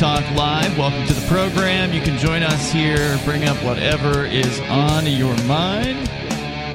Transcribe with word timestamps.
Talk 0.00 0.24
Live. 0.34 0.76
Welcome 0.78 1.06
to 1.08 1.12
the 1.12 1.26
program. 1.28 1.92
You 1.92 2.00
can 2.00 2.16
join 2.16 2.42
us 2.42 2.72
here, 2.72 3.20
bring 3.26 3.44
up 3.44 3.62
whatever 3.62 4.24
is 4.24 4.58
on 4.60 5.06
your 5.06 5.36
mind. 5.44 6.06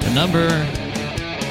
The 0.04 0.14
number 0.14 0.48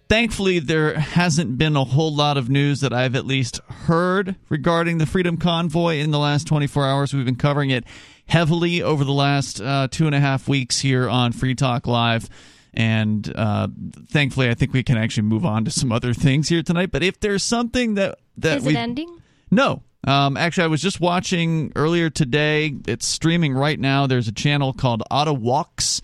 thankfully, 0.07 0.59
there 0.59 0.97
hasn't 0.97 1.57
been 1.57 1.75
a 1.75 1.83
whole 1.83 2.15
lot 2.15 2.37
of 2.37 2.49
news 2.49 2.79
that 2.79 2.93
I've 2.93 3.17
at 3.17 3.25
least 3.25 3.59
heard 3.81 4.35
regarding 4.49 4.97
the 4.97 5.05
Freedom 5.05 5.37
Convoy 5.37 5.97
in 5.97 6.11
the 6.11 6.19
last 6.19 6.47
24 6.47 6.85
hours. 6.85 7.13
We've 7.13 7.25
been 7.25 7.35
covering 7.35 7.69
it 7.69 7.83
heavily 8.27 8.81
over 8.81 9.03
the 9.03 9.11
last 9.11 9.61
uh, 9.61 9.87
two 9.89 10.05
and 10.05 10.15
a 10.15 10.19
half 10.19 10.47
weeks 10.47 10.79
here 10.79 11.09
on 11.09 11.31
Free 11.31 11.55
Talk 11.55 11.87
Live. 11.87 12.29
And 12.73 13.31
uh, 13.35 13.67
thankfully, 14.09 14.49
I 14.49 14.53
think 14.53 14.73
we 14.73 14.83
can 14.83 14.97
actually 14.97 15.23
move 15.23 15.45
on 15.45 15.65
to 15.65 15.71
some 15.71 15.91
other 15.91 16.13
things 16.13 16.49
here 16.49 16.63
tonight. 16.63 16.91
But 16.91 17.03
if 17.03 17.19
there's 17.19 17.43
something 17.43 17.95
that 17.95 18.19
that 18.37 18.59
Is 18.59 18.67
it 18.67 18.75
ending? 18.75 19.21
No, 19.49 19.83
um, 20.05 20.37
actually, 20.37 20.63
I 20.63 20.67
was 20.67 20.81
just 20.81 20.99
watching 20.99 21.71
earlier 21.75 22.09
today. 22.09 22.73
It's 22.87 23.05
streaming 23.05 23.53
right 23.53 23.79
now. 23.79 24.07
There's 24.07 24.27
a 24.27 24.31
channel 24.33 24.73
called 24.73 25.03
Otta 25.11 25.33
Walks, 25.33 26.01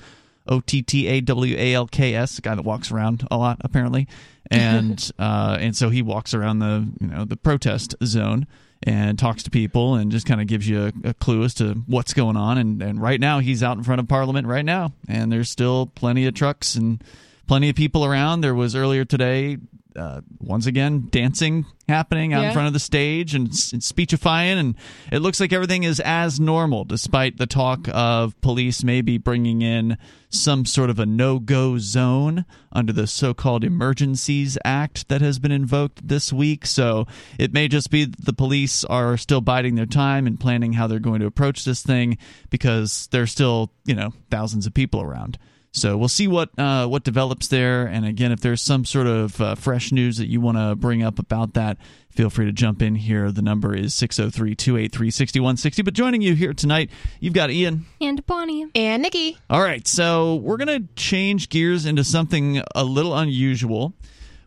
O 0.47 0.59
T 0.59 0.81
T 0.81 1.07
A 1.07 1.21
W 1.21 1.55
A 1.57 1.73
L 1.73 1.87
K 1.87 2.15
S, 2.15 2.37
a 2.37 2.41
guy 2.41 2.55
that 2.55 2.63
walks 2.63 2.91
around 2.91 3.27
a 3.29 3.37
lot 3.37 3.57
apparently, 3.61 4.07
and 4.49 5.11
uh, 5.19 5.57
and 5.59 5.75
so 5.75 5.89
he 5.89 6.01
walks 6.01 6.33
around 6.33 6.59
the 6.59 6.87
you 6.99 7.07
know 7.07 7.25
the 7.25 7.37
protest 7.37 7.95
zone 8.03 8.47
and 8.83 9.17
talks 9.17 9.43
to 9.43 9.49
people 9.49 9.95
and 9.95 10.11
just 10.11 10.27
kind 10.27 10.39
of 10.39 10.47
gives 10.47 10.67
you 10.67 10.85
a, 10.85 11.09
a 11.09 11.13
clue 11.15 11.43
as 11.43 11.55
to 11.55 11.73
what's 11.87 12.13
going 12.13 12.37
on. 12.37 12.57
And 12.57 12.81
and 12.81 13.01
right 13.01 13.19
now 13.19 13.39
he's 13.39 13.63
out 13.63 13.77
in 13.77 13.83
front 13.83 13.99
of 13.99 14.07
Parliament 14.07 14.47
right 14.47 14.65
now, 14.65 14.93
and 15.07 15.31
there's 15.31 15.49
still 15.49 15.87
plenty 15.87 16.25
of 16.25 16.33
trucks 16.33 16.75
and 16.75 17.03
plenty 17.47 17.69
of 17.69 17.75
people 17.75 18.05
around. 18.05 18.41
There 18.41 18.55
was 18.55 18.75
earlier 18.75 19.05
today 19.05 19.57
uh, 19.97 20.21
once 20.39 20.65
again 20.67 21.07
dancing 21.09 21.65
happening 21.89 22.33
out 22.33 22.41
Yeah. 22.41 22.47
in 22.49 22.53
front 22.53 22.67
of 22.67 22.73
the 22.73 22.79
stage 22.79 23.33
and, 23.33 23.47
and 23.73 23.83
speechifying 23.83 24.57
and 24.59 24.75
it 25.11 25.19
looks 25.19 25.39
like 25.39 25.51
everything 25.53 25.83
is 25.83 25.99
as 25.99 26.39
normal 26.39 26.83
despite 26.85 27.37
the 27.37 27.47
talk 27.47 27.87
of 27.93 28.39
police 28.41 28.83
maybe 28.83 29.17
bringing 29.17 29.61
in 29.61 29.97
some 30.29 30.65
sort 30.65 30.89
of 30.89 30.99
a 30.99 31.05
no-go 31.05 31.77
zone 31.77 32.45
under 32.71 32.91
the 32.93 33.07
so-called 33.07 33.63
emergencies 33.63 34.57
act 34.65 35.07
that 35.07 35.21
has 35.21 35.39
been 35.39 35.51
invoked 35.51 36.05
this 36.07 36.31
week 36.33 36.65
so 36.65 37.07
it 37.39 37.53
may 37.53 37.67
just 37.67 37.89
be 37.89 38.05
that 38.05 38.25
the 38.25 38.33
police 38.33 38.83
are 38.85 39.17
still 39.17 39.41
biding 39.41 39.75
their 39.75 39.85
time 39.85 40.27
and 40.27 40.39
planning 40.39 40.73
how 40.73 40.85
they're 40.85 40.99
going 40.99 41.21
to 41.21 41.25
approach 41.25 41.63
this 41.65 41.81
thing 41.81 42.17
because 42.49 43.07
there's 43.11 43.31
still 43.31 43.71
you 43.85 43.95
know 43.95 44.13
thousands 44.29 44.65
of 44.67 44.73
people 44.73 45.01
around 45.01 45.37
so 45.71 45.97
we'll 45.97 46.07
see 46.07 46.27
what 46.27 46.49
uh, 46.57 46.87
what 46.87 47.03
develops 47.03 47.47
there. 47.47 47.85
And 47.85 48.05
again, 48.05 48.31
if 48.31 48.41
there's 48.41 48.61
some 48.61 48.85
sort 48.85 49.07
of 49.07 49.39
uh, 49.39 49.55
fresh 49.55 49.91
news 49.91 50.17
that 50.17 50.27
you 50.27 50.41
want 50.41 50.57
to 50.57 50.75
bring 50.75 51.03
up 51.03 51.19
about 51.19 51.53
that, 51.53 51.77
feel 52.09 52.29
free 52.29 52.45
to 52.45 52.51
jump 52.51 52.81
in 52.81 52.95
here. 52.95 53.31
The 53.31 53.41
number 53.41 53.75
is 53.75 53.93
603 53.93 54.55
283 54.55 55.11
6160. 55.11 55.81
But 55.83 55.93
joining 55.93 56.21
you 56.21 56.33
here 56.33 56.53
tonight, 56.53 56.89
you've 57.19 57.33
got 57.33 57.51
Ian. 57.51 57.85
And 58.01 58.25
Bonnie. 58.25 58.67
And 58.73 59.03
Nikki. 59.03 59.37
All 59.49 59.61
right, 59.61 59.87
so 59.87 60.35
we're 60.35 60.57
going 60.57 60.81
to 60.81 60.87
change 60.95 61.49
gears 61.49 61.85
into 61.85 62.03
something 62.03 62.61
a 62.73 62.83
little 62.83 63.15
unusual. 63.15 63.93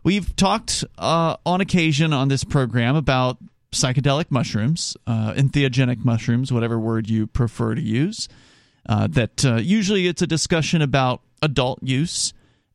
We've 0.03 0.35
talked 0.35 0.83
uh, 0.97 1.37
on 1.45 1.61
occasion 1.61 2.11
on 2.11 2.27
this 2.27 2.43
program 2.43 2.95
about 2.95 3.37
psychedelic 3.71 4.25
mushrooms, 4.29 4.97
uh, 5.07 5.33
entheogenic 5.33 6.03
mushrooms, 6.03 6.51
whatever 6.51 6.77
word 6.77 7.09
you 7.09 7.27
prefer 7.27 7.75
to 7.75 7.81
use. 7.81 8.27
Uh, 8.89 9.07
that 9.07 9.45
uh, 9.45 9.55
usually 9.55 10.07
it's 10.07 10.21
a 10.21 10.27
discussion 10.27 10.81
about 10.81 11.21
adult 11.41 11.79
use 11.83 12.33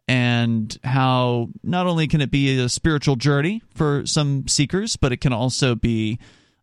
and 0.09 0.79
how 0.85 1.49
not 1.65 1.87
only 1.87 2.07
can 2.07 2.21
it 2.21 2.31
be 2.31 2.59
a 2.59 2.69
spiritual 2.69 3.17
journey 3.17 3.63
for 3.75 4.07
some 4.07 4.47
seekers, 4.47 4.97
but 4.97 5.13
it 5.13 5.21
can 5.21 5.33
also 5.33 5.75
be 5.75 6.19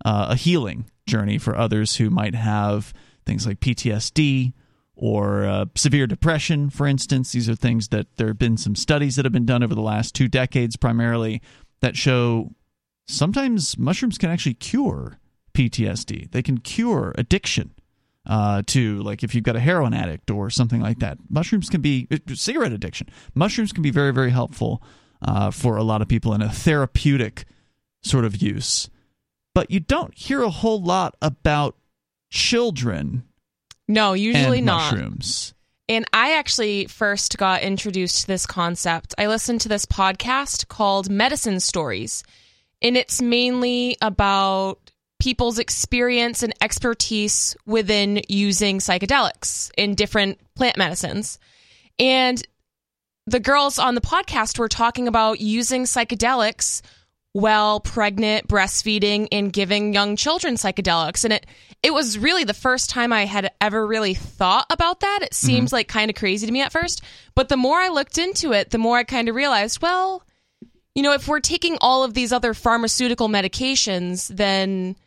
uh, 0.05 0.27
a 0.29 0.35
healing 0.35 0.85
journey 1.05 1.37
for 1.37 1.57
others 1.57 1.97
who 1.97 2.09
might 2.09 2.35
have 2.35 2.93
things 3.25 3.45
like 3.45 3.59
PTSD 3.59 4.53
or 4.95 5.43
uh, 5.43 5.65
severe 5.75 6.07
depression, 6.07 6.69
for 6.69 6.87
instance. 6.87 7.31
These 7.31 7.49
are 7.49 7.55
things 7.55 7.89
that 7.89 8.15
there 8.15 8.27
have 8.27 8.39
been 8.39 8.57
some 8.57 8.75
studies 8.75 9.15
that 9.15 9.25
have 9.25 9.33
been 9.33 9.45
done 9.45 9.63
over 9.63 9.75
the 9.75 9.81
last 9.81 10.15
two 10.15 10.27
decades, 10.27 10.77
primarily, 10.77 11.41
that 11.81 11.97
show 11.97 12.51
sometimes 13.07 13.77
mushrooms 13.77 14.17
can 14.17 14.29
actually 14.29 14.53
cure 14.53 15.19
PTSD. 15.53 16.31
They 16.31 16.41
can 16.41 16.59
cure 16.59 17.13
addiction 17.17 17.73
uh, 18.25 18.61
to 18.67 19.01
like 19.03 19.23
if 19.23 19.35
you've 19.35 19.43
got 19.43 19.55
a 19.55 19.59
heroin 19.59 19.93
addict 19.93 20.31
or 20.31 20.49
something 20.49 20.81
like 20.81 20.99
that. 20.99 21.17
Mushrooms 21.29 21.69
can 21.69 21.81
be 21.81 22.07
uh, 22.11 22.17
cigarette 22.33 22.71
addiction. 22.71 23.09
Mushrooms 23.35 23.71
can 23.71 23.83
be 23.83 23.91
very 23.91 24.11
very 24.13 24.31
helpful 24.31 24.81
uh, 25.21 25.51
for 25.51 25.77
a 25.77 25.83
lot 25.83 26.01
of 26.01 26.07
people 26.07 26.33
in 26.33 26.41
a 26.41 26.49
therapeutic 26.49 27.45
sort 28.03 28.25
of 28.25 28.41
use. 28.41 28.89
But 29.55 29.69
you 29.71 29.79
don't 29.79 30.17
hear 30.17 30.41
a 30.41 30.49
whole 30.49 30.81
lot 30.81 31.15
about 31.21 31.75
children 32.31 33.23
No, 33.87 34.13
usually 34.13 34.61
not. 34.61 34.91
mushrooms. 34.91 35.53
And 35.89 36.05
I 36.13 36.37
actually 36.37 36.87
first 36.87 37.37
got 37.37 37.61
introduced 37.61 38.21
to 38.21 38.27
this 38.27 38.45
concept. 38.45 39.13
I 39.17 39.27
listened 39.27 39.61
to 39.61 39.69
this 39.69 39.85
podcast 39.85 40.69
called 40.69 41.09
Medicine 41.09 41.59
Stories, 41.59 42.23
and 42.81 42.95
it's 42.97 43.21
mainly 43.21 43.97
about 44.01 44.91
people's 45.23 45.57
experience 45.57 46.43
and 46.43 46.53
expertise 46.59 47.55
within 47.65 48.21
using 48.27 48.79
psychedelics 48.79 49.71
in 49.77 49.95
different 49.95 50.37
plant 50.53 50.75
medicines. 50.75 51.39
And 51.97 52.45
the 53.25 53.39
girls 53.39 53.79
on 53.79 53.95
the 53.95 54.01
podcast 54.01 54.59
were 54.59 54.67
talking 54.67 55.07
about 55.07 55.39
using 55.39 55.85
psychedelics 55.85 56.81
while 57.31 57.79
pregnant, 57.79 58.49
breastfeeding, 58.49 59.29
and 59.31 59.53
giving 59.53 59.93
young 59.93 60.17
children 60.17 60.55
psychedelics. 60.55 61.23
And 61.23 61.31
it 61.31 61.45
it 61.81 61.93
was 61.93 62.19
really 62.19 62.43
the 62.43 62.53
first 62.53 62.89
time 62.89 63.13
I 63.13 63.23
had 63.23 63.49
ever 63.61 63.87
really 63.87 64.15
thought 64.15 64.65
about 64.69 64.99
that. 64.99 65.19
It 65.21 65.31
mm-hmm. 65.31 65.47
seems 65.47 65.71
like 65.71 65.87
kind 65.87 66.11
of 66.11 66.17
crazy 66.17 66.45
to 66.47 66.51
me 66.51 66.59
at 66.59 66.73
first. 66.73 67.01
But 67.33 67.47
the 67.47 67.55
more 67.55 67.77
I 67.77 67.87
looked 67.87 68.17
into 68.17 68.51
it, 68.51 68.71
the 68.71 68.77
more 68.77 68.97
I 68.97 69.05
kind 69.05 69.29
of 69.29 69.35
realized, 69.35 69.81
well, 69.81 70.21
you 70.95 71.01
know, 71.01 71.13
if 71.13 71.29
we're 71.29 71.39
taking 71.39 71.77
all 71.79 72.03
of 72.03 72.13
these 72.13 72.33
other 72.33 72.53
pharmaceutical 72.53 73.29
medications, 73.29 74.27
then 74.27 74.97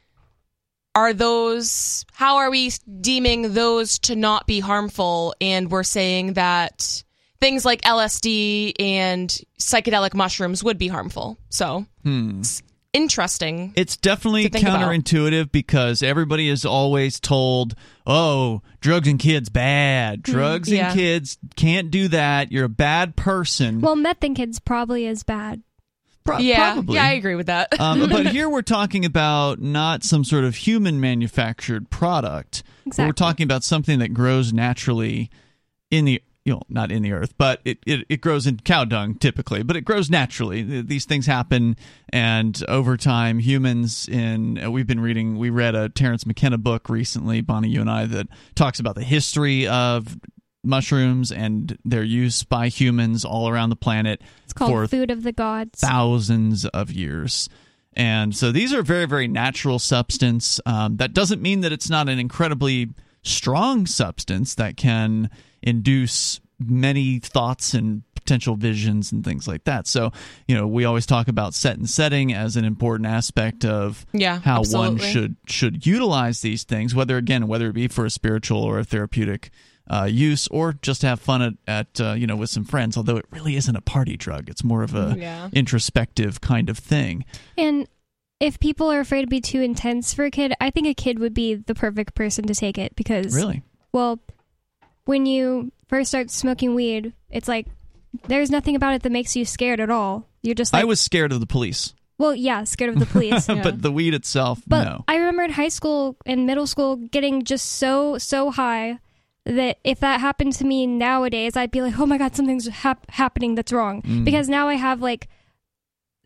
are 0.96 1.12
those 1.12 2.06
how 2.12 2.38
are 2.38 2.50
we 2.50 2.72
deeming 3.02 3.52
those 3.52 3.98
to 3.98 4.16
not 4.16 4.46
be 4.46 4.60
harmful 4.60 5.34
and 5.40 5.70
we're 5.70 5.82
saying 5.82 6.32
that 6.32 7.04
things 7.40 7.64
like 7.64 7.82
LSD 7.82 8.72
and 8.78 9.28
psychedelic 9.58 10.14
mushrooms 10.14 10.64
would 10.64 10.78
be 10.78 10.88
harmful. 10.88 11.38
So, 11.50 11.86
hmm. 12.02 12.40
it's 12.40 12.62
interesting. 12.92 13.72
It's 13.76 13.96
definitely 13.96 14.44
To 14.44 14.50
think 14.50 14.66
about. 14.66 14.80
counterintuitive 14.80 15.52
because 15.52 16.02
everybody 16.02 16.48
is 16.48 16.64
always 16.64 17.20
told, 17.20 17.74
"Oh, 18.06 18.62
drugs 18.80 19.08
and 19.08 19.18
kids 19.18 19.48
bad. 19.48 20.22
Hmm. 20.24 20.32
Drugs 20.32 20.70
yeah. 20.70 20.90
and 20.90 20.98
kids 20.98 21.38
can't 21.56 21.90
do 21.90 22.08
that. 22.08 22.52
You're 22.52 22.64
a 22.64 22.70
bad 22.70 23.16
person." 23.16 23.80
Well, 23.80 23.96
meth 23.96 24.24
and 24.24 24.34
kids 24.34 24.58
probably 24.58 25.06
is 25.06 25.22
bad. 25.22 25.62
Pro- 26.26 26.38
yeah, 26.38 26.72
probably. 26.74 26.96
yeah, 26.96 27.04
I 27.04 27.12
agree 27.12 27.34
with 27.36 27.46
that. 27.46 27.78
um, 27.80 28.08
but 28.08 28.26
here 28.32 28.48
we're 28.50 28.62
talking 28.62 29.04
about 29.04 29.60
not 29.60 30.02
some 30.04 30.24
sort 30.24 30.44
of 30.44 30.56
human 30.56 31.00
manufactured 31.00 31.88
product. 31.90 32.62
but 32.84 32.98
We're 32.98 33.12
talking 33.12 33.44
about 33.44 33.64
something 33.64 33.98
that 34.00 34.12
grows 34.14 34.52
naturally 34.52 35.30
in 35.90 36.04
the 36.04 36.22
you 36.44 36.52
know 36.52 36.62
not 36.68 36.92
in 36.92 37.02
the 37.02 37.12
earth, 37.12 37.34
but 37.38 37.60
it, 37.64 37.78
it, 37.86 38.06
it 38.08 38.20
grows 38.20 38.46
in 38.46 38.58
cow 38.60 38.84
dung 38.84 39.14
typically, 39.16 39.62
but 39.64 39.76
it 39.76 39.80
grows 39.82 40.08
naturally. 40.10 40.62
These 40.82 41.04
things 41.04 41.26
happen, 41.26 41.76
and 42.10 42.62
over 42.68 42.96
time, 42.96 43.40
humans 43.40 44.08
in 44.08 44.62
uh, 44.62 44.70
we've 44.70 44.86
been 44.86 45.00
reading. 45.00 45.38
We 45.38 45.50
read 45.50 45.74
a 45.74 45.88
Terence 45.88 46.24
McKenna 46.24 46.58
book 46.58 46.88
recently, 46.88 47.40
Bonnie, 47.40 47.68
you 47.68 47.80
and 47.80 47.90
I, 47.90 48.06
that 48.06 48.28
talks 48.54 48.78
about 48.78 48.94
the 48.94 49.02
history 49.02 49.66
of 49.66 50.16
mushrooms 50.66 51.32
and 51.32 51.78
their 51.84 52.02
use 52.02 52.42
by 52.42 52.68
humans 52.68 53.24
all 53.24 53.48
around 53.48 53.70
the 53.70 53.76
planet. 53.76 54.20
It's 54.44 54.52
called 54.52 54.70
for 54.70 54.86
food 54.88 55.10
of 55.10 55.22
the 55.22 55.32
gods. 55.32 55.80
thousands 55.80 56.66
of 56.66 56.90
years. 56.90 57.48
And 57.94 58.36
so 58.36 58.52
these 58.52 58.74
are 58.74 58.82
very, 58.82 59.06
very 59.06 59.26
natural 59.26 59.78
substance. 59.78 60.60
Um, 60.66 60.98
that 60.98 61.14
doesn't 61.14 61.40
mean 61.40 61.62
that 61.62 61.72
it's 61.72 61.88
not 61.88 62.08
an 62.08 62.18
incredibly 62.18 62.90
strong 63.22 63.86
substance 63.86 64.54
that 64.56 64.76
can 64.76 65.30
induce 65.62 66.40
many 66.58 67.18
thoughts 67.18 67.74
and 67.74 68.02
potential 68.14 68.56
visions 68.56 69.12
and 69.12 69.24
things 69.24 69.46
like 69.46 69.64
that. 69.64 69.86
So, 69.86 70.12
you 70.48 70.54
know, 70.54 70.66
we 70.66 70.84
always 70.84 71.06
talk 71.06 71.28
about 71.28 71.54
set 71.54 71.76
and 71.78 71.88
setting 71.88 72.32
as 72.32 72.56
an 72.56 72.64
important 72.64 73.06
aspect 73.06 73.64
of 73.64 74.04
Yeah, 74.12 74.40
how 74.40 74.62
one 74.64 74.98
should 74.98 75.36
should 75.46 75.86
utilize 75.86 76.40
these 76.40 76.64
things, 76.64 76.94
whether 76.94 77.16
again, 77.16 77.46
whether 77.46 77.68
it 77.68 77.74
be 77.74 77.88
for 77.88 78.04
a 78.04 78.10
spiritual 78.10 78.62
or 78.62 78.78
a 78.80 78.84
therapeutic 78.84 79.50
uh, 79.88 80.08
use, 80.10 80.48
or 80.48 80.72
just 80.82 81.02
have 81.02 81.20
fun 81.20 81.42
at, 81.42 81.54
at 81.66 82.00
uh, 82.00 82.12
you 82.14 82.26
know 82.26 82.36
with 82.36 82.50
some 82.50 82.64
friends. 82.64 82.96
Although 82.96 83.16
it 83.16 83.26
really 83.30 83.56
isn't 83.56 83.76
a 83.76 83.80
party 83.80 84.16
drug; 84.16 84.48
it's 84.48 84.64
more 84.64 84.82
of 84.82 84.94
a 84.94 85.16
Yeah. 85.18 85.48
introspective 85.52 86.40
kind 86.40 86.68
of 86.70 86.78
thing. 86.78 87.24
And 87.56 87.86
if 88.40 88.58
people 88.60 88.90
are 88.92 89.00
afraid 89.00 89.22
to 89.22 89.26
be 89.28 89.40
too 89.40 89.60
intense 89.60 90.12
for 90.12 90.24
a 90.24 90.30
kid, 90.30 90.52
I 90.60 90.70
think 90.70 90.86
a 90.86 90.94
kid 90.94 91.18
would 91.18 91.34
be 91.34 91.54
the 91.54 91.74
perfect 91.74 92.14
person 92.14 92.44
to 92.46 92.54
take 92.54 92.76
it 92.78 92.94
because 92.96 93.34
Really? 93.34 93.62
well, 93.92 94.18
when 95.04 95.24
you 95.26 95.72
first 95.88 96.08
start 96.10 96.30
smoking 96.30 96.74
weed, 96.74 97.12
it's 97.30 97.48
like 97.48 97.66
there's 98.28 98.50
nothing 98.50 98.76
about 98.76 98.94
it 98.94 99.02
that 99.02 99.12
makes 99.12 99.36
you 99.36 99.44
scared 99.44 99.80
at 99.80 99.90
all. 99.90 100.26
You're 100.42 100.54
just 100.54 100.72
like, 100.72 100.82
I 100.82 100.84
was 100.84 101.00
scared 101.00 101.32
of 101.32 101.40
the 101.40 101.46
police, 101.46 101.94
well, 102.18 102.34
yeah, 102.34 102.64
scared 102.64 102.94
of 102.94 102.98
the 103.00 103.06
police. 103.06 103.48
Yeah. 103.48 103.62
but 103.62 103.82
the 103.82 103.92
weed 103.92 104.14
itself, 104.14 104.60
But 104.66 104.84
no. 104.84 105.04
I 105.08 105.16
remember 105.16 105.42
in 105.42 105.50
high 105.52 105.68
school 105.68 106.16
and 106.26 106.46
middle 106.46 106.66
school 106.66 106.96
getting 106.96 107.44
just 107.44 107.66
so 107.74 108.18
so 108.18 108.50
high 108.50 108.98
that 109.46 109.78
if 109.84 110.00
that 110.00 110.20
happened 110.20 110.52
to 110.54 110.64
me 110.64 110.86
nowadays, 110.86 111.56
I'd 111.56 111.70
be 111.70 111.80
like, 111.80 111.98
oh 111.98 112.04
my 112.06 112.18
god, 112.18 112.36
something's 112.36 112.66
hap- 112.68 113.10
happening 113.10 113.54
that's 113.54 113.72
wrong 113.72 114.02
Mm. 114.02 114.24
because 114.24 114.48
now 114.48 114.68
I 114.68 114.74
have 114.74 115.00
like 115.00 115.28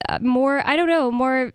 uh, 0.09 0.19
more 0.21 0.67
I 0.67 0.75
don't 0.77 0.89
know 0.89 1.11
more 1.13 1.53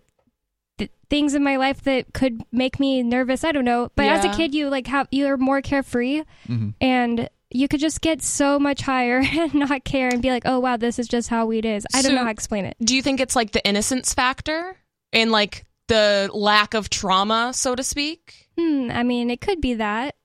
th- 0.78 0.90
things 1.10 1.34
in 1.34 1.42
my 1.42 1.56
life 1.56 1.82
that 1.82 2.12
could 2.14 2.42
make 2.52 2.78
me 2.80 3.02
nervous. 3.02 3.44
I 3.44 3.52
don't 3.52 3.64
know, 3.64 3.90
but 3.96 4.06
as 4.06 4.24
a 4.24 4.32
kid, 4.32 4.54
you 4.54 4.68
like 4.68 4.86
have 4.86 5.08
you're 5.10 5.36
more 5.36 5.60
carefree 5.60 6.22
Mhm. 6.48 6.74
and. 6.80 7.28
You 7.52 7.68
could 7.68 7.78
just 7.78 8.00
get 8.00 8.22
so 8.22 8.58
much 8.58 8.82
higher 8.82 9.18
and 9.24 9.54
not 9.54 9.84
care 9.84 10.08
and 10.08 10.20
be 10.20 10.30
like, 10.30 10.42
oh 10.46 10.58
wow, 10.58 10.76
this 10.76 10.98
is 10.98 11.06
just 11.06 11.28
how 11.28 11.46
weed 11.46 11.64
is. 11.64 11.86
I 11.94 12.02
don't 12.02 12.12
know 12.12 12.18
how 12.18 12.24
to 12.24 12.30
explain 12.30 12.64
it. 12.64 12.76
Do 12.82 12.94
you 12.96 13.02
think 13.02 13.20
it's 13.20 13.36
like 13.36 13.52
the 13.52 13.64
innocence 13.66 14.12
factor 14.12 14.76
and 15.12 15.30
like 15.30 15.64
the 15.86 16.28
lack 16.34 16.74
of 16.74 16.90
trauma, 16.90 17.52
so 17.54 17.76
to 17.76 17.84
speak? 17.84 18.48
Hmm, 18.58 18.90
I 18.92 19.04
mean, 19.04 19.30
it 19.30 19.40
could 19.40 19.60
be 19.60 19.74
that. 19.74 20.16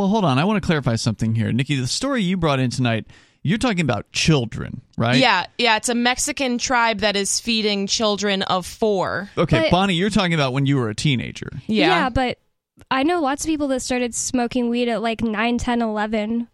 Well, 0.00 0.08
hold 0.08 0.24
on. 0.24 0.38
I 0.38 0.44
want 0.44 0.62
to 0.62 0.66
clarify 0.66 0.96
something 0.96 1.34
here. 1.34 1.52
Nikki, 1.52 1.76
the 1.76 1.86
story 1.86 2.22
you 2.22 2.38
brought 2.38 2.58
in 2.58 2.70
tonight, 2.70 3.04
you're 3.42 3.58
talking 3.58 3.80
about 3.82 4.10
children, 4.12 4.80
right? 4.96 5.18
Yeah, 5.18 5.44
yeah. 5.58 5.76
It's 5.76 5.90
a 5.90 5.94
Mexican 5.94 6.56
tribe 6.56 7.00
that 7.00 7.16
is 7.16 7.38
feeding 7.38 7.86
children 7.86 8.40
of 8.40 8.64
four. 8.64 9.28
Okay, 9.36 9.60
But- 9.60 9.70
Bonnie, 9.70 9.92
you're 9.92 10.08
talking 10.08 10.32
about 10.32 10.54
when 10.54 10.64
you 10.64 10.76
were 10.78 10.88
a 10.88 10.94
teenager. 10.94 11.50
Yeah. 11.66 12.08
but 12.08 12.38
I 12.90 13.02
know 13.02 13.20
lots 13.20 13.44
of 13.44 13.48
people 13.48 13.68
that 13.68 13.80
started 13.80 14.14
smoking 14.14 14.70
weed 14.70 14.88
at 14.88 15.02
like 15.02 15.20
9, 15.20 15.58
10, 15.58 15.82
11. 15.82 16.48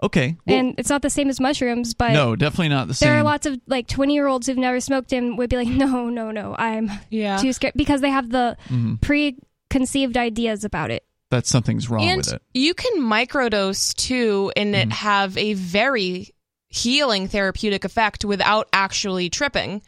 Okay. 0.00 0.36
Well, 0.46 0.56
and 0.56 0.74
it's 0.78 0.90
not 0.90 1.02
the 1.02 1.10
same 1.10 1.28
as 1.28 1.40
mushrooms, 1.40 1.92
but 1.92 2.12
no, 2.12 2.36
definitely 2.36 2.68
not 2.68 2.86
the 2.86 2.94
same. 2.94 3.08
there 3.08 3.18
are 3.18 3.24
lots 3.24 3.46
of 3.46 3.58
like 3.66 3.88
20 3.88 4.14
year 4.14 4.28
olds 4.28 4.46
who've 4.46 4.56
never 4.56 4.78
smoked 4.78 5.12
and 5.12 5.36
would 5.38 5.50
be 5.50 5.56
like, 5.56 5.66
no, 5.66 6.08
no, 6.08 6.30
no, 6.30 6.54
I'm 6.56 6.88
yeah. 7.10 7.36
too 7.38 7.52
scared 7.52 7.74
because 7.74 8.00
they 8.00 8.10
have 8.10 8.30
the 8.30 8.56
Mhm. 8.68 9.00
preconceived 9.00 10.16
ideas 10.16 10.62
about 10.64 10.92
it. 10.92 11.04
That 11.34 11.46
something's 11.46 11.90
wrong 11.90 12.02
and 12.04 12.18
with 12.18 12.32
it. 12.34 12.42
you 12.54 12.74
can 12.74 13.00
microdose 13.00 13.94
too 13.94 14.52
and 14.56 14.74
it 14.74 14.90
have 14.92 15.36
a 15.36 15.54
very 15.54 16.30
healing 16.68 17.28
therapeutic 17.28 17.84
effect 17.84 18.24
without 18.24 18.68
actually 18.72 19.30
tripping. 19.30 19.82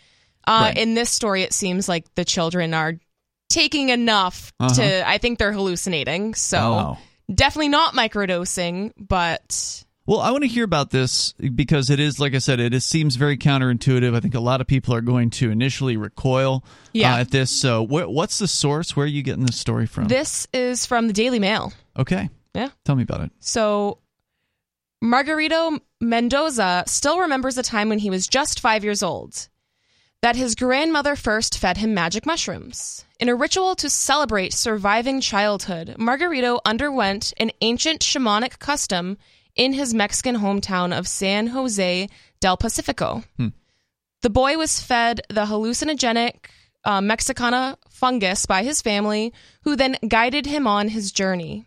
Uh, 0.46 0.66
Right. 0.68 0.78
In 0.78 0.94
this 0.94 1.10
story, 1.10 1.42
it 1.42 1.52
seems 1.52 1.88
like 1.88 2.04
the 2.14 2.24
children 2.24 2.74
are 2.74 2.94
taking 3.48 3.88
enough 3.90 4.52
Uh-huh. 4.60 4.74
to, 4.74 5.08
I 5.08 5.18
think 5.18 5.38
they're 5.38 5.52
hallucinating. 5.52 6.34
So 6.34 6.58
Oh, 6.58 6.98
definitely 7.32 7.68
not 7.70 7.94
microdosing, 7.94 8.92
but 8.98 9.84
Well, 10.06 10.20
I 10.20 10.30
want 10.30 10.42
to 10.44 10.48
hear 10.48 10.64
about 10.64 10.90
this 10.90 11.32
because 11.32 11.90
it 11.90 11.98
is, 11.98 12.20
like 12.20 12.34
I 12.34 12.38
said, 12.38 12.60
it 12.60 12.72
is, 12.72 12.84
seems 12.84 13.16
very 13.16 13.36
counterintuitive. 13.36 14.14
I 14.14 14.20
think 14.20 14.34
a 14.36 14.40
lot 14.40 14.60
of 14.60 14.66
people 14.68 14.94
are 14.94 15.00
going 15.00 15.30
to 15.30 15.50
initially 15.50 15.96
recoil 15.96 16.64
Yeah. 16.92 17.16
uh, 17.16 17.18
at 17.18 17.30
this. 17.32 17.50
So, 17.50 17.84
wh- 17.84 18.08
what's 18.08 18.38
the 18.38 18.46
source? 18.46 18.94
Where 18.94 19.04
are 19.04 19.08
you 19.08 19.22
getting 19.22 19.44
this 19.46 19.56
story 19.56 19.86
from? 19.86 20.06
this 20.06 20.46
is 20.52 20.86
from 20.86 21.08
the 21.08 21.12
Daily 21.12 21.38
Mail. 21.40 21.72
okay. 21.98 22.28
Yeah. 22.54 22.68
Tell 22.84 22.94
me 22.96 23.02
about 23.02 23.20
it. 23.20 23.32
So, 23.40 23.98
Margarito 25.04 25.78
Mendoza 26.00 26.84
still 26.86 27.18
remembers 27.20 27.58
a 27.58 27.62
time 27.62 27.88
when 27.88 27.98
he 27.98 28.08
was 28.10 28.26
just 28.28 28.60
five 28.60 28.82
years 28.84 29.02
old 29.02 29.48
that 30.22 30.36
his 30.36 30.54
grandmother 30.54 31.14
first 31.14 31.58
fed 31.58 31.76
him 31.76 31.92
magic 31.92 32.24
mushrooms. 32.24 33.04
In 33.20 33.28
a 33.28 33.34
ritual 33.34 33.74
to 33.76 33.90
celebrate 33.90 34.54
surviving 34.54 35.20
childhood, 35.20 35.96
Margarito 35.98 36.58
underwent 36.64 37.34
an 37.36 37.50
ancient 37.60 38.00
shamanic 38.00 38.58
custom 38.58 39.18
in 39.56 39.72
his 39.72 39.94
Mexican 39.94 40.36
hometown 40.36 40.96
of 40.96 41.08
San 41.08 41.48
Jose 41.48 42.08
del 42.40 42.56
Pacifico. 42.56 43.24
The 44.22 44.30
boy 44.30 44.56
was 44.56 44.80
fed 44.80 45.22
the 45.28 45.46
hallucinogenic 45.46 46.46
uh, 46.84 47.00
Mexicana 47.00 47.78
fungus 47.88 48.46
by 48.46 48.62
his 48.62 48.80
family, 48.80 49.32
who 49.62 49.74
then 49.76 49.96
guided 50.06 50.46
him 50.46 50.66
on 50.66 50.88
his 50.88 51.10
journey. 51.10 51.66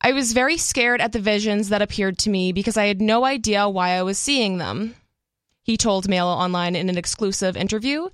I 0.00 0.12
was 0.12 0.32
very 0.32 0.56
scared 0.56 1.00
at 1.00 1.12
the 1.12 1.18
visions 1.18 1.68
that 1.68 1.82
appeared 1.82 2.18
to 2.20 2.30
me 2.30 2.52
because 2.52 2.76
I 2.76 2.86
had 2.86 3.00
no 3.00 3.24
idea 3.24 3.68
why 3.68 3.90
I 3.90 4.02
was 4.02 4.18
seeing 4.18 4.58
them. 4.58 4.94
He 5.62 5.76
told 5.76 6.08
Mail 6.08 6.28
Online 6.28 6.76
in 6.76 6.88
an 6.88 6.96
exclusive 6.96 7.56
interview. 7.56 8.08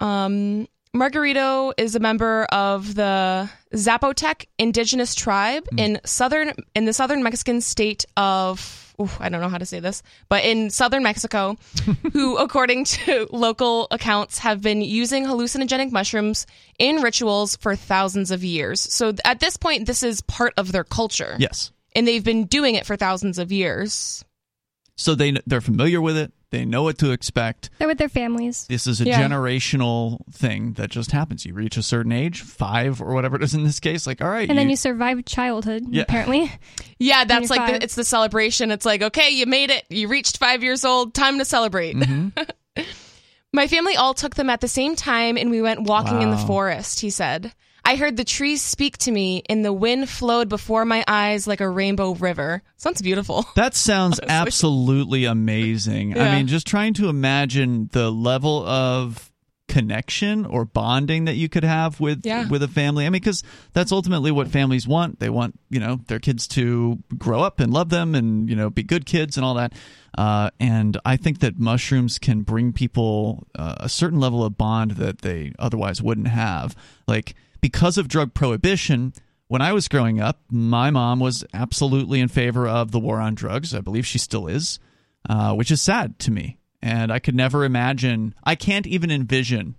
Um, 0.00 0.66
Margarito 0.94 1.72
is 1.76 1.94
a 1.94 2.00
member 2.00 2.44
of 2.44 2.94
the 2.94 3.48
Zapotec 3.74 4.46
indigenous 4.58 5.14
tribe 5.14 5.66
hmm. 5.70 5.78
in 5.78 6.00
southern 6.04 6.52
in 6.74 6.84
the 6.84 6.92
southern 6.92 7.22
Mexican 7.22 7.60
state 7.60 8.04
of 8.16 8.88
ooh, 9.00 9.10
I 9.20 9.28
don't 9.28 9.40
know 9.40 9.48
how 9.48 9.58
to 9.58 9.66
say 9.66 9.80
this, 9.80 10.02
but 10.28 10.44
in 10.44 10.70
southern 10.70 11.02
Mexico, 11.02 11.56
who, 12.12 12.36
according 12.36 12.84
to 12.84 13.28
local 13.30 13.86
accounts, 13.90 14.38
have 14.38 14.60
been 14.60 14.80
using 14.80 15.24
hallucinogenic 15.24 15.92
mushrooms 15.92 16.46
in 16.78 16.96
rituals 16.96 17.56
for 17.56 17.76
thousands 17.76 18.30
of 18.30 18.42
years. 18.44 18.80
So 18.80 19.14
at 19.24 19.40
this 19.40 19.56
point, 19.56 19.86
this 19.86 20.02
is 20.02 20.20
part 20.22 20.54
of 20.56 20.72
their 20.72 20.84
culture, 20.84 21.36
Yes. 21.38 21.70
and 21.94 22.06
they've 22.06 22.24
been 22.24 22.44
doing 22.46 22.74
it 22.74 22.86
for 22.86 22.96
thousands 22.96 23.38
of 23.38 23.52
years. 23.52 24.24
So 25.00 25.14
they 25.14 25.32
they're 25.46 25.60
familiar 25.60 26.00
with 26.00 26.16
it. 26.18 26.32
They 26.50 26.64
know 26.64 26.82
what 26.82 26.98
to 26.98 27.12
expect. 27.12 27.70
They're 27.78 27.86
with 27.86 27.98
their 27.98 28.08
families. 28.08 28.66
This 28.68 28.86
is 28.86 29.00
a 29.00 29.04
Yeah. 29.04 29.22
generational 29.22 30.20
thing 30.32 30.72
that 30.72 30.90
just 30.90 31.12
happens. 31.12 31.44
You 31.46 31.54
reach 31.54 31.76
a 31.76 31.82
certain 31.82 32.10
age, 32.10 32.40
five 32.40 33.00
or 33.00 33.12
whatever 33.14 33.36
it 33.36 33.42
is 33.42 33.54
in 33.54 33.62
this 33.64 33.80
case. 33.80 34.06
Like, 34.06 34.20
all 34.22 34.28
right, 34.30 34.48
And 34.48 34.58
then 34.58 34.68
you 34.70 34.76
survive 34.76 35.24
childhood, 35.24 35.84
Yeah. 35.88 36.02
apparently. 36.02 36.50
Yeah, 37.00 37.24
that's 37.26 37.48
like 37.48 37.64
the, 37.70 37.84
it's 37.84 37.94
the 37.94 38.02
celebration. 38.04 38.72
It's 38.72 38.84
like, 38.84 39.02
okay, 39.02 39.30
you 39.30 39.46
made 39.46 39.70
it. 39.70 39.84
You 39.88 40.08
reached 40.08 40.38
five 40.38 40.64
years 40.64 40.84
old. 40.84 41.14
Time 41.14 41.38
to 41.38 41.44
celebrate. 41.44 41.94
Mm-hmm. 41.94 42.82
My 43.52 43.68
family 43.68 43.94
all 43.94 44.14
took 44.14 44.34
them 44.34 44.50
at 44.50 44.60
the 44.60 44.66
same 44.68 44.96
time, 44.96 45.36
and 45.38 45.48
we 45.48 45.62
went 45.62 45.82
walking 45.82 46.22
in 46.22 46.30
the 46.30 46.36
forest. 46.36 46.98
He 47.00 47.10
said, 47.10 47.52
"I 47.84 47.96
heard 47.96 48.16
the 48.16 48.24
trees 48.24 48.60
speak 48.62 48.98
to 48.98 49.10
me, 49.10 49.42
and 49.48 49.64
the 49.64 49.72
wind 49.72 50.08
flowed 50.08 50.48
before 50.48 50.84
my 50.84 51.04
eyes 51.08 51.46
like 51.46 51.60
a 51.60 51.68
rainbow 51.68 52.14
river." 52.14 52.62
Sounds 52.76 53.02
beautiful. 53.02 53.44
That 53.54 53.74
sounds 53.74 54.20
absolutely 54.28 55.24
amazing. 55.24 56.18
I 56.18 56.36
mean, 56.36 56.46
just 56.46 56.66
trying 56.66 56.94
to 56.94 57.08
imagine 57.08 57.88
the 57.92 58.10
level 58.10 58.64
of 58.66 59.30
connection 59.68 60.46
or 60.46 60.64
bonding 60.64 61.26
that 61.26 61.36
you 61.36 61.46
could 61.48 61.62
have 61.64 62.00
with 62.00 62.24
Yeah. 62.24 62.48
with 62.48 62.62
a 62.62 62.68
family. 62.68 63.04
I 63.04 63.10
mean, 63.10 63.20
because 63.20 63.42
that's 63.74 63.92
ultimately 63.92 64.30
what 64.30 64.48
families 64.48 64.88
want. 64.88 65.20
They 65.20 65.28
want 65.28 65.58
you 65.68 65.78
know 65.80 66.00
their 66.06 66.18
kids 66.18 66.46
to 66.48 66.98
grow 67.18 67.40
up 67.42 67.60
and 67.60 67.72
love 67.72 67.90
them, 67.90 68.14
and 68.14 68.48
you 68.48 68.56
know 68.56 68.70
be 68.70 68.82
good 68.82 69.04
kids 69.06 69.36
and 69.36 69.44
all 69.44 69.54
that. 69.54 69.72
Uh, 70.16 70.50
and 70.58 70.98
I 71.04 71.16
think 71.16 71.40
that 71.40 71.58
mushrooms 71.58 72.18
can 72.18 72.40
bring 72.42 72.72
people 72.72 73.46
uh, 73.56 73.74
a 73.78 73.88
certain 73.88 74.18
level 74.18 74.42
of 74.42 74.56
bond 74.56 74.92
that 74.92 75.18
they 75.20 75.52
otherwise 75.58 76.02
wouldn't 76.02 76.28
have. 76.28 76.74
Like 77.06 77.34
because 77.60 77.98
of 77.98 78.08
drug 78.08 78.34
prohibition, 78.34 79.12
when 79.48 79.62
I 79.62 79.72
was 79.72 79.88
growing 79.88 80.20
up, 80.20 80.40
my 80.50 80.90
mom 80.90 81.20
was 81.20 81.44
absolutely 81.52 82.20
in 82.20 82.28
favor 82.28 82.68
of 82.68 82.90
the 82.90 83.00
war 83.00 83.20
on 83.20 83.34
drugs. 83.34 83.74
I 83.74 83.80
believe 83.80 84.06
she 84.06 84.18
still 84.18 84.46
is, 84.46 84.78
uh, 85.28 85.54
which 85.54 85.70
is 85.70 85.82
sad 85.82 86.18
to 86.20 86.30
me. 86.30 86.58
And 86.80 87.10
I 87.10 87.18
could 87.18 87.34
never 87.34 87.64
imagine, 87.64 88.34
I 88.44 88.54
can't 88.54 88.86
even 88.86 89.10
envision 89.10 89.74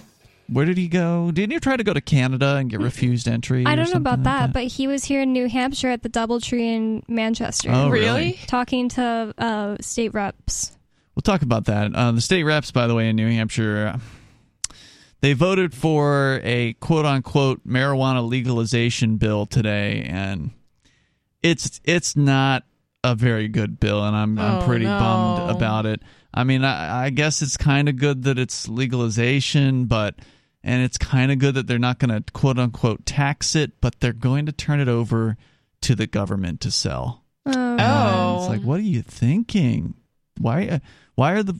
Where 0.47 0.65
did 0.65 0.77
he 0.77 0.87
go? 0.87 1.31
Didn't 1.31 1.53
he 1.53 1.59
try 1.59 1.75
to 1.75 1.83
go 1.83 1.93
to 1.93 2.01
Canada 2.01 2.55
and 2.57 2.69
get 2.69 2.79
refused 2.79 3.27
entry? 3.27 3.65
I 3.65 3.75
don't 3.75 3.89
know 3.91 3.97
about 3.97 4.19
like 4.19 4.23
that, 4.25 4.53
but 4.53 4.63
he 4.65 4.85
was 4.87 5.03
here 5.03 5.21
in 5.21 5.33
New 5.33 5.47
Hampshire 5.49 5.89
at 5.89 6.03
the 6.03 6.09
DoubleTree 6.09 6.59
in 6.59 7.03
Manchester. 7.07 7.69
Oh, 7.73 7.89
really? 7.89 8.05
Really? 8.05 8.39
Talking 8.45 8.89
to 8.89 9.33
uh, 9.37 9.77
state 9.81 10.13
reps. 10.13 10.77
We'll 11.15 11.21
talk 11.23 11.41
about 11.41 11.65
that. 11.65 11.95
Uh, 11.95 12.11
the 12.11 12.21
state 12.21 12.43
reps, 12.43 12.71
by 12.71 12.85
the 12.87 12.93
way, 12.93 13.09
in 13.09 13.15
New 13.15 13.27
Hampshire, 13.29 13.93
uh, 13.95 14.75
they 15.21 15.33
voted 15.33 15.73
for 15.73 16.41
a 16.43 16.73
quote 16.73 17.05
unquote 17.05 17.65
marijuana 17.67 18.27
legalization 18.27 19.17
bill 19.17 19.45
today, 19.47 20.03
and 20.07 20.51
it's 21.41 21.81
it's 21.83 22.15
not 22.15 22.63
a 23.03 23.15
very 23.15 23.47
good 23.47 23.79
bill, 23.79 24.03
and 24.05 24.15
I'm 24.15 24.37
I'm 24.37 24.61
Oh, 24.61 24.65
pretty 24.67 24.85
no. 24.85 24.99
bummed 24.99 25.51
about 25.55 25.85
it. 25.87 26.01
I 26.33 26.43
mean, 26.43 26.63
I, 26.63 27.05
I 27.05 27.09
guess 27.11 27.41
it's 27.41 27.55
kind 27.57 27.87
of 27.89 27.95
good 27.95 28.23
that 28.23 28.37
it's 28.37 28.67
legalization, 28.67 29.85
but 29.85 30.15
and 30.65 30.83
it's 30.83 30.97
kind 30.97 31.31
of 31.31 31.39
good 31.39 31.55
that 31.55 31.67
they're 31.67 31.79
not 31.79 31.99
going 31.99 32.09
to 32.23 32.31
quote 32.33 32.59
unquote 32.59 33.05
tax 33.05 33.55
it, 33.55 33.79
but 33.79 33.99
they're 34.01 34.11
going 34.11 34.45
to 34.47 34.51
turn 34.51 34.79
it 34.81 34.89
over 34.89 35.37
to 35.81 35.95
the 35.95 36.07
government 36.07 36.59
to 36.61 36.71
sell. 36.71 37.23
Oh. 37.45 37.51
And 37.77 38.39
it's 38.41 38.49
like, 38.49 38.61
what 38.61 38.79
are 38.79 38.83
you 38.83 39.01
thinking? 39.01 39.93
Why? 40.39 40.67
uh, 40.67 40.79
Why 41.15 41.33
are 41.33 41.43
the 41.43 41.53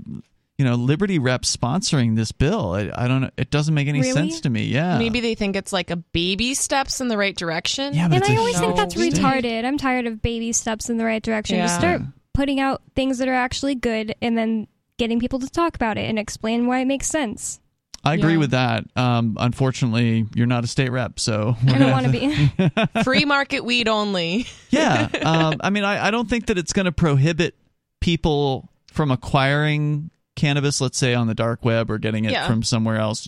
you 0.58 0.64
know 0.66 0.76
Liberty 0.76 1.20
reps 1.20 1.56
sponsoring 1.56 2.16
this 2.16 2.32
bill? 2.32 2.74
I, 2.74 2.90
I 2.96 3.08
don't 3.08 3.22
know. 3.22 3.30
It 3.38 3.52
doesn't 3.52 3.74
make 3.74 3.88
any 3.88 4.00
Really? 4.02 4.14
sense 4.14 4.42
to 4.42 4.50
me. 4.50 4.66
Yeah, 4.66 4.98
Maybe 4.98 5.20
they 5.20 5.36
think 5.36 5.56
it's 5.56 5.72
like 5.74 5.92
a 5.92 5.98
baby 5.98 6.54
steps 6.56 7.00
in 7.02 7.08
the 7.08 7.18
right 7.18 7.36
direction. 7.36 7.94
Yeah, 7.94 8.08
but 8.08 8.16
And 8.16 8.24
it's 8.24 8.32
I 8.32 8.34
a 8.36 8.38
always 8.40 8.60
think 8.60 8.76
that's 8.76 8.96
huge 8.96 9.16
thing. 9.16 9.24
retarded. 9.24 9.66
I'm 9.66 9.78
tired 9.78 10.08
of 10.08 10.22
baby 10.22 10.52
steps 10.54 10.90
in 10.90 10.98
the 10.98 11.06
right 11.06 11.22
direction. 11.22 11.58
Just 11.60 11.76
start 11.78 12.02
putting 12.34 12.60
out 12.60 12.82
things 12.96 13.18
that 13.20 13.28
are 13.28 13.34
actually 13.34 13.76
good 13.76 14.16
and 14.22 14.38
then 14.38 14.68
getting 14.98 15.20
people 15.20 15.40
to 15.40 15.50
talk 15.50 15.76
about 15.76 15.98
it 15.98 16.10
and 16.10 16.18
explain 16.18 16.68
why 16.68 16.80
it 16.80 16.86
makes 16.86 17.08
sense. 17.08 17.60
I 18.06 18.14
agree 18.14 18.34
Yeah. 18.34 18.38
with 18.40 18.52
that. 18.52 18.86
Um, 18.96 19.36
unfortunately, 19.40 20.26
you're 20.36 20.46
not 20.48 20.64
a 20.64 20.68
state 20.68 20.92
rep, 20.92 21.20
so 21.20 21.56
I 21.68 21.78
don't 21.78 21.92
want 21.92 22.06
to 22.06 22.12
be. 22.12 23.04
Free 23.04 23.26
market 23.26 23.66
weed 23.66 23.88
only. 23.88 24.46
yeah. 24.70 25.10
Um, 25.24 25.56
I 25.62 25.70
mean, 25.72 25.84
I, 25.84 26.08
I 26.08 26.12
don't 26.12 26.30
think 26.30 26.46
that 26.48 26.58
it's 26.58 26.72
going 26.74 26.86
to 26.86 26.92
prohibit 26.92 27.56
people 28.02 28.70
from 28.92 29.10
acquiring 29.12 30.12
cannabis, 30.36 30.80
let's 30.82 30.98
say 30.98 31.14
on 31.16 31.28
the 31.28 31.34
dark 31.34 31.66
web 31.66 31.90
or 31.90 31.98
getting 31.98 32.26
it 32.26 32.32
Yeah. 32.32 32.48
from 32.48 32.62
somewhere 32.64 32.98
else. 32.98 33.28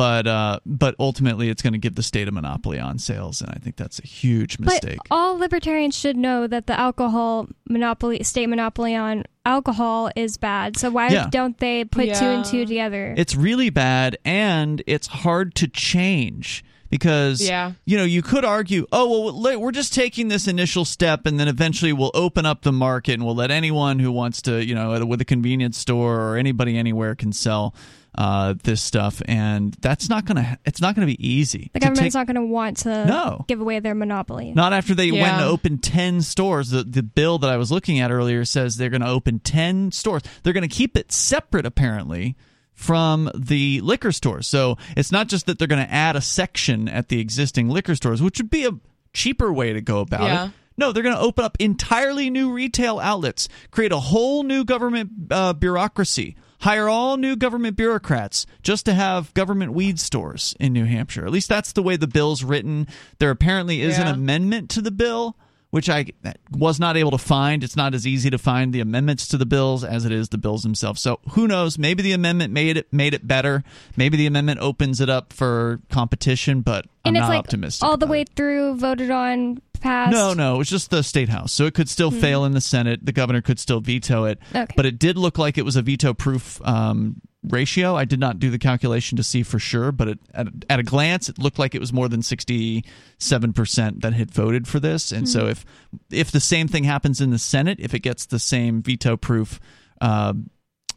But 0.00 0.26
uh, 0.26 0.60
but 0.64 0.94
ultimately, 0.98 1.50
it's 1.50 1.60
going 1.60 1.74
to 1.74 1.78
give 1.78 1.94
the 1.94 2.02
state 2.02 2.26
a 2.26 2.32
monopoly 2.32 2.78
on 2.80 2.98
sales, 2.98 3.42
and 3.42 3.50
I 3.50 3.58
think 3.58 3.76
that's 3.76 3.98
a 3.98 4.06
huge 4.06 4.58
mistake. 4.58 4.96
But 5.06 5.14
all 5.14 5.36
libertarians 5.36 5.94
should 5.94 6.16
know 6.16 6.46
that 6.46 6.66
the 6.66 6.72
alcohol 6.78 7.48
monopoly, 7.68 8.22
state 8.22 8.46
monopoly 8.46 8.94
on 8.96 9.24
alcohol 9.44 10.10
is 10.16 10.38
bad. 10.38 10.78
So 10.78 10.90
why 10.90 11.10
Yeah. 11.10 11.28
don't 11.30 11.58
they 11.58 11.84
put 11.84 12.14
two 12.14 12.24
and 12.24 12.46
two 12.46 12.64
together? 12.64 13.14
It's 13.18 13.36
really 13.36 13.68
bad 13.68 14.16
and 14.24 14.82
it's 14.86 15.06
hard 15.06 15.54
to 15.56 15.68
change 15.68 16.64
because 16.88 17.46
Yeah. 17.46 17.72
you 17.84 17.98
know 17.98 18.04
you 18.04 18.22
could 18.22 18.44
argue 18.44 18.86
oh 18.92 19.32
well 19.32 19.60
we're 19.60 19.70
just 19.70 19.92
taking 19.94 20.28
this 20.28 20.48
initial 20.48 20.84
step 20.86 21.26
and 21.26 21.38
then 21.38 21.46
eventually 21.46 21.92
we'll 21.92 22.10
open 22.14 22.46
up 22.46 22.62
the 22.62 22.72
market 22.72 23.12
and 23.14 23.24
we'll 23.24 23.34
let 23.34 23.50
anyone 23.50 23.98
who 23.98 24.10
wants 24.10 24.40
to 24.42 24.64
you 24.64 24.74
know 24.74 25.04
with 25.04 25.20
a 25.20 25.24
convenience 25.24 25.76
store 25.78 26.18
or 26.20 26.36
anybody 26.36 26.76
anywhere 26.78 27.14
can 27.14 27.32
sell 27.32 27.74
uh, 28.16 28.54
this 28.64 28.82
stuff 28.82 29.22
and 29.26 29.74
that's 29.80 30.08
not 30.08 30.24
gonna 30.24 30.58
it's 30.64 30.80
not 30.80 30.94
gonna 30.94 31.06
be 31.06 31.24
easy 31.26 31.70
the 31.72 31.80
government's 31.80 32.00
take- 32.00 32.14
not 32.14 32.26
going 32.26 32.34
to 32.34 32.42
want 32.52 32.76
to 32.78 33.04
No. 33.06 33.44
give 33.48 33.60
away 33.60 33.78
their 33.80 33.94
monopoly. 33.94 34.52
not 34.52 34.72
after 34.72 34.94
they 34.94 35.12
went 35.12 35.34
and 35.34 35.44
opened 35.44 35.82
10 35.82 36.20
stores. 36.22 36.70
The, 36.70 36.82
the 36.82 37.02
bill 37.04 37.38
that 37.38 37.50
I 37.50 37.56
was 37.56 37.70
looking 37.70 38.00
at 38.00 38.10
earlier 38.10 38.44
says 38.44 38.76
they're 38.76 38.90
going 38.90 39.00
to 39.02 39.08
open 39.08 39.38
10 39.38 39.92
stores. 39.92 40.22
They're 40.42 40.52
going 40.52 40.68
to 40.68 40.74
keep 40.74 40.96
it 40.96 41.12
separate, 41.12 41.64
apparently, 41.66 42.36
from 42.74 43.30
the 43.34 43.80
liquor 43.82 44.10
stores. 44.12 44.46
So 44.48 44.76
it's 44.96 45.12
not 45.12 45.28
just 45.28 45.46
that 45.46 45.58
they're 45.58 45.68
going 45.68 45.84
to 45.84 45.92
add 45.92 46.16
a 46.16 46.20
section 46.20 46.88
at 46.88 47.08
the 47.08 47.20
existing 47.20 47.68
liquor 47.68 47.94
stores, 47.94 48.20
which 48.22 48.38
would 48.38 48.50
be 48.50 48.64
a 48.66 48.72
cheaper 49.12 49.52
way 49.52 49.72
to 49.72 49.80
go 49.80 50.00
about 50.00 50.22
Yeah. 50.22 50.44
it. 50.46 50.50
No, 50.76 50.92
they're 50.92 51.02
going 51.02 51.14
to 51.16 51.20
open 51.20 51.44
up 51.44 51.56
entirely 51.60 52.30
new 52.30 52.52
retail 52.52 52.98
outlets, 52.98 53.48
create 53.70 53.92
a 53.92 53.98
whole 54.00 54.42
new 54.44 54.64
government 54.64 55.10
uh, 55.30 55.52
bureaucracy, 55.52 56.36
hire 56.60 56.88
all 56.88 57.16
new 57.16 57.36
government 57.36 57.76
bureaucrats 57.76 58.46
just 58.62 58.84
to 58.86 58.94
have 58.94 59.32
government 59.34 59.72
weed 59.72 59.98
stores 59.98 60.54
in 60.60 60.72
New 60.72 60.84
Hampshire. 60.84 61.24
At 61.24 61.32
least 61.32 61.48
that's 61.48 61.72
the 61.72 61.82
way 61.82 61.96
the 61.96 62.06
bill's 62.06 62.44
written. 62.44 62.86
There 63.18 63.30
apparently 63.30 63.80
is 63.82 63.98
an 63.98 64.06
amendment 64.06 64.70
to 64.70 64.82
the 64.82 64.90
bill, 64.90 65.36
which 65.70 65.88
I 65.88 66.06
was 66.50 66.78
not 66.80 66.96
able 66.96 67.12
to 67.12 67.18
find. 67.18 67.64
It's 67.64 67.76
not 67.76 67.94
as 67.94 68.06
easy 68.06 68.30
to 68.30 68.38
find 68.38 68.72
the 68.72 68.80
amendments 68.80 69.28
to 69.28 69.36
the 69.36 69.46
bills 69.46 69.84
as 69.84 70.04
it 70.04 70.12
is 70.12 70.28
the 70.28 70.38
bills 70.38 70.62
themselves. 70.62 71.00
So 71.00 71.20
who 71.30 71.46
knows? 71.46 71.78
Maybe 71.78 72.02
the 72.02 72.12
amendment 72.12 72.52
made 72.52 72.76
it 72.76 72.92
made 72.92 73.14
it 73.14 73.26
better. 73.26 73.64
Maybe 73.96 74.16
the 74.16 74.26
amendment 74.26 74.60
opens 74.60 75.00
it 75.00 75.08
up 75.08 75.32
for 75.32 75.80
competition, 75.90 76.60
but 76.60 76.86
I'm 77.04 77.10
and 77.10 77.16
it's 77.16 77.22
not 77.22 77.28
like 77.28 77.38
optimistic. 77.38 77.88
all 77.88 77.96
the 77.96 78.06
way 78.06 78.22
it. 78.22 78.30
through, 78.34 78.76
voted 78.76 79.10
on, 79.10 79.62
passed. 79.80 80.12
No, 80.12 80.32
no, 80.34 80.60
it's 80.60 80.70
just 80.70 80.90
the 80.90 81.02
state 81.02 81.28
house. 81.28 81.52
So 81.52 81.64
it 81.66 81.74
could 81.74 81.88
still 81.88 82.10
fail 82.10 82.44
in 82.44 82.52
the 82.52 82.60
Senate. 82.60 83.04
The 83.04 83.12
governor 83.12 83.40
could 83.40 83.58
still 83.58 83.80
veto 83.80 84.24
it. 84.24 84.38
Okay. 84.54 84.72
But 84.76 84.86
it 84.86 84.98
did 84.98 85.16
look 85.16 85.38
like 85.38 85.58
it 85.58 85.64
was 85.64 85.76
a 85.76 85.82
veto 85.82 86.14
proof 86.14 86.60
um, 86.66 87.20
ratio. 87.42 87.96
I 87.96 88.04
did 88.04 88.20
not 88.20 88.38
do 88.38 88.50
the 88.50 88.58
calculation 88.58 89.16
to 89.16 89.22
see 89.22 89.42
for 89.42 89.58
sure, 89.58 89.92
but 89.92 90.08
it, 90.08 90.18
at, 90.34 90.48
at 90.68 90.78
a 90.78 90.82
glance, 90.82 91.28
it 91.28 91.38
looked 91.38 91.58
like 91.58 91.74
it 91.74 91.80
was 91.80 91.92
more 91.92 92.08
than 92.08 92.20
67% 92.20 94.00
that 94.02 94.12
had 94.12 94.30
voted 94.30 94.68
for 94.68 94.80
this. 94.80 95.12
And 95.12 95.28
so 95.28 95.46
if 95.46 95.64
if 96.10 96.30
the 96.30 96.40
same 96.40 96.68
thing 96.68 96.84
happens 96.84 97.20
in 97.20 97.30
the 97.30 97.38
Senate, 97.38 97.78
if 97.80 97.94
it 97.94 98.00
gets 98.00 98.26
the 98.26 98.38
same 98.38 98.82
veto 98.82 99.16
proof 99.16 99.60
uh, 100.00 100.34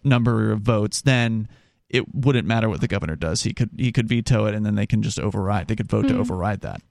number 0.03 0.51
of 0.51 0.61
votes, 0.61 1.01
then 1.01 1.47
it 1.89 2.13
wouldn't 2.13 2.47
matter 2.47 2.67
what 2.67 2.81
the 2.81 2.87
governor 2.87 3.15
does. 3.15 3.43
He 3.43 3.53
could 3.53 3.69
he 3.77 3.91
could 3.91 4.09
veto 4.09 4.45
it, 4.45 4.55
and 4.55 4.65
then 4.65 4.75
they 4.75 4.87
can 4.87 5.01
just 5.01 5.19
override. 5.19 5.67
They 5.67 5.75
could 5.75 5.89
vote 5.89 6.07
to 6.07 6.17
override 6.17 6.61
that. 6.61 6.81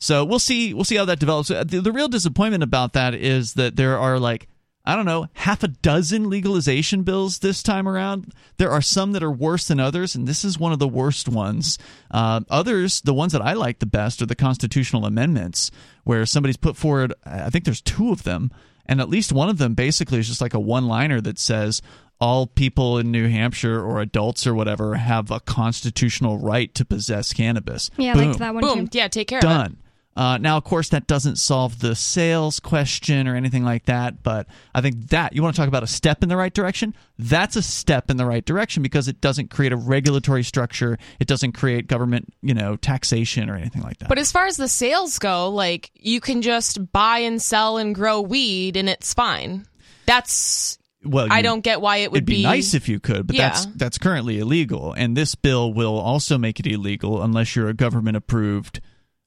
So 0.00 0.24
we'll 0.24 0.38
see. 0.40 0.74
We'll 0.74 0.84
see 0.84 0.96
how 0.96 1.04
that 1.04 1.20
develops. 1.20 1.50
Uh, 1.50 1.62
The, 1.62 1.80
the 1.80 1.92
real 1.92 2.08
disappointment 2.08 2.62
about 2.62 2.94
that 2.94 3.14
is 3.14 3.54
that 3.54 3.76
there 3.76 3.98
are 3.98 4.18
like 4.18 4.48
I 4.84 4.96
don't 4.96 5.04
know 5.04 5.28
half 5.34 5.62
a 5.62 5.68
dozen 5.68 6.30
legalization 6.30 7.02
bills 7.02 7.40
this 7.40 7.62
time 7.62 7.86
around. 7.86 8.32
There 8.56 8.70
are 8.70 8.80
some 8.80 9.12
that 9.12 9.22
are 9.22 9.30
worse 9.30 9.68
than 9.68 9.78
others, 9.78 10.14
and 10.14 10.26
this 10.26 10.42
is 10.44 10.58
one 10.58 10.72
of 10.72 10.78
the 10.78 10.88
worst 10.88 11.28
ones. 11.28 11.78
Uh, 12.10 12.40
others, 12.48 13.02
the 13.02 13.14
ones 13.14 13.32
that 13.32 13.42
I 13.42 13.52
like 13.52 13.78
the 13.78 13.86
best, 13.86 14.22
are 14.22 14.26
the 14.26 14.34
constitutional 14.34 15.04
amendments, 15.04 15.70
where 16.04 16.24
somebody's 16.24 16.56
put 16.56 16.76
forward. 16.76 17.12
I 17.26 17.50
think 17.50 17.66
there's 17.66 17.82
two 17.82 18.10
of 18.10 18.22
them, 18.22 18.50
and 18.86 19.00
at 19.02 19.10
least 19.10 19.32
one 19.32 19.50
of 19.50 19.58
them 19.58 19.74
basically 19.74 20.18
is 20.18 20.28
just 20.28 20.40
like 20.40 20.54
a 20.54 20.60
one-liner 20.60 21.20
that 21.20 21.38
says 21.38 21.82
all 22.18 22.46
people 22.46 22.98
in 22.98 23.10
New 23.10 23.28
Hampshire 23.28 23.82
or 23.82 24.00
adults 24.00 24.46
or 24.46 24.54
whatever 24.54 24.94
have 24.94 25.30
a 25.30 25.40
constitutional 25.40 26.38
right 26.38 26.74
to 26.74 26.84
possess 26.84 27.32
cannabis. 27.32 27.90
Yeah, 27.96 28.12
I 28.12 28.24
liked 28.24 28.38
that 28.38 28.54
one 28.54 28.62
Boom. 28.62 28.88
too. 28.88 28.98
Yeah, 28.98 29.08
take 29.08 29.28
care 29.28 29.38
of 29.38 29.44
it. 29.44 29.46
done. 29.46 29.76
Uh, 30.16 30.36
now, 30.38 30.56
of 30.56 30.64
course, 30.64 30.88
that 30.88 31.06
doesn't 31.06 31.36
solve 31.36 31.78
the 31.78 31.94
sales 31.94 32.58
question 32.58 33.28
or 33.28 33.36
anything 33.36 33.64
like 33.64 33.84
that, 33.86 34.22
but 34.24 34.48
I 34.74 34.80
think 34.80 35.08
that 35.10 35.34
you 35.34 35.42
want 35.42 35.54
to 35.54 35.60
talk 35.60 35.68
about 35.68 35.84
a 35.84 35.86
step 35.86 36.22
in 36.24 36.28
the 36.28 36.36
right 36.36 36.52
direction. 36.52 36.94
That's 37.18 37.54
a 37.56 37.62
step 37.62 38.10
in 38.10 38.16
the 38.16 38.26
right 38.26 38.44
direction 38.44 38.82
because 38.82 39.06
it 39.06 39.20
doesn't 39.20 39.50
create 39.50 39.72
a 39.72 39.76
regulatory 39.76 40.42
structure. 40.42 40.98
It 41.20 41.28
doesn't 41.28 41.52
create 41.52 41.86
government, 41.86 42.34
you 42.42 42.54
know, 42.54 42.74
taxation 42.76 43.48
or 43.48 43.54
anything 43.56 43.82
like 43.82 43.98
that. 43.98 44.08
But 44.08 44.18
as 44.18 44.32
far 44.32 44.46
as 44.46 44.56
the 44.56 44.68
sales 44.68 45.18
go, 45.20 45.48
like 45.48 45.90
you 45.94 46.20
can 46.20 46.42
just 46.42 46.92
buy 46.92 47.20
and 47.20 47.40
sell 47.40 47.78
and 47.78 47.94
grow 47.94 48.20
weed 48.20 48.76
and 48.76 48.88
it's 48.88 49.14
fine. 49.14 49.64
That's 50.06 50.76
well, 51.04 51.28
I 51.30 51.38
you- 51.38 51.42
don't 51.44 51.60
get 51.60 51.80
why 51.80 51.98
it 51.98 52.10
would 52.10 52.18
It'd 52.18 52.26
be, 52.26 52.42
nice 52.42 52.74
if 52.74 52.88
you 52.88 52.98
could, 53.00 53.26
but 53.28 53.36
Yeah. 53.36 53.50
that's 53.50 53.66
that's 53.76 53.96
currently 53.98 54.38
illegal, 54.40 54.92
and 54.92 55.16
this 55.16 55.34
bill 55.34 55.72
will 55.72 55.96
also 55.98 56.36
make 56.36 56.58
it 56.60 56.66
illegal 56.66 57.22
unless 57.22 57.54
you're 57.56 57.68
a 57.68 57.74
government 57.74 58.16
approved 58.16 58.80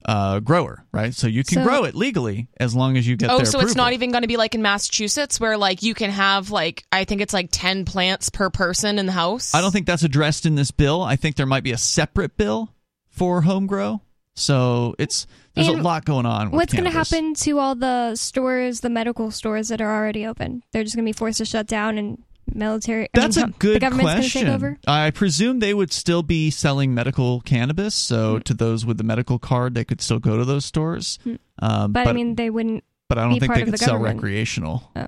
uh, 0.06 0.40
grower, 0.40 0.84
right? 0.92 1.14
So 1.14 1.26
you 1.26 1.44
can 1.44 1.58
So- 1.58 1.64
grow 1.64 1.84
it 1.84 1.94
legally 1.94 2.48
as 2.58 2.74
long 2.74 2.96
as 2.96 3.06
you 3.08 3.16
get 3.16 3.30
Oh, 3.30 3.42
so 3.44 3.60
it's 3.60 3.74
not 3.74 3.92
even 3.94 4.10
going 4.10 4.22
to 4.22 4.28
be 4.28 4.36
like 4.36 4.54
in 4.54 4.62
Massachusetts 4.62 5.40
where 5.40 5.56
like 5.56 5.82
you 5.82 5.94
can 5.94 6.10
have 6.10 6.50
like 6.50 6.84
I 6.92 7.04
think 7.04 7.20
it's 7.20 7.32
like 7.32 7.48
10 7.50 7.84
plants 7.84 8.28
per 8.28 8.50
person 8.50 8.98
in 8.98 9.06
the 9.06 9.12
house. 9.12 9.54
I 9.54 9.60
don't 9.60 9.72
think 9.72 9.86
that's 9.86 10.02
addressed 10.02 10.44
in 10.46 10.54
this 10.56 10.70
bill. 10.70 11.02
I 11.02 11.16
think 11.16 11.36
there 11.36 11.46
might 11.46 11.64
be 11.64 11.72
a 11.72 11.78
separate 11.78 12.36
bill 12.36 12.72
for 13.08 13.42
home 13.42 13.66
grow. 13.66 14.00
So 14.34 14.94
it's 14.98 15.26
there's 15.54 15.68
a 15.68 15.72
lot 15.72 16.04
going 16.04 16.26
on. 16.26 16.50
With 16.50 16.54
What's 16.54 16.72
going 16.72 16.84
to 16.84 16.90
happen 16.90 17.34
to 17.34 17.58
all 17.60 17.76
the 17.76 18.16
stores, 18.16 18.80
the 18.80 18.90
medical 18.90 19.30
stores 19.30 19.68
that 19.68 19.80
are 19.80 19.94
already 19.94 20.26
open? 20.26 20.64
They're 20.72 20.82
just 20.82 20.96
going 20.96 21.04
to 21.06 21.08
be 21.08 21.16
forced 21.16 21.38
to 21.38 21.44
shut 21.44 21.68
down 21.68 21.96
and 21.96 22.22
military. 22.52 23.04
I 23.06 23.08
That's 23.14 23.36
mean, 23.36 23.46
a 23.46 23.50
good 23.58 23.80
question. 23.82 24.42
take 24.46 24.54
over. 24.54 24.78
I 24.86 25.10
presume 25.10 25.60
they 25.60 25.74
would 25.74 25.92
still 25.92 26.22
be 26.22 26.50
selling 26.50 26.94
medical 26.94 27.40
cannabis. 27.40 27.94
So 27.94 28.36
Hmm. 28.36 28.40
to 28.42 28.54
those 28.54 28.84
with 28.84 28.98
the 28.98 29.04
medical 29.04 29.38
card, 29.38 29.74
they 29.74 29.84
could 29.84 30.00
still 30.00 30.18
go 30.18 30.36
to 30.36 30.44
those 30.44 30.64
stores. 30.64 31.18
Um, 31.60 31.92
But, 31.92 32.08
I 32.08 32.12
mean, 32.12 32.34
they 32.34 32.50
wouldn't. 32.50 32.84
but 33.08 33.18
I 33.18 33.22
don't 33.28 33.38
think 33.40 33.54
they 33.54 33.62
could 33.64 33.72
the 33.74 33.78
sell 33.78 33.98
recreational. 33.98 34.90
Oh. 34.96 35.06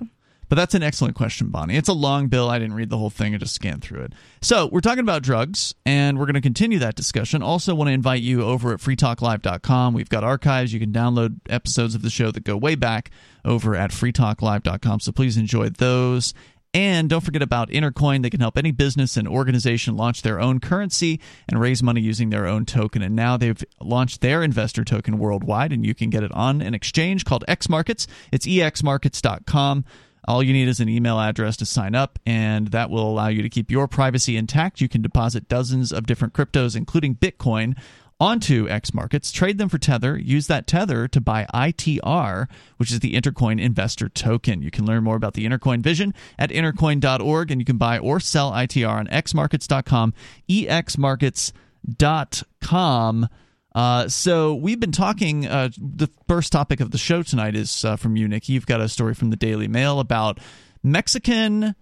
But 0.49 0.55
that's 0.55 0.73
an 0.75 0.81
excellent 0.81 1.15
question, 1.15 1.49
Bonnie. 1.49 1.75
It's 1.75 1.89
a 1.89 1.93
long 1.93 2.27
bill. 2.27 2.49
I 2.49 2.57
didn't 2.57 2.75
read 2.75 2.89
the 2.89 2.97
whole 2.97 3.09
thing. 3.09 3.35
I 3.35 3.37
just 3.37 3.53
scanned 3.53 3.81
through 3.81 4.03
it. 4.03 4.13
So, 4.41 4.69
we're 4.71 4.79
talking 4.79 5.01
about 5.01 5.21
drugs, 5.21 5.75
and 5.85 6.17
we're 6.17 6.23
going 6.23 6.35
to 6.35 6.41
continue 6.41 6.79
that 6.79 6.95
discussion. 6.95 7.43
Also, 7.43 7.75
want 7.75 7.89
to 7.89 7.91
invite 7.91 8.21
you 8.21 8.43
over 8.43 8.71
at 8.73 8.79
freetalklive.com. 8.79 9.93
We've 9.93 10.07
got 10.07 10.23
archives. 10.23 10.71
You 10.71 10.79
can 10.79 10.93
download 10.93 11.39
episodes 11.49 11.95
of 11.95 12.01
the 12.01 12.09
show 12.09 12.31
that 12.31 12.45
go 12.45 12.55
way 12.55 12.75
back 12.75 13.11
over 13.43 13.75
at 13.75 13.91
freetalklive.com. 13.91 15.01
So, 15.01 15.11
please 15.11 15.35
enjoy 15.35 15.67
those. 15.67 16.33
And 16.73 17.09
don't 17.09 17.23
forget 17.23 17.41
about 17.41 17.69
Intercoin. 17.69 18.21
They 18.21 18.29
can 18.29 18.39
help 18.39 18.57
any 18.57 18.71
business 18.71 19.17
and 19.17 19.27
organization 19.27 19.95
launch 19.95 20.21
their 20.21 20.39
own 20.39 20.59
currency 20.59 21.19
and 21.47 21.59
raise 21.59 21.81
money 21.81 22.01
using 22.01 22.29
their 22.29 22.45
own 22.45 22.65
token. 22.65 23.01
And 23.01 23.15
now 23.15 23.37
they've 23.37 23.63
launched 23.81 24.21
their 24.21 24.43
investor 24.43 24.83
token 24.83 25.17
worldwide, 25.17 25.71
and 25.71 25.85
you 25.85 25.95
can 25.95 26.09
get 26.09 26.23
it 26.23 26.31
on 26.33 26.61
an 26.61 26.73
exchange 26.73 27.25
called 27.25 27.45
X 27.47 27.67
Markets. 27.69 28.05
It's 28.31 28.45
exmarkets.com. 28.45 29.85
All 30.27 30.43
you 30.43 30.51
need 30.51 30.67
is 30.67 30.81
an 30.81 30.89
email 30.89 31.19
address 31.19 31.55
to 31.57 31.65
sign 31.65 31.95
up, 31.95 32.19
and 32.25 32.67
that 32.67 32.89
will 32.89 33.09
allow 33.09 33.29
you 33.29 33.41
to 33.41 33.49
keep 33.49 33.71
your 33.71 33.87
privacy 33.87 34.35
intact. 34.35 34.81
You 34.81 34.89
can 34.89 35.01
deposit 35.01 35.47
dozens 35.47 35.93
of 35.93 36.05
different 36.05 36.33
cryptos, 36.33 36.75
including 36.75 37.15
Bitcoin, 37.15 37.77
onto 38.19 38.67
X 38.67 38.93
Markets, 38.93 39.31
trade 39.31 39.59
them 39.59 39.69
for 39.69 39.77
Tether, 39.77 40.17
use 40.17 40.47
that 40.47 40.65
Tether 40.65 41.07
to 41.07 41.21
buy 41.21 41.45
ITR, 41.53 42.47
which 42.77 42.91
is 42.91 42.99
the 42.99 43.13
Intercoin 43.13 43.61
Investor 43.61 44.09
Token. 44.09 44.61
You 44.61 44.71
can 44.71 44.85
learn 44.85 45.03
more 45.03 45.15
about 45.15 45.35
the 45.35 45.45
Intercoin 45.45 45.81
vision 45.81 46.13
at 46.39 46.49
intercoin.org, 46.49 47.51
and 47.51 47.61
you 47.61 47.65
can 47.65 47.77
buy 47.77 47.99
or 47.99 48.19
sell 48.19 48.51
ITR 48.51 48.89
on 48.89 49.07
xmarkets.com, 49.07 50.13
exmarkets.com. 50.49 53.29
Uh, 53.75 54.07
so 54.07 54.55
we've 54.55 54.79
been 54.79 54.91
talking. 54.91 55.45
Uh, 55.45 55.69
the 55.77 56.09
first 56.27 56.51
topic 56.51 56.79
of 56.79 56.89
the 56.91 56.97
show 56.97 57.21
tonight 57.21 57.55
is 57.55 57.85
uh, 57.85 57.95
from 57.95 58.15
you, 58.15 58.27
Nikki. 58.27 58.53
You've 58.53 58.65
got 58.65 58.81
a 58.81 58.89
story 58.89 59.13
from 59.13 59.29
the 59.29 59.35
Daily 59.35 59.67
Mail 59.67 59.99
about 59.99 60.39
Mexican 60.81 61.75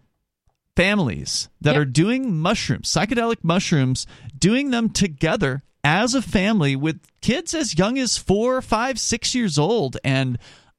families 0.76 1.48
that 1.62 1.76
Yep. 1.76 1.82
are 1.82 1.86
doing 1.86 2.36
mushrooms, 2.36 2.92
psychedelic 2.92 3.38
mushrooms, 3.44 4.06
doing 4.38 4.72
them 4.72 4.90
together 4.90 5.64
as 5.86 6.16
a 6.16 6.22
family 6.22 6.76
with 6.76 7.00
kids 7.22 7.54
as 7.54 7.78
young 7.78 7.98
as 7.98 8.18
four, 8.18 8.62
five, 8.62 9.00
six 9.00 9.34
years 9.36 9.58
old, 9.58 9.98
and. 10.04 10.38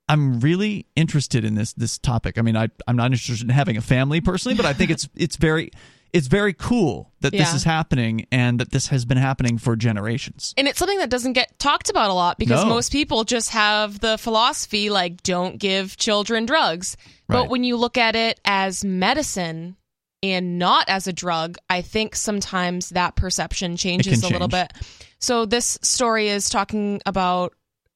I'm 0.08 0.38
really 0.38 0.86
interested 0.94 1.44
in 1.44 1.56
this 1.56 1.72
this 1.72 1.98
topic. 1.98 2.38
I 2.38 2.42
mean, 2.42 2.56
I 2.56 2.68
I'm 2.86 2.94
not 2.94 3.06
interested 3.06 3.42
in 3.42 3.48
having 3.48 3.76
a 3.76 3.80
family 3.80 4.20
personally, 4.20 4.54
but 4.56 4.64
I 4.64 4.72
think 4.72 4.92
it's 4.92 5.08
it's 5.16 5.34
very 5.34 5.72
it's 6.12 6.28
very 6.28 6.52
cool 6.54 7.12
that 7.20 7.32
this 7.32 7.52
is 7.52 7.64
happening 7.64 8.26
and 8.30 8.60
that 8.60 8.70
this 8.70 8.86
has 8.86 9.04
been 9.04 9.18
happening 9.18 9.58
for 9.58 9.76
generations. 9.76 10.54
And 10.56 10.68
it's 10.68 10.78
something 10.78 10.98
that 10.98 11.10
doesn't 11.10 11.34
get 11.34 11.58
talked 11.58 11.90
about 11.90 12.10
a 12.10 12.14
lot 12.14 12.38
because 12.38 12.62
No. 12.62 12.70
most 12.70 12.92
people 12.92 13.24
just 13.24 13.50
have 13.50 13.98
the 13.98 14.16
philosophy 14.16 14.88
like, 14.88 15.22
don't 15.22 15.58
give 15.58 15.96
children 15.96 16.46
drugs. 16.46 16.96
Right. 17.28 17.40
But 17.40 17.50
when 17.50 17.64
you 17.64 17.76
look 17.76 17.98
at 17.98 18.16
it 18.16 18.40
as 18.44 18.84
medicine 18.84 19.76
and 20.22 20.58
not 20.58 20.88
as 20.88 21.06
a 21.06 21.12
drug, 21.12 21.56
I 21.68 21.82
think 21.82 22.16
sometimes 22.16 22.90
that 22.90 23.16
perception 23.16 23.76
changes 23.76 24.22
a 24.22 24.28
little 24.28 24.48
change. 24.48 24.72
bit. 24.72 24.86
So 25.18 25.46
this 25.46 25.78
story 25.82 26.28
is 26.28 26.50
talking 26.50 27.00
about 27.06 27.54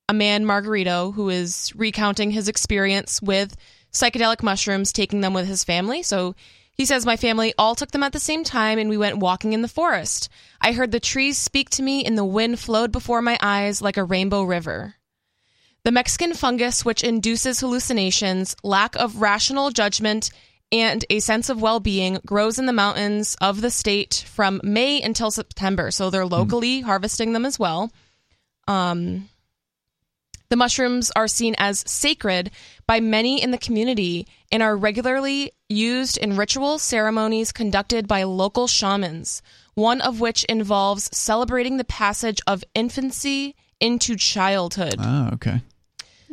a 0.09 0.15
man, 0.15 0.45
Margarito, 0.45 1.15
who 1.15 1.29
is 1.29 1.73
recounting 1.77 2.31
his 2.31 2.49
experience 2.49 3.23
with 3.23 3.57
psychedelic 3.93 4.43
mushrooms, 4.43 4.93
taking 4.93 5.21
them 5.21 5.35
with 5.35 5.47
his 5.47 5.65
family. 5.65 6.03
So 6.03 6.35
he 6.73 6.85
says, 6.85 7.05
My 7.05 7.17
family 7.17 7.55
all 7.59 7.75
took 7.75 7.91
them 7.91 8.03
at 8.03 8.13
the 8.13 8.19
same 8.19 8.43
time, 8.43 8.79
and 8.79 8.89
we 8.89 8.97
went 8.97 9.19
walking 9.19 9.53
in 9.53 9.63
the 9.63 9.69
forest. 9.69 10.29
I 10.61 10.73
heard 10.73 10.93
the 10.93 11.01
trees 11.01 11.39
speak 11.39 11.71
to 11.71 11.83
me, 11.83 12.05
and 12.05 12.17
the 12.17 12.25
wind 12.25 12.59
flowed 12.59 12.91
before 12.91 13.23
my 13.23 13.39
eyes 13.41 13.83
like 13.83 13.97
a 13.97 14.05
rainbow 14.05 14.45
river. 14.45 14.95
The 15.83 15.93
Mexican 15.93 16.35
fungus, 16.35 16.85
which 16.85 17.05
induces 17.05 17.61
hallucinations, 17.61 18.55
lack 18.63 18.97
of 18.97 19.21
rational 19.21 19.71
judgment, 19.71 20.31
and 20.73 21.05
a 21.11 21.21
sense 21.21 21.49
of 21.49 21.61
well 21.61 21.81
being, 21.81 22.19
grows 22.25 22.59
in 22.59 22.67
the 22.67 22.73
mountains 22.73 23.37
of 23.41 23.61
the 23.61 23.71
state 23.71 24.25
from 24.29 24.61
May 24.63 25.01
until 25.03 25.31
September. 25.31 25.91
So 25.91 26.11
they're 26.11 26.27
locally 26.27 26.81
harvesting 26.81 27.33
them 27.33 27.45
as 27.45 27.59
well. 27.59 27.91
Um, 28.69 29.29
the 30.49 30.57
mushrooms 30.57 31.13
are 31.15 31.29
seen 31.29 31.55
as 31.59 31.85
sacred 31.87 32.51
by 32.87 32.99
many 32.99 33.41
in 33.41 33.53
the 33.53 33.59
community 33.59 34.27
and 34.51 34.63
are 34.63 34.77
regularly 34.77 35.53
used 35.69 36.19
in 36.19 36.37
ritual 36.37 36.79
ceremonies 36.79 37.53
conducted 37.53 38.09
by 38.09 38.25
local 38.25 38.67
shamans, 38.67 39.43
one 39.75 40.01
of 40.01 40.21
which 40.21 40.43
involves 40.45 41.09
celebrating 41.17 41.77
the 41.77 41.85
passage 41.85 42.41
of 42.49 42.65
infancy 42.75 43.55
into 43.81 44.17
childhood. 44.17 44.97
Oh, 44.99 45.31
okay. 45.35 45.63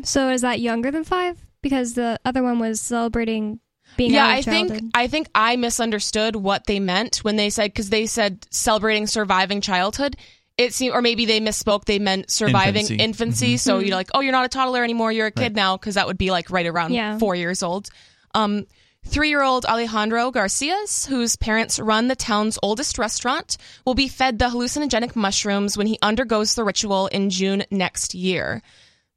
So 0.04 0.30
is 0.30 0.42
that 0.42 0.60
younger 0.60 0.90
than 0.90 1.04
five? 1.04 1.38
Because 1.62 1.94
the 1.94 2.20
other 2.26 2.42
one 2.42 2.60
was 2.60 2.82
celebrating 2.82 3.60
being 3.98 4.14
yeah, 4.14 4.26
I 4.28 4.38
of 4.38 4.46
think. 4.46 4.92
I 4.94 5.08
think 5.08 5.28
I 5.36 5.56
misunderstood 5.56 6.36
what 6.36 6.66
they 6.66 6.80
meant 6.80 7.18
when 7.18 7.36
they 7.36 7.50
said 7.50 7.72
because 7.74 7.90
they 7.90 8.06
said 8.06 8.46
celebrating 8.52 9.08
surviving 9.08 9.60
childhood. 9.62 10.16
It 10.58 10.74
seemed, 10.74 10.96
or 10.96 11.02
maybe 11.02 11.26
they 11.26 11.40
misspoke. 11.40 11.86
They 11.86 12.00
meant 12.00 12.32
surviving 12.32 12.82
Infancy. 12.88 12.96
infancy. 13.04 13.58
So 13.58 13.80
you're 13.80 13.96
like, 13.96 14.10
oh, 14.16 14.22
you're 14.22 14.32
not 14.32 14.46
a 14.46 14.50
toddler 14.50 14.84
anymore. 14.84 15.12
You're 15.12 15.28
a 15.28 15.32
kid 15.32 15.42
Right. 15.42 15.56
now 15.56 15.78
because 15.78 15.96
that 15.96 16.08
would 16.08 16.18
be 16.18 16.32
like 16.32 16.50
right 16.50 16.66
around 16.66 16.94
Yeah. 16.94 17.18
four 17.20 17.36
years 17.36 17.62
old. 17.62 17.90
Um, 18.34 18.66
Three-year-old 19.06 19.66
Alejandro 19.66 20.32
Garcias, 20.32 21.06
whose 21.06 21.38
parents 21.38 21.80
run 21.80 22.10
the 22.10 22.16
town's 22.16 22.60
oldest 22.62 22.98
restaurant, 22.98 23.56
will 23.86 23.94
be 23.94 24.10
fed 24.10 24.38
the 24.38 24.50
hallucinogenic 24.50 25.16
mushrooms 25.16 25.78
when 25.78 25.88
he 25.88 25.98
undergoes 26.02 26.56
the 26.56 26.66
ritual 26.66 27.08
in 27.08 27.30
June 27.30 27.64
next 27.72 28.14
year. 28.14 28.62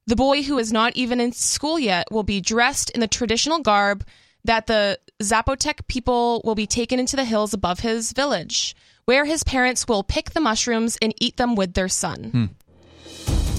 The 0.07 0.15
boy, 0.15 0.43
who 0.45 0.59
is 0.59 0.73
not 0.73 0.95
even 0.95 1.21
in 1.21 1.33
school 1.33 1.77
yet, 1.77 2.07
will 2.13 2.23
be 2.23 2.41
dressed 2.41 2.91
in 2.91 3.01
the 3.01 3.09
traditional 3.09 3.59
garb 3.61 4.05
that 4.45 4.67
the 4.67 4.99
Zapotec 5.23 5.87
people 5.87 6.41
will 6.45 6.55
be 6.55 6.67
taken 6.67 6.99
into 6.99 7.17
the 7.17 7.25
hills 7.25 7.53
above 7.55 7.81
his 7.81 8.13
village, 8.13 8.75
where 9.05 9.25
his 9.25 9.45
parents 9.45 9.87
will 9.87 10.03
pick 10.03 10.31
the 10.31 10.41
mushrooms 10.41 10.97
and 11.03 11.15
eat 11.21 11.37
them 11.37 11.55
with 11.55 11.75
their 11.75 11.89
son. 11.89 12.25
Hmm. 12.25 12.47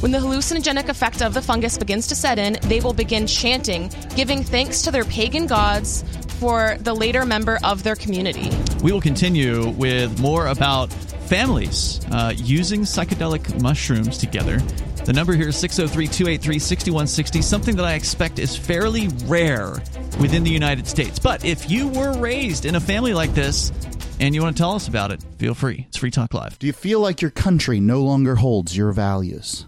When 0.02 0.12
the 0.12 0.18
hallucinogenic 0.18 0.90
effect 0.90 1.22
of 1.22 1.36
the 1.36 1.44
fungus 1.44 1.78
begins 1.78 2.08
to 2.08 2.16
set 2.16 2.40
in, 2.40 2.58
they 2.64 2.80
will 2.80 2.94
begin 2.94 3.28
chanting, 3.28 3.92
giving 4.16 4.44
thanks 4.44 4.82
to 4.82 4.92
their 4.92 5.04
pagan 5.06 5.46
gods 5.46 6.04
for 6.42 6.76
the 6.80 6.94
later 6.94 7.24
member 7.24 7.60
of 7.64 7.84
their 7.84 7.96
community. 7.96 8.50
We 8.82 8.92
will 8.92 9.00
continue 9.00 9.70
with 9.70 10.20
more 10.20 10.48
about 10.48 10.92
families 10.92 12.04
uh, 12.12 12.34
using 12.36 12.82
psychedelic 12.82 13.62
mushrooms 13.62 14.18
together. 14.18 14.58
The 15.06 15.14
number 15.14 15.34
here 15.34 15.50
is 15.50 15.56
603 15.58 16.08
283 16.08 16.58
6160, 16.58 17.42
something 17.44 17.76
that 17.76 17.86
I 17.86 17.94
expect 17.94 18.40
is 18.40 18.58
fairly 18.58 19.10
rare 19.26 19.84
within 20.20 20.44
the 20.44 20.50
United 20.50 20.88
States. 20.88 21.20
But 21.20 21.46
if 21.46 21.70
you 21.70 21.90
were 21.90 22.18
raised 22.18 22.66
in 22.66 22.74
a 22.74 22.80
family 22.80 23.14
like 23.14 23.36
this 23.36 23.72
and 24.20 24.34
you 24.34 24.42
want 24.42 24.58
to 24.58 24.62
tell 24.62 24.74
us 24.74 24.88
about 24.88 25.12
it, 25.12 25.24
feel 25.38 25.54
free. 25.54 25.86
It's 25.90 25.98
Free 25.98 26.10
Talk 26.10 26.34
Live. 26.34 26.58
Do 26.58 26.66
you 26.66 26.74
feel 26.74 27.02
like 27.02 27.22
your 27.22 27.32
country 27.32 27.80
no 27.80 28.02
longer 28.02 28.36
holds 28.36 28.76
your 28.76 28.92
values? 28.94 29.68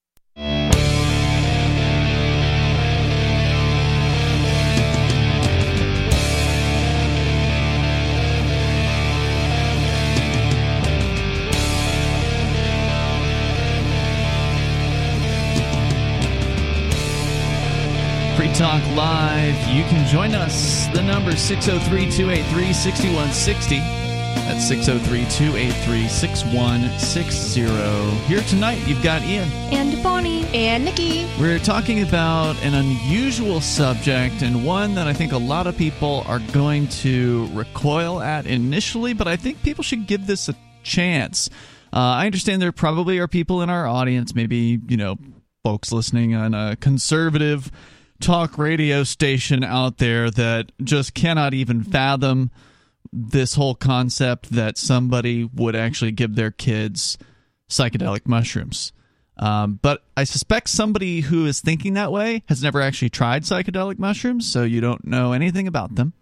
Free 18.51 18.59
Talk 18.59 18.83
Live. 18.97 19.55
You 19.73 19.83
can 19.83 20.05
join 20.07 20.35
us. 20.35 20.87
The 20.87 21.01
number 21.01 21.37
603 21.37 22.11
283 22.11 22.73
6160. 22.73 23.77
That's 23.77 24.67
603 24.67 25.25
283 25.29 26.07
6160. 26.09 27.61
Here 28.27 28.41
tonight, 28.41 28.85
you've 28.85 29.01
got 29.01 29.21
Ian. 29.21 29.49
and 29.71 30.03
Bonnie. 30.03 30.45
And 30.47 30.83
Nikki. 30.83 31.29
We're 31.39 31.59
talking 31.59 32.01
about 32.03 32.61
an 32.63 32.73
unusual 32.73 33.61
subject 33.61 34.41
and 34.41 34.65
one 34.65 34.95
that 34.95 35.07
I 35.07 35.13
think 35.13 35.31
a 35.31 35.37
lot 35.37 35.65
of 35.67 35.77
people 35.77 36.25
are 36.27 36.39
going 36.51 36.89
to 36.89 37.47
recoil 37.53 38.19
at 38.19 38.45
initially, 38.47 39.13
but 39.13 39.29
I 39.29 39.37
think 39.37 39.63
people 39.63 39.83
should 39.85 40.07
give 40.07 40.27
this 40.27 40.49
a 40.49 40.55
chance. 40.83 41.49
Uh, 41.93 41.99
I 41.99 42.25
understand 42.25 42.61
there 42.61 42.73
probably 42.73 43.19
are 43.19 43.29
people 43.29 43.61
in 43.61 43.69
our 43.69 43.87
audience, 43.87 44.35
maybe, 44.35 44.81
you 44.89 44.97
know, 44.97 45.17
folks 45.63 45.93
listening 45.93 46.35
on 46.35 46.53
a 46.53 46.75
conservative 46.75 47.71
talk 48.21 48.57
radio 48.57 49.03
station 49.03 49.63
out 49.63 49.97
there 49.97 50.29
that 50.31 50.71
just 50.83 51.13
cannot 51.13 51.53
even 51.53 51.83
fathom 51.83 52.51
this 53.11 53.55
whole 53.55 53.75
concept 53.75 54.51
that 54.51 54.77
somebody 54.77 55.43
would 55.43 55.75
actually 55.75 56.11
give 56.11 56.35
their 56.35 56.51
kids 56.51 57.17
psychedelic 57.69 58.25
mushrooms. 58.25 58.93
Um, 59.37 59.79
but 59.81 60.03
I 60.15 60.23
suspect 60.23 60.69
somebody 60.69 61.21
who 61.21 61.45
is 61.45 61.61
thinking 61.61 61.95
that 61.95 62.11
way 62.11 62.43
has 62.47 62.61
never 62.61 62.79
actually 62.79 63.09
tried 63.09 63.43
psychedelic 63.43 63.97
mushrooms, 63.97 64.49
so 64.49 64.63
you 64.63 64.81
don't 64.81 65.05
know 65.05 65.33
anything 65.33 65.67
about 65.67 65.95
them. 65.95 66.13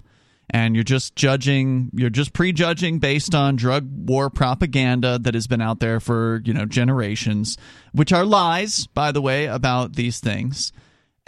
And 0.52 0.74
you're 0.74 0.84
just 0.84 1.16
judging, 1.16 1.92
you're 1.94 2.10
just 2.10 2.34
prejudging 2.34 2.98
based 2.98 3.36
on 3.36 3.56
drug 3.56 3.88
war 3.88 4.32
propaganda 4.32 5.20
that 5.20 5.36
has 5.36 5.46
been 5.46 5.62
out 5.62 5.80
there 5.80 6.00
for, 6.00 6.42
you 6.44 6.54
know, 6.54 6.66
generations, 6.66 7.56
which 7.92 8.12
are 8.12 8.26
lies, 8.26 8.88
by 8.88 9.12
the 9.12 9.22
way, 9.22 9.46
about 9.46 9.94
these 9.94 10.20
things. 10.20 10.72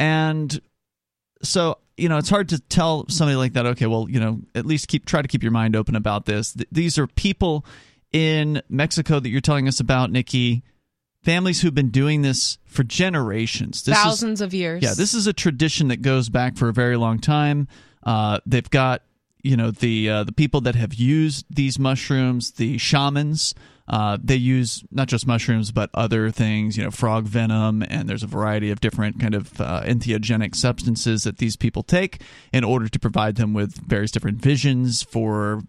And 0.02 0.60
so, 1.44 1.78
you 1.96 2.10
know, 2.10 2.18
it's 2.18 2.30
hard 2.30 2.50
to 2.50 2.60
tell 2.60 3.08
somebody 3.08 3.36
like 3.36 3.54
that, 3.54 3.66
okay, 3.68 3.86
well, 3.86 4.08
you 4.10 4.20
know, 4.20 4.42
at 4.56 4.66
least 4.66 4.88
keep, 4.88 5.06
try 5.06 5.22
to 5.22 5.28
keep 5.28 5.44
your 5.44 5.52
mind 5.52 5.76
open 5.76 5.96
about 5.96 6.26
this. 6.26 6.54
Th- 6.54 6.68
these 6.72 6.98
are 6.98 7.06
people 7.06 7.66
in 8.12 8.62
Mexico 8.68 9.20
that 9.20 9.30
you're 9.30 9.42
telling 9.42 9.68
us 9.68 9.80
about, 9.80 10.12
Nikki, 10.12 10.64
families 11.24 11.62
who've 11.62 11.76
been 11.76 11.90
doing 11.92 12.24
this 12.24 12.58
for 12.66 12.84
generations. 12.84 13.84
This 13.84 13.96
Thousands 13.96 14.40
is, 14.40 14.42
of 14.42 14.54
years. 14.54 14.84
Yeah, 14.84 14.94
this 14.96 15.14
is 15.14 15.28
a 15.28 15.34
tradition 15.34 15.90
that 15.90 16.02
goes 16.02 16.30
back 16.30 16.58
for 16.58 16.68
a 16.68 16.74
very 16.74 16.98
long 16.98 17.20
time. 17.20 17.68
Uh, 18.04 18.40
they've 18.46 18.70
got 18.70 19.04
you 19.44 19.56
know 19.56 19.72
the 19.72 20.10
uh, 20.10 20.24
the 20.24 20.32
people 20.32 20.62
that 20.62 20.76
have 20.76 20.94
used 20.94 21.46
these 21.50 21.78
mushrooms, 21.80 22.52
the 22.52 22.78
shamans. 22.78 23.54
Uh, 23.92 24.18
they 24.24 24.38
use 24.38 24.86
not 24.90 25.10
just 25.10 25.28
mushrooms 25.28 25.72
but 25.72 25.90
other 25.94 26.32
things, 26.32 26.78
you 26.78 26.84
know, 26.84 26.90
frog 26.90 27.26
venom, 27.26 27.84
and 27.90 28.08
there's 28.08 28.24
a 28.24 28.28
variety 28.28 28.72
of 28.72 28.80
different 28.80 29.20
kind 29.20 29.36
of 29.36 29.60
uh, 29.60 29.84
entheogenic 29.84 30.56
substances 30.56 31.26
that 31.26 31.40
these 31.40 31.58
people 31.58 31.84
take 31.84 32.22
in 32.54 32.64
order 32.64 32.88
to 32.88 32.98
provide 32.98 33.36
them 33.36 33.54
with 33.54 33.76
various 33.76 34.10
different 34.10 34.42
visions 34.42 35.04
for 35.04 35.62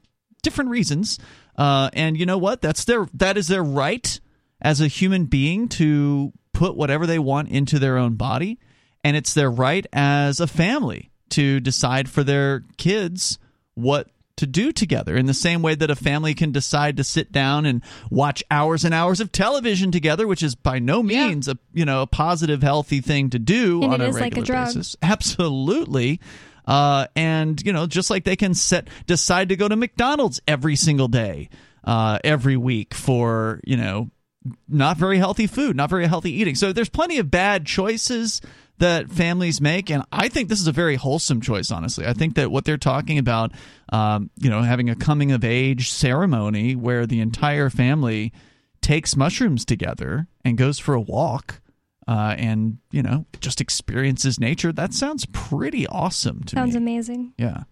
different 0.44 0.70
reasons. 0.70 1.18
Uh, 1.58 1.90
and 1.94 2.16
you 2.16 2.24
know 2.24 2.38
what? 2.38 2.62
That's 2.62 2.84
their 2.84 3.08
that 3.12 3.36
is 3.36 3.48
their 3.48 3.64
right 3.64 4.20
as 4.60 4.80
a 4.80 4.86
human 4.86 5.24
being 5.24 5.68
to 5.68 6.32
put 6.54 6.76
whatever 6.76 7.08
they 7.08 7.18
want 7.18 7.48
into 7.48 7.80
their 7.80 7.98
own 7.98 8.14
body, 8.14 8.60
and 9.02 9.16
it's 9.16 9.34
their 9.34 9.50
right 9.50 9.84
as 9.92 10.38
a 10.38 10.46
family 10.46 11.10
to 11.30 11.58
decide 11.58 12.08
for 12.08 12.22
their 12.22 12.62
kids 12.76 13.40
what 13.74 14.08
to 14.36 14.46
do 14.46 14.72
together 14.72 15.16
in 15.16 15.26
the 15.26 15.34
same 15.34 15.62
way 15.62 15.74
that 15.74 15.90
a 15.90 15.94
family 15.96 16.34
can 16.34 16.52
decide 16.52 16.96
to 16.96 17.04
sit 17.04 17.30
down 17.32 17.66
and 17.66 17.82
watch 18.10 18.42
hours 18.50 18.84
and 18.84 18.94
hours 18.94 19.20
of 19.20 19.30
television 19.30 19.90
together 19.90 20.26
which 20.26 20.42
is 20.42 20.54
by 20.54 20.78
no 20.78 21.02
Yeah. 21.02 21.28
means 21.28 21.48
a 21.48 21.58
you 21.74 21.84
know 21.84 22.02
a 22.02 22.06
positive 22.06 22.62
healthy 22.62 23.00
thing 23.00 23.30
to 23.30 23.38
do 23.38 23.82
And 23.82 23.94
on 23.94 24.00
it 24.00 24.04
a 24.04 24.08
is 24.08 24.14
like 24.14 24.20
a 24.20 24.24
regular 24.40 24.46
drug. 24.46 24.66
basis 24.68 24.96
absolutely 25.02 26.20
uh, 26.66 27.06
and 27.16 27.60
you 27.64 27.72
know 27.72 27.86
just 27.86 28.08
like 28.10 28.24
they 28.24 28.36
can 28.36 28.54
set 28.54 28.88
decide 29.06 29.48
to 29.50 29.56
go 29.56 29.68
to 29.68 29.76
mcdonald's 29.76 30.40
every 30.46 30.76
single 30.76 31.08
day 31.08 31.48
uh, 31.84 32.18
every 32.24 32.56
week 32.56 32.94
for 32.94 33.60
you 33.64 33.76
know 33.76 34.10
not 34.68 34.96
very 34.96 35.18
healthy 35.18 35.46
food, 35.46 35.76
not 35.76 35.88
very 35.88 36.04
healthy 36.08 36.32
eating. 36.32 36.56
So 36.56 36.72
there's 36.72 36.88
plenty 36.88 37.18
of 37.18 37.30
bad 37.30 37.64
choices 37.64 38.40
that 38.82 39.10
families 39.10 39.60
make, 39.60 39.90
and 39.90 40.04
I 40.12 40.28
think 40.28 40.48
this 40.48 40.60
is 40.60 40.66
a 40.66 40.72
very 40.72 40.96
wholesome 40.96 41.40
choice. 41.40 41.70
Honestly, 41.70 42.06
I 42.06 42.12
think 42.12 42.34
that 42.34 42.50
what 42.50 42.64
they're 42.64 42.76
talking 42.76 43.18
about, 43.18 43.52
um, 43.92 44.30
you 44.38 44.50
know, 44.50 44.62
having 44.62 44.90
a 44.90 44.94
coming 44.94 45.32
of 45.32 45.44
age 45.44 45.90
ceremony 45.90 46.76
where 46.76 47.06
the 47.06 47.20
entire 47.20 47.70
family 47.70 48.32
takes 48.80 49.16
mushrooms 49.16 49.64
together 49.64 50.26
and 50.44 50.58
goes 50.58 50.78
for 50.78 50.94
a 50.94 51.00
walk. 51.00 51.60
Uh, 52.08 52.34
and 52.36 52.78
you 52.90 53.00
know, 53.00 53.24
just 53.40 53.60
experiences 53.60 54.40
nature. 54.40 54.72
That 54.72 54.92
sounds 54.92 55.24
pretty 55.32 55.86
awesome 55.86 56.42
to 56.44 56.56
Sounds 56.56 56.74
me. 56.74 56.78
amazing. 56.78 57.32
Yeah. 57.38 57.62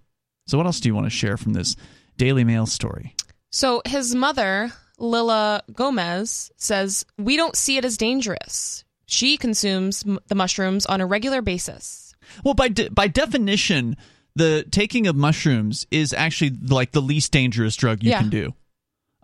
So, 0.47 0.57
what 0.57 0.67
else 0.67 0.79
do 0.79 0.89
you 0.89 0.95
want 0.95 1.07
to 1.07 1.11
share 1.11 1.37
from 1.37 1.53
this 1.53 1.75
Daily 2.17 2.45
Mail 2.45 2.67
story? 2.67 3.17
So 3.51 3.83
his 3.85 4.15
mother, 4.15 4.73
Lila 4.99 5.63
Gomez, 5.73 6.53
says, 6.57 7.05
We 7.19 7.37
don't 7.37 7.57
see 7.57 7.77
it 7.77 7.85
as 7.85 7.97
dangerous. 7.97 8.85
She 9.11 9.37
consumes 9.37 10.05
m- 10.07 10.19
the 10.29 10.35
mushrooms 10.35 10.87
on 10.87 11.01
a 11.01 11.07
regular 11.07 11.43
basis. 11.43 12.15
Well, 12.45 12.55
by 12.55 12.69
de- 12.69 12.91
by 12.91 13.09
definition, 13.09 13.97
the 14.37 14.65
taking 14.71 15.07
of 15.07 15.17
mushrooms 15.17 15.87
is 15.91 16.13
actually 16.13 16.51
like 16.69 16.93
the 16.93 17.03
least 17.03 17.33
dangerous 17.33 17.75
drug 17.77 18.03
you 18.05 18.11
Yeah. 18.11 18.21
can 18.21 18.31
do. 18.31 18.55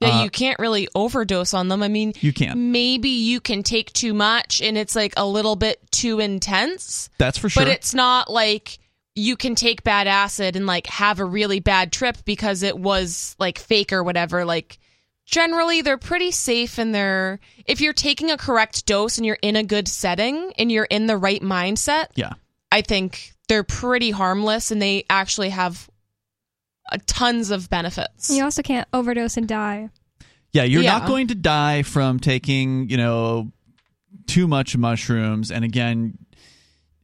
Yeah, 0.01 0.19
Uh, 0.21 0.25
you 0.25 0.31
can't 0.31 0.59
really 0.59 0.89
overdose 0.95 1.55
on 1.55 1.69
them. 1.69 1.83
I 1.83 1.89
mean, 1.89 2.13
You 2.21 2.33
can't. 2.33 2.59
maybe 2.59 3.09
you 3.09 3.41
can 3.41 3.63
take 3.63 3.93
too 3.93 4.13
much 4.13 4.61
and 4.61 4.77
it's 4.77 4.95
like 4.97 5.15
a 5.17 5.25
little 5.27 5.57
bit 5.57 5.81
too 5.91 6.19
intense, 6.21 7.09
That's 7.19 7.39
for 7.39 7.49
sure. 7.49 7.65
but 7.65 7.73
it's 7.73 7.95
not 7.95 8.31
like 8.31 8.79
you 9.15 9.37
can 9.37 9.55
take 9.55 9.85
bad 9.85 10.07
acid 10.07 10.57
and 10.57 10.67
like 10.67 10.87
have 10.89 11.19
a 11.21 11.25
really 11.25 11.61
bad 11.61 11.93
trip 11.93 12.19
because 12.27 12.63
it 12.63 12.77
was 12.77 13.35
like 13.39 13.59
fake 13.59 13.91
or 13.93 14.03
whatever. 14.03 14.45
Like 14.45 14.79
generally 15.27 15.83
they're 15.83 15.99
pretty 15.99 16.31
safe 16.31 16.79
and 16.79 16.95
they're 16.95 17.39
if 17.67 17.81
you're 17.81 17.93
taking 17.93 18.31
a 18.31 18.37
correct 18.37 18.87
dose 18.87 19.19
and 19.19 19.27
you're 19.27 19.39
in 19.43 19.57
a 19.57 19.63
good 19.65 19.89
setting 19.89 20.53
and 20.59 20.71
you're 20.73 20.85
in 20.85 21.07
the 21.07 21.17
right 21.17 21.43
mindset, 21.43 22.07
yeah. 22.15 22.33
I 22.73 22.83
think 22.83 23.33
they're 23.49 23.65
pretty 23.65 24.11
harmless 24.11 24.71
and 24.71 24.81
they 24.81 25.05
actually 25.11 25.51
have 25.51 25.89
uh, 26.91 26.99
tons 27.07 27.51
of 27.51 27.69
benefits. 27.69 28.31
You 28.31 28.45
also 28.45 28.63
can't 28.63 28.87
overdose 28.93 29.37
and 29.37 29.47
die. 29.49 29.91
Yeah, 30.53 30.63
you're 30.63 30.83
Yeah. 30.83 30.99
not 30.99 31.09
going 31.09 31.27
to 31.29 31.35
die 31.35 31.83
from 31.83 32.19
taking, 32.21 32.89
you 32.89 32.97
know, 32.97 33.53
too 34.27 34.47
much 34.49 34.77
mushrooms. 34.77 35.51
And 35.51 35.65
again, 35.65 36.19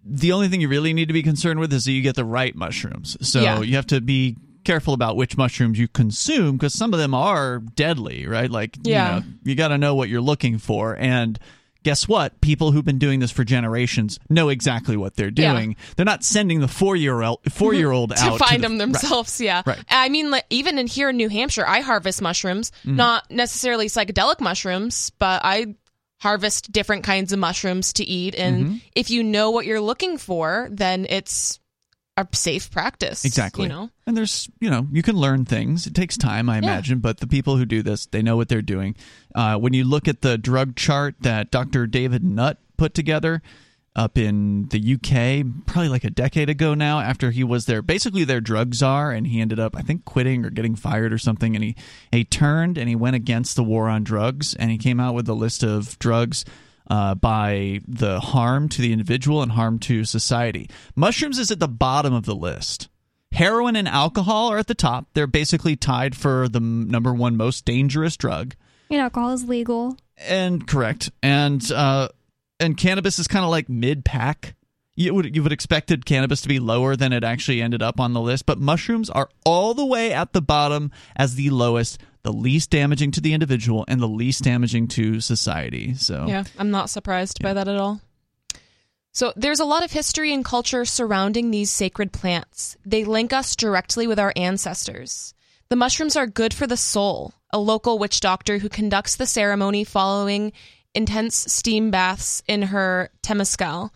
the 0.04 0.32
only 0.32 0.48
thing 0.48 0.61
you 0.61 0.68
really 0.68 0.92
need 0.94 1.08
to 1.08 1.14
be 1.14 1.22
concerned 1.22 1.61
with 1.61 1.72
is 1.72 1.85
that 1.85 1.92
you 1.92 2.02
get 2.02 2.14
the 2.16 2.24
right 2.24 2.54
mushrooms. 2.54 3.16
So 3.28 3.40
Yeah. 3.40 3.61
you 3.61 3.76
have 3.76 3.87
to 3.88 4.00
be 4.00 4.37
careful 4.64 4.94
about 4.94 5.16
which 5.16 5.37
mushrooms 5.37 5.79
you 5.79 5.88
consume 5.88 6.57
because 6.57 6.75
some 6.75 6.92
of 6.94 6.98
them 7.01 7.14
are 7.14 7.59
deadly, 7.59 8.27
right? 8.27 8.51
Like, 8.51 8.77
Yeah. 8.83 9.16
you 9.16 9.20
know, 9.20 9.27
you 9.44 9.55
got 9.55 9.68
to 9.68 9.79
know 9.79 9.94
what 9.94 10.09
you're 10.09 10.20
looking 10.20 10.59
for. 10.59 10.96
And 10.96 11.38
guess 11.83 12.07
what? 12.07 12.40
People 12.40 12.70
who've 12.70 12.85
been 12.85 12.98
doing 13.01 13.18
this 13.20 13.33
for 13.33 13.42
generations 13.42 14.18
know 14.31 14.48
exactly 14.51 14.96
what 14.96 15.16
they're 15.16 15.33
Yeah. 15.35 15.53
doing. 15.53 15.77
They're 15.96 16.05
not 16.07 16.22
sending 16.22 16.61
the 16.61 16.68
four 16.68 16.94
year 16.94 17.22
old 17.22 17.40
four 17.53 17.75
year 17.75 17.90
old 17.90 18.12
out 18.16 18.38
to 18.38 18.44
find 18.44 18.62
the- 18.62 18.68
them 18.68 18.79
Right. 18.79 18.92
themselves. 18.92 19.40
Yeah. 19.40 19.62
Right. 19.66 19.79
I 19.90 20.09
mean, 20.09 20.31
like, 20.31 20.44
even 20.51 20.79
in 20.79 20.87
here 20.87 21.11
in 21.11 21.16
New 21.16 21.29
Hampshire, 21.29 21.66
I 21.66 21.81
harvest 21.81 22.22
mushrooms, 22.22 22.70
Mm-hmm. 22.87 22.96
not 22.96 23.31
necessarily 23.31 23.87
psychedelic 23.88 24.40
mushrooms, 24.40 25.11
but 25.18 25.40
I 25.44 25.75
harvest 26.20 26.70
different 26.70 27.03
kinds 27.03 27.33
of 27.33 27.40
mushrooms 27.40 27.92
to 27.94 28.05
eat. 28.05 28.37
And 28.37 28.64
Mm-hmm. 28.64 28.77
if 28.94 29.11
you 29.11 29.25
know 29.25 29.51
what 29.51 29.66
you're 29.66 29.81
looking 29.81 30.18
for, 30.18 30.68
then 30.70 31.05
it's 31.11 31.59
a 32.16 32.27
safe 32.33 32.70
practice. 32.70 33.25
Exactly. 33.25 33.64
You 33.64 33.68
know? 33.68 33.90
And 34.07 34.16
there's, 34.16 34.48
you 34.61 34.70
know, 34.70 34.87
you 34.92 35.03
can 35.03 35.16
learn 35.16 35.44
things. 35.44 35.87
It 35.87 35.94
takes 35.94 36.16
time, 36.16 36.48
I 36.48 36.59
imagine, 36.59 36.98
but 37.01 37.20
the 37.20 37.27
people 37.27 37.57
who 37.57 37.64
do 37.64 37.83
this, 37.83 38.07
they 38.07 38.22
know 38.22 38.37
what 38.37 38.48
they're 38.48 38.62
doing. 38.62 38.96
Uh, 39.35 39.57
when 39.57 39.72
you 39.72 39.85
look 39.85 40.09
at 40.09 40.20
the 40.20 40.37
drug 40.37 40.77
chart 40.77 41.14
that 41.20 41.51
Dr. 41.51 41.87
David 41.87 42.22
Nutt 42.22 42.59
put 42.77 42.94
together 42.94 43.42
up 43.94 44.16
in 44.16 44.68
the 44.68 44.94
UK, 44.94 45.66
probably 45.66 45.88
like 45.88 46.05
a 46.05 46.11
decade 46.11 46.48
ago 46.48 46.75
now, 46.75 47.01
after 47.01 47.31
he 47.31 47.44
was 47.44 47.66
their 47.66 47.83
basically 47.83 48.25
their 48.25 48.40
drug 48.40 48.75
czar, 48.75 49.12
and 49.12 49.27
he 49.27 49.40
ended 49.40 49.61
up, 49.61 49.77
I 49.77 49.83
think, 49.83 50.05
quitting 50.05 50.44
or 50.44 50.51
getting 50.51 50.75
fired 50.75 51.12
or 51.12 51.18
something, 51.18 51.55
and 51.55 51.62
he 51.62 51.77
he 52.11 52.25
turned 52.25 52.79
and 52.79 52.88
he 52.88 52.96
went 52.96 53.16
against 53.16 53.55
the 53.55 53.64
war 53.64 53.88
on 53.88 54.03
drugs, 54.03 54.55
and 54.55 54.70
he 54.70 54.79
came 54.79 54.98
out 54.98 55.14
with 55.14 55.29
a 55.29 55.35
list 55.35 55.62
of 55.62 55.98
drugs 55.98 56.44
uh, 56.88 57.14
by 57.14 57.81
the 57.87 58.21
harm 58.21 58.68
to 58.71 58.83
the 58.83 58.92
individual 58.92 59.42
and 59.42 59.53
harm 59.53 59.79
to 59.81 60.05
society. 60.05 60.68
Mushrooms 60.95 61.38
is 61.38 61.51
at 61.51 61.61
the 61.61 61.68
bottom 61.68 62.12
of 62.12 62.25
the 62.25 62.35
list. 62.35 62.88
Heroin 63.33 63.77
and 63.77 63.88
alcohol 63.88 64.49
are 64.49 64.59
at 64.59 64.66
the 64.66 64.75
top. 64.75 65.07
They're 65.14 65.27
basically 65.27 65.75
tied 65.77 66.14
for 66.14 66.49
the 66.49 66.59
m- 66.59 66.88
number 66.88 67.14
one 67.14 67.37
most 67.37 67.64
dangerous 67.64 68.16
drug. 68.16 68.55
And 68.90 69.01
alcohol 69.01 69.31
is 69.33 69.49
legal. 69.49 69.97
And 70.18 70.66
correct. 70.66 71.11
And 71.23 71.71
uh, 71.73 72.09
and 72.61 72.77
cannabis 72.77 73.18
is 73.18 73.27
kind 73.27 73.45
of 73.45 73.51
like 73.51 73.68
mid 73.68 74.05
pack. 74.05 74.55
You 74.94 75.14
would 75.14 75.35
you 75.35 75.42
would 75.42 75.52
expected 75.52 76.05
cannabis 76.05 76.42
to 76.42 76.48
be 76.48 76.59
lower 76.59 76.96
than 76.96 77.12
it 77.12 77.24
actually 77.24 77.62
ended 77.62 77.83
up 77.83 77.98
on 77.98 78.12
the 78.12 78.20
list, 78.20 78.44
but 78.44 78.59
mushrooms 78.59 79.09
are 79.09 79.31
all 79.44 79.72
the 79.72 79.87
way 79.87 80.12
at 80.12 80.33
the 80.33 80.42
bottom 80.42 80.90
as 81.16 81.35
the 81.35 81.50
lowest, 81.50 81.98
the 82.22 82.33
least 82.33 82.70
damaging 82.70 83.11
to 83.12 83.20
the 83.20 83.33
individual 83.33 83.85
and 83.88 84.00
the 84.00 84.09
least 84.09 84.42
damaging 84.42 84.88
to 84.88 85.20
society. 85.20 85.94
So 85.94 86.26
Yeah, 86.26 86.44
I'm 86.59 86.70
not 86.70 86.90
surprised 86.90 87.42
by 87.42 87.55
that 87.55 87.68
at 87.68 87.76
all. 87.76 88.00
So, 89.14 89.31
there's 89.37 89.61
a 89.61 89.66
lot 89.66 89.85
of 89.85 89.92
history 89.92 90.33
and 90.33 90.42
culture 90.42 90.87
surrounding 90.87 91.50
these 91.50 91.70
sacred 91.70 92.12
plants. 92.12 92.78
They 92.87 93.05
link 93.05 93.31
us 93.35 93.55
directly 93.55 94.07
with 94.07 94.18
our 94.18 94.33
ancestors. 94.37 95.35
The 95.68 95.76
mushrooms 95.76 96.16
are 96.16 96.26
good 96.26 96.55
for 96.55 96.66
the 96.66 96.78
soul, 96.78 97.35
a 97.50 97.59
local 97.59 97.98
witch 97.98 98.20
doctor 98.20 98.59
who 98.59 98.70
conducts 98.70 99.16
the 99.16 99.26
ceremony 99.26 99.85
following 99.85 100.52
intense 100.94 101.37
steam 101.52 101.90
baths 101.90 102.42
in 102.48 102.62
her 102.62 103.11
temescal, 103.22 103.90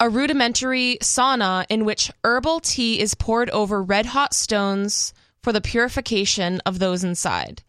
a 0.00 0.08
rudimentary 0.08 0.98
sauna 1.00 1.64
in 1.68 1.84
which 1.84 2.10
herbal 2.24 2.60
tea 2.60 3.00
is 3.00 3.14
poured 3.14 3.50
over 3.50 3.82
red 3.82 4.06
hot 4.06 4.34
stones 4.34 5.12
for 5.42 5.52
the 5.52 5.60
purification 5.60 6.60
of 6.66 6.78
those 6.78 7.04
inside. 7.04 7.62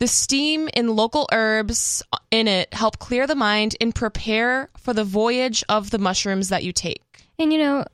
The 0.00 0.08
steam 0.08 0.68
and 0.74 0.90
local 0.90 1.28
herbs 1.32 2.02
in 2.30 2.48
it 2.48 2.74
help 2.74 2.98
clear 2.98 3.26
the 3.26 3.36
mind 3.36 3.76
and 3.80 3.94
prepare 3.94 4.68
for 4.76 4.92
the 4.92 5.04
voyage 5.04 5.62
of 5.68 5.90
the 5.90 5.98
mushrooms 5.98 6.48
that 6.48 6.64
you 6.64 6.72
take. 6.72 7.02
And 7.38 7.52
you 7.52 7.58
know, 7.60 7.84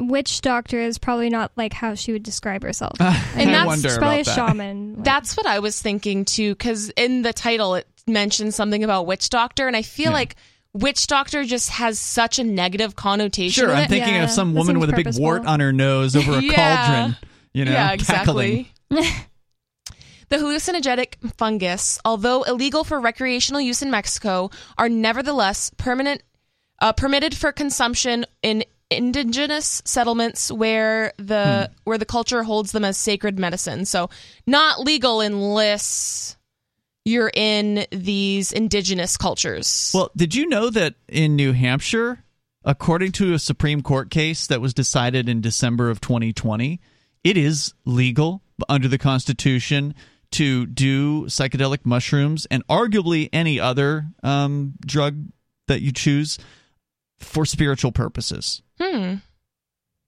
witch 0.00 0.40
doctor 0.40 0.78
is 0.80 0.98
probably 0.98 1.30
not 1.30 1.52
like 1.56 1.72
how 1.72 1.94
she 1.94 2.12
would 2.12 2.22
describe 2.24 2.62
herself. 2.62 3.00
And 3.00 3.10
I 3.50 3.52
that's 3.52 3.66
wonder 3.66 3.88
She's 3.88 3.98
probably 3.98 4.20
about 4.20 4.32
a 4.34 4.36
that. 4.36 4.48
shaman. 4.48 4.94
like- 4.96 5.04
That's 5.04 5.36
what 5.36 5.46
I 5.46 5.60
was 5.60 5.80
thinking 5.80 6.24
too, 6.24 6.54
because 6.54 6.90
in 6.90 7.22
the 7.22 7.32
title 7.32 7.76
it 7.76 7.86
mentions 8.08 8.56
something 8.56 8.82
about 8.82 9.06
witch 9.06 9.28
doctor, 9.30 9.66
and 9.68 9.76
I 9.76 9.82
feel 9.82 10.06
Yeah. 10.06 10.12
like 10.14 10.36
witch 10.80 11.06
doctor 11.06 11.44
just 11.44 11.70
has 11.70 11.98
such 11.98 12.38
a 12.38 12.44
negative 12.44 12.96
connotation. 12.96 13.64
Sure, 13.64 13.72
I'm 13.74 13.84
it. 13.84 13.88
thinking 13.88 14.14
Yeah, 14.14 14.24
of 14.24 14.30
some 14.30 14.54
woman 14.54 14.76
seems 14.76 14.80
with 14.86 14.90
a 14.90 15.02
big 15.04 15.18
wart 15.18 15.44
on 15.46 15.60
her 15.60 15.72
nose 15.72 16.14
over 16.16 16.32
a 16.38 16.42
Yeah. 16.42 16.86
cauldron. 16.86 17.16
You 17.54 17.64
know, 17.64 17.72
yeah, 17.72 17.96
cackling. 17.96 18.66
exactly. 18.90 19.08
the 20.28 20.36
hallucinogenic 20.36 21.14
fungus, 21.36 21.98
although 22.04 22.42
illegal 22.42 22.84
for 22.84 23.00
recreational 23.00 23.60
use 23.60 23.82
in 23.82 23.90
Mexico, 23.90 24.50
are 24.76 24.88
nevertheless 24.88 25.70
permanent 25.76 26.22
uh, 26.80 26.92
permitted 26.92 27.34
for 27.36 27.50
consumption 27.52 28.24
in 28.42 28.64
indigenous 28.90 29.82
settlements 29.84 30.50
where 30.50 31.12
the 31.18 31.68
Hmm. 31.68 31.74
where 31.84 31.98
the 31.98 32.06
culture 32.06 32.42
holds 32.44 32.72
them 32.72 32.84
as 32.84 32.96
sacred 32.96 33.38
medicine. 33.38 33.84
So 33.84 34.08
not 34.46 34.80
legal 34.80 35.20
unless 35.20 36.37
you're 37.08 37.30
in 37.34 37.86
these 37.90 38.52
indigenous 38.52 39.16
cultures. 39.16 39.90
Well, 39.94 40.10
did 40.16 40.34
you 40.34 40.46
know 40.46 40.70
that 40.70 40.94
in 41.08 41.36
New 41.36 41.52
Hampshire, 41.52 42.22
according 42.64 43.12
to 43.12 43.34
a 43.34 43.38
Supreme 43.38 43.82
Court 43.82 44.10
case 44.10 44.46
that 44.48 44.60
was 44.60 44.74
decided 44.74 45.28
in 45.28 45.40
December 45.40 45.90
of 45.90 46.00
2020, 46.00 46.80
it 47.24 47.36
is 47.36 47.74
legal 47.84 48.42
under 48.68 48.88
the 48.88 48.98
Constitution 48.98 49.94
to 50.32 50.66
do 50.66 51.24
psychedelic 51.24 51.80
mushrooms 51.84 52.46
and 52.50 52.66
arguably 52.66 53.28
any 53.32 53.58
other 53.58 54.08
um, 54.22 54.74
drug 54.84 55.24
that 55.68 55.80
you 55.80 55.92
choose 55.92 56.38
for 57.18 57.44
spiritual 57.44 57.92
purposes. 57.92 58.62
hmm. 58.80 59.14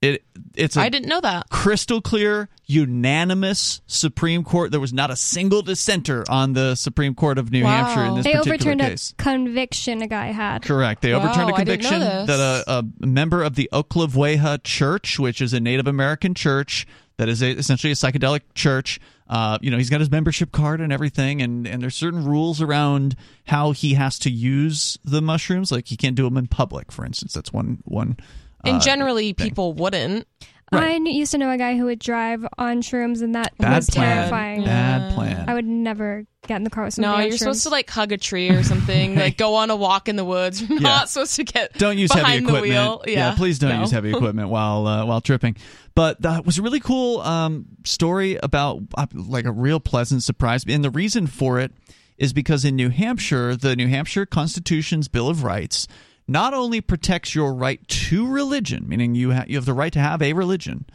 It 0.01 0.23
it's 0.55 0.75
a 0.77 0.81
I 0.81 0.89
didn't 0.89 1.07
know 1.09 1.21
that. 1.21 1.49
crystal 1.49 2.01
clear, 2.01 2.49
unanimous 2.65 3.81
Supreme 3.85 4.43
Court. 4.43 4.71
There 4.71 4.79
was 4.79 4.93
not 4.93 5.11
a 5.11 5.15
single 5.15 5.61
dissenter 5.61 6.23
on 6.29 6.53
the 6.53 6.75
Supreme 6.75 7.13
Court 7.13 7.37
of 7.37 7.51
New 7.51 7.63
Wow. 7.63 7.69
Hampshire 7.85 8.05
in 8.05 8.15
this 8.15 8.23
they 8.25 8.33
particular 8.33 8.71
overturned 8.71 8.81
case. 8.81 9.11
a 9.11 9.21
conviction 9.21 10.01
a 10.01 10.07
guy 10.07 10.27
had. 10.27 10.63
Correct. 10.63 11.01
They 11.01 11.13
overturned 11.13 11.49
a 11.49 11.53
Wow, 11.53 11.59
I 11.59 11.63
didn't 11.63 11.83
know 11.83 11.89
conviction 11.89 12.25
that 12.27 12.63
a, 12.67 12.71
a 12.71 13.05
member 13.05 13.43
of 13.43 13.55
the 13.55 13.69
Oklevueha 13.71 14.63
Church, 14.63 15.19
which 15.19 15.39
is 15.41 15.53
a 15.53 15.59
Native 15.59 15.87
American 15.87 16.33
church 16.33 16.87
that 17.17 17.29
is 17.29 17.43
a, 17.43 17.51
essentially 17.51 17.91
a 17.91 17.95
psychedelic 17.95 18.41
church, 18.55 18.99
uh, 19.29 19.59
you 19.61 19.69
know, 19.69 19.77
he's 19.77 19.91
got 19.91 19.99
his 19.99 20.09
membership 20.09 20.51
card 20.51 20.81
and 20.81 20.91
everything, 20.91 21.41
and, 21.41 21.67
and 21.67 21.81
there's 21.81 21.95
certain 21.95 22.25
rules 22.25 22.59
around 22.61 23.15
how 23.45 23.71
he 23.71 23.93
has 23.93 24.17
to 24.19 24.31
use 24.31 24.97
the 25.03 25.21
mushrooms. 25.21 25.71
Like 25.71 25.87
he 25.87 25.95
can't 25.95 26.15
do 26.15 26.23
them 26.23 26.37
in 26.37 26.47
public, 26.47 26.91
for 26.91 27.05
instance. 27.05 27.33
That's 27.33 27.53
one 27.53 27.79
one. 27.85 28.17
And 28.63 28.77
uh, 28.77 28.79
generally, 28.79 29.33
people 29.33 29.73
wouldn't. 29.73 30.27
Right. 30.73 31.01
I 31.01 31.09
used 31.09 31.33
to 31.33 31.37
know 31.37 31.49
a 31.51 31.57
guy 31.57 31.75
who 31.75 31.83
would 31.85 31.99
drive 31.99 32.47
on 32.57 32.81
shrooms, 32.81 33.21
and 33.21 33.35
that 33.35 33.57
Bad 33.57 33.75
was 33.75 33.89
plan. 33.89 34.15
terrifying. 34.17 34.63
Bad 34.63 35.13
plan. 35.13 35.49
I 35.49 35.53
would 35.53 35.65
never 35.65 36.25
get 36.47 36.55
in 36.55 36.63
the 36.63 36.69
car 36.69 36.85
with 36.85 36.97
No, 36.97 37.07
somebody. 37.09 37.23
on 37.23 37.29
you're 37.29 37.37
supposed 37.37 37.63
to 37.63 37.69
like 37.69 37.89
hug 37.89 38.13
a 38.13 38.17
tree 38.17 38.49
or 38.51 38.63
something, 38.63 39.15
like 39.19 39.35
go 39.35 39.55
on 39.55 39.69
a 39.69 39.75
walk 39.75 40.07
in 40.07 40.15
the 40.15 40.23
woods. 40.23 40.61
You're 40.61 40.79
Yeah. 40.79 40.87
not 40.87 41.09
supposed 41.09 41.35
to 41.35 41.43
get 41.43 41.73
don't 41.77 41.97
use 41.97 42.09
heavy 42.13 42.21
behind 42.23 42.45
the 42.45 42.49
equipment. 42.55 42.71
wheel. 42.71 43.03
Yeah, 43.05 43.35
please 43.35 43.59
don't 43.59 43.71
No. 43.71 43.81
use 43.81 43.91
heavy 43.91 44.11
equipment 44.11 44.47
while 44.47 44.87
uh, 44.87 45.05
while 45.05 45.19
tripping. 45.19 45.57
But 45.93 46.21
that 46.21 46.45
was 46.45 46.57
a 46.57 46.61
really 46.61 46.79
cool 46.79 47.19
um, 47.19 47.65
story 47.83 48.37
about 48.41 48.81
uh, 48.97 49.07
like 49.13 49.43
a 49.43 49.51
real 49.51 49.81
pleasant 49.81 50.23
surprise, 50.23 50.63
and 50.65 50.85
the 50.85 50.89
reason 50.89 51.27
for 51.27 51.59
it 51.59 51.73
is 52.17 52.31
because 52.31 52.63
in 52.63 52.77
New 52.77 52.89
Hampshire, 52.91 53.57
the 53.57 53.75
New 53.75 53.89
Hampshire 53.89 54.25
Constitution's 54.25 55.09
Bill 55.09 55.27
of 55.27 55.43
Rights 55.43 55.85
not 56.31 56.53
only 56.53 56.79
protects 56.79 57.35
your 57.35 57.53
right 57.53 57.85
to 57.87 58.27
religion, 58.27 58.87
meaning 58.87 59.15
you 59.15 59.33
ha- 59.33 59.45
you 59.47 59.57
have 59.57 59.65
the 59.65 59.73
right 59.73 59.91
to 59.91 59.99
have 59.99 60.21
a 60.21 60.33
religion, 60.33 60.85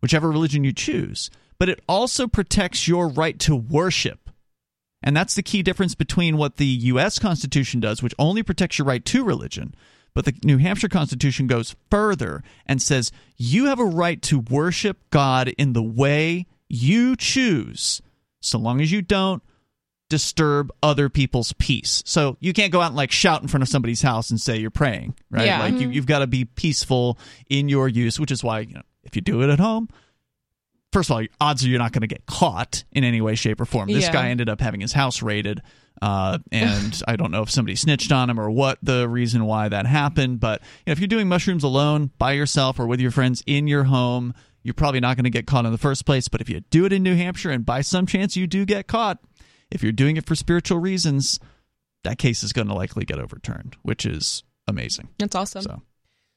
whichever 0.00 0.30
religion 0.30 0.64
you 0.64 0.72
choose, 0.72 1.30
but 1.58 1.68
it 1.68 1.80
also 1.88 2.26
protects 2.26 2.88
your 2.88 3.08
right 3.08 3.38
to 3.40 3.54
worship. 3.54 4.30
And 5.02 5.16
that's 5.16 5.34
the 5.34 5.42
key 5.42 5.62
difference 5.62 5.94
between 5.94 6.38
what 6.38 6.56
the 6.56 6.66
U.S. 6.66 7.18
Constitution 7.18 7.78
does, 7.80 8.02
which 8.02 8.14
only 8.18 8.42
protects 8.42 8.78
your 8.78 8.86
right 8.86 9.04
to 9.04 9.22
religion. 9.22 9.74
But 10.14 10.24
the 10.24 10.34
New 10.42 10.56
Hampshire 10.56 10.88
Constitution 10.88 11.46
goes 11.46 11.76
further 11.90 12.42
and 12.64 12.80
says 12.80 13.12
you 13.36 13.66
have 13.66 13.78
a 13.78 13.84
right 13.84 14.20
to 14.22 14.38
worship 14.38 14.98
God 15.10 15.48
in 15.58 15.74
the 15.74 15.82
way 15.82 16.46
you 16.68 17.16
choose, 17.16 18.00
so 18.40 18.58
long 18.58 18.80
as 18.80 18.90
you 18.90 19.02
don't 19.02 19.42
disturb 20.08 20.70
other 20.82 21.08
people's 21.08 21.52
peace. 21.54 22.02
So 22.06 22.36
you 22.40 22.52
can't 22.52 22.72
go 22.72 22.80
out 22.80 22.88
and 22.88 22.96
like 22.96 23.10
shout 23.10 23.42
in 23.42 23.48
front 23.48 23.62
of 23.62 23.68
somebody's 23.68 24.02
house 24.02 24.30
and 24.30 24.40
say 24.40 24.56
you're 24.58 24.70
praying, 24.70 25.14
right? 25.30 25.46
Yeah. 25.46 25.60
Like 25.60 25.80
you, 25.80 25.88
you've 25.90 26.06
got 26.06 26.20
to 26.20 26.26
be 26.26 26.44
peaceful 26.44 27.18
in 27.48 27.68
your 27.68 27.88
use, 27.88 28.20
which 28.20 28.30
is 28.30 28.44
why 28.44 28.60
you 28.60 28.74
know 28.74 28.82
if 29.02 29.16
you 29.16 29.22
do 29.22 29.42
it 29.42 29.50
at 29.50 29.58
home, 29.58 29.88
first 30.92 31.10
of 31.10 31.16
all, 31.16 31.24
odds 31.40 31.64
are 31.64 31.68
you're 31.68 31.78
not 31.78 31.92
going 31.92 32.02
to 32.02 32.06
get 32.06 32.26
caught 32.26 32.84
in 32.92 33.04
any 33.04 33.20
way, 33.20 33.34
shape, 33.34 33.60
or 33.60 33.64
form. 33.64 33.88
This 33.88 34.04
Yeah. 34.04 34.12
guy 34.12 34.28
ended 34.30 34.48
up 34.48 34.60
having 34.60 34.80
his 34.80 34.92
house 34.92 35.22
raided, 35.22 35.62
uh, 36.02 36.38
and 36.52 37.02
I 37.08 37.16
don't 37.16 37.30
know 37.30 37.42
if 37.42 37.50
somebody 37.50 37.74
snitched 37.76 38.12
on 38.12 38.30
him 38.30 38.38
or 38.40 38.50
what 38.50 38.78
the 38.82 39.08
reason 39.08 39.44
why 39.44 39.68
that 39.68 39.86
happened. 39.86 40.40
But 40.40 40.60
you 40.62 40.66
know, 40.88 40.92
if 40.92 40.98
you're 41.00 41.08
doing 41.08 41.28
mushrooms 41.28 41.64
alone, 41.64 42.10
by 42.18 42.32
yourself, 42.32 42.78
or 42.78 42.86
with 42.86 43.00
your 43.00 43.10
friends 43.10 43.42
in 43.46 43.66
your 43.66 43.84
home, 43.84 44.34
you're 44.62 44.74
probably 44.74 45.00
not 45.00 45.16
going 45.16 45.24
to 45.24 45.30
get 45.30 45.46
caught 45.46 45.64
in 45.66 45.72
the 45.72 45.78
first 45.78 46.06
place. 46.06 46.28
But 46.28 46.40
if 46.40 46.48
you 46.48 46.60
do 46.70 46.84
it 46.84 46.92
in 46.92 47.02
New 47.02 47.14
Hampshire, 47.16 47.50
and 47.50 47.64
by 47.64 47.80
some 47.82 48.06
chance 48.06 48.36
you 48.36 48.46
do 48.46 48.64
get 48.64 48.86
caught, 48.88 49.18
if 49.70 49.82
you're 49.82 49.92
doing 49.92 50.16
it 50.16 50.26
for 50.26 50.34
spiritual 50.34 50.78
reasons, 50.78 51.40
that 52.04 52.18
case 52.18 52.42
is 52.42 52.52
going 52.52 52.68
to 52.68 52.74
likely 52.74 53.04
get 53.04 53.18
overturned, 53.18 53.76
which 53.82 54.06
is 54.06 54.44
amazing. 54.66 55.08
That's 55.18 55.34
awesome. 55.34 55.62
So 55.62 55.82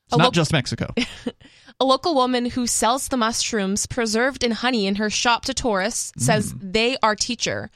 it's 0.08 0.16
A 0.16 0.18
not 0.18 0.26
lo- 0.26 0.32
just 0.32 0.52
Mexico. 0.54 0.94
A 1.80 1.86
local 1.86 2.16
woman 2.16 2.48
who 2.48 2.68
sells 2.68 3.08
the 3.08 3.18
mushrooms 3.18 3.86
preserved 3.86 4.44
in 4.44 4.52
honey 4.52 4.88
in 4.88 4.96
her 4.96 5.10
shop 5.10 5.46
to 5.46 5.54
tourists 5.54 6.12
says 6.18 6.52
hmm. 6.52 6.72
they 6.72 6.98
are 7.02 7.16
teacher. 7.16 7.70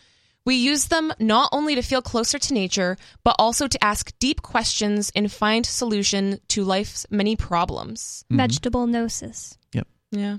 We 0.46 0.56
use 0.56 0.86
them 0.86 1.14
not 1.20 1.50
only 1.54 1.76
to 1.76 1.82
feel 1.82 2.02
closer 2.02 2.38
to 2.38 2.54
nature, 2.54 2.98
but 3.24 3.36
also 3.40 3.68
to 3.68 3.84
ask 3.84 4.12
deep 4.20 4.42
questions 4.42 5.12
and 5.16 5.32
find 5.32 5.66
solution 5.66 6.40
to 6.50 6.66
life's 6.66 7.06
many 7.10 7.36
problems. 7.36 8.26
Mm-hmm. 8.26 8.38
vegetable 8.38 8.88
gnosis. 8.88 9.58
Yep. 9.74 9.88
Yeah. 10.12 10.38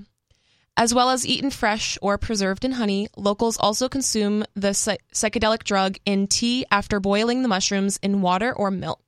As 0.77 0.93
well 0.93 1.11
as 1.11 1.25
eaten 1.25 1.51
fresh 1.51 1.97
or 2.03 2.19
preserved 2.19 2.65
in 2.65 2.73
honey, 2.73 3.07
locals 3.17 3.57
also 3.57 3.89
consume 3.89 4.45
the 4.55 4.75
psy- 4.75 4.97
psychedelic 5.13 5.63
drug 5.63 5.99
in 6.05 6.27
tea 6.27 6.67
after 6.69 6.99
boiling 6.99 7.43
the 7.43 7.49
mushrooms 7.49 7.97
in 8.03 8.23
water 8.23 8.53
or 8.53 8.73
milk. 8.73 9.01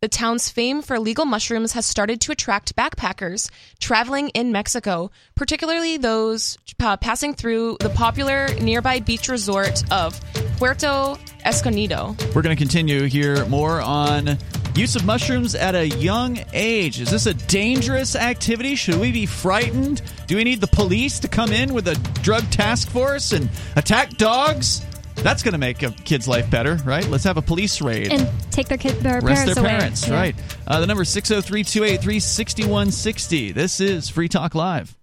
The 0.00 0.08
town's 0.08 0.48
fame 0.48 0.82
for 0.82 0.98
legal 0.98 1.24
mushrooms 1.24 1.72
has 1.72 1.86
started 1.86 2.20
to 2.22 2.32
attract 2.32 2.74
backpackers 2.74 3.48
traveling 3.78 4.28
in 4.30 4.50
Mexico, 4.50 5.10
particularly 5.36 5.98
those 5.98 6.58
uh, 6.80 6.96
passing 6.96 7.34
through 7.34 7.78
the 7.80 7.90
popular 7.90 8.48
nearby 8.60 8.98
beach 8.98 9.28
resort 9.28 9.82
of 9.92 10.20
Puerto 10.56 11.16
Escondido. 11.44 12.16
We're 12.34 12.42
going 12.42 12.56
to 12.56 12.60
continue 12.60 13.04
here 13.04 13.44
more 13.46 13.80
on 13.80 14.38
use 14.78 14.94
of 14.94 15.04
mushrooms 15.04 15.54
at 15.56 15.74
a 15.74 15.88
young 15.88 16.38
age. 16.52 17.00
Is 17.00 17.10
this 17.10 17.26
a 17.26 17.34
dangerous 17.34 18.14
activity? 18.14 18.76
Should 18.76 19.00
we 19.00 19.10
be 19.10 19.26
frightened? 19.26 20.00
Do 20.28 20.36
we 20.36 20.44
need 20.44 20.60
the 20.60 20.68
police 20.68 21.18
to 21.20 21.28
come 21.28 21.50
in 21.52 21.74
with 21.74 21.88
a 21.88 21.96
drug 22.22 22.48
task 22.50 22.88
force 22.88 23.32
and 23.32 23.50
attack 23.74 24.10
dogs? 24.10 24.84
That's 25.16 25.42
going 25.42 25.52
to 25.52 25.58
make 25.58 25.82
a 25.82 25.90
kid's 25.90 26.28
life 26.28 26.48
better, 26.48 26.76
right? 26.84 27.04
Let's 27.08 27.24
have 27.24 27.36
a 27.36 27.42
police 27.42 27.80
raid. 27.82 28.12
And 28.12 28.28
take 28.52 28.68
their 28.68 28.78
kid, 28.78 28.94
their 29.00 29.18
Arrest 29.18 29.26
parents 29.26 29.54
their 29.56 29.64
away. 29.64 29.78
parents, 29.78 30.06
Yeah. 30.08 30.14
right? 30.14 30.36
Uh, 30.64 30.78
the 30.78 30.86
number 30.86 31.02
is 31.02 31.08
603 31.08 31.64
283 31.64 32.20
6160. 32.20 33.50
This 33.52 33.80
is 33.80 34.08
Free 34.08 34.28
Talk 34.28 34.54
Live. 34.54 34.96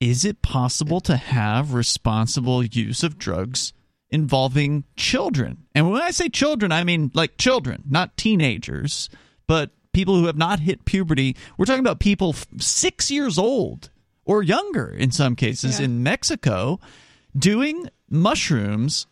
Is 0.00 0.24
it 0.24 0.42
possible 0.42 1.00
to 1.02 1.16
have 1.16 1.74
responsible 1.74 2.64
use 2.64 3.02
of 3.02 3.18
drugs 3.18 3.72
involving 4.10 4.84
children? 4.96 5.64
And 5.74 5.90
when 5.90 6.02
I 6.02 6.10
say 6.10 6.28
children, 6.28 6.72
I 6.72 6.82
mean 6.84 7.10
like 7.14 7.38
children, 7.38 7.84
not 7.88 8.16
teenagers, 8.16 9.08
but 9.46 9.70
people 9.92 10.16
who 10.16 10.26
have 10.26 10.36
not 10.36 10.58
hit 10.60 10.84
puberty. 10.84 11.36
We're 11.56 11.66
talking 11.66 11.80
about 11.84 12.00
people 12.00 12.34
six 12.58 13.10
years 13.10 13.38
old 13.38 13.90
or 14.24 14.42
younger 14.42 14.88
in 14.88 15.10
some 15.12 15.36
cases 15.36 15.78
Yeah. 15.78 15.84
in 15.86 16.02
Mexico 16.02 16.80
doing 17.36 17.88
mushrooms 18.08 19.06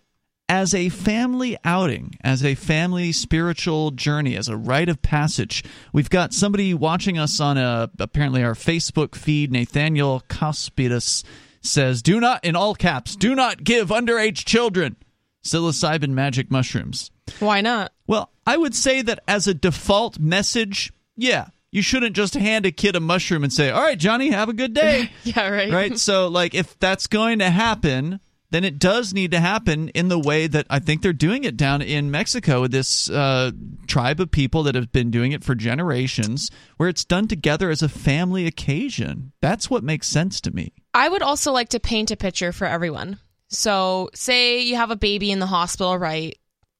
as 0.50 0.74
a 0.74 0.88
family 0.88 1.56
outing, 1.64 2.12
as 2.24 2.44
a 2.44 2.56
family 2.56 3.12
spiritual 3.12 3.92
journey, 3.92 4.36
as 4.36 4.48
a 4.48 4.56
rite 4.56 4.88
of 4.88 5.00
passage. 5.00 5.62
We've 5.92 6.10
got 6.10 6.34
somebody 6.34 6.74
watching 6.74 7.16
us 7.18 7.38
on 7.38 7.56
a 7.56 7.88
apparently 8.00 8.42
our 8.42 8.54
Facebook 8.54 9.14
feed. 9.14 9.52
Nathaniel 9.52 10.24
Cospidas 10.28 11.22
says, 11.62 12.02
"Do 12.02 12.18
not, 12.18 12.44
in 12.44 12.56
all 12.56 12.74
caps, 12.74 13.14
do 13.14 13.36
not 13.36 13.62
give 13.62 13.90
underage 13.90 14.44
children 14.44 14.96
psilocybin 15.44 16.10
magic 16.10 16.50
mushrooms." 16.50 17.12
Why 17.38 17.60
not? 17.60 17.92
Well, 18.08 18.32
I 18.44 18.56
would 18.56 18.74
say 18.74 19.02
that 19.02 19.22
as 19.28 19.46
a 19.46 19.54
default 19.54 20.18
message, 20.18 20.92
yeah, 21.16 21.50
you 21.70 21.80
shouldn't 21.80 22.16
just 22.16 22.34
hand 22.34 22.66
a 22.66 22.72
kid 22.72 22.96
a 22.96 23.00
mushroom 23.00 23.44
and 23.44 23.52
say, 23.52 23.70
"All 23.70 23.82
right, 23.82 23.96
Johnny, 23.96 24.30
have 24.30 24.48
a 24.48 24.52
good 24.52 24.74
day." 24.74 25.12
Yeah, 25.22 25.48
right. 25.48 25.72
right? 25.72 25.96
So, 25.96 26.26
like, 26.26 26.56
if 26.56 26.76
that's 26.80 27.06
going 27.06 27.38
to 27.38 27.50
happen, 27.50 28.18
then 28.50 28.64
it 28.64 28.78
does 28.78 29.14
need 29.14 29.30
to 29.30 29.40
happen 29.40 29.88
in 29.90 30.08
the 30.08 30.18
way 30.18 30.46
that 30.46 30.66
I 30.68 30.80
think 30.80 31.02
they're 31.02 31.12
doing 31.12 31.44
it 31.44 31.56
down 31.56 31.82
in 31.82 32.10
Mexico 32.10 32.62
with 32.62 32.72
this 32.72 33.08
uh, 33.08 33.52
tribe 33.86 34.20
of 34.20 34.30
people 34.30 34.64
that 34.64 34.74
have 34.74 34.92
been 34.92 35.10
doing 35.10 35.32
it 35.32 35.44
for 35.44 35.54
generations, 35.54 36.50
where 36.76 36.88
it's 36.88 37.04
done 37.04 37.28
together 37.28 37.70
as 37.70 37.82
a 37.82 37.88
family 37.88 38.46
occasion. 38.46 39.32
That's 39.40 39.70
what 39.70 39.84
makes 39.84 40.08
sense 40.08 40.40
to 40.42 40.50
me. 40.50 40.72
I 40.92 41.08
would 41.08 41.22
also 41.22 41.52
like 41.52 41.68
to 41.70 41.80
paint 41.80 42.10
a 42.10 42.16
picture 42.16 42.52
for 42.52 42.66
everyone. 42.66 43.18
So, 43.48 44.10
say 44.14 44.60
you 44.60 44.76
have 44.76 44.90
a 44.90 44.96
baby 44.96 45.30
in 45.30 45.40
the 45.40 45.46
hospital, 45.46 45.98
right? 45.98 46.36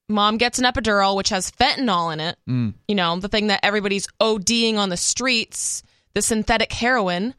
Mom 0.09 0.39
gets 0.39 0.59
an 0.59 0.65
epidural, 0.65 1.17
which 1.17 1.29
has 1.29 1.51
fentanyl 1.51 2.13
in 2.13 2.21
it. 2.21 2.37
Mm. 2.49 2.75
You 2.89 2.95
know, 2.97 3.19
the 3.19 3.29
thing 3.29 3.47
that 3.47 3.61
everybody's 3.65 4.09
ODing 4.21 4.77
on 4.77 4.89
the 4.89 4.97
streets, 4.97 5.83
the 6.15 6.23
synthetic 6.23 6.73
heroin. 6.73 7.35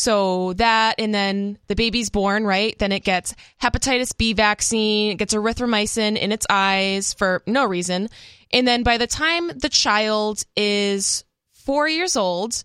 So 0.00 0.54
that, 0.54 0.94
and 0.98 1.14
then 1.14 1.58
the 1.66 1.74
baby's 1.74 2.08
born, 2.08 2.46
right? 2.46 2.74
Then 2.78 2.90
it 2.90 3.04
gets 3.04 3.34
hepatitis 3.60 4.16
B 4.16 4.32
vaccine, 4.32 5.12
it 5.12 5.18
gets 5.18 5.34
erythromycin 5.34 6.16
in 6.16 6.32
its 6.32 6.46
eyes 6.48 7.12
for 7.12 7.42
no 7.46 7.66
reason. 7.66 8.08
And 8.50 8.66
then 8.66 8.82
by 8.82 8.96
the 8.96 9.06
time 9.06 9.48
the 9.48 9.68
child 9.68 10.42
is 10.56 11.22
four 11.52 11.86
years 11.86 12.16
old, 12.16 12.64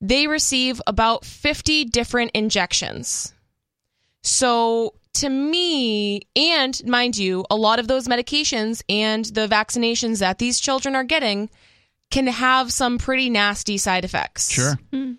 they 0.00 0.28
receive 0.28 0.80
about 0.86 1.24
50 1.24 1.86
different 1.86 2.30
injections. 2.34 3.34
So 4.22 4.94
to 5.14 5.28
me, 5.28 6.28
and 6.36 6.80
mind 6.86 7.16
you, 7.16 7.44
a 7.50 7.56
lot 7.56 7.80
of 7.80 7.88
those 7.88 8.06
medications 8.06 8.84
and 8.88 9.24
the 9.24 9.48
vaccinations 9.48 10.20
that 10.20 10.38
these 10.38 10.60
children 10.60 10.94
are 10.94 11.02
getting 11.02 11.50
can 12.12 12.28
have 12.28 12.72
some 12.72 12.96
pretty 12.96 13.28
nasty 13.28 13.76
side 13.76 14.04
effects. 14.04 14.52
Sure. 14.52 14.78
Hmm. 14.92 15.14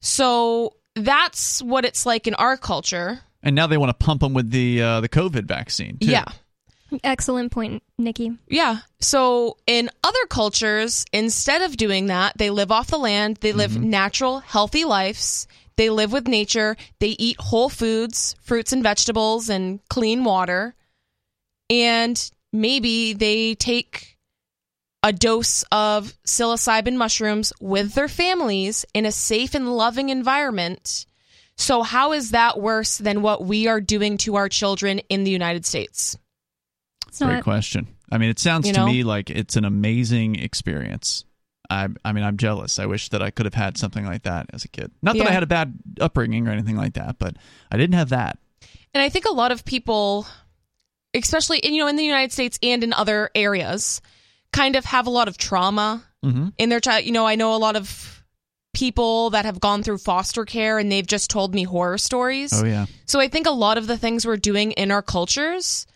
So 0.00 0.74
that's 1.04 1.62
what 1.62 1.84
it's 1.84 2.06
like 2.06 2.26
in 2.26 2.34
our 2.34 2.56
culture. 2.56 3.20
And 3.42 3.56
now 3.56 3.66
they 3.66 3.76
want 3.78 3.90
to 3.90 4.04
pump 4.04 4.20
them 4.20 4.34
with 4.34 4.50
the 4.50 4.82
uh, 4.82 5.00
the 5.00 5.08
COVID 5.08 5.44
vaccine. 5.44 5.98
Too. 5.98 6.10
Yeah. 6.10 6.26
Excellent 7.04 7.52
point, 7.52 7.84
Nikki. 7.98 8.32
Yeah. 8.48 8.78
So 8.98 9.56
in 9.66 9.90
other 10.02 10.26
cultures, 10.28 11.04
instead 11.12 11.62
of 11.62 11.76
doing 11.76 12.06
that, 12.06 12.36
they 12.36 12.50
live 12.50 12.72
off 12.72 12.88
the 12.88 12.98
land, 12.98 13.36
they 13.36 13.52
live 13.52 13.80
natural, 13.80 14.40
healthy 14.40 14.84
lives. 14.84 15.46
They 15.76 15.88
live 15.88 16.12
with 16.12 16.28
nature, 16.28 16.76
they 16.98 17.16
eat 17.18 17.40
whole 17.40 17.70
foods, 17.70 18.36
fruits 18.42 18.72
and 18.74 18.82
vegetables, 18.82 19.48
and 19.48 19.80
clean 19.88 20.24
water. 20.24 20.74
And 21.70 22.30
maybe 22.52 23.14
they 23.14 23.54
take 23.54 24.09
a 25.02 25.12
dose 25.12 25.64
of 25.72 26.12
psilocybin 26.24 26.96
mushrooms 26.96 27.52
with 27.60 27.94
their 27.94 28.08
families 28.08 28.84
in 28.94 29.06
a 29.06 29.12
safe 29.12 29.54
and 29.54 29.74
loving 29.74 30.10
environment. 30.10 31.06
So, 31.56 31.82
how 31.82 32.12
is 32.12 32.30
that 32.30 32.60
worse 32.60 32.98
than 32.98 33.22
what 33.22 33.44
we 33.44 33.66
are 33.66 33.80
doing 33.80 34.16
to 34.18 34.36
our 34.36 34.48
children 34.48 34.98
in 35.08 35.24
the 35.24 35.30
United 35.30 35.66
States? 35.66 36.16
It's 37.08 37.18
Great 37.18 37.34
not. 37.34 37.44
question. 37.44 37.88
I 38.10 38.18
mean, 38.18 38.30
it 38.30 38.38
sounds 38.38 38.66
You 38.66 38.72
to 38.74 38.80
know? 38.80 38.86
me 38.86 39.02
like 39.04 39.30
it's 39.30 39.56
an 39.56 39.64
amazing 39.64 40.36
experience. 40.36 41.24
I, 41.68 41.88
I 42.04 42.12
mean, 42.12 42.24
I'm 42.24 42.36
jealous. 42.36 42.78
I 42.78 42.86
wish 42.86 43.10
that 43.10 43.22
I 43.22 43.30
could 43.30 43.46
have 43.46 43.54
had 43.54 43.78
something 43.78 44.04
like 44.04 44.24
that 44.24 44.46
as 44.52 44.64
a 44.64 44.68
kid. 44.68 44.90
Not 45.02 45.16
that 45.16 45.28
I 45.28 45.30
had 45.30 45.44
a 45.44 45.46
bad 45.46 45.74
upbringing 46.00 46.48
or 46.48 46.50
anything 46.50 46.76
like 46.76 46.94
that, 46.94 47.18
but 47.18 47.36
I 47.70 47.76
didn't 47.76 47.94
have 47.94 48.08
that. 48.08 48.38
And 48.92 49.00
I 49.02 49.08
think 49.08 49.24
a 49.26 49.32
lot 49.32 49.52
of 49.52 49.64
people, 49.64 50.26
especially 51.14 51.58
in, 51.58 51.72
you 51.74 51.80
know 51.82 51.86
in 51.88 51.94
the 51.94 52.04
United 52.04 52.32
States 52.32 52.58
and 52.60 52.82
in 52.82 52.92
other 52.92 53.30
areas, 53.36 54.00
kind 54.52 54.76
of 54.76 54.84
have 54.84 55.06
a 55.06 55.10
lot 55.10 55.28
of 55.28 55.36
trauma 55.38 56.04
hmm 56.22 56.48
in 56.58 56.68
their 56.68 56.80
child. 56.80 57.04
You 57.04 57.12
know, 57.12 57.26
I 57.26 57.34
know 57.34 57.54
a 57.54 57.56
lot 57.56 57.76
of 57.76 58.22
people 58.72 59.30
that 59.30 59.44
have 59.44 59.58
gone 59.58 59.82
through 59.82 59.98
foster 59.98 60.44
care 60.44 60.78
and 60.78 60.92
they've 60.92 61.06
just 61.06 61.30
told 61.30 61.54
me 61.54 61.64
horror 61.64 61.98
stories. 61.98 62.52
Oh 62.52 62.64
yeah. 62.64 62.86
So 63.06 63.20
I 63.20 63.28
think 63.28 63.46
a 63.46 63.52
lot 63.52 63.78
of 63.78 63.86
the 63.86 63.98
things 63.98 64.26
we're 64.26 64.36
doing 64.36 64.72
in 64.72 64.90
our 64.90 65.02
cultures 65.02 65.86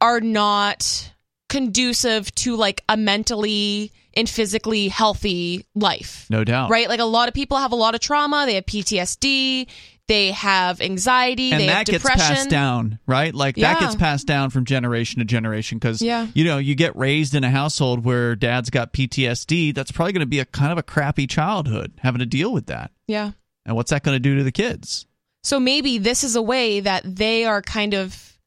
are 0.00 0.20
not 0.20 1.12
conducive 1.48 2.34
to 2.36 2.56
like 2.56 2.82
a 2.88 2.96
mentally 2.96 3.92
and 4.14 4.28
physically 4.28 4.88
healthy 4.88 5.66
life. 5.74 6.26
No 6.30 6.44
doubt. 6.44 6.70
Right? 6.70 6.88
Like 6.88 7.00
a 7.00 7.04
lot 7.04 7.28
of 7.28 7.34
people 7.34 7.58
have 7.58 7.72
a 7.72 7.76
lot 7.76 7.94
of 7.94 8.00
trauma, 8.00 8.44
they 8.46 8.54
have 8.54 8.66
PTSD, 8.66 9.66
they 10.08 10.32
have 10.32 10.80
anxiety, 10.80 11.52
and 11.52 11.60
they 11.60 11.66
that 11.66 11.86
have 11.88 12.02
gets 12.02 12.04
passed 12.04 12.50
down, 12.50 12.98
right? 13.06 13.32
Like 13.34 13.56
that 13.56 13.78
gets 13.80 13.94
passed 13.94 14.26
down 14.26 14.50
from 14.50 14.64
generation 14.64 15.20
to 15.20 15.24
generation 15.24 15.78
because 15.78 16.02
Yeah. 16.02 16.26
you 16.34 16.44
know 16.44 16.58
you 16.58 16.74
get 16.74 16.96
raised 16.96 17.34
in 17.34 17.44
a 17.44 17.50
household 17.50 18.04
where 18.04 18.34
dad's 18.34 18.70
got 18.70 18.92
PTSD. 18.92 19.74
That's 19.74 19.92
probably 19.92 20.12
going 20.12 20.20
to 20.20 20.26
be 20.26 20.40
a 20.40 20.44
kind 20.44 20.72
of 20.72 20.78
a 20.78 20.82
crappy 20.82 21.26
childhood 21.26 21.92
having 21.98 22.18
to 22.18 22.26
deal 22.26 22.52
with 22.52 22.66
that. 22.66 22.90
Yeah. 23.06 23.32
And 23.64 23.76
what's 23.76 23.90
that 23.90 24.02
going 24.02 24.16
to 24.16 24.20
do 24.20 24.36
to 24.38 24.42
the 24.42 24.52
kids? 24.52 25.06
So 25.44 25.60
maybe 25.60 25.98
this 25.98 26.24
is 26.24 26.34
a 26.36 26.42
way 26.42 26.80
that 26.80 27.02
they 27.04 27.44
are 27.44 27.62
kind 27.62 27.94
of 27.94 28.37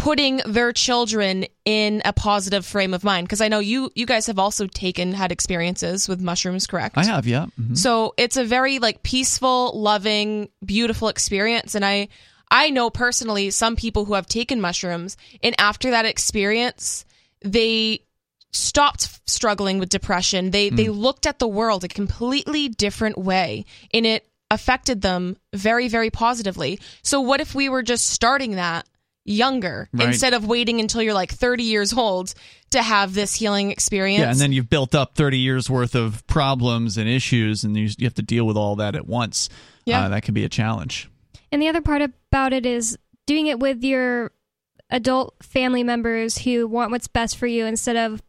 putting 0.00 0.40
their 0.46 0.72
children 0.72 1.44
in 1.66 2.00
a 2.06 2.12
positive 2.12 2.64
frame 2.64 2.94
of 2.94 3.04
mind 3.04 3.26
because 3.26 3.42
I 3.42 3.48
know 3.48 3.58
you 3.58 3.90
you 3.94 4.06
guys 4.06 4.26
have 4.28 4.38
also 4.38 4.66
taken 4.66 5.12
had 5.12 5.30
experiences 5.30 6.08
with 6.08 6.20
mushrooms, 6.22 6.66
correct? 6.66 6.96
I 6.96 7.04
have, 7.04 7.26
yeah. 7.26 7.46
Mhm. 7.60 7.76
So 7.76 8.14
it's 8.16 8.38
a 8.38 8.44
very 8.44 8.78
like 8.78 9.02
peaceful, 9.02 9.78
loving, 9.78 10.48
beautiful 10.64 11.08
experience 11.08 11.74
and 11.74 11.84
I 11.84 12.08
I 12.50 12.70
know 12.70 12.88
personally 12.88 13.50
some 13.50 13.76
people 13.76 14.06
who 14.06 14.14
have 14.14 14.26
taken 14.26 14.60
mushrooms 14.60 15.18
and 15.42 15.54
after 15.58 15.90
that 15.90 16.06
experience 16.06 17.04
they 17.44 18.00
stopped 18.52 19.20
struggling 19.26 19.78
with 19.78 19.90
depression. 19.90 20.50
They 20.50 20.70
they 20.70 20.88
looked 20.88 21.26
at 21.26 21.38
the 21.38 21.48
world 21.48 21.84
a 21.84 21.88
completely 21.88 22.68
different 22.68 23.18
way 23.18 23.66
and 23.92 24.06
it 24.06 24.26
affected 24.50 25.02
them 25.02 25.36
very 25.52 25.88
very 25.88 26.10
positively. 26.10 26.80
So 27.02 27.20
what 27.20 27.40
if 27.42 27.54
we 27.54 27.68
were 27.68 27.82
just 27.82 28.06
starting 28.06 28.52
that 28.56 28.86
younger 29.30 29.88
Right. 29.92 30.08
instead 30.08 30.34
of 30.34 30.44
waiting 30.46 30.80
until 30.80 31.02
you're 31.02 31.14
like 31.14 31.32
30 31.32 31.62
years 31.64 31.92
old 31.92 32.34
to 32.70 32.82
have 32.82 33.14
this 33.14 33.34
healing 33.34 33.70
experience? 33.70 34.20
Yeah, 34.20 34.30
and 34.30 34.38
then 34.38 34.52
you've 34.52 34.68
built 34.70 34.94
up 34.94 35.14
30 35.14 35.38
years 35.38 35.70
worth 35.70 35.94
of 35.94 36.26
problems 36.26 36.96
and 36.98 37.08
issues, 37.08 37.64
and 37.64 37.76
you, 37.76 37.88
you 37.98 38.06
have 38.06 38.14
to 38.14 38.22
deal 38.22 38.44
with 38.46 38.56
all 38.56 38.76
that 38.76 38.94
at 38.94 39.06
once. 39.06 39.48
Yeah. 39.86 40.04
Uh, 40.04 40.08
that 40.10 40.22
can 40.22 40.34
be 40.34 40.44
a 40.44 40.48
challenge. 40.48 41.08
And 41.52 41.60
the 41.62 41.68
other 41.68 41.80
part 41.80 42.02
about 42.02 42.52
it 42.52 42.66
is 42.66 42.96
doing 43.26 43.46
it 43.46 43.58
with 43.58 43.82
your 43.82 44.32
adult 44.90 45.34
family 45.42 45.82
members 45.84 46.38
who 46.38 46.66
want 46.66 46.90
what's 46.90 47.08
best 47.08 47.36
for 47.36 47.46
you 47.46 47.64
instead 47.66 47.96
of 47.96 48.22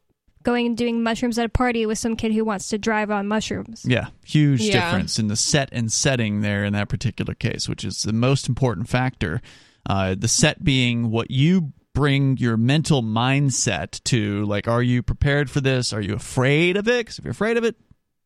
going 0.44 0.66
and 0.66 0.78
doing 0.78 1.04
mushrooms 1.04 1.38
at 1.38 1.46
a 1.46 1.50
party 1.50 1.86
with 1.86 2.00
some 2.00 2.16
kid 2.16 2.34
who 2.34 2.44
wants 2.44 2.70
to 2.70 2.78
drive 2.78 3.12
on 3.12 3.28
mushrooms. 3.28 3.84
Yeah, 3.88 4.08
huge 4.26 4.62
Yeah. 4.62 4.74
difference 4.86 5.20
in 5.20 5.28
the 5.28 5.36
set 5.36 5.70
and 5.72 5.92
setting 5.92 6.42
there 6.42 6.64
in 6.66 6.74
that 6.74 6.90
particular 6.90 7.36
case, 7.36 7.70
which 7.70 7.86
is 7.86 8.02
the 8.04 8.14
most 8.14 8.49
important 8.49 8.89
factor. 8.89 9.39
Uh, 9.86 10.15
the 10.17 10.27
set 10.27 10.63
being 10.63 11.09
what 11.11 11.32
you 11.32 11.73
bring 11.93 12.38
your 12.38 12.57
mental 12.57 13.03
mindset 13.03 14.01
to. 14.05 14.45
Like, 14.45 14.67
are 14.67 14.82
you 14.84 15.03
prepared 15.03 15.49
for 15.49 15.61
this? 15.61 15.93
Are 15.93 16.01
you 16.01 16.13
afraid 16.13 16.77
of 16.77 16.88
it? 16.88 16.99
Because 16.99 17.19
if 17.19 17.25
you're 17.25 17.32
afraid 17.32 17.57
of 17.57 17.63
it, 17.63 17.75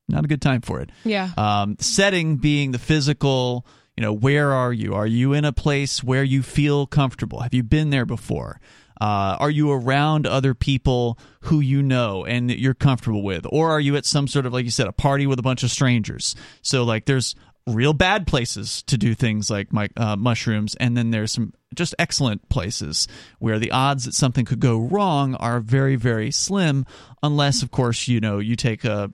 not 0.07 0.23
a 0.23 0.27
good 0.27 0.41
time 0.41 0.61
for 0.61 0.81
it. 0.81 0.91
yeah. 1.03 1.31
Um, 1.37 1.77
setting 1.79 2.37
being 2.37 2.71
the 2.71 2.79
physical, 2.79 3.65
you 3.97 4.01
know, 4.01 4.13
where 4.13 4.51
are 4.51 4.71
you? 4.71 4.93
Are 4.93 5.07
you 5.07 5.33
in 5.33 5.45
a 5.45 5.53
place 5.53 6.03
where 6.03 6.23
you 6.23 6.43
feel 6.43 6.85
comfortable? 6.85 7.39
Have 7.39 7.53
you 7.53 7.63
been 7.63 7.89
there 7.89 8.05
before? 8.05 8.59
Uh, 9.01 9.35
are 9.39 9.49
you 9.49 9.71
around 9.71 10.25
other 10.25 10.53
people 10.53 11.19
who 11.41 11.59
you 11.59 11.81
know 11.81 12.23
and 12.23 12.49
that 12.49 12.59
you're 12.59 12.73
comfortable 12.73 13.23
with? 13.23 13.45
Or 13.51 13.71
are 13.71 13.79
you 13.79 13.97
at 13.97 14.05
some 14.05 14.27
sort 14.27 14.45
of, 14.45 14.53
like 14.53 14.63
you 14.63 14.71
said, 14.71 14.87
a 14.87 14.93
party 14.93 15.27
with 15.27 15.37
a 15.37 15.41
bunch 15.41 15.63
of 15.63 15.71
strangers? 15.71 16.35
So, 16.61 16.83
like, 16.83 17.05
there's 17.05 17.35
real 17.68 17.93
bad 17.93 18.28
places 18.28 18.84
to 18.84 18.97
do 18.97 19.16
things 19.16 19.49
like 19.49 19.74
my, 19.74 19.89
uh, 19.97 20.16
mushrooms, 20.16 20.76
and 20.76 20.95
then 20.95 21.11
there's 21.11 21.32
some 21.32 21.53
just 21.74 21.95
excellent 21.97 22.47
places 22.49 23.07
where 23.39 23.57
the 23.59 23.72
odds 23.72 24.05
that 24.05 24.13
something 24.13 24.45
could 24.45 24.59
go 24.59 24.78
wrong 24.80 25.36
are 25.36 25.59
very, 25.59 25.95
very 25.95 26.32
slim, 26.32 26.86
unless, 27.24 27.63
of 27.63 27.72
course, 27.72 28.07
you 28.07 28.20
know, 28.20 28.38
you 28.39 28.55
take 28.55 28.86
a 28.86 29.11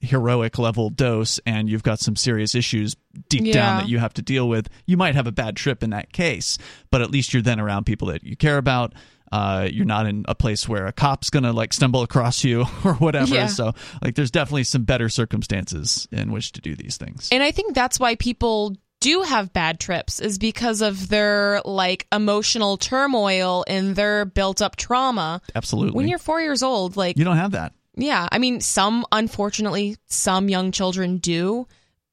heroic 0.00 0.58
level 0.58 0.88
dose 0.88 1.38
and 1.44 1.68
you've 1.68 1.82
got 1.82 2.00
some 2.00 2.16
serious 2.16 2.54
issues 2.54 2.96
deep 3.28 3.44
Yeah. 3.44 3.52
down 3.52 3.76
that 3.80 3.88
you 3.88 3.98
have 3.98 4.14
to 4.14 4.22
deal 4.22 4.48
with, 4.48 4.68
you 4.86 4.96
might 4.96 5.14
have 5.14 5.26
a 5.26 5.32
bad 5.32 5.56
trip 5.56 5.82
in 5.82 5.90
that 5.90 6.12
case. 6.12 6.56
But 6.90 7.02
at 7.02 7.10
least 7.10 7.34
you're 7.34 7.42
then 7.42 7.60
around 7.60 7.84
people 7.84 8.08
that 8.08 8.24
you 8.24 8.34
care 8.36 8.56
about. 8.56 8.94
Uh, 9.32 9.68
you're 9.70 9.86
not 9.86 10.06
in 10.06 10.24
a 10.28 10.34
place 10.34 10.68
where 10.68 10.86
a 10.86 10.92
cop's 10.92 11.30
gonna 11.30 11.52
like 11.52 11.72
stumble 11.72 12.02
across 12.02 12.42
you 12.42 12.62
or 12.84 12.94
whatever. 12.94 13.34
Yeah. 13.34 13.46
So 13.46 13.72
like, 14.02 14.14
there's 14.16 14.30
definitely 14.30 14.64
some 14.64 14.82
better 14.84 15.08
circumstances 15.08 16.08
in 16.10 16.32
which 16.32 16.52
to 16.52 16.60
do 16.60 16.74
these 16.74 16.96
things. 16.96 17.28
And 17.30 17.42
I 17.42 17.50
think 17.52 17.74
that's 17.74 18.00
why 18.00 18.16
people 18.16 18.76
do 19.00 19.22
have 19.22 19.52
bad 19.52 19.80
trips 19.80 20.20
is 20.20 20.36
because 20.36 20.82
of 20.82 21.08
their 21.08 21.62
like 21.64 22.06
emotional 22.12 22.76
turmoil 22.76 23.64
and 23.66 23.96
their 23.96 24.24
built 24.26 24.60
up 24.60 24.76
trauma. 24.76 25.40
Absolutely. 25.54 25.96
When 25.96 26.08
you're 26.08 26.18
4 26.18 26.40
years 26.40 26.62
old, 26.62 26.96
like 26.96 27.16
you 27.16 27.24
don't 27.24 27.38
have 27.38 27.52
that. 27.52 27.72
yeah, 27.94 28.28
I 28.30 28.38
mean 28.38 28.60
some 28.60 29.06
unfortunately 29.12 29.96
some 30.06 30.48
young 30.48 30.70
children 30.72 31.16
do, 31.18 31.66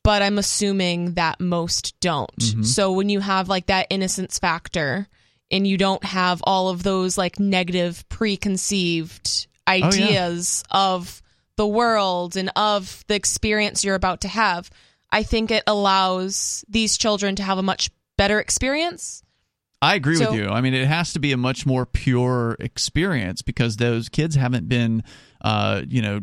but 0.04 0.22
I'm 0.22 0.38
assuming 0.38 1.16
that 1.16 1.40
most 1.42 2.00
don't. 2.00 2.38
Mm-hmm. 2.38 2.64
So 2.64 2.94
when 2.94 3.10
you 3.10 3.20
have 3.20 3.50
like 3.50 3.66
that 3.66 3.88
innocence 3.90 4.40
factor 4.40 5.08
and 5.52 5.66
you 5.68 5.78
don't 5.78 6.04
have 6.04 6.42
all 6.44 6.70
of 6.70 6.84
those 6.84 7.18
like 7.18 7.40
negative 7.40 8.08
preconceived 8.10 9.48
Oh, 9.70 9.74
yeah. 9.74 9.86
ideas 9.88 10.64
of 10.72 11.22
the 11.58 11.68
world 11.68 12.38
and 12.38 12.50
of 12.56 13.04
the 13.08 13.16
experience 13.16 13.84
you're 13.84 13.96
about 13.96 14.22
to 14.22 14.28
have, 14.30 14.70
I 15.12 15.24
think 15.24 15.52
it 15.52 15.64
allows 15.68 16.64
these 16.70 16.98
children 16.98 17.36
to 17.36 17.44
have 17.44 17.58
a 17.58 17.64
much 17.64 17.90
better 18.18 18.40
experience. 18.40 19.24
I 19.82 19.96
agree 19.96 20.16
So- 20.16 20.32
with 20.32 20.40
you. 20.40 20.48
I 20.50 20.62
mean, 20.62 20.74
it 20.74 20.88
has 20.88 21.14
to 21.14 21.20
be 21.20 21.32
a 21.34 21.38
much 21.38 21.66
more 21.66 21.86
pure 21.86 22.56
experience 22.60 23.42
because 23.42 23.78
those 23.78 24.10
kids 24.10 24.36
haven't 24.36 24.68
been, 24.70 25.04
uh, 25.42 25.82
you 25.88 26.02
know, 26.02 26.22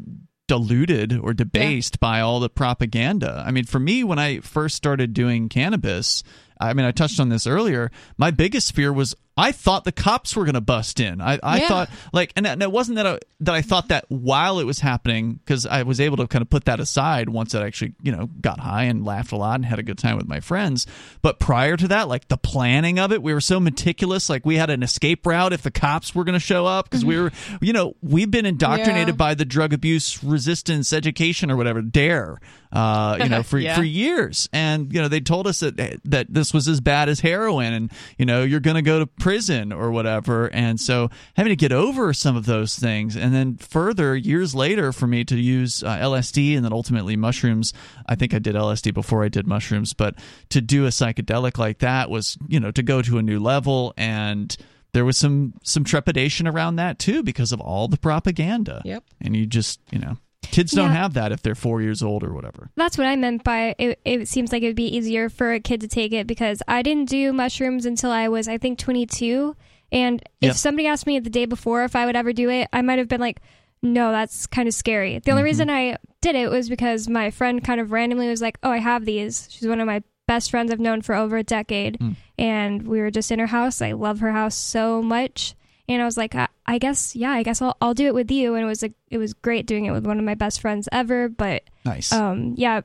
diluted 0.49 1.19
or 1.19 1.33
debased 1.35 2.01
by 2.01 2.21
all 2.21 2.41
the 2.41 2.51
propaganda. 2.51 3.43
I 3.47 3.51
mean, 3.51 3.65
for 3.65 3.79
me, 3.79 4.05
when 4.05 4.19
I 4.19 4.41
first 4.41 4.75
started 4.77 5.15
doing 5.15 5.49
cannabis, 5.49 6.23
I 6.69 6.75
mean, 6.75 6.87
I 6.87 6.93
touched 6.93 7.21
on 7.21 7.29
this 7.29 7.47
earlier. 7.47 7.91
My 8.17 8.31
biggest 8.31 8.75
fear 8.75 8.93
was 8.93 9.15
I 9.37 9.51
thought 9.53 9.85
the 9.85 9.93
cops 9.93 10.37
were 10.37 10.45
going 10.45 10.55
to 10.55 10.61
bust 10.61 11.01
in. 11.01 11.21
I, 11.21 11.41
I 11.43 11.59
Yeah. 11.61 11.69
thought 11.69 11.91
like, 12.13 12.33
and 12.37 12.47
it 12.47 12.71
wasn't 12.71 12.97
that 12.97 13.07
I, 13.07 13.19
that 13.41 13.55
I 13.55 13.63
thought 13.63 13.89
that 13.89 14.05
while 14.09 14.61
it 14.61 14.65
was 14.65 14.79
happening 14.81 15.35
because 15.45 15.67
I 15.67 15.83
was 15.83 16.01
able 16.01 16.17
to 16.19 16.29
kind 16.29 16.41
of 16.43 16.49
put 16.49 16.67
that 16.67 16.79
aside 16.79 17.29
once 17.29 17.55
I 17.55 17.67
actually 17.67 17.95
you 18.03 18.13
know 18.13 18.27
got 18.41 18.61
high 18.61 18.85
and 18.85 19.05
laughed 19.05 19.33
a 19.33 19.37
lot 19.37 19.57
and 19.57 19.65
had 19.65 19.79
a 19.79 19.83
good 19.83 19.99
time 19.99 20.17
with 20.17 20.29
my 20.29 20.39
friends. 20.41 20.87
But 21.21 21.41
prior 21.41 21.77
to 21.77 21.89
that, 21.89 22.07
like 22.09 22.29
the 22.29 22.37
planning 22.39 22.99
of 23.01 23.11
it, 23.13 23.23
we 23.23 23.35
were 23.35 23.41
so 23.41 23.59
meticulous. 23.59 24.31
Like 24.31 24.47
we 24.47 24.57
had 24.57 24.71
an 24.71 24.83
escape 24.85 25.27
route 25.27 25.53
if 25.53 25.63
the 25.63 25.71
cops 25.73 26.15
were 26.15 26.23
going 26.25 26.35
to 26.35 26.39
show 26.41 26.65
up 26.67 26.89
because 26.89 27.05
we 27.05 27.19
were, 27.21 27.33
you 27.61 27.73
know, 27.73 27.97
we've 28.03 28.31
been 28.31 28.47
indoctrinated 28.47 29.09
Yeah. 29.09 29.13
by 29.17 29.35
the 29.35 29.45
drug 29.45 29.73
abuse 29.73 30.23
resistance 30.23 30.93
education 30.93 31.51
or 31.51 31.57
whatever 31.57 31.83
dare 31.83 32.39
uh 32.73 33.17
you 33.23 33.29
know 33.29 33.43
for 33.45 33.59
Yeah. 33.59 33.77
for 33.77 33.83
years 33.85 34.49
and 34.53 34.93
you 34.93 35.01
know 35.01 35.07
they 35.09 35.21
told 35.21 35.47
us 35.47 35.61
that 35.61 36.01
that 36.05 36.27
this 36.33 36.53
was 36.53 36.67
as 36.67 36.81
bad 36.81 37.09
as 37.09 37.21
heroin 37.21 37.73
and 37.73 37.93
you 38.19 38.27
know 38.27 38.43
you're 38.43 38.59
going 38.61 38.75
to 38.77 38.83
go 38.83 38.99
to 39.01 39.07
prison 39.25 39.73
or 39.73 39.91
whatever. 39.91 40.51
And 40.53 40.79
so 40.79 41.09
having 41.35 41.49
to 41.49 41.57
get 41.57 41.73
over 41.73 42.13
some 42.13 42.37
of 42.37 42.45
those 42.45 42.79
things. 42.79 43.17
And 43.17 43.35
then 43.35 43.57
further 43.57 44.15
years 44.15 44.55
later 44.55 44.93
for 44.93 45.07
me 45.07 45.25
to 45.25 45.41
use 45.41 45.83
uh, 45.83 45.97
LSD 45.97 46.55
and 46.55 46.63
then 46.63 46.75
ultimately 46.75 47.17
mushrooms 47.17 47.73
I 48.05 48.17
think 48.17 48.35
I 48.35 48.39
did 48.39 48.55
LSD 48.55 48.93
before 48.93 49.25
I 49.25 49.31
did 49.31 49.47
mushrooms 49.47 49.95
but 49.95 50.17
to 50.51 50.61
do 50.61 50.85
a 50.85 50.91
psychedelic 50.91 51.57
like 51.57 51.79
that 51.79 52.11
was 52.11 52.37
you 52.49 52.61
know 52.61 52.71
to 52.73 52.83
go 52.83 53.01
to 53.01 53.17
a 53.17 53.23
new 53.23 53.41
level. 53.41 53.95
And 53.97 54.55
there 54.93 55.07
was 55.07 55.17
some 55.17 55.55
some 55.63 55.85
trepidation 55.85 56.47
around 56.47 56.77
that 56.77 56.99
too 56.99 57.23
because 57.23 57.51
of 57.51 57.63
all 57.63 57.89
the 57.89 57.97
propaganda. 57.97 58.83
Yep. 58.85 59.05
and 59.23 59.35
you 59.35 59.47
just 59.47 59.81
you 59.91 60.01
know 60.01 60.19
kids 60.51 60.73
don't 60.73 60.91
Yeah. 60.91 60.97
have 61.03 61.15
that 61.15 61.33
if 61.33 61.43
they're 61.43 61.55
four 61.55 61.81
years 61.83 62.03
old 62.03 62.23
or 62.25 62.33
whatever 62.33 62.71
That's 62.77 62.97
what 62.99 63.07
I 63.07 63.17
meant 63.17 63.45
by 63.45 63.75
it, 63.79 64.01
it 64.05 64.29
seems 64.29 64.53
like 64.53 64.63
it 64.63 64.67
would 64.67 64.77
be 64.77 64.97
easier 64.97 65.29
for 65.29 65.53
a 65.53 65.61
kid 65.61 65.81
to 65.83 65.89
take 65.89 66.13
it 66.13 66.27
because 66.27 66.63
I 66.69 66.83
didn't 66.83 67.09
do 67.09 67.33
mushrooms 67.33 67.87
until 67.87 68.11
I 68.11 68.29
was, 68.29 68.49
I 68.49 68.59
think, 68.59 68.79
22. 68.79 69.57
And 69.93 70.21
if 70.41 70.49
Yep. 70.49 70.57
somebody 70.57 70.87
asked 70.89 71.07
me 71.07 71.19
the 71.21 71.31
day 71.31 71.45
before 71.45 71.85
if 71.85 71.95
I 71.97 72.07
would 72.07 72.17
ever 72.17 72.33
do 72.33 72.51
it, 72.51 72.69
I 72.73 72.83
might 72.83 72.99
have 72.99 73.09
been 73.09 73.21
like, 73.21 73.41
no, 73.83 74.11
that's 74.13 74.47
kind 74.47 74.67
of 74.67 74.75
scary. 74.75 75.19
The 75.19 75.31
only 75.31 75.41
Mm-hmm. 75.43 75.45
reason 75.45 75.71
I 75.71 75.97
did 76.21 76.35
it 76.37 76.51
was 76.51 76.69
because 76.69 77.09
my 77.09 77.31
friend 77.31 77.63
kind 77.63 77.81
of 77.81 77.93
randomly 77.93 78.29
was 78.29 78.41
like, 78.41 78.59
oh, 78.63 78.71
I 78.71 78.79
have 78.79 79.05
these. 79.05 79.47
She's 79.51 79.69
one 79.69 79.81
of 79.81 79.87
my 79.87 80.03
best 80.27 80.51
friends 80.51 80.73
I've 80.73 80.81
known 80.81 81.03
for 81.03 81.15
over 81.15 81.37
a 81.37 81.43
decade. 81.43 81.99
Mm. 81.99 82.17
And 82.39 82.89
we 82.89 82.99
were 83.01 83.11
just 83.11 83.31
in 83.31 83.39
her 83.39 83.47
house. 83.47 83.83
I 83.83 83.93
love 83.93 84.21
her 84.21 84.33
house 84.33 84.57
so 84.57 85.03
much. 85.03 85.55
And 85.89 86.01
I 86.01 86.05
was 86.05 86.17
like, 86.17 86.35
I, 86.35 86.49
I 86.67 86.79
guess, 86.79 87.15
yeah, 87.15 87.33
I 87.33 87.43
guess 87.43 87.61
I'll, 87.61 87.77
I'll 87.81 87.95
do 87.95 88.07
it 88.07 88.15
with 88.15 88.31
you. 88.31 88.55
And 88.55 88.65
it 88.65 88.67
was 88.67 88.83
a, 88.83 88.91
it 89.11 89.19
was 89.19 89.35
great 89.35 89.67
doing 89.67 89.85
it 89.85 89.91
with 89.93 90.07
one 90.07 90.19
of 90.19 90.25
my 90.25 90.35
best 90.35 90.61
friends 90.61 90.89
ever. 90.93 91.29
But 91.29 91.65
nice 91.85 92.11
um 92.13 92.55
yeah 92.57 92.81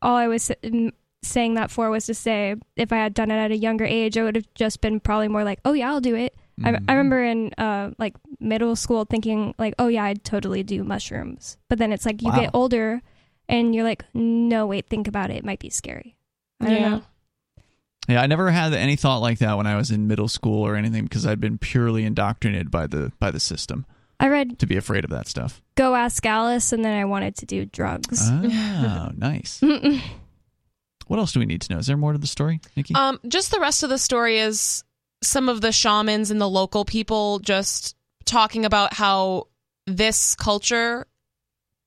all 0.00 0.14
i 0.14 0.28
was 0.28 0.52
saying 1.24 1.54
that 1.54 1.72
for 1.72 1.90
was 1.90 2.06
to 2.06 2.14
say 2.14 2.54
if 2.76 2.92
i 2.92 2.96
had 2.96 3.12
done 3.14 3.32
it 3.32 3.36
at 3.36 3.50
a 3.50 3.56
younger 3.56 3.84
age 3.84 4.16
i 4.16 4.22
would 4.22 4.36
have 4.36 4.46
just 4.54 4.80
been 4.80 5.00
probably 5.00 5.26
more 5.26 5.42
like 5.42 5.58
oh 5.64 5.72
yeah 5.72 5.88
i'll 5.90 6.00
do 6.00 6.14
it 6.14 6.36
I, 6.64 6.70
Mm-hmm. 6.70 6.84
I 6.88 6.92
remember 6.92 7.24
in 7.24 7.52
uh 7.58 7.90
like 7.98 8.14
middle 8.38 8.76
school 8.76 9.04
thinking 9.04 9.54
like 9.58 9.74
oh 9.80 9.88
yeah 9.88 10.04
i'd 10.04 10.22
totally 10.22 10.62
do 10.62 10.84
mushrooms 10.84 11.56
but 11.68 11.78
then 11.78 11.92
it's 11.92 12.06
like 12.06 12.22
you 12.22 12.30
Wow. 12.30 12.40
get 12.42 12.50
older 12.54 13.02
and 13.48 13.74
you're 13.74 13.82
like 13.82 14.04
no 14.14 14.66
wait 14.68 14.88
think 14.88 15.08
about 15.08 15.30
it 15.30 15.38
it 15.38 15.44
might 15.44 15.58
be 15.58 15.70
scary 15.70 16.16
i 16.60 16.66
don't 16.66 16.74
Yeah. 16.74 16.88
know 16.90 17.02
Yeah, 18.08 18.22
I 18.22 18.26
never 18.26 18.50
had 18.50 18.72
any 18.72 18.96
thought 18.96 19.18
like 19.18 19.38
that 19.40 19.56
when 19.56 19.66
I 19.66 19.76
was 19.76 19.90
in 19.90 20.06
middle 20.08 20.28
school 20.28 20.66
or 20.66 20.74
anything 20.76 21.04
because 21.04 21.26
I'd 21.26 21.40
been 21.40 21.58
purely 21.58 22.04
indoctrinated 22.04 22.70
by 22.70 22.86
the 22.86 23.12
by 23.20 23.30
the 23.30 23.40
system 23.40 23.86
i 24.20 24.26
read 24.26 24.58
to 24.58 24.66
be 24.66 24.76
afraid 24.76 25.04
of 25.04 25.10
that 25.10 25.28
stuff. 25.28 25.62
go 25.76 25.94
ask 25.94 26.26
alice 26.26 26.72
and 26.72 26.84
then 26.84 26.98
i 26.98 27.04
wanted 27.04 27.36
to 27.36 27.46
do 27.46 27.64
drugs 27.64 28.20
Oh, 28.28 29.10
nice. 29.16 29.60
What 31.06 31.18
else 31.18 31.32
do 31.32 31.38
we 31.40 31.46
need 31.46 31.60
to 31.62 31.72
know? 31.72 31.78
Is 31.78 31.86
there 31.86 31.96
more 31.96 32.12
to 32.12 32.18
the 32.18 32.26
story, 32.26 32.60
Nikki? 32.76 32.94
Um, 32.94 33.18
just 33.28 33.50
the 33.50 33.60
rest 33.60 33.82
of 33.82 33.88
the 33.90 33.96
story 33.98 34.38
is 34.38 34.84
some 35.22 35.48
of 35.48 35.60
the 35.60 35.72
shamans 35.72 36.30
and 36.30 36.40
the 36.40 36.48
local 36.48 36.84
people 36.84 37.38
just 37.38 37.96
talking 38.26 38.64
about 38.66 38.92
how 38.92 39.46
this 39.86 40.34
culture, 40.34 41.06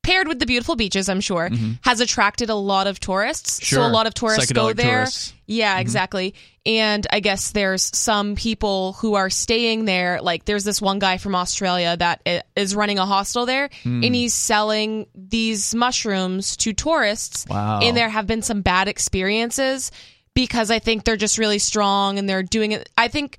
paired 0.04 0.28
with 0.28 0.40
the 0.40 0.46
beautiful 0.46 0.76
beaches, 0.76 1.10
I'm 1.10 1.22
sure, 1.22 1.50
has 1.82 2.00
attracted 2.02 2.50
a 2.50 2.56
lot 2.56 2.88
of 2.88 3.00
tourists. 3.00 3.68
So 3.68 3.82
a 3.86 3.88
lot 3.88 4.08
of 4.08 4.14
tourists 4.14 4.52
go 4.52 4.74
there. 4.74 5.00
tourists. 5.02 5.34
Yeah, 5.48 5.80
exactly. 5.80 6.34
And 6.66 7.06
I 7.12 7.20
guess 7.20 7.52
there's 7.52 7.96
some 7.98 8.36
people 8.36 8.94
who 8.94 9.16
are 9.16 9.30
staying 9.30 9.86
there. 9.86 10.22
Like 10.22 10.46
there's 10.46 10.64
this 10.64 10.82
one 10.82 11.00
guy 11.00 11.18
from 11.18 11.36
Australia 11.36 11.96
that 11.98 12.46
is 12.56 12.76
running 12.76 13.00
a 13.00 13.06
hostel 13.06 13.46
there, 13.46 13.70
Hmm. 13.84 14.04
and 14.04 14.16
he's 14.16 14.34
selling 14.34 15.08
these 15.16 15.74
mushrooms 15.76 16.56
to 16.58 16.74
tourists. 16.74 17.46
Wow. 17.50 17.80
And 17.82 17.96
there 17.98 18.10
have 18.10 18.28
been 18.28 18.42
some 18.42 18.62
bad 18.62 18.88
experiences 18.88 19.92
because 20.34 20.72
I 20.72 20.80
think 20.80 21.04
they're 21.04 21.18
just 21.18 21.38
really 21.38 21.60
strong 21.60 22.18
and 22.18 22.28
they're 22.30 22.44
doing 22.44 22.72
it. 22.72 22.90
I 22.98 23.08
think 23.08 23.38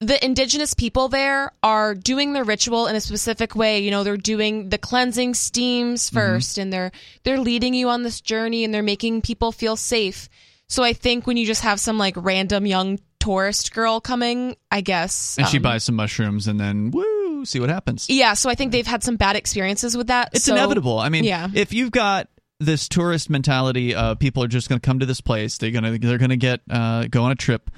the 0.00 0.22
indigenous 0.24 0.72
people 0.74 1.08
there 1.08 1.52
are 1.62 1.94
doing 1.94 2.32
the 2.32 2.42
ritual 2.42 2.86
in 2.86 2.96
a 2.96 3.00
specific 3.00 3.54
way 3.54 3.80
you 3.80 3.90
know 3.90 4.02
they're 4.02 4.16
doing 4.16 4.68
the 4.70 4.78
cleansing 4.78 5.34
steams 5.34 6.10
1st 6.10 6.58
and 6.58 6.72
they're 6.72 6.90
they're 7.24 7.38
leading 7.40 7.74
you 7.74 7.88
on 7.90 8.02
this 8.02 8.20
journey 8.20 8.64
and 8.64 8.72
they're 8.72 8.82
making 8.82 9.20
people 9.20 9.52
feel 9.52 9.76
safe 9.76 10.28
so 10.68 10.82
i 10.82 10.92
think 10.92 11.26
when 11.26 11.36
you 11.36 11.44
just 11.46 11.62
have 11.62 11.78
some 11.78 11.98
like 11.98 12.14
random 12.16 12.64
young 12.66 12.98
tourist 13.18 13.74
girl 13.74 14.00
coming 14.00 14.56
i 14.70 14.80
guess 14.80 15.36
and 15.38 15.46
she 15.48 15.58
um, 15.58 15.62
buys 15.62 15.84
some 15.84 15.96
mushrooms 15.96 16.48
and 16.48 16.58
then 16.58 16.90
woo, 16.90 17.44
see 17.44 17.60
what 17.60 17.68
happens. 17.68 18.08
yeah 18.08 18.32
so 18.32 18.48
i 18.48 18.54
think 18.54 18.72
they've 18.72 18.86
had 18.86 19.02
some 19.04 19.16
bad 19.16 19.36
experiences 19.36 19.96
with 19.96 20.06
that 20.06 20.30
It's 20.32 20.44
So- 20.46 20.54
inevitable. 20.54 20.98
I 20.98 21.10
mean, 21.10 21.24
yeah. 21.24 21.48
if 21.54 21.72
you've 21.74 21.90
got 21.90 22.28
this 22.58 22.88
tourist 22.88 23.28
mentality, 23.30 23.94
uh, 23.94 24.14
people 24.16 24.42
are 24.44 24.46
just 24.48 24.68
going 24.68 24.78
to 24.78 24.84
come 24.86 24.98
to 24.98 25.06
this 25.06 25.22
place. 25.22 25.56
They're 25.56 25.70
gonna 25.70 25.98
they're 25.98 26.18
gonna 26.18 26.36
get 26.36 26.60
uh, 26.68 27.06
go 27.10 27.22
on 27.22 27.32
a 27.32 27.34
trip. 27.34 27.70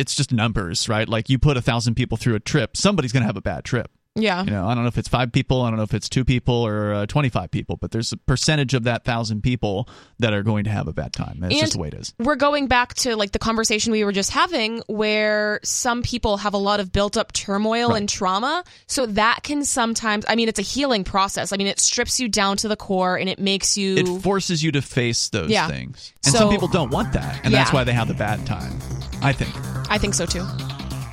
It's 0.00 0.14
just 0.14 0.32
numbers, 0.32 0.88
right? 0.88 1.08
Like 1.08 1.28
you 1.28 1.38
put 1.38 1.56
a 1.56 1.62
thousand 1.62 1.94
people 1.94 2.16
through 2.16 2.34
a 2.36 2.40
trip, 2.40 2.76
somebody's 2.76 3.12
going 3.12 3.22
to 3.22 3.26
have 3.26 3.36
a 3.36 3.42
bad 3.42 3.64
trip. 3.64 3.90
yeah 4.16 4.42
You 4.42 4.50
know, 4.50 4.66
I 4.66 4.74
don't 4.74 4.82
know 4.82 4.88
if 4.88 4.98
it's 4.98 5.08
five 5.08 5.30
people, 5.30 5.62
I 5.62 5.68
don't 5.70 5.76
know 5.76 5.84
if 5.84 5.94
it's 5.94 6.08
two 6.08 6.24
people 6.24 6.54
or 6.66 6.92
uh, 6.94 7.06
twenty-five 7.06 7.50
people, 7.52 7.76
but 7.76 7.92
there's 7.92 8.10
a 8.12 8.16
percentage 8.16 8.74
of 8.74 8.82
that 8.84 9.04
thousand 9.04 9.42
people 9.42 9.88
that 10.18 10.32
are 10.32 10.42
going 10.42 10.64
to 10.64 10.70
have 10.70 10.88
a 10.88 10.92
bad 10.92 11.12
time. 11.12 11.36
That's 11.40 11.52
And- 11.54 11.60
just 11.60 11.74
the 11.74 11.78
way 11.78 11.88
it 11.88 11.94
is. 11.94 12.12
we're 12.18 12.34
going 12.48 12.66
back 12.66 12.94
to 13.04 13.14
like 13.14 13.30
the 13.30 13.38
conversation 13.38 13.92
we 13.92 14.02
were 14.04 14.10
just 14.12 14.30
having 14.32 14.82
where 14.88 15.60
some 15.62 16.02
people 16.02 16.38
have 16.38 16.54
a 16.54 16.58
lot 16.58 16.80
of 16.80 16.90
built 16.90 17.16
up 17.16 17.32
turmoil 17.32 17.94
and 17.94 18.08
trauma 18.08 18.64
so 18.88 19.06
that 19.06 19.40
can 19.44 19.64
sometimes 19.64 20.24
i 20.28 20.34
mean 20.34 20.48
it's 20.48 20.58
a 20.58 20.62
healing 20.74 21.04
process 21.04 21.52
i 21.52 21.56
mean 21.56 21.66
it 21.68 21.78
strips 21.78 22.18
you 22.20 22.28
down 22.28 22.56
to 22.56 22.66
the 22.68 22.76
core 22.76 23.16
and 23.16 23.28
it 23.28 23.38
makes 23.38 23.78
you 23.78 23.96
It 23.96 24.22
forces 24.22 24.60
you 24.62 24.72
to 24.72 24.82
face 24.82 25.28
those 25.30 25.50
Yeah. 25.50 25.68
things, 25.68 26.12
and 26.24 26.32
So- 26.32 26.38
some 26.40 26.50
people 26.50 26.68
don't 26.68 26.90
want 26.90 27.12
that, 27.12 27.40
and 27.44 27.54
that's 27.54 27.72
why 27.72 27.84
they 27.84 27.92
have 27.92 28.08
the 28.08 28.14
bad 28.14 28.44
time. 28.44 28.74
I 29.22 29.32
think. 29.32 29.54
I 29.90 29.98
think 29.98 30.14
so 30.14 30.24
too 30.24 30.44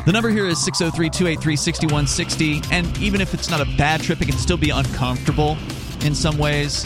The 0.08 0.14
number 0.14 0.30
here 0.30 0.46
is 0.48 0.64
603 0.64 1.10
283 1.10 1.56
6160. 1.58 2.62
And 2.72 2.98
even 2.98 3.20
if 3.20 3.34
it's 3.34 3.50
not 3.50 3.60
a 3.60 3.66
bad 3.78 4.02
trip, 4.02 4.22
it 4.22 4.26
can 4.30 4.38
still 4.38 4.56
be 4.56 4.70
uncomfortable 4.70 5.58
in 6.06 6.16
some 6.16 6.38
ways. 6.38 6.86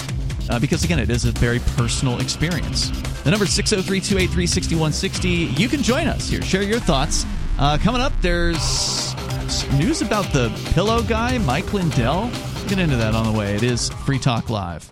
Uh, 0.49 0.57
because 0.57 0.83
again, 0.83 0.97
it 0.97 1.11
is 1.11 1.25
a 1.25 1.31
very 1.33 1.59
personal 1.77 2.19
experience. 2.19 2.89
The 3.21 3.29
number 3.29 3.45
is 3.45 3.53
603 3.53 4.01
283 4.01 4.47
6160. 4.47 5.29
You 5.61 5.69
can 5.69 5.83
join 5.83 6.07
us 6.07 6.29
here, 6.29 6.41
share 6.41 6.63
your 6.63 6.79
thoughts. 6.79 7.27
Uh, 7.59 7.77
coming 7.77 8.01
up, 8.01 8.13
there's 8.21 9.13
news 9.73 10.01
about 10.01 10.25
the 10.33 10.49
pillow 10.73 11.03
guy, 11.03 11.37
Mike 11.37 11.71
Lindell. 11.73 12.31
Get 12.67 12.79
into 12.79 12.95
that 12.95 13.13
on 13.13 13.31
the 13.31 13.37
way. 13.37 13.55
It 13.55 13.61
is 13.61 13.89
Free 14.05 14.17
Talk 14.17 14.49
Live. 14.49 14.91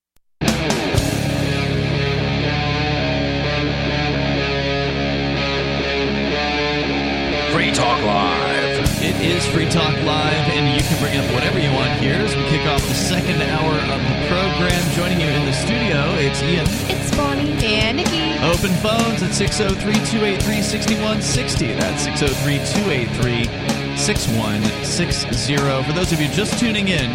Free 7.71 7.77
Talk 7.77 8.03
Live. 8.03 9.01
It 9.01 9.15
is 9.21 9.47
Free 9.47 9.69
Talk 9.69 9.93
Live, 10.03 10.49
and 10.51 10.75
you 10.75 10.85
can 10.85 10.99
bring 11.01 11.17
up 11.17 11.23
whatever 11.33 11.57
you 11.57 11.71
want 11.71 11.97
here 12.01 12.15
as 12.15 12.35
we 12.35 12.43
kick 12.49 12.67
off 12.67 12.85
the 12.85 12.93
second 12.93 13.41
hour 13.41 13.71
of 13.71 14.01
the 14.11 14.27
program. 14.27 14.91
Joining 14.91 15.21
you 15.21 15.27
in 15.27 15.45
the 15.45 15.53
studio, 15.53 16.03
it's 16.19 16.43
Ian. 16.43 16.67
It's 16.91 17.15
Bonnie. 17.15 17.53
And 17.63 17.95
Nikki. 17.95 18.33
Open 18.43 18.75
phones 18.83 19.23
at 19.23 19.33
603 19.33 19.93
283 19.93 20.61
6160. 20.61 21.67
That's 21.75 22.03
603 22.03 22.57
283 22.83 23.95
6160. 23.95 25.55
For 25.55 25.93
those 25.93 26.11
of 26.11 26.19
you 26.19 26.27
just 26.27 26.59
tuning 26.59 26.89
in, 26.89 27.09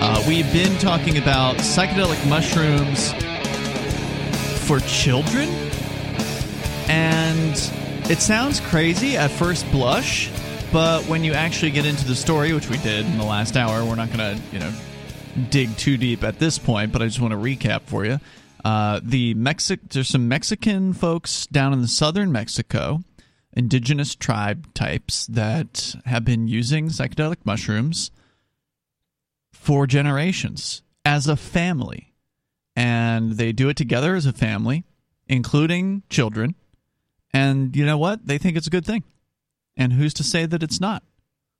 uh, 0.00 0.24
we've 0.26 0.50
been 0.54 0.74
talking 0.78 1.18
about 1.18 1.56
psychedelic 1.56 2.26
mushrooms 2.30 3.12
for 4.66 4.80
children. 4.88 5.50
And 6.88 7.54
it 8.10 8.20
sounds 8.20 8.60
crazy 8.60 9.16
at 9.16 9.30
first 9.30 9.70
blush, 9.70 10.30
but 10.72 11.04
when 11.04 11.24
you 11.24 11.32
actually 11.32 11.70
get 11.70 11.86
into 11.86 12.06
the 12.06 12.14
story, 12.14 12.52
which 12.52 12.68
we 12.68 12.76
did 12.78 13.06
in 13.06 13.18
the 13.18 13.24
last 13.24 13.56
hour, 13.56 13.84
we're 13.84 13.94
not 13.94 14.12
going 14.12 14.36
to, 14.36 14.42
you 14.52 14.58
know, 14.58 14.72
dig 15.50 15.76
too 15.76 15.96
deep 15.96 16.24
at 16.24 16.38
this 16.38 16.58
point, 16.58 16.92
but 16.92 17.02
I 17.02 17.06
just 17.06 17.20
want 17.20 17.32
to 17.32 17.38
recap 17.38 17.82
for 17.82 18.04
you. 18.04 18.18
Uh, 18.64 19.00
the 19.02 19.34
Mexic, 19.34 19.88
there's 19.88 20.08
some 20.08 20.28
Mexican 20.28 20.92
folks 20.92 21.46
down 21.46 21.72
in 21.72 21.80
the 21.80 21.88
southern 21.88 22.32
Mexico, 22.32 23.02
indigenous 23.52 24.14
tribe 24.14 24.72
types 24.74 25.26
that 25.26 25.94
have 26.04 26.24
been 26.24 26.48
using 26.48 26.88
psychedelic 26.88 27.38
mushrooms 27.44 28.10
for 29.52 29.86
generations 29.86 30.82
as 31.04 31.26
a 31.26 31.36
family, 31.36 32.14
and 32.76 33.32
they 33.32 33.52
do 33.52 33.68
it 33.68 33.76
together 33.76 34.14
as 34.14 34.26
a 34.26 34.32
family, 34.32 34.84
including 35.28 36.02
children. 36.08 36.54
And 37.32 37.74
you 37.74 37.86
know 37.86 37.98
what? 37.98 38.26
They 38.26 38.38
think 38.38 38.56
it's 38.56 38.66
a 38.66 38.70
good 38.70 38.86
thing. 38.86 39.04
And 39.76 39.94
who's 39.94 40.14
to 40.14 40.24
say 40.24 40.46
that 40.46 40.62
it's 40.62 40.80
not? 40.80 41.02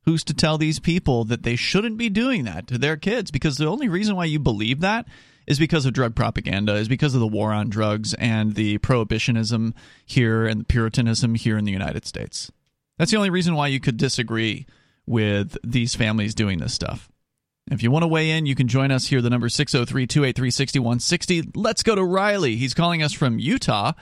Who's 0.05 0.25
to 0.25 0.35
tell 0.35 0.59
these 0.59 0.81
people 0.81 1.25
that 1.25 1.45
they 1.45 1.57
shouldn't 1.57 1.97
be 1.97 2.09
doing 2.09 2.45
that 2.45 2.67
to 2.67 2.79
their 2.79 2.97
kids? 2.97 3.31
Because 3.31 3.57
the 3.57 3.69
only 3.69 3.89
reason 3.89 4.17
why 4.17 4.25
you 4.25 4.39
believe 4.39 4.81
that 4.81 5.07
is 5.47 5.59
because 5.59 5.87
of 5.87 5.93
drug 5.93 6.15
propaganda, 6.15 6.75
is 6.75 6.89
because 6.89 7.15
of 7.15 7.21
the 7.21 7.27
war 7.27 7.53
on 7.53 7.69
drugs 7.69 8.15
and 8.15 8.55
the 8.55 8.79
prohibitionism 8.79 9.75
here 10.05 10.47
and 10.47 10.61
the 10.61 10.65
puritanism 10.65 11.35
here 11.35 11.59
in 11.59 11.65
the 11.65 11.73
United 11.73 12.07
States. 12.07 12.51
That's 12.99 13.11
the 13.11 13.17
only 13.17 13.31
reason 13.31 13.55
why 13.55 13.69
you 13.69 13.81
could 13.81 13.97
disagree 13.97 14.67
with 15.07 15.57
these 15.65 15.95
families 15.95 16.35
doing 16.35 16.59
this 16.59 16.75
stuff. 16.75 17.09
If 17.71 17.83
you 17.83 17.91
want 17.91 18.03
to 18.03 18.09
weigh 18.09 18.31
in, 18.31 18.47
you 18.47 18.55
can 18.55 18.69
join 18.69 18.91
us 18.91 19.07
here. 19.07 19.21
The 19.21 19.31
number 19.31 19.49
603 19.49 20.07
283 20.07 20.51
6160. 20.51 21.51
Let's 21.55 21.83
go 21.83 21.95
to 21.95 22.05
Riley. 22.05 22.57
He's 22.57 22.75
calling 22.75 23.03
us 23.03 23.13
from 23.13 23.39
Utah. 23.39 23.93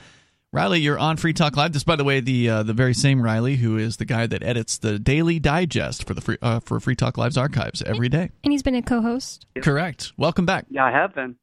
Riley, 0.53 0.81
you're 0.81 0.99
on 0.99 1.17
Free 1.17 1.33
Talk 1.33 1.57
Live. 1.57 1.73
This, 1.73 1.85
by 1.85 1.95
the 1.95 2.03
way, 2.03 2.19
the 2.19 2.49
uh, 2.49 2.63
the 2.65 2.73
very 2.73 2.93
same 2.93 3.23
Riley 3.23 3.55
who 3.55 3.79
is 3.79 3.99
the 3.99 4.05
guy 4.05 4.27
that 4.27 4.43
edits 4.43 4.79
the 4.79 4.99
daily 4.99 5.39
digest 5.39 6.09
for 6.09 6.13
the 6.13 6.21
free, 6.21 6.39
uh, 6.43 6.59
for 6.59 6.81
Free 6.81 6.97
Talk 6.97 7.17
Live's 7.17 7.37
archives 7.37 7.83
every 7.83 8.09
day. 8.09 8.33
And 8.43 8.51
he's 8.53 8.65
been 8.65 8.75
a 8.75 8.83
co-host. 8.83 9.47
Correct. 9.63 10.13
Welcome 10.17 10.47
back. 10.47 10.67
Yeah, 10.69 10.85
I 10.85 10.91
have 10.91 11.15
been. 11.15 11.37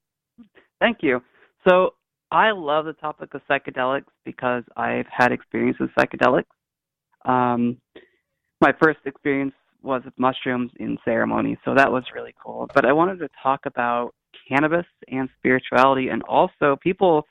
Thank 0.81 0.97
you. 1.03 1.21
So 1.65 1.91
I 2.31 2.51
love 2.51 2.83
the 2.83 2.91
topic 2.91 3.33
of 3.33 3.39
psychedelics 3.49 4.11
because 4.25 4.65
I've 4.75 5.07
had 5.09 5.31
experience 5.31 5.77
with 5.79 5.89
psychedelics. 5.97 6.43
Um, 7.23 7.77
my 8.59 8.73
first 8.83 8.99
experience 9.05 9.53
was 9.83 10.01
with 10.03 10.15
mushrooms 10.19 10.71
in 10.81 10.97
ceremony, 11.05 11.57
so 11.63 11.75
that 11.75 11.93
was 11.93 12.03
really 12.13 12.35
cool. 12.43 12.67
But 12.75 12.85
I 12.85 12.91
wanted 12.91 13.19
to 13.19 13.29
talk 13.41 13.61
about 13.65 14.11
cannabis 14.49 14.85
and 15.09 15.29
spirituality, 15.37 16.09
and 16.09 16.23
also 16.23 16.75
people 16.83 17.25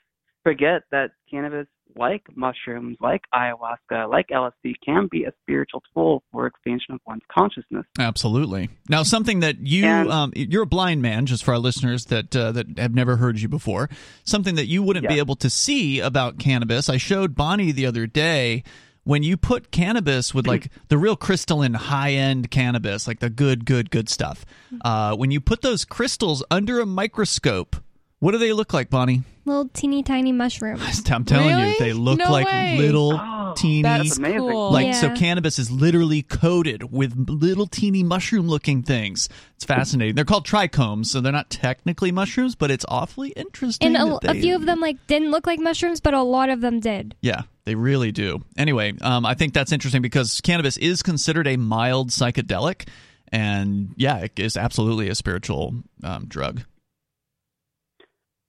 forget 0.47 0.83
that 0.91 1.11
cannabis, 1.29 1.67
like 1.97 2.23
mushrooms, 2.35 2.95
like 3.01 3.21
ayahuasca, 3.33 4.09
like 4.09 4.27
LSD, 4.29 4.75
can 4.85 5.07
be 5.11 5.23
a 5.25 5.31
spiritual 5.41 5.81
tool 5.93 6.23
for 6.31 6.45
expansion 6.47 6.93
of 6.93 6.99
one's 7.05 7.23
consciousness. 7.31 7.85
Absolutely. 7.99 8.69
Now, 8.87 9.03
something 9.03 9.41
that 9.41 9.57
you 9.59 9.85
And- 9.85 10.09
um, 10.09 10.31
you're 10.35 10.63
a 10.63 10.67
blind 10.67 11.01
man, 11.01 11.25
just 11.25 11.43
for 11.43 11.53
our 11.53 11.59
listeners 11.59 12.05
that 12.05 12.35
uh, 12.35 12.51
that 12.53 12.77
have 12.77 12.93
never 12.95 13.17
heard 13.17 13.41
you 13.41 13.49
before. 13.49 13.89
Something 14.23 14.55
that 14.55 14.67
you 14.67 14.83
wouldn't 14.83 15.07
be 15.07 15.17
able 15.17 15.35
to 15.37 15.49
see 15.49 15.99
about 15.99 16.39
cannabis. 16.39 16.87
I 16.89 16.97
showed 16.97 17.35
Bonnie 17.35 17.71
the 17.71 17.85
other 17.85 18.07
day. 18.07 18.63
When 19.03 19.23
you 19.23 19.37
put 19.37 19.71
cannabis 19.71 20.33
with 20.33 20.47
like 20.47 20.69
the 20.89 20.97
real 20.97 21.15
crystalline 21.15 21.73
high 21.75 22.11
end 22.11 22.51
cannabis, 22.51 23.07
like 23.07 23.19
the 23.19 23.29
good, 23.29 23.65
good, 23.65 23.89
good 23.89 24.09
stuff, 24.09 24.45
uh, 24.81 25.15
when 25.15 25.31
you 25.31 25.39
put 25.39 25.61
those 25.61 25.85
crystals 25.85 26.43
under 26.51 26.81
a 26.81 26.85
microscope, 26.85 27.77
what 28.19 28.31
do 28.31 28.37
they 28.37 28.53
look 28.53 28.73
like, 28.73 28.89
Bonnie? 28.89 29.23
Little 29.45 29.69
teeny 29.69 30.03
tiny 30.03 30.31
mushrooms. 30.33 31.03
I'm 31.11 31.23
telling 31.23 31.55
Really? 31.55 31.69
you, 31.69 31.75
they 31.79 31.93
look 31.93 32.19
No 32.19 32.31
like 32.31 32.47
way. 32.47 32.77
little 32.77 33.13
Oh, 33.13 33.53
teeny 33.55 33.81
That's 33.83 34.17
amazing. 34.17 34.39
cool. 34.39 34.71
like 34.71 34.93
so 34.93 35.07
Yeah. 35.07 35.15
cannabis 35.15 35.57
is 35.57 35.71
literally 35.71 36.21
coated 36.21 36.91
with 36.91 37.15
little 37.29 37.65
teeny 37.65 38.03
mushroom 38.03 38.47
looking 38.49 38.83
things 38.83 39.29
it's 39.55 39.63
fascinating 39.65 40.15
they're 40.15 40.25
called 40.25 40.45
trichomes 40.45 41.05
so 41.07 41.21
they're 41.21 41.31
not 41.31 41.49
technically 41.49 42.11
mushrooms 42.11 42.53
but 42.55 42.69
it's 42.69 42.85
awfully 42.89 43.29
interesting 43.29 43.95
And 43.95 43.97
a, 43.97 44.19
that 44.21 44.31
a 44.31 44.33
they- 44.33 44.41
few 44.41 44.53
of 44.55 44.65
them 44.65 44.79
like 44.81 44.97
didn't 45.07 45.31
look 45.31 45.47
like 45.47 45.59
mushrooms, 45.59 46.01
but 46.01 46.13
a 46.13 46.21
lot 46.21 46.49
of 46.49 46.59
them 46.61 46.79
did. 46.81 47.15
yeah 47.21 47.43
they 47.63 47.73
really 47.73 48.11
do 48.11 48.43
anyway 48.57 48.93
um, 49.01 49.25
i 49.25 49.33
think 49.33 49.53
that's 49.53 49.71
interesting 49.71 50.01
because 50.01 50.39
cannabis 50.41 50.75
is 50.77 51.01
considered 51.01 51.47
a 51.47 51.55
mild 51.57 52.09
psychedelic 52.09 52.87
and 53.31 53.93
yeah 53.97 54.17
it 54.19 54.37
is 54.37 54.55
absolutely 54.57 55.07
a 55.09 55.15
spiritual 55.15 55.73
um, 56.03 56.25
drug 56.27 56.61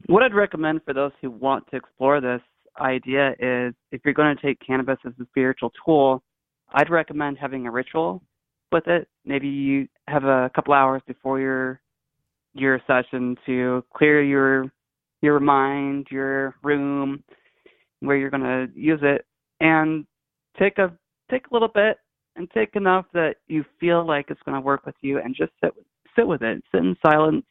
What 0.09 0.22
I'd 0.22 0.32
recommend 0.32 0.80
for 0.86 0.94
those 0.94 1.12
who 1.20 1.30
want 1.30 1.66
to 1.70 1.76
explore 1.76 2.18
this 2.22 2.40
idea 2.80 3.32
is 3.32 3.74
if 3.92 4.00
you're 4.06 4.14
going 4.14 4.34
to 4.34 4.42
take 4.42 4.59
cannabis 4.66 4.96
as 5.06 5.12
a 5.20 5.26
spiritual 5.26 5.70
tool, 5.84 6.22
I'd 6.72 6.88
recommend 6.88 7.36
having 7.38 7.66
a 7.66 7.70
ritual 7.70 8.22
with 8.72 8.86
it. 8.86 9.06
Maybe 9.26 9.48
you 9.48 9.86
have 10.09 10.24
a 10.24 10.50
couple 10.54 10.72
hours 10.72 11.02
before 11.06 11.40
your 11.40 11.82
your 12.54 12.80
session 12.86 13.36
to 13.44 13.84
clear 13.94 14.22
your 14.22 14.72
your 15.20 15.40
mind, 15.40 16.06
your 16.11 16.54
room 16.62 17.22
where 18.00 18.16
you're 18.16 18.30
going 18.30 18.42
to 18.42 18.68
use 18.74 19.00
it 19.02 19.26
and 19.61 20.06
take 20.59 20.78
a 20.78 20.90
take 21.30 21.48
a 21.48 21.54
little 21.54 21.68
bit 21.68 21.98
and 22.34 22.50
take 22.52 22.76
enough 22.76 23.04
that 23.12 23.34
you 23.46 23.62
feel 23.78 24.06
like 24.06 24.30
it's 24.30 24.40
going 24.46 24.54
to 24.54 24.61
work 24.62 24.86
with 24.86 24.96
you 25.02 25.18
and 25.18 25.36
just 25.36 25.52
sit 25.62 25.74
sit 26.16 26.26
with 26.26 26.40
it. 26.40 26.64
Sit 26.72 26.80
in 26.80 26.96
silence 27.04 27.44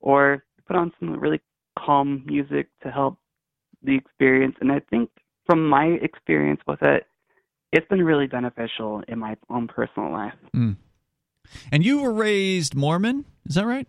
or 0.00 0.44
put 0.66 0.76
on 0.76 0.90
some 0.98 1.20
really 1.20 1.42
calm 1.84 2.22
music 2.26 2.68
to 2.82 2.90
help 2.90 3.18
the 3.82 3.96
experience. 3.96 4.56
And 4.60 4.70
I 4.72 4.80
think 4.90 5.10
from 5.46 5.68
my 5.68 5.86
experience 6.02 6.60
with 6.66 6.82
it, 6.82 7.06
it's 7.72 7.86
been 7.88 8.02
really 8.02 8.26
beneficial 8.26 9.02
in 9.08 9.18
my 9.18 9.36
own 9.48 9.68
personal 9.68 10.10
life. 10.12 10.34
Mm. 10.54 10.76
and 11.72 11.84
you 11.84 12.00
were 12.02 12.12
raised 12.12 12.74
mormon 12.74 13.24
is 13.46 13.54
that 13.56 13.66
right 13.66 13.86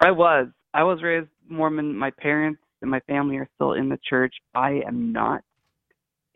I 0.00 0.10
was. 0.10 0.48
I 0.74 0.82
was 0.82 1.02
raised 1.02 1.28
Mormon. 1.48 1.96
My 1.96 2.10
parents 2.10 2.60
and 2.82 2.90
my 2.90 3.00
family 3.00 3.36
are 3.36 3.48
still 3.54 3.72
in 3.72 3.88
the 3.88 3.98
church. 4.08 4.34
I 4.54 4.82
am 4.86 5.12
not. 5.12 5.42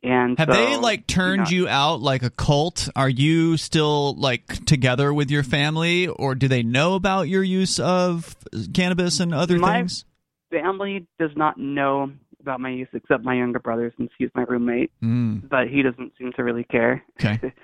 And 0.02 0.38
Have 0.38 0.48
so, 0.48 0.54
they 0.54 0.76
like 0.76 1.06
turned 1.09 1.44
know, 1.44 1.50
you 1.50 1.68
out 1.68 2.00
like 2.00 2.22
a 2.22 2.30
cult? 2.30 2.88
Are 2.94 3.09
you 3.09 3.56
still 3.56 4.14
like 4.14 4.64
together 4.64 5.12
with 5.12 5.28
your 5.30 5.42
family, 5.42 6.06
or 6.06 6.36
do 6.36 6.46
they 6.46 6.62
know 6.62 6.94
about 6.94 7.28
your 7.28 7.42
use 7.42 7.80
of 7.80 8.36
cannabis 8.72 9.18
and 9.18 9.34
other 9.34 9.59
My- 9.59 9.78
things? 9.80 10.04
Family 10.51 11.07
does 11.18 11.30
not 11.36 11.59
know 11.59 12.11
about 12.40 12.61
my 12.61 12.70
use 12.70 12.88
except 12.92 13.24
my 13.24 13.34
younger 13.34 13.59
brother 13.59 13.92
since 13.96 14.11
he's 14.18 14.30
my 14.34 14.42
roommate, 14.42 14.90
Mm, 15.03 15.49
but 15.49 15.68
he 15.68 15.82
doesn't 15.82 16.12
seem 16.18 16.32
to 16.36 16.44
really 16.44 16.64
care. 16.64 17.03
okay. 17.20 17.53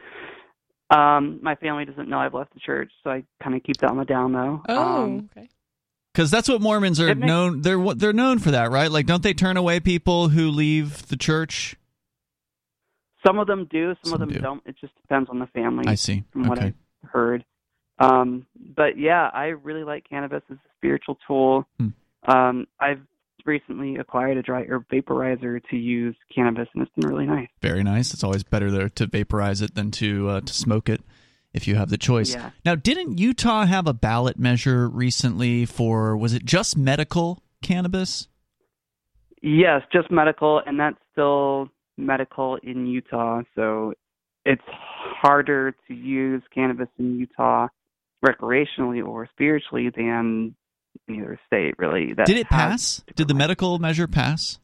Um, 0.90 1.40
my 1.42 1.54
family 1.56 1.86
doesn't 1.86 2.08
know 2.10 2.18
I've 2.18 2.34
left 2.34 2.52
the 2.52 2.60
church, 2.60 2.92
so 3.02 3.10
I 3.10 3.24
kind 3.42 3.56
of 3.56 3.62
keep 3.64 3.78
that 3.78 3.90
on 3.90 3.96
the 3.96 4.04
down 4.04 4.32
low. 4.34 4.62
Oh, 4.68 5.02
Um, 5.04 5.30
okay. 5.36 5.48
Because 6.12 6.30
that's 6.30 6.46
what 6.48 6.60
Mormons 6.60 7.00
are 7.00 7.12
makes- 7.14 7.26
known. 7.26 7.62
They're 7.62 7.78
what 7.78 7.98
they're 7.98 8.12
known 8.12 8.38
for 8.38 8.50
that, 8.52 8.70
right? 8.70 8.90
Like, 8.90 9.06
don't 9.06 9.22
they 9.22 9.32
turn 9.32 9.56
away 9.56 9.80
people 9.80 10.28
who 10.28 10.50
leave 10.50 11.08
the 11.08 11.16
church? 11.16 11.76
some 13.26 13.38
of 13.38 13.46
them 13.46 13.66
do, 13.70 13.94
some, 14.04 14.10
Some 14.10 14.12
of 14.12 14.20
them 14.20 14.28
do. 14.28 14.40
not 14.40 14.58
It 14.66 14.76
just 14.78 14.94
depends 15.00 15.30
on 15.30 15.38
the 15.38 15.46
family. 15.46 15.84
I 15.88 15.94
see. 15.94 16.22
from 16.30 16.46
what 16.46 16.58
Okay. 16.58 16.74
I've 17.02 17.10
heard. 17.10 17.44
Um, 17.98 18.44
but 18.76 18.98
yeah, 18.98 19.30
I 19.32 19.46
really 19.46 19.82
like 19.84 20.06
cannabis 20.08 20.42
as 20.50 20.58
a 20.58 20.68
spiritual 20.76 21.16
tool. 21.26 21.66
Hmm. 21.80 21.88
Um, 22.26 22.66
I've 22.80 23.00
recently 23.46 23.96
acquired 23.96 24.36
a 24.36 24.42
dry 24.42 24.64
herb 24.64 24.86
vaporizer 24.88 25.60
to 25.70 25.76
use 25.76 26.16
cannabis, 26.34 26.68
and 26.74 26.82
it's 26.82 26.92
been 26.96 27.08
really 27.08 27.26
nice. 27.26 27.48
Very 27.60 27.82
nice. 27.82 28.14
It's 28.14 28.24
always 28.24 28.42
better 28.42 28.70
there 28.70 28.88
to 28.90 29.06
vaporize 29.06 29.60
it 29.60 29.74
than 29.74 29.90
to 29.92 30.28
uh, 30.28 30.40
to 30.40 30.52
smoke 30.52 30.88
it 30.88 31.02
if 31.52 31.68
you 31.68 31.76
have 31.76 31.90
the 31.90 31.98
choice. 31.98 32.34
Yeah. 32.34 32.50
Now, 32.64 32.74
didn't 32.74 33.18
Utah 33.18 33.66
have 33.66 33.86
a 33.86 33.92
ballot 33.92 34.38
measure 34.38 34.88
recently 34.88 35.66
for 35.66 36.16
was 36.16 36.34
it 36.34 36.44
just 36.44 36.76
medical 36.76 37.42
cannabis? 37.62 38.28
Yes, 39.42 39.82
just 39.92 40.10
medical, 40.10 40.62
and 40.64 40.80
that's 40.80 40.96
still 41.12 41.68
medical 41.96 42.56
in 42.62 42.86
Utah. 42.86 43.42
So 43.54 43.92
it's 44.44 44.62
harder 44.66 45.72
to 45.86 45.94
use 45.94 46.42
cannabis 46.52 46.88
in 46.98 47.18
Utah 47.18 47.68
recreationally 48.24 49.06
or 49.06 49.28
spiritually 49.32 49.90
than 49.94 50.54
any 51.08 51.20
other 51.20 51.38
state, 51.46 51.74
really. 51.78 52.14
That 52.14 52.26
Did 52.26 52.36
it 52.38 52.46
has 52.48 52.70
pass? 52.70 53.02
Did 53.14 53.28
the 53.28 53.34
medical 53.34 53.78
measure 53.78 54.06
pass? 54.06 54.58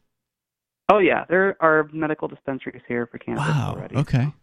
Oh 0.91 0.99
yeah, 0.99 1.25
there 1.29 1.55
are 1.61 1.89
medical 1.93 2.27
dispensaries 2.27 2.81
here 2.87 3.07
for 3.07 3.17
cannabis 3.17 3.45
Wow. 3.47 3.73
already. 3.77 3.95
Okay. 3.97 4.33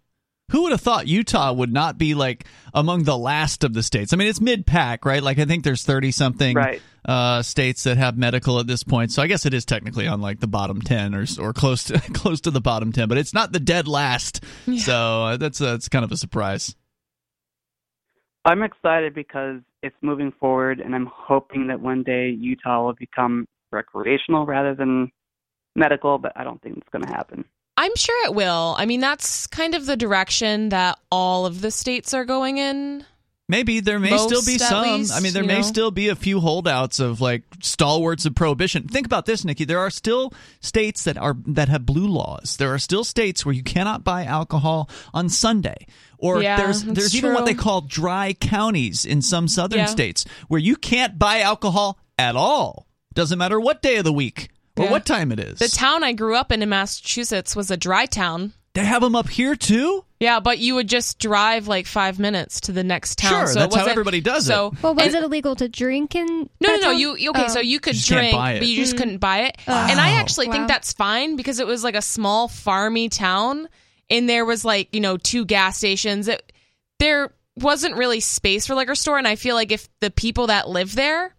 Who 0.50 0.62
would 0.62 0.72
have 0.72 0.80
thought 0.80 1.06
Utah 1.06 1.52
would 1.52 1.72
not 1.74 1.98
be 1.98 2.14
like 2.14 2.46
among 2.72 3.02
the 3.04 3.18
last 3.18 3.64
of 3.64 3.74
the 3.74 3.82
states? 3.82 4.14
I 4.14 4.16
mean, 4.16 4.28
it's 4.28 4.40
mid 4.40 4.64
pack, 4.64 5.04
right? 5.04 5.22
Like 5.22 5.38
I 5.38 5.44
think 5.44 5.62
there's 5.62 5.84
thirty 5.84 6.10
something 6.10 6.56
Right. 6.56 6.80
uh, 7.04 7.42
states 7.42 7.84
that 7.84 7.98
have 7.98 8.16
medical 8.16 8.58
at 8.58 8.66
this 8.66 8.82
point. 8.82 9.12
So 9.12 9.20
I 9.22 9.26
guess 9.26 9.44
it 9.44 9.52
is 9.52 9.66
technically 9.66 10.06
on 10.06 10.22
like 10.22 10.40
the 10.40 10.46
bottom 10.46 10.80
ten 10.80 11.14
or 11.14 11.26
or 11.38 11.52
close 11.52 11.84
to 11.84 11.98
close 12.14 12.40
to 12.42 12.50
the 12.50 12.62
bottom 12.62 12.92
ten, 12.92 13.08
but 13.08 13.18
it's 13.18 13.34
not 13.34 13.52
the 13.52 13.60
dead 13.60 13.86
last. 13.86 14.42
So 14.78 15.24
uh, 15.24 15.36
that's 15.36 15.60
uh, 15.60 15.74
it's 15.74 15.90
kind 15.90 16.04
of 16.04 16.12
a 16.12 16.16
surprise. 16.16 16.74
I'm 18.46 18.62
excited 18.62 19.14
because 19.14 19.60
it's 19.82 19.96
moving 20.02 20.32
forward, 20.40 20.80
and 20.80 20.94
I'm 20.94 21.08
hoping 21.12 21.68
that 21.68 21.80
one 21.80 22.02
day 22.02 22.30
Utah 22.30 22.84
will 22.84 22.94
become 22.94 23.46
recreational 23.70 24.46
rather 24.46 24.74
than 24.74 25.10
medical, 25.76 26.18
but 26.18 26.32
I 26.36 26.44
don't 26.44 26.60
think 26.62 26.78
it's 26.78 26.88
going 26.90 27.04
to 27.04 27.12
happen. 27.12 27.44
I'm 27.76 27.94
sure 27.94 28.26
it 28.26 28.34
will. 28.34 28.74
I 28.76 28.86
mean, 28.86 29.00
that's 29.00 29.46
kind 29.46 29.74
of 29.74 29.86
the 29.86 29.96
direction 29.96 30.70
that 30.70 30.98
all 31.12 31.46
of 31.46 31.60
the 31.60 31.70
states 31.70 32.12
are 32.12 32.24
going 32.24 32.58
in. 32.58 33.04
Maybe 33.50 33.80
there 33.80 33.98
may 33.98 34.10
Most, 34.10 34.24
still 34.28 34.42
be 34.44 34.58
some. 34.58 34.82
least, 34.98 35.12
I 35.12 35.20
mean, 35.20 35.32
there 35.32 35.42
may 35.42 35.56
know? 35.56 35.62
still 35.62 35.90
be 35.90 36.08
a 36.08 36.14
few 36.14 36.38
holdouts 36.40 37.00
of 37.00 37.22
like 37.22 37.44
stalwarts 37.62 38.26
of 38.26 38.34
prohibition. 38.34 38.86
Think 38.86 39.06
about 39.06 39.24
this, 39.24 39.42
Nikki. 39.42 39.64
There 39.64 39.78
are 39.78 39.88
still 39.88 40.34
states 40.60 41.04
that 41.04 41.16
are 41.16 41.34
that 41.46 41.70
have 41.70 41.86
blue 41.86 42.06
laws. 42.08 42.58
There 42.58 42.74
are 42.74 42.78
still 42.78 43.04
states 43.04 43.46
where 43.46 43.54
you 43.54 43.62
cannot 43.62 44.04
buy 44.04 44.24
alcohol 44.24 44.90
on 45.14 45.30
Sunday. 45.30 45.86
Or 46.18 46.42
Yeah, 46.42 46.58
there's 46.58 46.82
there's 46.84 47.16
even 47.16 47.32
what 47.32 47.46
they 47.46 47.54
call 47.54 47.80
dry 47.80 48.34
counties 48.34 49.06
in 49.06 49.22
some 49.22 49.48
southern 49.48 49.78
Yeah. 49.80 49.86
states 49.86 50.26
where 50.48 50.60
you 50.60 50.76
can't 50.76 51.18
buy 51.18 51.40
alcohol 51.40 51.98
at 52.18 52.36
all. 52.36 52.86
Doesn't 53.14 53.38
matter 53.38 53.58
what 53.58 53.80
day 53.80 53.96
of 53.96 54.04
the 54.04 54.12
week 54.12 54.50
or 54.76 54.84
Yeah. 54.84 54.90
what 54.90 55.06
time 55.06 55.32
it 55.32 55.40
is. 55.40 55.58
The 55.58 55.68
town 55.68 56.04
I 56.04 56.12
grew 56.12 56.34
up 56.36 56.52
in 56.52 56.60
in 56.60 56.68
Massachusetts 56.68 57.56
was 57.56 57.70
a 57.70 57.76
dry 57.78 58.04
town. 58.04 58.52
They 58.78 58.84
have 58.84 59.02
them 59.02 59.16
up 59.16 59.28
here 59.28 59.56
too. 59.56 60.04
Yeah, 60.20 60.40
but 60.40 60.58
you 60.58 60.74
would 60.76 60.88
just 60.88 61.18
drive 61.18 61.68
like 61.68 61.86
five 61.86 62.18
minutes 62.18 62.60
to 62.62 62.72
the 62.72 62.82
next 62.84 63.18
town. 63.18 63.30
Sure, 63.30 63.46
so 63.46 63.58
that's 63.60 63.74
how 63.74 63.86
everybody 63.86 64.20
does 64.20 64.44
it. 64.46 64.52
so, 64.52 64.72
Well, 64.82 64.94
was 64.94 65.14
it 65.14 65.22
illegal 65.22 65.54
to 65.56 65.68
drink 65.68 66.14
in? 66.14 66.26
No, 66.26 66.46
that 66.60 66.68
no, 66.68 66.76
no. 66.76 66.82
town? 66.92 66.98
You 66.98 67.16
you- 67.16 67.30
okay? 67.30 67.44
Oh. 67.46 67.48
So 67.48 67.60
you 67.60 67.80
could 67.80 67.96
You 67.96 68.02
drink, 68.16 68.32
but 68.32 68.66
you 68.66 68.76
just 68.76 68.94
mm. 68.94 68.98
couldn't 68.98 69.18
buy 69.18 69.42
it. 69.46 69.56
Wow. 69.66 69.86
And 69.90 70.00
I 70.00 70.12
actually 70.12 70.46
Wow. 70.48 70.52
think 70.54 70.68
that's 70.68 70.92
fine 70.92 71.36
because 71.36 71.60
it 71.60 71.66
was 71.66 71.82
like 71.84 71.94
a 71.96 72.02
small 72.02 72.48
farmy 72.48 73.10
town, 73.10 73.68
and 74.10 74.28
there 74.28 74.44
was 74.44 74.64
like 74.64 74.94
you 74.94 75.00
know 75.00 75.16
two 75.16 75.44
gas 75.44 75.76
stations. 75.78 76.28
It, 76.28 76.52
there 76.98 77.32
wasn't 77.56 77.96
really 77.96 78.20
space 78.20 78.66
for 78.66 78.74
liquor 78.74 78.94
store, 78.94 79.18
and 79.18 79.26
I 79.26 79.36
feel 79.36 79.54
like 79.54 79.72
if 79.72 79.88
the 80.00 80.10
people 80.10 80.48
that 80.48 80.68
live 80.68 80.94
there 80.94 81.34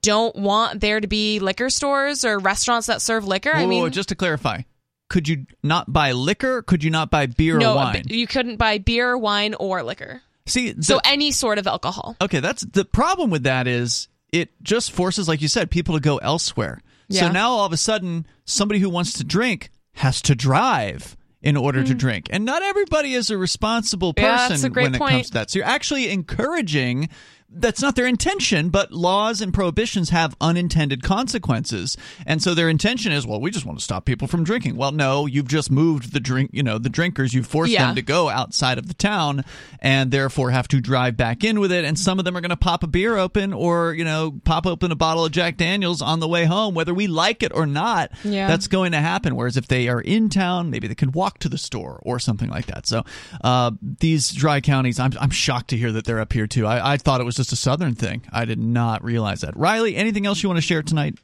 don't 0.00 0.34
want 0.36 0.80
there 0.80 1.00
to 1.00 1.06
be 1.06 1.38
liquor 1.40 1.70
stores 1.70 2.24
or 2.24 2.38
restaurants 2.38 2.88
that 2.88 3.00
serve 3.00 3.26
liquor, 3.26 3.54
I 3.54 3.62
Whoa, 3.62 3.68
mean, 3.68 3.90
just 3.92 4.08
to 4.10 4.14
clarify, 4.14 4.62
could 5.08 5.28
you 5.28 5.46
not 5.62 5.92
buy 5.92 6.12
liquor? 6.12 6.62
Could 6.62 6.82
you 6.84 6.90
not 6.90 7.10
buy 7.10 7.26
beer 7.26 7.58
no, 7.58 7.72
or 7.72 7.76
wine? 7.76 8.04
you 8.08 8.26
couldn't 8.26 8.56
buy 8.56 8.78
beer, 8.78 9.16
wine, 9.16 9.54
or 9.54 9.82
liquor. 9.82 10.22
See, 10.46 10.72
the, 10.72 10.82
So 10.82 11.00
any 11.04 11.30
sort 11.32 11.58
of 11.58 11.66
alcohol. 11.66 12.16
okay, 12.20 12.40
that's 12.40 12.62
the 12.62 12.84
problem 12.84 13.30
with 13.30 13.44
that 13.44 13.66
is 13.66 14.08
it 14.32 14.50
just 14.62 14.92
forces, 14.92 15.28
like 15.28 15.40
you 15.42 15.48
said, 15.48 15.70
people 15.70 15.94
to 15.94 16.00
go 16.00 16.16
elsewhere. 16.18 16.80
So 17.10 17.30
now 17.30 17.50
all 17.52 17.66
of 17.66 17.72
a 17.72 17.76
sudden, 17.76 18.26
somebody 18.44 18.80
who 18.80 18.88
wants 18.90 19.12
to 19.14 19.24
drink 19.24 19.70
has 19.92 20.20
to 20.22 20.34
drive 20.34 21.16
in 21.42 21.56
order 21.56 21.84
to 21.84 21.94
drink, 21.94 22.28
and 22.30 22.44
not 22.46 22.62
everybody 22.62 23.12
is 23.12 23.30
a 23.30 23.36
responsible 23.36 24.14
Mm. 24.14 24.22
Yeah, 24.22 24.36
person 24.36 24.48
that's 24.50 24.64
a 24.64 24.70
when 24.70 24.94
it 24.94 24.98
point. 24.98 25.10
comes 25.12 25.26
to 25.28 25.32
that. 25.34 25.50
So 25.50 25.58
you're 25.58 25.68
actually 25.68 26.08
encouraging. 26.10 27.10
That's 27.56 27.80
not 27.80 27.96
their 27.96 28.06
intention, 28.06 28.68
but 28.70 28.92
laws 28.92 29.40
and 29.40 29.54
prohibitions 29.54 30.10
have 30.10 30.36
unintended 30.40 31.02
consequences. 31.02 31.96
And 32.26 32.42
so 32.42 32.54
their 32.54 32.68
intention 32.68 33.12
is, 33.12 33.26
well, 33.26 33.40
we 33.40 33.50
just 33.50 33.64
want 33.66 33.78
to 33.78 33.84
stop 33.84 34.04
people 34.04 34.28
from 34.28 34.44
drinking. 34.44 34.76
Well, 34.76 34.92
no, 34.92 35.26
you've 35.26 35.48
just 35.48 35.70
moved 35.70 36.12
the 36.12 36.20
drink, 36.20 36.50
you 36.52 36.62
know, 36.62 36.78
the 36.78 36.88
drinkers, 36.88 37.32
you've 37.34 37.46
forced 37.46 37.72
Yeah. 37.72 37.86
them 37.86 37.94
to 37.96 38.02
go 38.02 38.28
outside 38.28 38.78
of 38.78 38.88
the 38.88 38.94
town 38.94 39.44
and 39.80 40.10
therefore 40.10 40.50
have 40.50 40.68
to 40.68 40.80
drive 40.80 41.16
back 41.16 41.44
in 41.44 41.60
with 41.60 41.72
it. 41.72 41.84
And 41.84 41.98
some 41.98 42.18
of 42.18 42.24
them 42.24 42.36
are 42.36 42.40
going 42.40 42.50
to 42.50 42.56
pop 42.56 42.82
a 42.82 42.86
beer 42.86 43.16
open 43.16 43.52
or, 43.52 43.94
you 43.94 44.04
know, 44.04 44.40
pop 44.44 44.66
open 44.66 44.90
a 44.92 44.96
bottle 44.96 45.24
of 45.24 45.32
Jack 45.32 45.56
Daniels 45.56 46.02
on 46.02 46.20
the 46.20 46.28
way 46.28 46.44
home, 46.44 46.74
whether 46.74 46.92
we 46.94 47.06
like 47.06 47.42
it 47.42 47.52
or 47.54 47.66
not. 47.66 48.10
Yeah. 48.24 48.48
That's 48.48 48.66
going 48.66 48.92
to 48.92 48.98
happen. 49.00 49.36
Whereas 49.36 49.56
if 49.56 49.68
they 49.68 49.88
are 49.88 50.00
in 50.00 50.28
town, 50.28 50.70
maybe 50.70 50.88
they 50.88 50.94
can 50.94 51.12
walk 51.12 51.38
to 51.40 51.48
the 51.48 51.58
store 51.58 52.00
or 52.04 52.18
something 52.18 52.50
like 52.50 52.66
that. 52.66 52.86
So 52.86 53.04
uh, 53.42 53.70
these 53.80 54.30
dry 54.32 54.60
counties, 54.60 54.98
I'm, 54.98 55.12
I'm 55.20 55.30
shocked 55.30 55.68
to 55.70 55.76
hear 55.76 55.92
that 55.92 56.04
they're 56.04 56.20
up 56.20 56.32
here 56.32 56.46
too. 56.46 56.66
I, 56.66 56.94
I 56.94 56.96
thought 56.96 57.20
it 57.20 57.24
was 57.24 57.36
just 57.36 57.43
a 57.52 57.56
southern 57.56 57.94
thing. 57.94 58.22
I 58.32 58.44
did 58.44 58.58
not 58.58 59.04
realize 59.04 59.40
that. 59.42 59.56
Riley, 59.56 59.96
anything 59.96 60.26
else 60.26 60.42
you 60.42 60.48
want 60.48 60.58
to 60.58 60.62
share 60.62 60.82
tonight? 60.82 61.14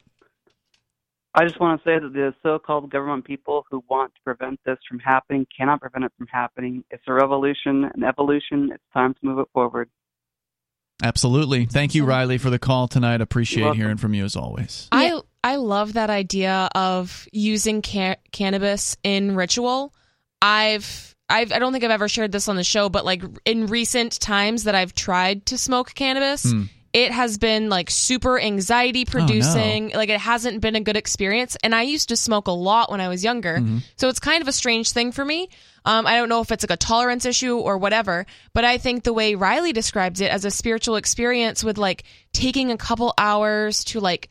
I 1.33 1.45
just 1.45 1.59
want 1.61 1.81
to 1.81 1.89
say 1.89 1.97
that 1.97 2.11
the 2.11 2.33
so-called 2.43 2.89
government 2.89 3.23
people 3.23 3.65
who 3.71 3.81
want 3.89 4.13
to 4.15 4.21
prevent 4.23 4.59
this 4.65 4.77
from 4.87 4.99
happening 4.99 5.47
cannot 5.55 5.79
prevent 5.79 6.03
it 6.03 6.11
from 6.17 6.27
happening. 6.27 6.83
It's 6.91 7.03
a 7.07 7.13
revolution, 7.13 7.85
an 7.85 8.03
evolution. 8.03 8.69
It's 8.73 8.83
time 8.93 9.13
to 9.13 9.19
move 9.23 9.39
it 9.39 9.47
forward. 9.53 9.89
Absolutely. 11.01 11.65
Thank 11.65 11.95
you, 11.95 12.05
Riley, 12.05 12.37
for 12.37 12.49
the 12.49 12.59
call 12.59 12.87
tonight. 12.87 13.21
Appreciate 13.21 13.75
hearing 13.75 13.97
from 13.97 14.13
you 14.13 14.25
as 14.25 14.35
always. 14.35 14.87
I 14.91 15.19
I 15.43 15.55
love 15.55 15.93
that 15.93 16.09
idea 16.09 16.69
of 16.75 17.27
using 17.31 17.81
ca- 17.81 18.17
cannabis 18.31 18.97
in 19.03 19.35
ritual. 19.35 19.93
I've 20.41 21.15
I've 21.31 21.51
I 21.51 21.59
don't 21.59 21.71
think 21.71 21.83
I've 21.83 21.91
ever 21.91 22.07
shared 22.09 22.31
this 22.31 22.47
on 22.47 22.55
the 22.55 22.63
show, 22.63 22.89
but 22.89 23.05
like 23.05 23.23
in 23.45 23.65
recent 23.67 24.19
times 24.19 24.65
that 24.65 24.75
I've 24.75 24.93
tried 24.93 25.45
to 25.47 25.57
smoke 25.57 25.93
cannabis, 25.95 26.43
Hmm. 26.43 26.63
it 26.93 27.11
has 27.11 27.37
been 27.37 27.69
like 27.69 27.89
super 27.89 28.37
anxiety 28.39 29.05
producing. 29.05 29.91
Like 29.95 30.09
it 30.09 30.19
hasn't 30.19 30.59
been 30.61 30.75
a 30.75 30.81
good 30.81 30.97
experience. 30.97 31.55
And 31.63 31.73
I 31.73 31.83
used 31.83 32.09
to 32.09 32.15
smoke 32.17 32.47
a 32.47 32.51
lot 32.51 32.91
when 32.91 32.99
I 33.01 33.07
was 33.07 33.23
younger, 33.23 33.63
so 33.95 34.09
it's 34.09 34.19
kind 34.19 34.41
of 34.41 34.47
a 34.47 34.51
strange 34.51 34.91
thing 34.91 35.11
for 35.13 35.23
me. 35.23 35.47
Um, 35.85 36.05
I 36.05 36.15
don't 36.17 36.29
know 36.29 36.41
if 36.41 36.51
it's 36.51 36.63
like 36.63 36.69
a 36.69 36.77
tolerance 36.77 37.25
issue 37.25 37.57
or 37.57 37.77
whatever, 37.77 38.25
but 38.53 38.63
I 38.65 38.77
think 38.77 39.03
the 39.03 39.13
way 39.13 39.33
Riley 39.35 39.73
describes 39.73 40.21
it 40.21 40.29
as 40.29 40.45
a 40.45 40.51
spiritual 40.51 40.95
experience 40.97 41.63
with 41.63 41.77
like 41.79 42.03
taking 42.33 42.71
a 42.71 42.77
couple 42.77 43.13
hours 43.17 43.83
to 43.85 43.99
like 43.99 44.29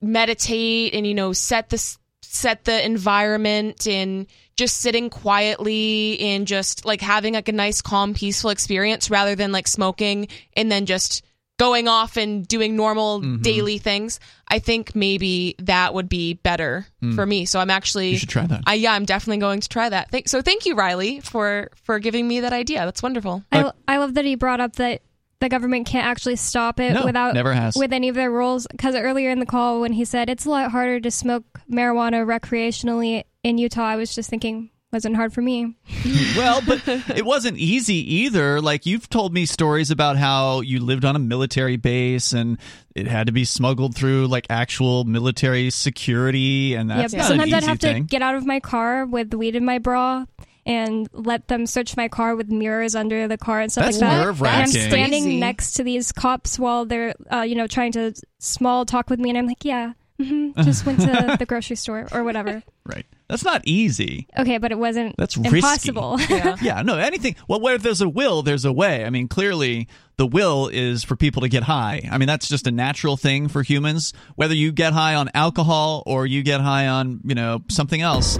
meditate 0.00 0.94
and 0.94 1.06
you 1.06 1.14
know 1.14 1.32
set 1.32 1.70
the 1.70 1.96
set 2.22 2.64
the 2.64 2.84
environment 2.84 3.86
and 3.86 4.26
just 4.56 4.78
sitting 4.78 5.10
quietly 5.10 6.18
and 6.20 6.46
just 6.46 6.84
like 6.84 7.00
having 7.00 7.34
like 7.34 7.48
a 7.48 7.52
nice 7.52 7.82
calm 7.82 8.14
peaceful 8.14 8.50
experience 8.50 9.10
rather 9.10 9.34
than 9.34 9.52
like 9.52 9.68
smoking 9.68 10.28
and 10.56 10.70
then 10.72 10.86
just 10.86 11.24
going 11.58 11.88
off 11.88 12.16
and 12.16 12.46
doing 12.46 12.76
normal 12.76 13.20
Mm-hmm. 13.20 13.40
daily 13.42 13.78
things 13.78 14.20
i 14.48 14.58
think 14.58 14.94
maybe 14.94 15.54
that 15.60 15.94
would 15.94 16.08
be 16.08 16.34
better 16.34 16.86
for 17.14 17.24
me 17.24 17.46
so 17.46 17.58
i'm 17.60 17.70
actually 17.70 18.08
Mm. 18.10 18.12
You 18.12 18.18
should 18.18 18.28
try 18.28 18.46
that. 18.46 18.62
I, 18.66 18.74
yeah 18.74 18.92
i'm 18.92 19.04
definitely 19.06 19.38
going 19.38 19.60
to 19.60 19.68
try 19.68 19.88
that 19.88 20.10
Thank, 20.10 20.28
so 20.28 20.42
thank 20.42 20.66
you 20.66 20.74
riley 20.74 21.20
for 21.20 21.70
for 21.84 21.98
giving 21.98 22.26
me 22.28 22.40
that 22.40 22.52
idea 22.52 22.84
that's 22.84 23.02
wonderful 23.02 23.42
I, 23.52 23.70
I 23.88 23.96
love 23.98 24.14
that 24.14 24.24
he 24.26 24.34
brought 24.34 24.60
up 24.60 24.76
that 24.76 25.00
the 25.40 25.48
government 25.50 25.86
can't 25.86 26.06
actually 26.06 26.36
stop 26.36 26.80
it 26.80 26.92
No, 26.94 27.04
without 27.04 27.34
never 27.34 27.52
has. 27.54 27.76
with 27.76 27.92
any 27.92 28.08
of 28.08 28.14
their 28.14 28.30
rules. 28.30 28.66
Because 28.70 28.94
earlier 28.94 29.28
in 29.30 29.38
the 29.38 29.44
call, 29.44 29.82
when 29.82 29.92
he 29.92 30.06
said 30.06 30.30
it's 30.30 30.46
a 30.46 30.50
lot 30.50 30.70
harder 30.70 30.98
to 30.98 31.10
smoke 31.10 31.44
marijuana 31.70 32.24
recreationally 32.24 33.24
in 33.46 33.58
Utah, 33.58 33.84
I 33.84 33.94
was 33.94 34.12
just 34.12 34.28
thinking, 34.28 34.70
wasn't 34.92 35.14
hard 35.14 35.32
for 35.32 35.40
me. 35.40 35.76
well, 36.36 36.60
but 36.66 36.82
it 37.16 37.24
wasn't 37.24 37.58
easy 37.58 38.14
either. 38.14 38.60
Like 38.60 38.86
you've 38.86 39.08
told 39.08 39.32
me 39.32 39.46
stories 39.46 39.92
about 39.92 40.16
how 40.16 40.62
you 40.62 40.80
lived 40.80 41.04
on 41.04 41.14
a 41.14 41.20
military 41.20 41.76
base 41.76 42.32
and 42.32 42.58
it 42.96 43.06
had 43.06 43.28
to 43.28 43.32
be 43.32 43.44
smuggled 43.44 43.94
through 43.94 44.26
like 44.26 44.46
actual 44.50 45.04
military 45.04 45.70
security, 45.70 46.74
and 46.74 46.90
that's 46.90 47.12
yep. 47.12 47.20
not 47.20 47.28
Sometimes 47.28 47.52
an 47.52 47.54
I'd 47.54 47.64
have 47.64 47.78
thing. 47.78 48.04
to 48.04 48.08
get 48.08 48.20
out 48.22 48.34
of 48.34 48.44
my 48.46 48.58
car 48.58 49.06
with 49.06 49.30
the 49.30 49.38
weed 49.38 49.54
in 49.54 49.64
my 49.64 49.78
bra 49.78 50.24
and 50.64 51.08
let 51.12 51.46
them 51.46 51.66
search 51.66 51.96
my 51.96 52.08
car 52.08 52.34
with 52.34 52.48
mirrors 52.48 52.96
under 52.96 53.28
the 53.28 53.38
car 53.38 53.60
and 53.60 53.70
stuff 53.70 53.84
That's 53.84 54.00
like 54.00 54.10
that. 54.10 54.24
nerve-wracking. 54.24 54.74
And 54.74 54.82
I'm 54.82 54.90
standing 54.90 55.22
Crazy. 55.22 55.38
next 55.38 55.74
to 55.74 55.84
these 55.84 56.10
cops 56.10 56.58
while 56.58 56.84
they're, 56.84 57.14
uh, 57.32 57.42
you 57.42 57.54
know, 57.54 57.68
trying 57.68 57.92
to 57.92 58.12
small 58.40 58.84
talk 58.84 59.08
with 59.08 59.20
me, 59.20 59.28
and 59.28 59.38
I'm 59.38 59.46
like, 59.46 59.64
yeah, 59.64 59.92
hmm 60.20 60.50
just 60.62 60.84
went 60.84 60.98
to 61.00 61.36
the 61.38 61.46
grocery 61.46 61.76
store 61.76 62.08
or 62.12 62.24
whatever. 62.24 62.62
right. 62.84 63.06
That's 63.28 63.44
not 63.44 63.62
easy. 63.64 64.28
Okay, 64.38 64.58
but 64.58 64.70
it 64.70 64.78
wasn't 64.78 65.16
That's 65.16 65.36
risky. 65.36 65.56
impossible. 65.58 66.18
Yeah. 66.28 66.56
Yeah, 66.62 66.82
no, 66.82 66.96
anything. 66.96 67.36
Well, 67.48 67.60
where 67.60 67.76
there's 67.78 68.00
a 68.00 68.08
will, 68.08 68.42
there's 68.42 68.64
a 68.64 68.72
way. 68.72 69.04
I 69.04 69.10
mean, 69.10 69.26
clearly, 69.28 69.88
the 70.16 70.26
will 70.26 70.68
is 70.68 71.02
for 71.04 71.16
people 71.16 71.42
to 71.42 71.48
get 71.48 71.62
high. 71.64 72.08
I 72.10 72.18
mean, 72.18 72.26
that's 72.28 72.48
just 72.48 72.66
a 72.66 72.70
natural 72.70 73.16
thing 73.16 73.48
for 73.48 73.62
humans. 73.62 74.12
Whether 74.36 74.54
you 74.54 74.72
get 74.72 74.92
high 74.92 75.14
on 75.16 75.30
alcohol 75.34 76.02
or 76.06 76.26
you 76.26 76.42
get 76.42 76.60
high 76.60 76.86
on, 76.88 77.20
you 77.24 77.34
know, 77.34 77.62
something 77.68 78.00
else, 78.00 78.38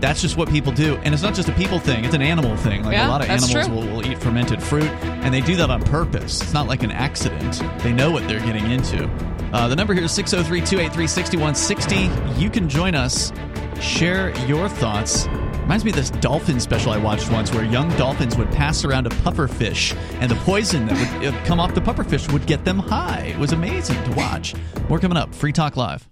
that's 0.00 0.20
just 0.22 0.36
what 0.36 0.48
people 0.48 0.72
do. 0.72 0.94
And 0.96 1.12
it's 1.14 1.22
not 1.22 1.34
just 1.34 1.48
a 1.48 1.52
people 1.52 1.78
thing; 1.80 2.04
it's 2.04 2.14
an 2.14 2.22
animal 2.22 2.56
thing. 2.58 2.84
Like 2.84 2.92
Yeah, 2.92 3.08
a 3.08 3.10
lot 3.10 3.20
of 3.22 3.28
animals 3.28 3.68
will, 3.68 3.86
will 3.92 4.06
eat 4.06 4.18
fermented 4.18 4.62
fruit, 4.62 4.88
and 5.02 5.34
they 5.34 5.40
do 5.40 5.56
that 5.56 5.70
on 5.70 5.82
purpose. 5.82 6.40
It's 6.42 6.52
not 6.54 6.66
like 6.68 6.82
an 6.82 6.92
accident. 6.92 7.60
They 7.82 7.92
know 7.92 8.10
what 8.10 8.26
they're 8.28 8.40
getting 8.40 8.70
into. 8.70 9.06
Uh, 9.52 9.66
the 9.68 9.76
number 9.76 9.94
here 9.94 10.04
is 10.04 10.12
603 10.12 10.60
283 10.60 11.06
6160. 11.06 12.40
You 12.40 12.50
can 12.50 12.68
join 12.68 12.94
us, 12.94 13.32
share 13.80 14.36
your 14.46 14.68
thoughts. 14.68 15.26
Reminds 15.68 15.84
me 15.84 15.90
of 15.90 15.96
this 15.96 16.10
dolphin 16.10 16.60
special 16.60 16.92
I 16.92 16.98
watched 16.98 17.30
once 17.30 17.52
where 17.52 17.64
young 17.64 17.90
dolphins 17.96 18.36
would 18.38 18.50
pass 18.50 18.84
around 18.84 19.06
a 19.06 19.10
pufferfish, 19.10 19.94
and 20.20 20.30
the 20.30 20.36
poison 20.36 20.86
that 20.86 21.20
would 21.20 21.34
uh, 21.34 21.44
come 21.44 21.60
off 21.60 21.74
the 21.74 21.80
pufferfish 21.80 22.32
would 22.32 22.46
get 22.46 22.64
them 22.64 22.78
high. 22.78 23.26
It 23.34 23.38
was 23.38 23.52
amazing 23.52 24.02
to 24.04 24.10
watch. 24.12 24.54
More 24.88 24.98
coming 24.98 25.18
up. 25.18 25.34
Free 25.34 25.52
Talk 25.52 25.76
Live. 25.76 26.08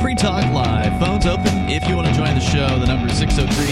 Free 0.00 0.14
Talk 0.14 0.50
Live. 0.52 0.98
Phones 0.98 1.26
open 1.26 1.68
if 1.68 1.86
you 1.86 1.96
want 1.96 2.08
to 2.08 2.14
join 2.14 2.34
the 2.34 2.40
show. 2.40 2.78
The 2.78 2.86
number 2.86 3.12
is 3.12 3.18
603 3.18 3.66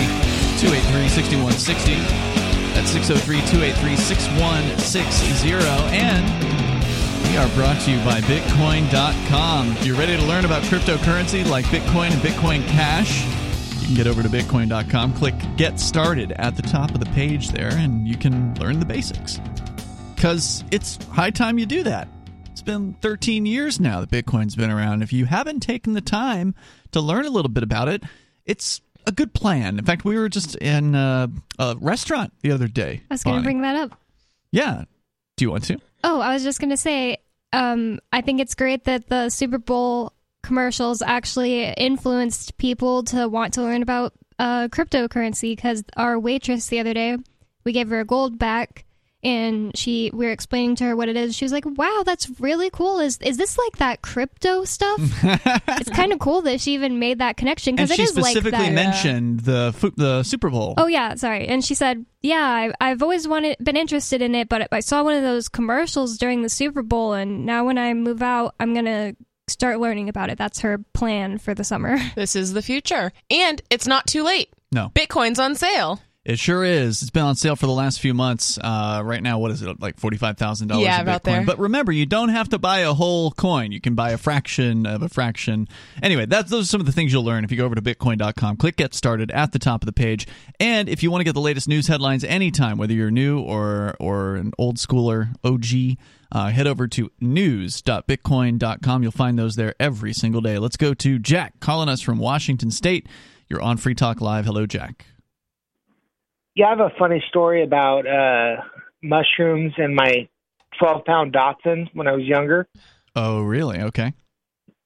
283 0.60 1.08
6160. 1.08 2.29
That's 2.80 2.92
603 2.92 3.40
283 3.40 3.94
6160. 3.94 5.52
And 5.92 7.28
we 7.28 7.36
are 7.36 7.46
brought 7.54 7.78
to 7.82 7.90
you 7.90 7.98
by 8.06 8.22
Bitcoin.com. 8.22 9.72
If 9.72 9.84
you're 9.84 9.98
ready 9.98 10.16
to 10.16 10.24
learn 10.24 10.46
about 10.46 10.62
cryptocurrency 10.62 11.46
like 11.46 11.66
Bitcoin 11.66 12.10
and 12.10 12.22
Bitcoin 12.22 12.66
Cash, 12.68 13.22
you 13.82 13.86
can 13.86 13.94
get 13.94 14.06
over 14.06 14.22
to 14.22 14.30
Bitcoin.com, 14.30 15.12
click 15.12 15.34
Get 15.58 15.78
Started 15.78 16.32
at 16.32 16.56
the 16.56 16.62
top 16.62 16.92
of 16.92 17.00
the 17.00 17.10
page 17.10 17.50
there, 17.50 17.70
and 17.72 18.08
you 18.08 18.16
can 18.16 18.54
learn 18.54 18.80
the 18.80 18.86
basics. 18.86 19.42
Because 20.14 20.64
it's 20.70 20.96
high 21.08 21.32
time 21.32 21.58
you 21.58 21.66
do 21.66 21.82
that. 21.82 22.08
It's 22.50 22.62
been 22.62 22.94
13 23.02 23.44
years 23.44 23.78
now 23.78 24.00
that 24.00 24.08
Bitcoin's 24.08 24.56
been 24.56 24.70
around. 24.70 25.02
If 25.02 25.12
you 25.12 25.26
haven't 25.26 25.60
taken 25.60 25.92
the 25.92 26.00
time 26.00 26.54
to 26.92 27.02
learn 27.02 27.26
a 27.26 27.30
little 27.30 27.50
bit 27.50 27.62
about 27.62 27.88
it, 27.88 28.04
it's 28.46 28.80
a 29.06 29.12
good 29.12 29.32
plan. 29.32 29.78
In 29.78 29.84
fact, 29.84 30.04
we 30.04 30.16
were 30.16 30.28
just 30.28 30.56
in 30.56 30.94
uh, 30.94 31.28
a 31.58 31.76
restaurant 31.80 32.32
the 32.42 32.52
other 32.52 32.68
day. 32.68 33.02
I 33.10 33.14
was 33.14 33.24
going 33.24 33.36
to 33.36 33.42
bring 33.42 33.62
that 33.62 33.76
up. 33.76 33.98
Yeah. 34.52 34.84
Do 35.36 35.44
you 35.44 35.50
want 35.50 35.64
to? 35.64 35.78
Oh, 36.04 36.20
I 36.20 36.34
was 36.34 36.42
just 36.42 36.60
going 36.60 36.70
to 36.70 36.76
say, 36.76 37.18
um, 37.52 38.00
I 38.12 38.20
think 38.20 38.40
it's 38.40 38.54
great 38.54 38.84
that 38.84 39.08
the 39.08 39.28
Super 39.30 39.58
Bowl 39.58 40.12
commercials 40.42 41.02
actually 41.02 41.64
influenced 41.64 42.56
people 42.58 43.04
to 43.04 43.28
want 43.28 43.54
to 43.54 43.62
learn 43.62 43.82
about 43.82 44.12
uh, 44.38 44.68
cryptocurrency 44.68 45.54
because 45.54 45.84
our 45.96 46.18
waitress 46.18 46.68
the 46.68 46.80
other 46.80 46.94
day, 46.94 47.16
we 47.64 47.72
gave 47.72 47.88
her 47.90 48.00
a 48.00 48.04
gold 48.04 48.38
back. 48.38 48.84
And 49.22 49.76
she, 49.76 50.10
we 50.14 50.24
were 50.24 50.32
explaining 50.32 50.76
to 50.76 50.84
her 50.84 50.96
what 50.96 51.08
it 51.08 51.16
is. 51.16 51.36
She 51.36 51.44
was 51.44 51.52
like, 51.52 51.64
"Wow, 51.66 52.02
that's 52.06 52.30
really 52.40 52.70
cool. 52.70 53.00
Is 53.00 53.18
is 53.18 53.36
this 53.36 53.58
like 53.58 53.76
that 53.76 54.00
crypto 54.00 54.64
stuff? 54.64 54.98
it's 55.22 55.90
kind 55.90 56.12
of 56.12 56.18
cool 56.18 56.42
that 56.42 56.60
she 56.60 56.74
even 56.74 56.98
made 56.98 57.18
that 57.18 57.36
connection 57.36 57.76
because 57.76 57.90
it 57.90 57.96
she 57.96 58.02
is 58.02 58.16
like 58.16 58.32
specifically 58.32 58.66
that." 58.66 58.72
mentioned 58.72 59.40
the 59.40 59.74
fu- 59.76 59.92
the 59.96 60.22
Super 60.22 60.48
Bowl. 60.48 60.74
Oh 60.78 60.86
yeah, 60.86 61.14
sorry. 61.16 61.46
And 61.48 61.62
she 61.62 61.74
said, 61.74 62.06
"Yeah, 62.22 62.42
I, 62.42 62.72
I've 62.80 63.02
always 63.02 63.28
wanted, 63.28 63.58
been 63.62 63.76
interested 63.76 64.22
in 64.22 64.34
it, 64.34 64.48
but 64.48 64.68
I 64.72 64.80
saw 64.80 65.02
one 65.02 65.14
of 65.14 65.22
those 65.22 65.48
commercials 65.48 66.16
during 66.16 66.42
the 66.42 66.48
Super 66.48 66.82
Bowl, 66.82 67.12
and 67.12 67.44
now 67.44 67.66
when 67.66 67.76
I 67.76 67.92
move 67.92 68.22
out, 68.22 68.54
I'm 68.58 68.72
gonna 68.72 69.14
start 69.48 69.80
learning 69.80 70.08
about 70.08 70.30
it. 70.30 70.38
That's 70.38 70.60
her 70.60 70.78
plan 70.94 71.36
for 71.36 71.54
the 71.54 71.64
summer." 71.64 71.98
This 72.14 72.36
is 72.36 72.54
the 72.54 72.62
future. 72.62 73.12
And 73.30 73.60
it's 73.68 73.86
not 73.86 74.06
too 74.06 74.22
late. 74.22 74.48
No. 74.72 74.90
Bitcoin's 74.94 75.38
on 75.38 75.56
sale. 75.56 76.00
It 76.22 76.38
sure 76.38 76.62
is. 76.64 77.00
It's 77.00 77.10
been 77.10 77.22
on 77.22 77.34
sale 77.34 77.56
for 77.56 77.64
the 77.64 77.72
last 77.72 77.98
few 77.98 78.12
months. 78.12 78.58
Uh, 78.58 79.00
right 79.02 79.22
now, 79.22 79.38
what 79.38 79.50
is 79.52 79.62
it 79.62 79.80
like 79.80 79.98
forty 79.98 80.18
five 80.18 80.36
thousand 80.36 80.68
dollars? 80.68 80.84
Yeah, 80.84 81.00
about 81.00 81.22
Bitcoin. 81.22 81.24
there. 81.24 81.44
But 81.46 81.58
remember, 81.58 81.92
you 81.92 82.04
don't 82.04 82.28
have 82.28 82.50
to 82.50 82.58
buy 82.58 82.80
a 82.80 82.92
whole 82.92 83.30
coin. 83.30 83.72
You 83.72 83.80
can 83.80 83.94
buy 83.94 84.10
a 84.10 84.18
fraction 84.18 84.84
of 84.84 85.00
a 85.00 85.08
fraction. 85.08 85.66
Anyway, 86.02 86.26
that's 86.26 86.50
those 86.50 86.64
are 86.64 86.68
some 86.68 86.80
of 86.80 86.86
the 86.86 86.92
things 86.92 87.10
you'll 87.10 87.24
learn 87.24 87.42
if 87.42 87.50
you 87.50 87.56
go 87.56 87.64
over 87.64 87.74
to 87.74 87.80
Bitcoin.com. 87.80 88.58
Click 88.58 88.76
Get 88.76 88.92
Started 88.92 89.30
at 89.30 89.52
the 89.52 89.58
top 89.58 89.80
of 89.80 89.86
the 89.86 89.94
page, 89.94 90.26
and 90.60 90.90
if 90.90 91.02
you 91.02 91.10
want 91.10 91.20
to 91.20 91.24
get 91.24 91.32
the 91.32 91.40
latest 91.40 91.68
news 91.68 91.86
headlines 91.86 92.22
anytime, 92.22 92.76
whether 92.76 92.92
you're 92.92 93.10
new 93.10 93.40
or 93.40 93.96
or 93.98 94.36
an 94.36 94.52
old 94.58 94.76
schooler 94.76 95.34
OG. 95.42 95.98
Uh, 96.32 96.48
head 96.50 96.64
over 96.68 96.86
to 96.86 97.10
news.bitcoin.com. 97.20 99.02
You'll 99.02 99.10
find 99.10 99.36
those 99.36 99.56
there 99.56 99.74
every 99.80 100.12
single 100.12 100.40
day. 100.40 100.58
Let's 100.58 100.76
go 100.76 100.94
to 100.94 101.18
Jack 101.18 101.58
calling 101.58 101.88
us 101.88 102.00
from 102.00 102.18
Washington 102.18 102.70
State. 102.70 103.08
You're 103.48 103.60
on 103.60 103.78
Free 103.78 103.96
Talk 103.96 104.20
Live. 104.20 104.44
Hello, 104.44 104.64
Jack. 104.64 105.06
Yeah, 106.54 106.66
I 106.66 106.70
have 106.70 106.80
a 106.80 106.90
funny 106.98 107.22
story 107.28 107.62
about 107.62 108.06
uh, 108.06 108.62
mushrooms 109.02 109.72
and 109.76 109.94
my 109.94 110.28
12 110.78 111.04
pound 111.04 111.32
dachshund 111.32 111.90
when 111.94 112.06
I 112.06 112.12
was 112.12 112.24
younger. 112.24 112.66
Oh, 113.16 113.42
really? 113.42 113.80
Okay. 113.80 114.12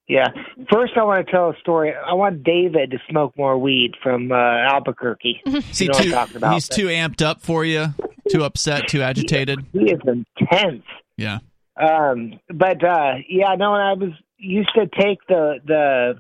Yeah. 0.07 0.29
First, 0.71 0.93
I 0.97 1.03
want 1.05 1.27
to 1.27 1.33
tell 1.33 1.51
a 1.51 1.57
story. 1.61 1.93
I 1.95 2.13
want 2.13 2.45
David 2.45 2.91
to 2.91 2.99
smoke 3.09 3.35
more 3.39 3.57
weed 3.59 3.93
from 4.03 4.31
uh, 4.33 4.35
Albuquerque. 4.35 5.41
See, 5.73 5.87
You 5.87 5.93
know 5.93 5.99
too, 5.99 6.09
about, 6.11 6.53
he's 6.55 6.69
but- 6.69 6.75
too 6.77 6.87
amped 6.87 7.23
up 7.23 7.41
for 7.41 7.65
you, 7.65 7.87
too 8.29 8.45
upset, 8.45 8.89
too 8.89 9.01
agitated. 9.03 9.65
He 9.73 9.91
is 9.91 10.01
intense. 10.07 10.85
Yeah. 11.17 11.39
Um, 11.77 12.39
but 12.53 12.85
uh, 12.85 13.15
yeah, 13.29 13.55
no, 13.57 13.75
and 13.75 13.83
I 13.83 13.93
was 13.95 14.13
used 14.37 14.71
to 14.75 14.87
take 14.87 15.19
the 15.29 15.57
the 15.67 16.15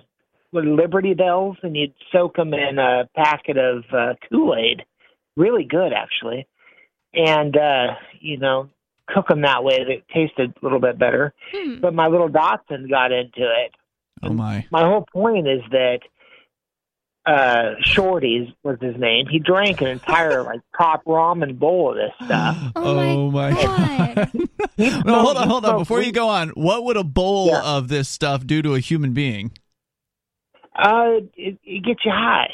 what, 0.51 0.65
Liberty 0.65 1.15
Bells 1.15 1.57
and 1.63 1.77
you'd 1.77 1.95
soak 2.11 2.37
them 2.37 2.55
in 2.55 2.79
a 2.79 3.09
packet 3.15 3.57
of 3.59 3.85
uh, 3.93 4.15
Kool 4.29 4.55
Aid. 4.57 4.83
Really 5.37 5.65
good, 5.65 5.93
actually. 5.93 6.47
And 7.13 7.57
uh, 7.57 7.95
you 8.21 8.39
know, 8.39 8.69
cook 9.09 9.29
them 9.29 9.43
that 9.43 9.63
way. 9.65 9.85
They 9.85 10.03
tasted 10.13 10.55
a 10.61 10.65
little 10.65 10.81
bit 10.81 10.99
better. 10.99 11.33
Hmm. 11.53 11.81
But 11.81 11.95
my 11.95 12.07
little 12.09 12.29
dachshund 12.29 12.89
got 12.91 13.13
into 13.13 13.43
it. 13.43 13.73
Oh 14.23 14.33
my. 14.33 14.67
My 14.71 14.83
whole 14.83 15.07
point 15.13 15.47
is 15.49 15.61
that 15.71 16.01
uh 17.27 17.75
Shorty's 17.83 18.49
was 18.63 18.77
his 18.81 18.97
name. 18.99 19.27
He 19.31 19.39
drank 19.39 19.81
an 19.81 19.87
entire 19.89 20.43
like 20.43 20.61
top 20.77 21.05
ramen 21.05 21.59
bowl 21.59 21.91
of 21.91 21.97
this 21.97 22.27
stuff. 22.27 22.57
Oh, 22.77 23.31
my 23.31 23.51
God. 23.53 24.31
He 24.77 24.91
No, 25.05 25.21
hold 25.23 25.37
on, 25.37 25.49
hold 25.49 25.65
on. 25.65 25.79
Before 25.79 26.03
you 26.03 26.13
go 26.13 26.29
on, 26.29 26.51
what 26.51 26.85
would 26.85 26.97
a 26.97 27.05
bowl 27.05 27.47
Yeah. 27.49 27.63
of 27.63 27.89
this 27.89 28.09
stuff 28.09 28.47
do 28.47 28.61
to 28.63 28.75
a 28.75 28.81
human 28.81 29.13
being? 29.15 29.53
Uh, 30.75 31.21
it, 31.37 31.59
it 31.63 31.85
gets 31.85 32.05
you 32.05 32.11
high. 32.11 32.51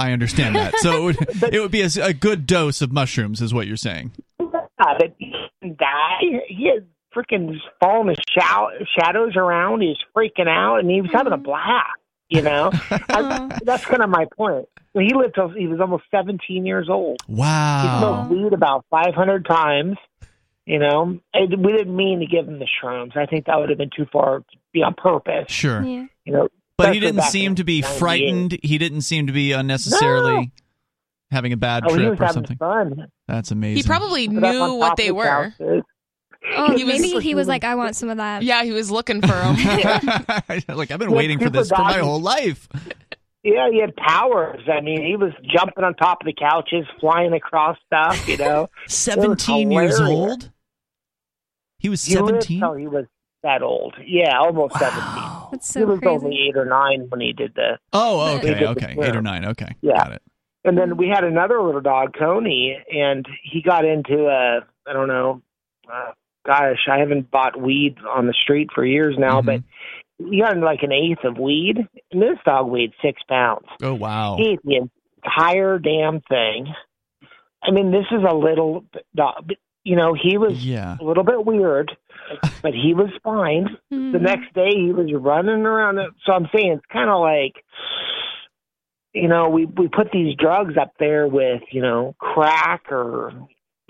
I 0.00 0.12
understand 0.12 0.56
that. 0.56 0.76
So 0.78 0.96
it 0.96 1.02
would, 1.02 1.44
it 1.54 1.60
would 1.60 1.70
be 1.70 1.82
a, 1.82 1.88
a 2.02 2.12
good 2.12 2.46
dose 2.46 2.82
of 2.82 2.92
mushrooms, 2.92 3.40
is 3.40 3.54
what 3.54 3.66
you're 3.66 3.76
saying. 3.76 4.12
Yeah, 4.40 4.94
but 4.98 5.14
he 5.18 5.32
didn't 5.60 5.78
die. 5.78 6.18
He 6.48 6.68
had 6.68 6.86
freaking 7.14 7.56
falling 7.80 8.08
his 8.08 8.18
shou- 8.30 8.84
shadows 8.98 9.36
around. 9.36 9.80
He 9.82 9.88
was 9.88 10.04
freaking 10.16 10.48
out, 10.48 10.78
and 10.78 10.90
he 10.90 11.00
was 11.00 11.10
having 11.12 11.32
a 11.32 11.38
blast. 11.38 11.90
You 12.28 12.40
know, 12.40 12.70
I, 12.90 13.58
that's 13.62 13.84
kind 13.84 14.02
of 14.02 14.08
my 14.08 14.26
point. 14.36 14.66
He 14.94 15.12
lived 15.14 15.34
till 15.34 15.50
he 15.50 15.66
was 15.66 15.80
almost 15.80 16.04
17 16.10 16.64
years 16.64 16.88
old. 16.88 17.20
Wow. 17.28 17.82
He 17.82 17.98
smoked 17.98 18.30
weed 18.30 18.52
about 18.54 18.86
500 18.90 19.44
times. 19.44 19.98
You 20.64 20.78
know, 20.78 21.18
and 21.34 21.64
we 21.64 21.72
didn't 21.72 21.94
mean 21.94 22.20
to 22.20 22.26
give 22.26 22.46
him 22.46 22.60
the 22.60 22.68
shrooms. 22.80 23.16
I 23.16 23.26
think 23.26 23.46
that 23.46 23.58
would 23.58 23.68
have 23.68 23.78
been 23.78 23.90
too 23.94 24.06
far 24.12 24.38
to 24.38 24.44
be 24.72 24.82
on 24.82 24.94
purpose. 24.94 25.50
Sure. 25.50 25.82
Yeah. 25.82 26.06
You 26.24 26.32
know, 26.32 26.48
But 26.82 26.94
he 26.94 27.00
didn't 27.00 27.22
seem 27.22 27.54
to 27.56 27.64
be 27.64 27.82
frightened. 27.82 28.58
He 28.62 28.78
didn't 28.78 29.02
seem 29.02 29.26
to 29.26 29.32
be 29.32 29.52
unnecessarily 29.52 30.34
No. 30.36 30.46
having 31.30 31.52
a 31.52 31.56
bad 31.56 31.84
Oh, 31.86 31.94
trip 31.94 32.20
or 32.20 32.28
something. 32.28 32.56
fun. 32.56 33.06
That's 33.28 33.50
amazing. 33.50 33.76
He 33.76 33.82
probably 33.82 34.28
But 34.28 34.34
knew 34.52 34.74
what 34.74 34.96
they 34.96 35.10
were. 35.10 35.24
houses. 35.26 35.82
Oh, 36.56 36.76
He 36.76 36.82
was 36.84 36.94
maybe 36.96 37.08
super 37.10 37.20
he 37.20 37.34
was 37.36 37.46
like, 37.46 37.62
"I 37.62 37.76
want 37.76 37.94
some 37.94 38.08
of 38.08 38.16
that." 38.16 38.42
Yeah, 38.42 38.64
he 38.64 38.72
was 38.72 38.90
looking 38.90 39.20
for 39.20 39.28
them. 39.28 39.54
like 40.68 40.90
I've 40.90 40.98
been 40.98 41.10
Yeah, 41.10 41.16
waiting 41.16 41.38
for 41.38 41.48
this 41.50 41.68
for 41.68 41.78
my 41.82 41.98
whole 41.98 42.20
life. 42.20 42.68
Yeah, 43.44 43.70
he 43.70 43.80
had 43.80 43.94
powers. 43.96 44.60
I 44.72 44.80
mean, 44.80 45.04
he 45.06 45.16
was 45.16 45.32
jumping 45.52 45.84
on 45.84 45.94
top 45.94 46.18
of 46.20 46.26
the 46.26 46.32
couches, 46.32 46.84
flying 47.00 47.32
across 47.32 47.76
stuff. 47.86 48.28
You 48.28 48.36
know, 48.38 48.68
Seventeen 48.88 49.70
years 49.70 50.00
old. 50.00 50.50
He 51.78 51.88
was 51.88 52.00
seventeen. 52.00 52.60
till 52.60 52.74
he 52.74 52.86
was 52.88 53.06
that 53.42 53.62
old. 53.62 53.94
Yeah, 54.04 54.38
almost 54.38 54.78
seventeen. 54.78 55.22
That's 55.50 55.74
he 55.74 55.84
was 55.84 55.98
crazy. 55.98 56.24
only 56.24 56.48
eight 56.48 56.56
or 56.56 56.64
nine 56.64 57.06
when 57.08 57.20
he 57.20 57.32
did 57.32 57.54
the. 57.54 57.78
Oh, 57.92 58.36
okay, 58.38 58.64
okay, 58.66 58.96
eight 59.00 59.16
or 59.16 59.22
nine. 59.22 59.44
Okay, 59.44 59.74
Yeah. 59.82 59.96
got 59.98 60.12
it. 60.12 60.22
And 60.64 60.78
then 60.78 60.96
we 60.96 61.08
had 61.08 61.24
another 61.24 61.60
little 61.60 61.80
dog, 61.80 62.14
Coney, 62.16 62.78
and 62.94 63.26
he 63.42 63.62
got 63.62 63.84
into 63.84 64.26
a 64.28 64.60
I 64.88 64.92
don't 64.92 65.08
know, 65.08 65.42
uh, 65.92 66.12
gosh, 66.46 66.86
I 66.90 66.98
haven't 66.98 67.30
bought 67.30 67.60
weed 67.60 67.96
on 68.08 68.26
the 68.26 68.32
street 68.32 68.70
for 68.74 68.84
years 68.84 69.16
now, 69.18 69.40
Mhm. 69.40 69.46
but 69.46 69.62
he 70.30 70.40
got 70.40 70.54
into 70.54 70.64
like 70.66 70.82
an 70.82 70.92
eighth 70.92 71.24
of 71.24 71.38
weed, 71.38 71.78
and 72.12 72.22
this 72.22 72.38
dog 72.44 72.68
weighed 72.68 72.92
six 73.02 73.20
pounds. 73.28 73.66
Oh 73.82 73.94
wow. 73.94 74.36
He 74.36 74.50
ate 74.52 74.60
the 74.64 74.88
entire 75.24 75.78
damn 75.78 76.20
thing. 76.22 76.72
I 77.64 77.70
mean, 77.70 77.90
this 77.92 78.06
is 78.10 78.22
a 78.28 78.34
little 78.34 78.84
dog. 79.14 79.52
You 79.84 79.96
know, 79.96 80.14
he 80.14 80.38
was 80.38 80.64
Yeah. 80.64 80.96
a 81.00 81.04
little 81.04 81.24
bit 81.24 81.44
weird, 81.44 81.96
but 82.62 82.72
he 82.74 82.94
was 82.94 83.10
fine. 83.24 83.76
The 83.90 83.96
Mhm. 83.96 84.20
next 84.20 84.52
day, 84.54 84.70
he 84.74 84.92
was 84.92 85.12
running 85.12 85.64
around. 85.66 85.98
So 86.24 86.32
I'm 86.32 86.48
saying 86.54 86.72
it's 86.72 86.86
kind 86.92 87.10
of 87.10 87.20
like, 87.20 87.64
you 89.12 89.28
know, 89.28 89.48
we 89.50 89.66
we 89.66 89.88
put 89.88 90.10
these 90.12 90.34
drugs 90.36 90.74
up 90.80 90.92
there 90.98 91.26
with 91.26 91.62
you 91.70 91.82
know 91.82 92.14
crack 92.18 92.90
or 92.90 93.32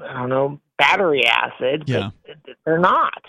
I 0.03 0.13
don't 0.15 0.29
know 0.29 0.61
battery 0.79 1.25
acid. 1.27 1.85
Yeah. 1.87 2.11
but 2.27 2.57
they're 2.65 2.79
not. 2.79 3.23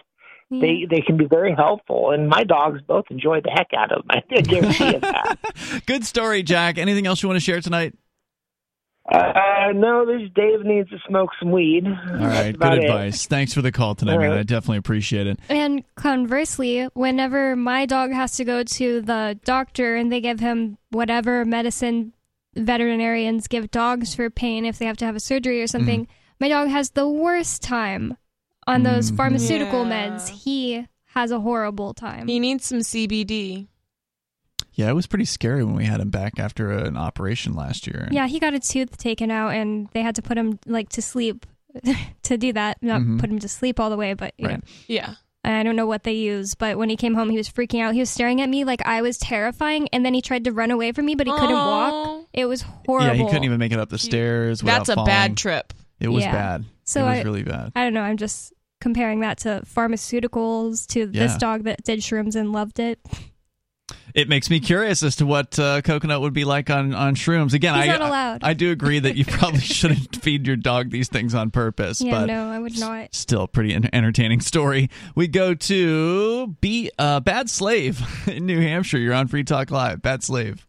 Yeah. 0.49 0.59
They 0.61 0.85
they 0.89 1.01
can 1.01 1.17
be 1.17 1.25
very 1.25 1.53
helpful, 1.53 2.11
and 2.11 2.27
my 2.29 2.43
dogs 2.43 2.81
both 2.87 3.05
enjoy 3.09 3.41
the 3.41 3.49
heck 3.51 3.67
out 3.77 3.91
of 3.91 4.05
them. 4.07 4.21
I 4.29 4.41
guarantee 4.41 4.85
you 4.93 4.99
that. 4.99 5.37
Good 5.85 6.05
story, 6.05 6.43
Jack. 6.43 6.77
Anything 6.77 7.07
else 7.07 7.21
you 7.23 7.29
want 7.29 7.37
to 7.37 7.43
share 7.45 7.61
tonight? 7.61 7.93
Uh, 9.11 9.73
no, 9.75 10.05
this 10.05 10.29
Dave 10.33 10.63
needs 10.63 10.89
to 10.89 10.97
smoke 11.07 11.29
some 11.39 11.51
weed. 11.51 11.85
All 11.85 12.15
right, 12.17 12.57
good 12.57 12.73
advice. 12.83 13.25
Thanks 13.27 13.53
for 13.53 13.61
the 13.61 13.71
call 13.71 13.95
tonight, 13.95 14.13
All 14.13 14.19
man. 14.19 14.31
I 14.31 14.43
definitely 14.43 14.77
appreciate 14.77 15.27
it. 15.27 15.39
And 15.49 15.83
conversely, 15.95 16.83
whenever 16.93 17.55
my 17.57 17.85
dog 17.85 18.11
has 18.13 18.37
to 18.37 18.45
go 18.45 18.63
to 18.63 19.01
the 19.01 19.37
doctor 19.43 19.95
and 19.97 20.09
they 20.11 20.21
give 20.21 20.39
him 20.39 20.77
whatever 20.91 21.43
medicine 21.43 22.13
veterinarians 22.55 23.47
give 23.47 23.71
dogs 23.71 24.15
for 24.15 24.29
pain 24.29 24.63
if 24.65 24.79
they 24.79 24.85
have 24.85 24.97
to 24.97 25.05
have 25.05 25.15
a 25.15 25.19
surgery 25.19 25.61
or 25.61 25.67
something, 25.67 26.07
my 26.39 26.47
dog 26.47 26.69
has 26.69 26.91
the 26.91 27.07
worst 27.09 27.61
time 27.61 28.15
on 28.67 28.83
those 28.83 29.11
Mhm. 29.11 29.17
pharmaceutical 29.17 29.85
Yeah. 29.85 30.09
meds. 30.11 30.29
He 30.29 30.87
has 31.07 31.31
a 31.31 31.39
horrible 31.41 31.93
time. 31.93 32.27
He 32.27 32.39
needs 32.39 32.65
some 32.65 32.81
CBD. 32.81 33.67
Yeah, 34.75 34.89
it 34.89 34.93
was 34.93 35.07
pretty 35.07 35.25
scary 35.25 35.63
when 35.63 35.75
we 35.75 35.85
had 35.85 35.99
him 35.99 36.09
back 36.09 36.39
after 36.39 36.71
an 36.71 36.97
operation 36.97 37.53
last 37.53 37.85
year. 37.87 38.07
yeah, 38.11 38.27
he 38.27 38.39
got 38.39 38.53
a 38.53 38.59
tooth 38.59 38.97
taken 38.97 39.29
out 39.31 39.49
and 39.49 39.87
they 39.93 40.01
had 40.01 40.15
to 40.15 40.21
put 40.21 40.37
him 40.37 40.59
like 40.65 40.89
to 40.89 41.01
sleep 41.01 41.45
to 42.23 42.37
do 42.37 42.53
that. 42.53 42.77
Not 42.81 43.01
Mhm. 43.01 43.19
put 43.19 43.29
him 43.29 43.39
to 43.39 43.47
sleep 43.47 43.79
all 43.79 43.89
the 43.89 43.97
way, 43.97 44.13
but 44.13 44.33
you 44.37 44.47
Right. 44.47 44.57
know. 44.57 44.63
Yeah. 44.87 45.13
I 45.45 45.61
don't 45.63 45.75
know 45.75 45.85
what 45.85 46.03
they 46.03 46.13
use, 46.13 46.55
but 46.55 46.77
when 46.77 46.87
he 46.89 46.95
came 46.95 47.15
home, 47.15 47.29
he 47.29 47.35
was 47.35 47.49
freaking 47.49 47.81
out. 47.81 47.93
He 47.93 47.99
was 47.99 48.09
staring 48.09 48.39
at 48.39 48.47
me 48.47 48.63
like 48.63 48.81
I 48.85 49.01
was 49.01 49.17
terrifying, 49.17 49.89
and 49.91 50.05
then 50.05 50.13
he 50.13 50.21
tried 50.21 50.45
to 50.45 50.53
run 50.53 50.71
away 50.71 50.93
from 50.93 51.05
me, 51.05 51.15
but 51.15 51.27
he 51.27 51.33
couldn't 51.33 51.51
walk. 51.51 52.27
It 52.31 52.45
was 52.45 52.61
horrible. 52.61 53.07
Yeah, 53.07 53.13
he 53.15 53.25
couldn't 53.25 53.43
even 53.43 53.59
make 53.59 53.73
it 53.73 53.79
up 53.79 53.89
the 53.89 53.97
stairs. 53.97 54.63
without 54.63 54.77
That's 54.79 54.89
a 54.89 54.95
falling. 54.95 55.07
bad 55.09 55.35
trip. 55.37 55.73
It 55.99 56.07
was 56.07 56.23
Yeah. 56.23 56.31
bad. 56.31 56.65
So 56.85 57.01
it 57.05 57.09
was 57.09 57.19
I- 57.19 57.23
really 57.23 57.43
bad. 57.43 57.73
I 57.75 57.83
don't 57.83 57.93
know. 57.93 58.01
I'm 58.03 58.15
just 58.17 58.53
comparing 58.79 59.19
that 59.19 59.39
to 59.39 59.63
pharmaceuticals 59.65 60.87
to 60.87 61.07
this 61.07 61.35
dog 61.37 61.63
that 61.63 61.83
did 61.83 61.99
shrooms 61.99 62.35
and 62.35 62.51
loved 62.53 62.79
it. 62.79 62.99
It 64.15 64.29
makes 64.29 64.49
me 64.49 64.59
curious 64.59 65.03
as 65.03 65.15
to 65.17 65.25
what 65.25 65.57
uh, 65.59 65.81
coconut 65.81 66.21
would 66.21 66.33
be 66.33 66.45
like 66.45 66.69
on, 66.69 66.93
on 66.93 67.15
shrooms. 67.15 67.53
Again, 67.53 67.73
He's 67.75 67.83
I, 67.89 67.97
not 67.97 68.01
allowed. 68.01 68.43
I 68.43 68.49
I 68.49 68.53
do 68.53 68.71
agree 68.71 68.99
that 68.99 69.17
you 69.17 69.25
probably 69.25 69.59
shouldn't 69.61 70.15
feed 70.17 70.45
your 70.47 70.55
dog 70.55 70.89
these 70.91 71.09
things 71.09 71.33
on 71.35 71.51
purpose, 71.51 71.99
Yeah, 71.99 72.19
but 72.21 72.25
no, 72.27 72.49
I 72.49 72.59
would 72.59 72.79
not. 72.79 73.13
still 73.13 73.47
pretty 73.47 73.73
en- 73.73 73.89
entertaining 73.91 74.39
story. 74.39 74.89
We 75.15 75.27
go 75.27 75.53
to 75.53 76.47
be 76.61 76.91
uh, 76.97 77.19
Bad 77.21 77.49
Slave 77.49 78.01
in 78.27 78.45
New 78.45 78.61
Hampshire. 78.61 78.99
You're 78.99 79.13
on 79.15 79.27
Free 79.27 79.43
Talk 79.43 79.69
Live. 79.71 80.01
Bad 80.01 80.23
Slave. 80.23 80.67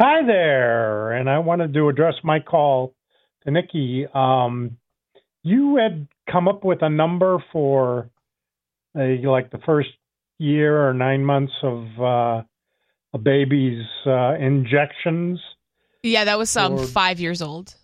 Hi 0.00 0.26
there, 0.26 1.12
and 1.12 1.28
I 1.30 1.38
wanted 1.38 1.74
to 1.74 1.88
address 1.88 2.14
my 2.24 2.40
call 2.40 2.94
to 3.44 3.50
Nikki. 3.50 4.06
Um, 4.12 4.78
you 5.44 5.76
had 5.76 6.08
come 6.30 6.48
up 6.48 6.64
with 6.64 6.82
a 6.82 6.88
number 6.88 7.44
for 7.52 8.10
uh, 8.98 9.02
like 9.24 9.50
the 9.50 9.58
first 9.66 9.90
year 10.42 10.86
or 10.88 10.92
nine 10.92 11.24
months 11.24 11.52
of 11.62 11.86
uh, 12.00 12.42
a 13.14 13.18
baby's 13.18 13.84
uh, 14.06 14.34
injections. 14.34 15.40
Yeah, 16.02 16.24
that 16.24 16.38
was 16.38 16.56
um 16.56 16.74
Or- 16.74 16.86
five 16.86 17.20
years 17.20 17.40
old. 17.40 17.74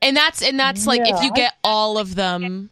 And 0.00 0.16
that's 0.16 0.42
and 0.42 0.58
that's 0.58 0.86
like 0.86 1.00
if 1.02 1.08
Yeah, 1.08 1.22
you 1.22 1.30
I- 1.32 1.36
get 1.36 1.54
all 1.64 1.98
of 1.98 2.14
them. 2.14 2.70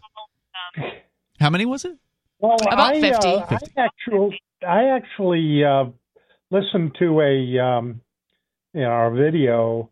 How 1.38 1.50
many 1.50 1.64
was 1.64 1.84
it? 1.84 1.96
Well, 2.38 2.56
About 2.62 2.94
I, 2.94 3.00
50. 3.00 3.26
Uh, 3.28 3.46
I 3.50 3.58
actually, 3.78 4.40
I 4.66 4.84
actually 4.96 5.64
uh, 5.64 5.84
listened 6.50 6.96
to 6.98 7.20
a 7.20 7.58
um, 7.58 8.00
you 8.74 8.80
know 8.82 8.92
a 9.06 9.10
video 9.14 9.90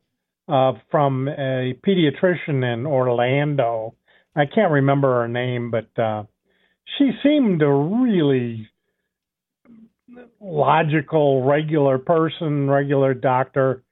uh, 0.49 0.73
from 0.91 1.29
a 1.29 1.75
pediatrician 1.87 2.65
in 2.73 2.87
Orlando. 2.87 3.95
I 4.35 4.47
can't 4.47 4.73
remember 4.73 5.21
her 5.23 5.29
name, 5.29 5.71
but 5.71 5.89
uh, 6.01 6.25
she 6.97 7.11
seemed 7.23 7.63
a 7.63 7.71
really 7.71 8.69
logical, 10.41 11.43
regular 11.45 11.99
person, 11.99 12.69
regular 12.71 13.15
doctor, 13.15 13.83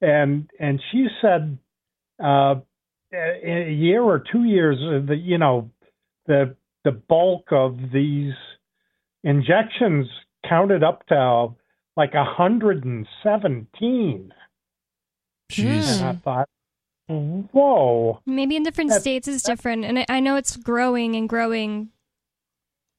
and 0.00 0.48
and 0.60 0.80
she 0.92 1.06
said 1.20 1.58
uh, 2.22 2.56
a 3.12 3.68
a 3.68 3.72
year 3.72 4.02
or 4.02 4.22
two 4.30 4.44
years, 4.44 4.76
uh, 4.80 5.06
the 5.06 5.16
you 5.16 5.38
know 5.38 5.70
the 6.26 6.54
the 6.84 6.92
bulk 6.92 7.46
of 7.50 7.78
these 7.92 8.34
injections 9.24 10.06
counted 10.48 10.84
up 10.84 11.06
to 11.06 11.48
like 11.96 12.14
a 12.14 12.24
hundred 12.24 12.84
and 12.84 13.06
seventeen. 13.22 14.32
Jeez. 15.50 16.00
And 16.00 16.08
I 16.08 16.12
thought, 16.14 16.48
whoa. 17.08 18.20
Maybe 18.26 18.56
in 18.56 18.62
different 18.64 18.90
That- 18.90 19.00
states 19.00 19.28
it's 19.28 19.42
different, 19.42 19.84
and 19.84 20.00
I, 20.00 20.06
I 20.08 20.20
know 20.20 20.36
it's 20.36 20.56
growing 20.56 21.16
and 21.16 21.28
growing. 21.28 21.90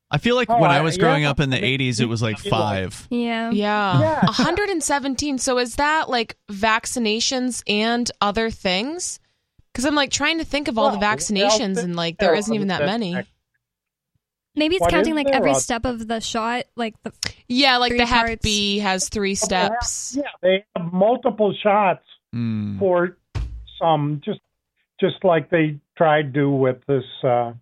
I 0.09 0.17
feel 0.19 0.35
like 0.35 0.49
Oh, 0.49 0.57
when 0.59 0.71
I 0.71 0.77
I- 0.77 0.81
was 0.81 0.95
yeah. 0.95 1.01
growing 1.03 1.25
up 1.25 1.39
in 1.39 1.49
the 1.49 1.57
80s, 1.61 1.99
it 1.99 2.05
was 2.05 2.21
like 2.21 2.37
five. 2.39 3.07
Yeah. 3.09 3.51
Yeah. 3.51 3.99
Yeah. 3.99 4.21
117. 4.25 5.37
So 5.37 5.57
is 5.57 5.75
that 5.75 6.09
like 6.09 6.37
vaccinations 6.49 7.61
and 7.67 8.09
other 8.21 8.49
things? 8.49 9.19
Because 9.73 9.83
I'm 9.85 9.95
like 9.95 10.11
trying 10.11 10.37
to 10.39 10.45
think 10.45 10.67
of 10.69 10.77
all 10.77 10.91
the 10.91 10.97
Well, 10.97 11.15
vaccinations 11.15 11.75
well, 11.75 11.83
and 11.85 11.95
like 11.95 12.17
there 12.19 12.33
isn't 12.35 12.53
even 12.53 12.69
that 12.69 12.85
many. 12.85 13.15
Maybe 14.55 14.75
it's 14.75 14.81
What 14.81 14.89
counting 14.91 15.13
like 15.13 15.27
there? 15.27 15.35
every 15.35 15.51
Uh, 15.51 15.55
step 15.55 15.85
of 15.85 16.07
the 16.07 16.19
shot, 16.19 16.63
like 16.75 16.95
the 17.03 17.11
Yeah, 17.47 17.77
like 17.77 17.95
the 17.95 18.05
Hep 18.07 18.25
parts. 18.25 18.41
B 18.41 18.79
has 18.79 19.07
three 19.09 19.35
Well, 19.39 19.47
they 19.49 19.55
have- 19.55 19.83
steps. 19.83 20.15
Yeah, 20.17 20.31
they 20.41 20.65
have 20.75 20.91
multiple 20.93 21.53
shots 21.61 22.03
Mm. 22.35 22.79
for 22.79 23.17
some, 23.79 24.21
just 24.25 24.39
just 24.99 25.23
like 25.23 25.49
they 25.51 25.77
tried 25.95 26.33
to 26.33 26.49
with 26.49 26.83
this. 26.87 27.03
Uh, 27.23 27.53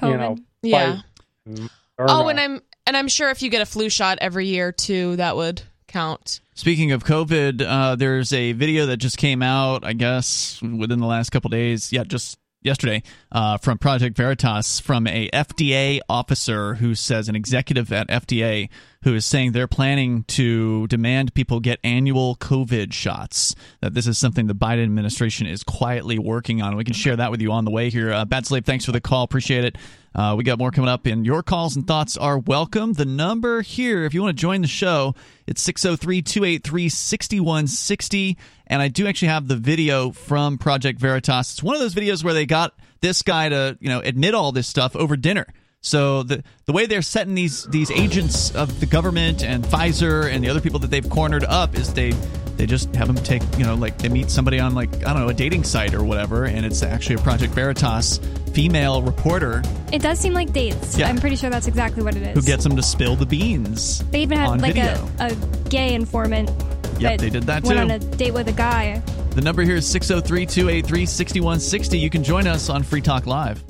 COVID. 0.00 0.10
You 0.10 0.16
know, 0.16 0.36
Yeah. 0.62 1.00
Moderna. 1.46 1.68
Oh, 1.98 2.28
and 2.28 2.38
I'm 2.38 2.60
and 2.86 2.96
I'm 2.96 3.08
sure 3.08 3.30
if 3.30 3.42
you 3.42 3.50
get 3.50 3.62
a 3.62 3.66
flu 3.66 3.88
shot 3.88 4.18
every 4.20 4.46
year 4.46 4.72
too, 4.72 5.16
that 5.16 5.36
would 5.36 5.62
count. 5.88 6.40
Speaking 6.54 6.92
of 6.92 7.04
COVID, 7.04 7.62
uh, 7.62 7.96
there's 7.96 8.32
a 8.32 8.52
video 8.52 8.86
that 8.86 8.96
just 8.96 9.18
came 9.18 9.42
out, 9.42 9.84
I 9.84 9.92
guess, 9.92 10.60
within 10.62 11.00
the 11.00 11.06
last 11.06 11.30
couple 11.30 11.50
days. 11.50 11.92
Yeah, 11.92 12.04
just 12.04 12.38
yesterday, 12.62 13.02
uh, 13.32 13.58
from 13.58 13.78
Project 13.78 14.16
Veritas, 14.16 14.80
from 14.80 15.06
a 15.06 15.30
FDA 15.30 16.00
officer 16.08 16.74
who 16.74 16.94
says, 16.94 17.28
an 17.28 17.36
executive 17.36 17.92
at 17.92 18.08
FDA, 18.08 18.68
who 19.02 19.14
is 19.14 19.24
saying 19.24 19.52
they're 19.52 19.68
planning 19.68 20.24
to 20.24 20.86
demand 20.88 21.32
people 21.34 21.60
get 21.60 21.78
annual 21.84 22.36
COVID 22.36 22.92
shots. 22.92 23.54
That 23.80 23.94
this 23.94 24.06
is 24.06 24.18
something 24.18 24.46
the 24.46 24.54
Biden 24.54 24.82
administration 24.82 25.46
is 25.46 25.62
quietly 25.62 26.18
working 26.18 26.60
on. 26.60 26.76
We 26.76 26.84
can 26.84 26.94
share 26.94 27.16
that 27.16 27.30
with 27.30 27.40
you 27.40 27.52
on 27.52 27.64
the 27.64 27.70
way 27.70 27.88
here. 27.88 28.12
Uh, 28.12 28.24
Bad 28.24 28.46
Slave, 28.46 28.64
thanks 28.64 28.84
for 28.84 28.92
the 28.92 29.00
call. 29.00 29.22
Appreciate 29.22 29.64
it. 29.64 29.76
Uh, 30.14 30.34
we 30.36 30.42
got 30.42 30.58
more 30.58 30.70
coming 30.70 30.88
up, 30.88 31.04
and 31.04 31.26
your 31.26 31.42
calls 31.42 31.76
and 31.76 31.86
thoughts 31.86 32.16
are 32.16 32.38
welcome. 32.38 32.94
The 32.94 33.04
number 33.04 33.60
here, 33.60 34.04
if 34.04 34.14
you 34.14 34.22
want 34.22 34.36
to 34.36 34.40
join 34.40 34.62
the 34.62 34.66
show, 34.66 35.14
it's 35.46 35.60
603 35.60 36.22
283 36.22 36.88
6160. 36.88 38.38
And 38.66 38.82
I 38.82 38.88
do 38.88 39.06
actually 39.06 39.28
have 39.28 39.46
the 39.48 39.56
video 39.56 40.10
from 40.10 40.58
Project 40.58 41.00
Veritas. 41.00 41.52
It's 41.52 41.62
one 41.62 41.74
of 41.76 41.80
those 41.80 41.94
videos 41.94 42.24
where 42.24 42.34
they 42.34 42.46
got 42.46 42.74
this 43.00 43.22
guy 43.22 43.48
to, 43.48 43.78
you 43.80 43.88
know, 43.88 44.00
admit 44.00 44.34
all 44.34 44.52
this 44.52 44.66
stuff 44.66 44.96
over 44.96 45.16
dinner. 45.16 45.46
So 45.82 46.24
the 46.24 46.42
the 46.64 46.72
way 46.72 46.86
they're 46.86 47.00
setting 47.02 47.34
these 47.36 47.64
these 47.66 47.92
agents 47.92 48.52
of 48.56 48.80
the 48.80 48.86
government 48.86 49.44
and 49.44 49.62
Pfizer 49.64 50.28
and 50.28 50.42
the 50.42 50.48
other 50.48 50.60
people 50.60 50.80
that 50.80 50.90
they've 50.90 51.08
cornered 51.08 51.44
up 51.44 51.76
is 51.76 51.94
they 51.94 52.10
they 52.56 52.66
just 52.66 52.92
have 52.96 53.06
them 53.06 53.16
take 53.22 53.42
you 53.56 53.64
know 53.64 53.76
like 53.76 53.98
they 53.98 54.08
meet 54.08 54.28
somebody 54.30 54.58
on 54.58 54.74
like 54.74 54.92
I 55.06 55.12
don't 55.12 55.20
know 55.22 55.28
a 55.28 55.34
dating 55.34 55.62
site 55.62 55.94
or 55.94 56.02
whatever 56.02 56.46
and 56.46 56.66
it's 56.66 56.82
actually 56.82 57.16
a 57.16 57.18
Project 57.18 57.52
Veritas 57.52 58.18
female 58.52 59.02
reporter 59.02 59.62
It 59.92 60.02
does 60.02 60.18
seem 60.18 60.32
like 60.32 60.52
dates. 60.52 60.96
Yeah. 60.98 61.08
I'm 61.08 61.18
pretty 61.18 61.36
sure 61.36 61.50
that's 61.50 61.68
exactly 61.68 62.02
what 62.02 62.16
it 62.16 62.22
is. 62.22 62.34
who 62.34 62.42
gets 62.42 62.64
them 62.64 62.74
to 62.74 62.82
spill 62.82 63.14
the 63.14 63.26
beans. 63.26 64.02
They 64.10 64.22
even 64.22 64.38
had 64.38 64.60
like 64.60 64.78
a, 64.78 65.08
a 65.20 65.34
gay 65.68 65.94
informant. 65.94 66.50
Yep, 66.98 67.20
they 67.20 67.30
did 67.30 67.44
that 67.44 67.62
too. 67.62 67.74
Went 67.74 67.78
too. 67.78 67.94
on 67.94 68.12
a 68.12 68.16
date 68.16 68.34
with 68.34 68.48
a 68.48 68.52
guy. 68.52 69.02
The 69.30 69.42
number 69.42 69.62
here 69.62 69.76
is 69.76 69.86
603 69.86 70.46
283 70.46 71.06
6160. 71.06 71.98
You 71.98 72.10
can 72.10 72.24
join 72.24 72.46
us 72.46 72.70
on 72.70 72.82
Free 72.82 73.00
Talk 73.00 73.26
Live. 73.26 73.62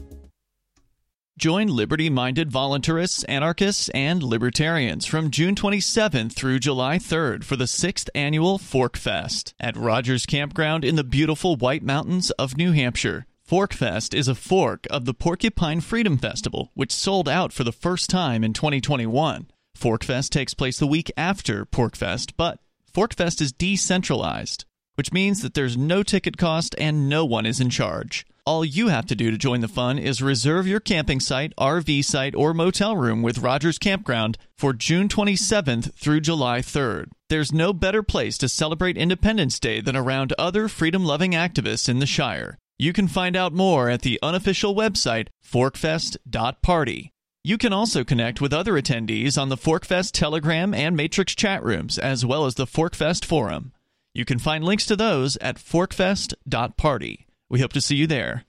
Join 1.38 1.68
liberty 1.68 2.08
minded 2.08 2.50
voluntarists, 2.50 3.22
anarchists, 3.28 3.90
and 3.90 4.22
libertarians 4.22 5.04
from 5.04 5.30
June 5.30 5.54
27th 5.54 6.32
through 6.32 6.60
July 6.60 6.98
3rd 6.98 7.44
for 7.44 7.56
the 7.56 7.66
sixth 7.66 8.08
annual 8.14 8.56
Fork 8.56 8.96
Fest 8.96 9.54
at 9.60 9.76
Rogers 9.76 10.24
Campground 10.24 10.82
in 10.82 10.96
the 10.96 11.04
beautiful 11.04 11.56
White 11.56 11.82
Mountains 11.82 12.30
of 12.32 12.56
New 12.56 12.72
Hampshire. 12.72 13.26
Fork 13.42 13.74
Fest 13.74 14.14
is 14.14 14.28
a 14.28 14.34
fork 14.34 14.86
of 14.88 15.04
the 15.04 15.12
Porcupine 15.12 15.82
Freedom 15.82 16.16
Festival, 16.16 16.70
which 16.72 16.90
sold 16.90 17.28
out 17.28 17.52
for 17.52 17.64
the 17.64 17.70
first 17.70 18.08
time 18.08 18.42
in 18.42 18.54
2021. 18.54 19.48
Fork 19.74 20.04
Fest 20.04 20.32
takes 20.32 20.54
place 20.54 20.78
the 20.78 20.86
week 20.86 21.12
after 21.18 21.66
Porkfest, 21.66 22.32
but 22.38 22.60
Fork 22.96 23.14
Fest 23.14 23.42
is 23.42 23.52
decentralized, 23.52 24.64
which 24.94 25.12
means 25.12 25.42
that 25.42 25.52
there's 25.52 25.76
no 25.76 26.02
ticket 26.02 26.38
cost 26.38 26.74
and 26.78 27.10
no 27.10 27.26
one 27.26 27.44
is 27.44 27.60
in 27.60 27.68
charge. 27.68 28.26
All 28.46 28.64
you 28.64 28.88
have 28.88 29.04
to 29.04 29.14
do 29.14 29.30
to 29.30 29.36
join 29.36 29.60
the 29.60 29.68
fun 29.68 29.98
is 29.98 30.22
reserve 30.22 30.66
your 30.66 30.80
camping 30.80 31.20
site, 31.20 31.52
RV 31.58 32.02
site, 32.06 32.34
or 32.34 32.54
motel 32.54 32.96
room 32.96 33.20
with 33.20 33.40
Rogers 33.40 33.78
Campground 33.78 34.38
for 34.56 34.72
June 34.72 35.08
27th 35.08 35.92
through 35.92 36.20
July 36.20 36.60
3rd. 36.60 37.08
There's 37.28 37.52
no 37.52 37.74
better 37.74 38.02
place 38.02 38.38
to 38.38 38.48
celebrate 38.48 38.96
Independence 38.96 39.60
Day 39.60 39.82
than 39.82 39.94
around 39.94 40.32
other 40.38 40.66
freedom 40.66 41.04
loving 41.04 41.32
activists 41.32 41.90
in 41.90 41.98
the 41.98 42.06
Shire. 42.06 42.56
You 42.78 42.94
can 42.94 43.08
find 43.08 43.36
out 43.36 43.52
more 43.52 43.90
at 43.90 44.00
the 44.00 44.18
unofficial 44.22 44.74
website 44.74 45.28
forkfest.party. 45.44 47.12
You 47.46 47.58
can 47.58 47.72
also 47.72 48.02
connect 48.02 48.40
with 48.40 48.52
other 48.52 48.72
attendees 48.72 49.40
on 49.40 49.50
the 49.50 49.56
Forkfest 49.56 50.10
Telegram 50.10 50.74
and 50.74 50.96
Matrix 50.96 51.32
chat 51.32 51.62
rooms, 51.62 51.96
as 51.96 52.26
well 52.26 52.44
as 52.44 52.56
the 52.56 52.66
Forkfest 52.66 53.24
forum. 53.24 53.72
You 54.12 54.24
can 54.24 54.40
find 54.40 54.64
links 54.64 54.84
to 54.86 54.96
those 54.96 55.36
at 55.36 55.54
forkfest.party. 55.54 57.26
We 57.48 57.60
hope 57.60 57.72
to 57.74 57.80
see 57.80 57.94
you 57.94 58.08
there. 58.08 58.46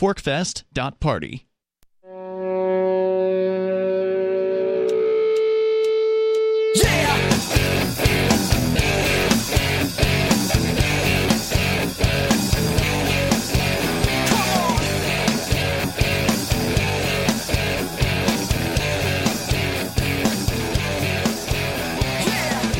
Forkfest.party. 0.00 1.47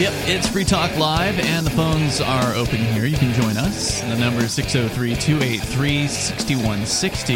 Yep, 0.08 0.28
it's 0.28 0.48
Free 0.48 0.64
Talk 0.64 0.96
Live, 0.96 1.38
and 1.38 1.66
the 1.66 1.70
phones 1.70 2.22
are 2.22 2.54
open 2.54 2.78
here. 2.78 3.04
You 3.04 3.18
can 3.18 3.30
join 3.34 3.58
us. 3.58 4.00
The 4.00 4.16
number 4.16 4.40
is 4.40 4.52
603 4.52 5.14
283 5.16 6.08
6160. 6.08 7.34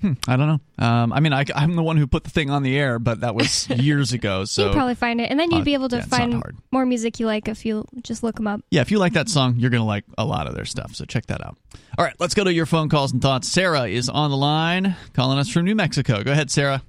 Hmm, 0.00 0.12
I 0.28 0.36
don't 0.36 0.46
know. 0.46 0.84
Um, 0.84 1.12
I 1.12 1.20
mean, 1.20 1.32
I, 1.32 1.44
am 1.54 1.74
the 1.74 1.82
one 1.82 1.96
who 1.96 2.06
put 2.06 2.24
the 2.24 2.30
thing 2.30 2.50
on 2.50 2.62
the 2.62 2.76
air, 2.76 2.98
but 2.98 3.20
that 3.20 3.34
was 3.34 3.68
years 3.70 4.12
ago. 4.12 4.44
So 4.44 4.66
you'd 4.66 4.74
probably 4.74 4.94
find 4.94 5.22
it, 5.22 5.30
and 5.30 5.40
then 5.40 5.50
you'd 5.50 5.62
uh, 5.62 5.64
be 5.64 5.72
able 5.72 5.88
to 5.88 5.96
yeah, 5.96 6.04
find 6.04 6.42
more 6.70 6.84
music 6.84 7.18
you 7.18 7.26
like 7.26 7.48
if 7.48 7.64
you 7.64 7.86
just 8.02 8.22
look 8.22 8.36
them 8.36 8.46
up. 8.46 8.60
Yeah, 8.70 8.82
if 8.82 8.90
you 8.90 8.98
like 8.98 9.14
that 9.14 9.30
song, 9.30 9.56
you're 9.56 9.70
going 9.70 9.80
to 9.80 9.86
like 9.86 10.04
a 10.18 10.24
lot 10.24 10.46
of 10.46 10.54
their 10.54 10.66
stuff. 10.66 10.94
So 10.94 11.06
check 11.06 11.26
that 11.26 11.40
out. 11.40 11.56
All 11.96 12.04
right, 12.04 12.14
let's 12.18 12.34
go 12.34 12.44
to 12.44 12.52
your 12.52 12.66
phone 12.66 12.90
calls 12.90 13.12
and 13.12 13.22
thoughts. 13.22 13.48
Sarah 13.48 13.84
is 13.84 14.10
on 14.10 14.30
the 14.30 14.36
line, 14.36 14.96
calling 15.14 15.38
us 15.38 15.48
from 15.48 15.64
New 15.64 15.74
Mexico. 15.74 16.22
Go 16.22 16.32
ahead, 16.32 16.50
Sarah. 16.50 16.82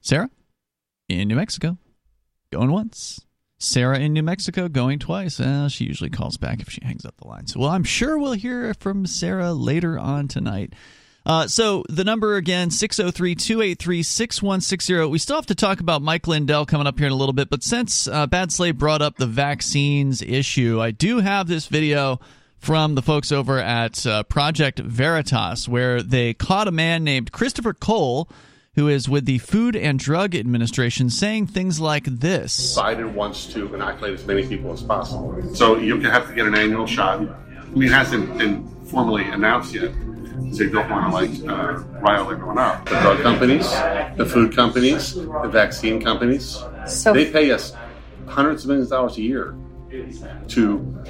Sarah, 0.00 0.30
in 1.08 1.28
New 1.28 1.36
Mexico, 1.36 1.78
going 2.52 2.72
once. 2.72 3.20
Sarah 3.60 3.98
in 3.98 4.14
New 4.14 4.22
Mexico 4.22 4.68
going 4.68 4.98
twice. 4.98 5.38
Uh, 5.38 5.68
she 5.68 5.84
usually 5.84 6.08
calls 6.08 6.38
back 6.38 6.60
if 6.60 6.70
she 6.70 6.80
hangs 6.82 7.04
up 7.04 7.14
the 7.18 7.28
line. 7.28 7.46
So, 7.46 7.60
well, 7.60 7.68
I'm 7.68 7.84
sure 7.84 8.18
we'll 8.18 8.32
hear 8.32 8.72
from 8.74 9.06
Sarah 9.06 9.52
later 9.52 9.98
on 9.98 10.28
tonight. 10.28 10.72
Uh, 11.26 11.46
so 11.46 11.84
the 11.90 12.02
number 12.02 12.36
again, 12.36 12.70
603-283-6160. 12.70 15.10
We 15.10 15.18
still 15.18 15.36
have 15.36 15.44
to 15.46 15.54
talk 15.54 15.80
about 15.80 16.00
Mike 16.00 16.26
Lindell 16.26 16.64
coming 16.64 16.86
up 16.86 16.98
here 16.98 17.08
in 17.08 17.12
a 17.12 17.16
little 17.16 17.34
bit, 17.34 17.50
but 17.50 17.62
since 17.62 18.08
uh, 18.08 18.26
Bad 18.26 18.50
Slave 18.50 18.78
brought 18.78 19.02
up 19.02 19.16
the 19.16 19.26
vaccines 19.26 20.22
issue, 20.22 20.80
I 20.80 20.90
do 20.90 21.18
have 21.18 21.46
this 21.46 21.66
video 21.66 22.18
from 22.56 22.94
the 22.94 23.02
folks 23.02 23.30
over 23.30 23.58
at 23.58 24.06
uh, 24.06 24.22
Project 24.22 24.78
Veritas 24.78 25.68
where 25.68 26.02
they 26.02 26.32
caught 26.32 26.66
a 26.66 26.72
man 26.72 27.04
named 27.04 27.30
Christopher 27.30 27.74
Cole 27.74 28.26
who 28.74 28.88
is 28.88 29.08
with 29.08 29.24
the 29.26 29.38
Food 29.38 29.74
and 29.74 29.98
Drug 29.98 30.34
Administration 30.34 31.10
saying 31.10 31.48
things 31.48 31.80
like 31.80 32.04
this. 32.04 32.76
Biden 32.78 33.14
wants 33.14 33.46
to 33.52 33.72
inoculate 33.74 34.14
as 34.14 34.24
many 34.26 34.46
people 34.46 34.72
as 34.72 34.82
possible. 34.82 35.42
So 35.54 35.76
you 35.76 36.00
have 36.02 36.28
to 36.28 36.34
get 36.34 36.46
an 36.46 36.54
annual 36.54 36.86
shot. 36.86 37.20
I 37.20 37.64
mean, 37.74 37.84
it 37.88 37.92
hasn't 37.92 38.38
been 38.38 38.66
formally 38.86 39.24
announced 39.24 39.74
yet. 39.74 39.90
They 40.56 40.68
don't 40.68 40.88
want 40.88 41.06
to 41.06 41.12
like 41.12 41.58
uh, 41.58 41.78
rile 42.00 42.30
everyone 42.30 42.58
up. 42.58 42.84
The 42.88 42.98
drug 43.00 43.20
companies, 43.22 43.68
the 44.16 44.26
food 44.26 44.54
companies, 44.54 45.14
the 45.14 45.48
vaccine 45.50 46.00
companies, 46.00 46.62
So- 46.86 47.12
they 47.12 47.30
pay 47.30 47.50
us 47.50 47.72
hundreds 48.26 48.62
of 48.64 48.68
millions 48.68 48.90
of 48.92 48.96
dollars 48.96 49.16
a 49.18 49.22
year 49.22 49.54
to 50.48 51.04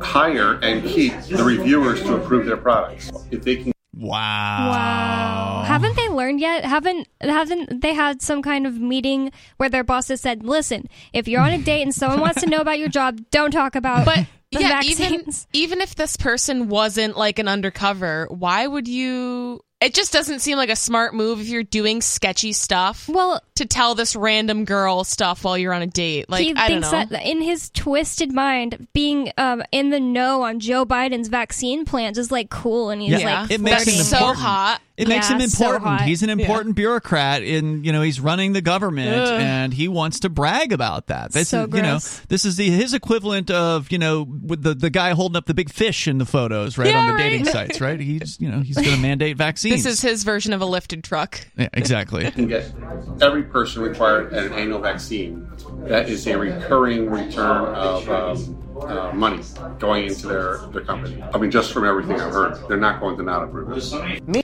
hire 0.00 0.54
and 0.54 0.84
keep 0.84 1.12
the 1.22 1.42
reviewers 1.44 2.02
to 2.02 2.16
approve 2.16 2.46
their 2.46 2.56
products. 2.56 3.10
If 3.30 3.42
they 3.44 3.56
can 3.56 3.72
Wow. 3.96 4.70
Wow. 4.70 5.62
Haven't 5.66 5.96
they 5.96 6.08
learned 6.10 6.38
yet? 6.40 6.64
Haven't 6.64 7.08
haven't 7.20 7.80
they 7.80 7.94
had 7.94 8.20
some 8.20 8.42
kind 8.42 8.66
of 8.66 8.78
meeting 8.78 9.32
where 9.56 9.70
their 9.70 9.84
bosses 9.84 10.20
said, 10.20 10.44
"Listen, 10.44 10.88
if 11.14 11.26
you're 11.26 11.40
on 11.40 11.52
a 11.52 11.58
date 11.58 11.82
and 11.82 11.94
someone 11.94 12.20
wants 12.20 12.42
to 12.42 12.46
know 12.46 12.58
about 12.58 12.78
your 12.78 12.88
job, 12.88 13.20
don't 13.30 13.50
talk 13.52 13.74
about 13.74 14.04
But 14.04 14.26
the 14.52 14.60
yeah, 14.60 14.82
even 14.84 15.08
vaccines." 15.24 15.46
even 15.54 15.80
if 15.80 15.94
this 15.94 16.16
person 16.16 16.68
wasn't 16.68 17.16
like 17.16 17.38
an 17.38 17.48
undercover, 17.48 18.26
why 18.30 18.66
would 18.66 18.86
you? 18.86 19.62
It 19.78 19.92
just 19.92 20.10
doesn't 20.10 20.38
seem 20.40 20.56
like 20.56 20.70
a 20.70 20.76
smart 20.76 21.14
move 21.14 21.38
if 21.40 21.48
you're 21.48 21.62
doing 21.62 22.00
sketchy 22.00 22.54
stuff. 22.54 23.08
Well, 23.10 23.42
to 23.56 23.66
tell 23.66 23.94
this 23.94 24.16
random 24.16 24.64
girl 24.64 25.04
stuff 25.04 25.44
while 25.44 25.58
you're 25.58 25.74
on 25.74 25.82
a 25.82 25.86
date, 25.86 26.30
like 26.30 26.44
he 26.44 26.54
I 26.54 26.68
don't 26.68 26.80
thinks 26.82 26.92
know. 26.92 27.04
that 27.16 27.26
in 27.26 27.42
his 27.42 27.68
twisted 27.70 28.32
mind, 28.32 28.88
being 28.94 29.32
um, 29.36 29.62
in 29.72 29.90
the 29.90 30.00
know 30.00 30.42
on 30.44 30.60
Joe 30.60 30.86
Biden's 30.86 31.28
vaccine 31.28 31.84
plans 31.84 32.16
is 32.16 32.30
like 32.32 32.48
cool, 32.48 32.88
and 32.88 33.02
he's 33.02 33.20
Yeah. 33.20 33.42
like 33.42 33.50
It 33.50 33.60
makes 33.60 33.86
him 33.86 34.02
so 34.02 34.32
hot. 34.32 34.80
It 34.96 35.08
makes 35.08 35.28
Yeah, 35.28 35.36
him 35.36 35.40
important. 35.42 35.84
hot. 35.84 36.00
he's 36.02 36.22
an 36.22 36.30
important 36.30 36.74
bureaucrat 36.74 37.42
in 37.42 37.84
you 37.84 37.92
know 37.92 38.00
he's 38.02 38.18
running 38.18 38.52
the 38.54 38.62
government 38.62 39.14
Ugh. 39.14 39.40
and 39.40 39.74
he 39.74 39.88
wants 39.88 40.20
to 40.20 40.28
brag 40.30 40.72
about 40.72 41.08
that. 41.08 41.32
This 41.32 41.48
So 41.50 41.64
is 41.64 41.74
you 41.74 41.82
know 41.82 41.98
this 42.28 42.44
is 42.44 42.56
the 42.56 42.70
his 42.70 42.94
equivalent 42.94 43.50
of 43.50 43.92
you 43.92 43.98
know 43.98 44.22
with 44.42 44.62
the 44.62 44.74
the 44.74 44.88
guy 44.90 45.10
holding 45.10 45.36
up 45.36 45.46
the 45.46 45.54
big 45.54 45.70
fish 45.70 46.08
in 46.08 46.18
the 46.18 46.24
photos 46.24 46.78
right 46.78 46.88
Yeah, 46.88 47.00
on 47.00 47.06
the 47.08 47.12
right. 47.14 47.30
dating 47.30 47.44
sites 47.56 47.80
right. 47.80 48.00
He's 48.00 48.40
you 48.40 48.50
know 48.50 48.60
he's 48.60 48.76
going 48.76 48.88
to 48.94 48.96
mandate 49.02 49.36
vaccines. 49.36 49.84
This 49.84 49.94
is 49.94 50.00
his 50.00 50.24
version 50.24 50.52
of 50.52 50.60
a 50.62 50.66
lifted 50.66 51.04
truck. 51.04 51.40
yeah, 51.56 51.68
exactly. 51.74 52.30
can 52.30 52.46
get 52.48 52.72
every 53.20 53.42
person 53.42 53.82
required 53.82 54.32
an 54.32 54.52
annual 54.52 54.78
vaccine, 54.80 55.46
that 55.88 56.08
is 56.08 56.26
a 56.26 56.36
recurring 56.38 57.10
return 57.10 57.66
of 57.74 58.08
um, 58.08 58.62
uh, 58.82 59.12
money 59.12 59.42
going 59.78 60.06
into 60.06 60.26
their, 60.26 60.58
their 60.68 60.82
company. 60.82 61.22
I 61.22 61.38
mean, 61.38 61.50
just 61.50 61.72
from 61.72 61.84
everything 61.84 62.20
I've 62.20 62.32
heard, 62.32 62.68
they're 62.68 62.76
not 62.76 63.00
going 63.00 63.16
to 63.16 63.22
not 63.22 63.44
approve 63.44 63.70
this. 63.70 63.94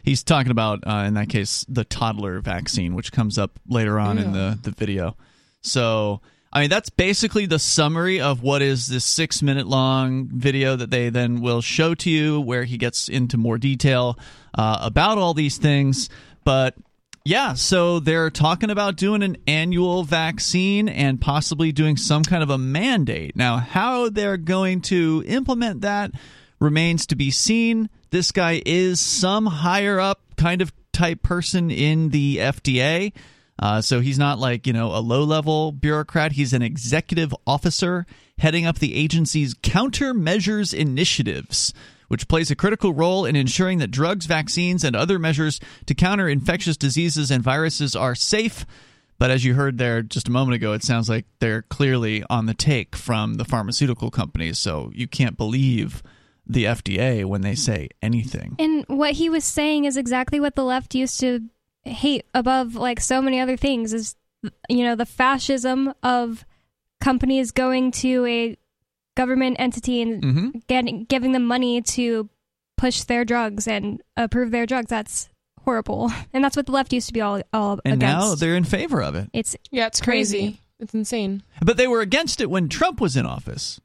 He's 0.05 0.22
talking 0.22 0.51
about 0.51 0.87
uh, 0.87 1.05
in 1.07 1.14
that 1.14 1.28
case 1.28 1.64
the 1.68 1.85
toddler 1.85 2.41
vaccine, 2.41 2.95
which 2.95 3.12
comes 3.12 3.39
up 3.39 3.59
later 3.68 3.99
on 3.99 4.18
in 4.18 4.33
the 4.33 4.59
the 4.62 4.70
video. 4.70 5.16
So 5.62 6.20
I 6.53 6.61
mean, 6.61 6.70
that's 6.70 6.91
basically 6.91 7.47
the 7.47 7.59
summary 7.59 8.20
of 8.20 8.43
what 8.43 8.61
is 8.61 8.87
this 8.87 9.07
six 9.07 9.41
minute 9.43 9.66
long 9.66 10.28
video 10.28 10.76
that 10.76 10.91
they 10.91 11.09
then 11.09 11.41
will 11.41 11.62
show 11.62 11.95
to 11.95 12.11
you, 12.11 12.41
where 12.41 12.64
he 12.64 12.76
gets 12.76 13.09
into 13.09 13.39
more 13.39 13.57
detail 13.57 14.18
uh, 14.55 14.78
about 14.83 15.16
all 15.16 15.33
these 15.33 15.57
things. 15.57 16.11
But 16.45 16.74
yeah, 17.25 17.55
so 17.55 18.01
they're 18.01 18.31
talking 18.31 18.70
about 18.70 18.97
doing 18.97 19.23
an 19.23 19.37
annual 19.47 20.03
vaccine 20.03 20.89
and 20.89 21.20
possibly 21.20 21.73
doing 21.73 21.97
some 21.97 22.23
kind 22.23 22.43
of 22.43 22.51
a 22.51 22.59
mandate. 22.59 23.37
Now, 23.37 23.59
how 23.59 24.09
they're 24.09 24.37
going 24.37 24.81
to 24.83 25.23
implement 25.27 25.83
that 25.83 26.12
remains 26.59 27.07
to 27.07 27.16
be 27.16 27.31
seen. 27.31 27.91
This 28.11 28.33
guy 28.33 28.62
is 28.64 29.01
some 29.01 29.47
higher 29.47 30.01
up 30.01 30.20
kind 30.37 30.61
of 30.61 30.73
type 30.93 31.23
person 31.23 31.70
in 31.70 32.11
the 32.11 32.39
FDA. 32.39 33.12
Uh, 33.59 33.81
so 33.81 34.01
he's 34.01 34.18
not 34.18 34.39
like, 34.39 34.66
you 34.66 34.73
know, 34.73 34.95
a 34.95 34.99
low 34.99 35.23
level 35.23 35.73
bureaucrat. 35.73 36.33
He's 36.33 36.53
an 36.53 36.62
executive 36.62 37.35
officer 37.47 38.07
heading 38.39 38.66
up 38.66 38.79
the 38.79 38.95
agency's 38.95 39.55
countermeasures 39.55 40.75
initiatives, 40.75 41.73
which 42.12 42.28
plays 42.28 42.50
a 42.50 42.54
critical 42.54 42.92
role 42.92 43.24
in 43.24 43.36
ensuring 43.36 43.78
that 43.78 43.90
drugs, 43.90 44.26
vaccines, 44.26 44.84
and 44.84 44.94
other 44.94 45.18
measures 45.18 45.58
to 45.86 45.94
counter 45.94 46.28
infectious 46.28 46.76
diseases 46.76 47.30
and 47.30 47.42
viruses 47.42 47.96
are 47.96 48.14
safe. 48.14 48.66
But 49.18 49.30
as 49.30 49.46
you 49.46 49.54
heard 49.54 49.78
there 49.78 50.02
just 50.02 50.28
a 50.28 50.30
moment 50.30 50.56
ago, 50.56 50.74
it 50.74 50.82
sounds 50.82 51.08
like 51.08 51.24
they're 51.38 51.62
clearly 51.62 52.22
on 52.28 52.44
the 52.44 52.52
take 52.52 52.96
from 52.96 53.36
the 53.36 53.46
pharmaceutical 53.46 54.10
companies. 54.10 54.58
So 54.58 54.90
you 54.94 55.08
can't 55.08 55.38
believe 55.38 56.02
the 56.46 56.64
FDA 56.64 57.24
when 57.24 57.40
they 57.40 57.54
say 57.54 57.88
anything. 58.02 58.56
And 58.58 58.84
what 58.88 59.12
he 59.12 59.30
was 59.30 59.46
saying 59.46 59.86
is 59.86 59.96
exactly 59.96 60.38
what 60.38 60.54
the 60.54 60.64
left 60.64 60.94
used 60.94 61.18
to 61.20 61.40
hate 61.84 62.26
above 62.34 62.74
like 62.74 63.00
so 63.00 63.22
many 63.22 63.40
other 63.40 63.56
things 63.56 63.94
is 63.94 64.16
you 64.68 64.84
know 64.84 64.96
the 64.96 65.06
fascism 65.06 65.94
of 66.02 66.44
companies 67.00 67.52
going 67.52 67.90
to 67.90 68.26
a 68.26 68.56
government 69.16 69.56
entity 69.58 70.02
and 70.02 70.22
Mm-hmm. 70.22 70.48
getting 70.68 71.04
giving 71.04 71.32
them 71.32 71.44
money 71.46 71.82
to 71.82 72.28
push 72.76 73.02
their 73.04 73.24
drugs 73.24 73.68
and 73.68 74.00
approve 74.16 74.50
their 74.50 74.66
drugs 74.66 74.88
that's 74.90 75.28
horrible 75.64 76.10
and 76.32 76.42
that's 76.42 76.56
what 76.56 76.66
the 76.66 76.72
left 76.72 76.92
used 76.92 77.06
to 77.08 77.12
be 77.12 77.20
all 77.20 77.40
all 77.52 77.78
And 77.84 77.94
against 77.94 78.02
now 78.28 78.34
they're 78.34 78.56
in 78.56 78.64
favor 78.64 79.02
of 79.02 79.14
it. 79.14 79.28
it's 79.32 79.56
Yeah, 79.70 79.86
it's 79.86 80.00
crazy. 80.00 80.38
Crazy. 80.40 80.58
It's 80.80 80.94
insane. 80.94 81.42
But 81.64 81.76
they 81.76 81.86
were 81.86 82.00
against 82.00 82.40
it 82.40 82.50
when 82.50 82.68
Trump 82.68 83.00
was 83.00 83.16
in 83.16 83.24
office. 83.24 83.80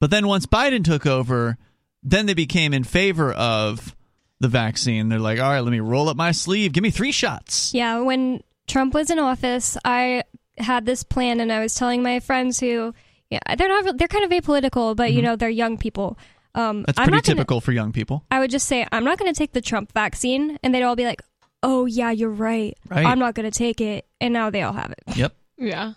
But 0.00 0.10
then 0.10 0.26
once 0.26 0.46
Biden 0.46 0.82
took 0.84 1.06
over, 1.06 1.56
then 2.02 2.26
they 2.26 2.34
became 2.34 2.74
in 2.74 2.82
favor 2.82 3.32
of 3.32 3.94
the 4.40 4.48
vaccine. 4.48 5.08
They're 5.10 5.20
like, 5.20 5.38
all 5.38 5.50
right, 5.52 5.60
let 5.60 5.70
me 5.70 5.78
roll 5.78 6.08
up 6.08 6.16
my 6.16 6.32
sleeve. 6.32 6.72
Give 6.72 6.82
me 6.82 6.90
three 6.90 7.12
shots. 7.12 7.72
Yeah, 7.72 8.00
when 8.00 8.42
Trump 8.66 8.94
was 8.94 9.10
in 9.10 9.20
office, 9.20 9.76
I 9.84 10.24
had 10.58 10.84
this 10.86 11.04
plan, 11.04 11.38
and 11.38 11.52
I 11.52 11.60
was 11.60 11.76
telling 11.76 12.02
my 12.02 12.18
friends 12.18 12.58
who, 12.58 12.92
yeah, 13.30 13.40
they're 13.56 13.68
not, 13.68 13.98
they're 13.98 14.08
kind 14.08 14.24
of 14.24 14.30
apolitical, 14.30 14.94
but 14.94 15.12
you 15.12 15.22
know, 15.22 15.36
they're 15.36 15.48
young 15.50 15.76
people. 15.78 16.18
Um, 16.54 16.76
Mm-hmm. 16.78 16.82
That's 16.86 16.98
I'm 16.98 17.04
pretty 17.06 17.16
not 17.16 17.24
gonna- 17.24 17.36
typical 17.36 17.60
for 17.60 17.72
young 17.72 17.92
people. 17.92 18.24
I 18.30 18.38
would 18.40 18.50
just 18.50 18.66
say, 18.68 18.86
I'm 18.92 19.04
not 19.04 19.18
going 19.18 19.32
to 19.32 19.36
take 19.36 19.52
the 19.52 19.60
Trump 19.60 19.92
vaccine, 19.92 20.56
and 20.62 20.72
they'd 20.74 20.82
all 20.84 20.94
be 20.96 21.04
like, 21.04 21.20
"Oh 21.64 21.84
yeah, 21.86 22.10
you're 22.12 22.30
right. 22.30 22.76
Right. 22.88 23.04
I'm 23.04 23.18
not 23.18 23.34
going 23.34 23.50
to 23.50 23.56
take 23.58 23.80
it," 23.80 24.06
and 24.20 24.32
now 24.32 24.50
they 24.50 24.62
all 24.62 24.72
have 24.72 24.92
it. 24.92 25.16
Yep. 25.16 25.34
Yeah. 25.58 25.94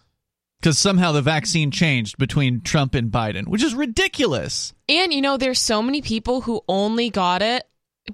Because 0.60 0.80
somehow 0.80 1.12
the 1.12 1.22
vaccine 1.22 1.70
changed 1.70 2.18
between 2.18 2.62
Trump 2.62 2.96
and 2.96 3.12
Biden, 3.12 3.48
which 3.48 3.62
is 3.62 3.76
ridiculous. 3.76 4.74
And 4.90 5.14
you 5.14 5.22
know, 5.22 5.38
there's 5.38 5.60
so 5.60 5.84
many 5.84 6.02
people 6.02 6.42
who 6.42 6.62
only 6.68 7.12
got 7.12 7.44
it 7.44 7.64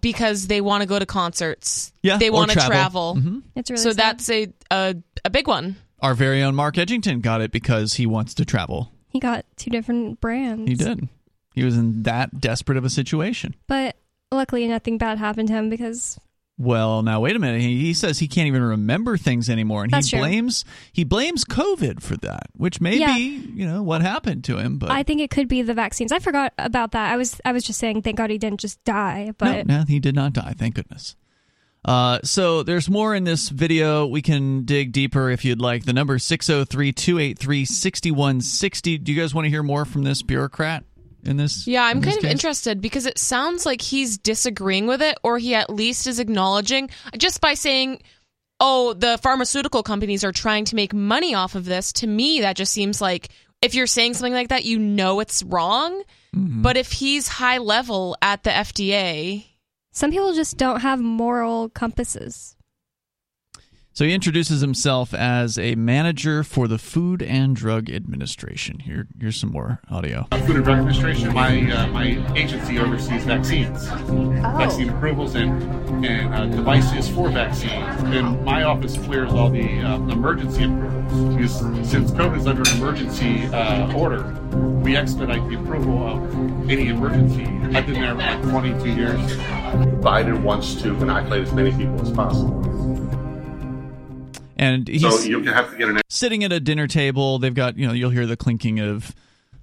because 0.01 0.47
they 0.47 0.59
want 0.59 0.81
to 0.81 0.87
go 0.87 0.99
to 0.99 1.05
concerts. 1.05 1.93
Yeah, 2.01 2.17
They 2.17 2.29
want 2.29 2.51
to 2.51 2.55
travel. 2.57 3.13
travel. 3.13 3.15
Mhm. 3.15 3.43
It's 3.55 3.69
really 3.69 3.81
So 3.83 3.91
sad. 3.91 3.97
that's 3.97 4.29
a, 4.29 4.47
a 4.69 4.95
a 5.23 5.29
big 5.29 5.47
one. 5.47 5.77
Our 6.01 6.13
very 6.15 6.43
own 6.43 6.55
Mark 6.55 6.75
Edgington 6.75 7.21
got 7.21 7.39
it 7.39 7.51
because 7.51 7.93
he 7.93 8.05
wants 8.05 8.33
to 8.33 8.43
travel. 8.45 8.91
He 9.13 9.19
got 9.19 9.45
two 9.55 9.69
different 9.69 10.19
brands. 10.19 10.67
He 10.69 10.75
did. 10.75 11.07
He 11.55 11.63
was 11.63 11.77
in 11.77 12.03
that 12.03 12.41
desperate 12.41 12.77
of 12.77 12.83
a 12.83 12.89
situation. 12.89 13.55
but 13.67 13.95
luckily 14.31 14.67
nothing 14.67 14.97
bad 14.97 15.19
happened 15.19 15.47
to 15.47 15.53
him 15.53 15.69
because 15.69 16.19
Well, 16.57 17.03
now 17.03 17.19
wait 17.21 17.35
a 17.35 17.39
minute. 17.39 17.61
He, 17.61 17.79
he 17.81 17.93
says 17.93 18.17
he 18.17 18.27
can't 18.27 18.47
even 18.47 18.63
remember 18.63 19.15
things 19.17 19.47
anymore, 19.49 19.83
and 19.83 19.91
That's 19.93 20.07
he 20.07 20.17
true. 20.17 20.19
blames 20.21 20.65
he 20.91 21.03
blames 21.03 21.45
COVID 21.45 22.01
for 22.01 22.17
that, 22.17 22.47
which 22.57 22.81
may 22.81 22.97
Yeah. 22.97 23.15
be 23.15 23.21
you 23.53 23.65
know 23.67 23.83
what 23.83 24.01
happened 24.01 24.43
to 24.45 24.57
him. 24.57 24.79
But 24.79 24.89
I 24.91 25.03
think 25.03 25.21
it 25.21 25.29
could 25.29 25.47
be 25.47 25.61
the 25.61 25.75
vaccines. 25.75 26.11
I 26.11 26.17
forgot 26.19 26.51
about 26.57 26.91
that. 26.93 27.11
I 27.11 27.17
was 27.17 27.39
I 27.45 27.51
was 27.51 27.63
just 27.63 27.79
saying, 27.79 28.01
thank 28.01 28.17
God 28.17 28.31
he 28.31 28.39
didn't 28.39 28.59
just 28.59 28.83
die. 28.83 29.25
no, 29.27 29.33
But 29.37 29.67
no, 29.67 29.83
he 29.87 29.99
did 29.99 30.15
not 30.15 30.33
die. 30.33 30.55
Thank 30.57 30.73
goodness. 30.75 31.15
Uh, 31.85 32.19
so 32.23 32.63
there's 32.63 32.89
more 32.89 33.13
in 33.13 33.25
this 33.25 33.49
video. 33.49 34.05
We 34.05 34.21
can 34.21 34.63
dig 34.63 34.93
deeper 34.93 35.29
if 35.29 35.43
you'd 35.43 35.59
like. 35.59 35.83
The 35.85 35.93
number 35.93 36.17
603-283-6160. 36.17 39.03
Do 39.03 39.11
you 39.11 39.19
guys 39.19 39.35
want 39.35 39.45
to 39.45 39.49
hear 39.49 39.63
more 39.63 39.85
from 39.85 40.03
this 40.03 40.21
bureaucrat 40.21 40.85
in 41.23 41.37
this? 41.37 41.67
Yeah, 41.67 41.83
I'm 41.83 41.99
this 41.99 42.09
kind 42.09 42.17
of 42.19 42.23
case? 42.23 42.31
interested 42.31 42.81
because 42.81 43.05
it 43.05 43.17
sounds 43.17 43.65
like 43.65 43.81
he's 43.81 44.17
disagreeing 44.17 44.87
with 44.87 45.01
it, 45.01 45.17
or 45.23 45.37
he 45.37 45.55
at 45.55 45.69
least 45.69 46.07
is 46.07 46.19
acknowledging 46.19 46.89
just 47.17 47.41
by 47.41 47.53
saying, 47.53 48.01
"Oh, 48.59 48.93
the 48.93 49.19
pharmaceutical 49.21 49.83
companies 49.83 50.23
are 50.23 50.31
trying 50.31 50.65
to 50.65 50.75
make 50.75 50.93
money 50.93 51.35
off 51.35 51.55
of 51.55 51.65
this." 51.65 51.91
To 51.93 52.07
me, 52.07 52.41
that 52.41 52.55
just 52.55 52.71
seems 52.71 53.01
like 53.01 53.29
if 53.61 53.75
you're 53.75 53.87
saying 53.87 54.13
something 54.13 54.33
like 54.33 54.49
that, 54.49 54.65
you 54.65 54.79
know 54.79 55.19
it's 55.19 55.43
wrong. 55.43 56.03
Mm-hmm. 56.35 56.61
But 56.61 56.77
if 56.77 56.91
he's 56.91 57.27
high 57.27 57.59
level 57.59 58.17
at 58.21 58.43
the 58.43 58.49
FDA, 58.49 59.45
some 59.93 60.09
people 60.09 60.33
just 60.33 60.57
don't 60.57 60.81
have 60.81 60.99
moral 60.99 61.69
compasses. 61.69 62.57
So 63.95 64.05
he 64.05 64.13
introduces 64.13 64.61
himself 64.61 65.13
as 65.13 65.59
a 65.59 65.75
manager 65.75 66.43
for 66.43 66.67
the 66.67 66.79
Food 66.79 67.21
and 67.21 67.55
Drug 67.55 67.91
Administration. 67.91 68.79
Here, 68.79 69.07
here's 69.21 69.35
some 69.35 69.51
more 69.51 69.81
audio. 69.87 70.25
Food 70.31 70.55
and 70.55 70.65
Drug 70.65 70.79
Administration. 70.79 71.31
My 71.31 71.71
uh, 71.71 71.87
my 71.89 72.35
agency 72.35 72.79
oversees 72.79 73.23
vaccines, 73.23 73.85
vaccine 74.57 74.89
approvals, 74.89 75.35
and 75.35 75.61
and 76.03 76.33
uh, 76.33 76.45
devices 76.47 77.07
for 77.07 77.29
vaccines. 77.29 78.01
And 78.05 78.43
my 78.43 78.63
office 78.63 78.97
clears 78.97 79.31
all 79.31 79.51
the 79.51 79.81
uh, 79.81 79.97
emergency 80.09 80.63
approvals 80.63 81.35
because 81.35 81.87
since 81.87 82.09
COVID 82.09 82.37
is 82.39 82.47
under 82.47 82.63
an 82.63 82.77
emergency 82.77 83.45
uh, 83.53 83.93
order, 83.93 84.23
we 84.81 84.97
expedite 84.97 85.47
the 85.49 85.55
approval 85.61 86.07
of 86.07 86.67
any 86.67 86.87
emergency. 86.87 87.45
I've 87.77 87.85
been 87.85 88.01
there 88.01 88.15
for 88.15 88.21
like 88.21 88.41
22 88.41 88.89
years. 88.89 89.19
Biden 90.01 90.41
wants 90.41 90.73
to 90.81 90.95
inoculate 90.95 91.43
as 91.43 91.53
many 91.53 91.69
people 91.71 92.01
as 92.01 92.11
possible. 92.11 92.63
And 94.63 94.87
he's 94.87 95.01
So 95.01 95.19
you 95.19 95.43
have 95.43 95.71
to 95.71 95.77
get 95.77 95.89
an 95.89 96.01
sitting 96.09 96.43
at 96.43 96.51
a 96.51 96.59
dinner 96.59 96.87
table. 96.87 97.39
They've 97.39 97.53
got, 97.53 97.77
you 97.77 97.87
know, 97.87 97.93
you'll 97.93 98.09
hear 98.11 98.25
the 98.25 98.37
clinking 98.37 98.79
of 98.79 99.13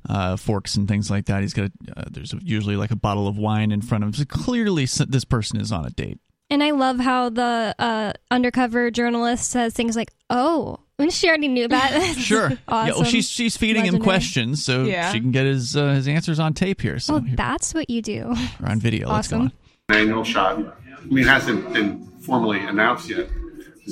uh, 0.08 0.36
forks 0.36 0.76
and 0.76 0.88
things 0.88 1.10
like 1.10 1.26
that. 1.26 1.42
He's 1.42 1.52
got, 1.54 1.70
uh, 1.96 2.04
there's 2.10 2.32
usually 2.42 2.76
like 2.76 2.90
a 2.90 2.96
bottle 2.96 3.28
of 3.28 3.36
wine 3.36 3.70
in 3.72 3.82
front 3.82 4.04
of 4.04 4.08
him. 4.08 4.12
So 4.14 4.24
clearly, 4.24 4.86
this 4.86 5.24
person 5.24 5.60
is 5.60 5.72
on 5.72 5.84
a 5.86 5.90
date. 5.90 6.18
And 6.52 6.64
I 6.64 6.72
love 6.72 6.98
how 6.98 7.28
the 7.28 7.74
uh, 7.78 8.12
undercover 8.30 8.90
journalist 8.90 9.48
says 9.52 9.72
things 9.72 9.94
like, 9.94 10.10
"Oh, 10.30 10.78
and 10.98 11.12
she 11.12 11.28
already 11.28 11.46
knew 11.46 11.68
that." 11.68 12.16
Sure. 12.18 12.50
awesome. 12.66 12.88
Yeah, 12.88 12.92
well, 12.94 13.04
she's 13.04 13.28
she's 13.28 13.56
feeding 13.56 13.84
him 13.84 14.02
questions 14.02 14.64
so 14.64 14.82
Yeah. 14.82 15.12
she 15.12 15.20
can 15.20 15.30
get 15.30 15.46
his 15.46 15.76
uh, 15.76 15.92
his 15.94 16.08
answers 16.08 16.40
on 16.40 16.54
tape 16.54 16.80
here. 16.80 16.98
So 16.98 17.16
Oh, 17.16 17.20
here, 17.20 17.36
that's 17.36 17.72
what 17.72 17.88
you 17.88 18.02
do. 18.02 18.34
or 18.60 18.68
on 18.68 18.80
video. 18.80 19.08
Let's 19.12 19.28
go 19.28 19.36
awesome. 19.36 19.52
on. 19.90 19.96
annual 19.96 20.24
shot. 20.24 20.58
I 20.58 21.04
mean, 21.04 21.24
it 21.24 21.28
hasn't 21.28 21.72
been 21.72 22.04
formally 22.22 22.58
announced 22.58 23.08
yet 23.08 23.28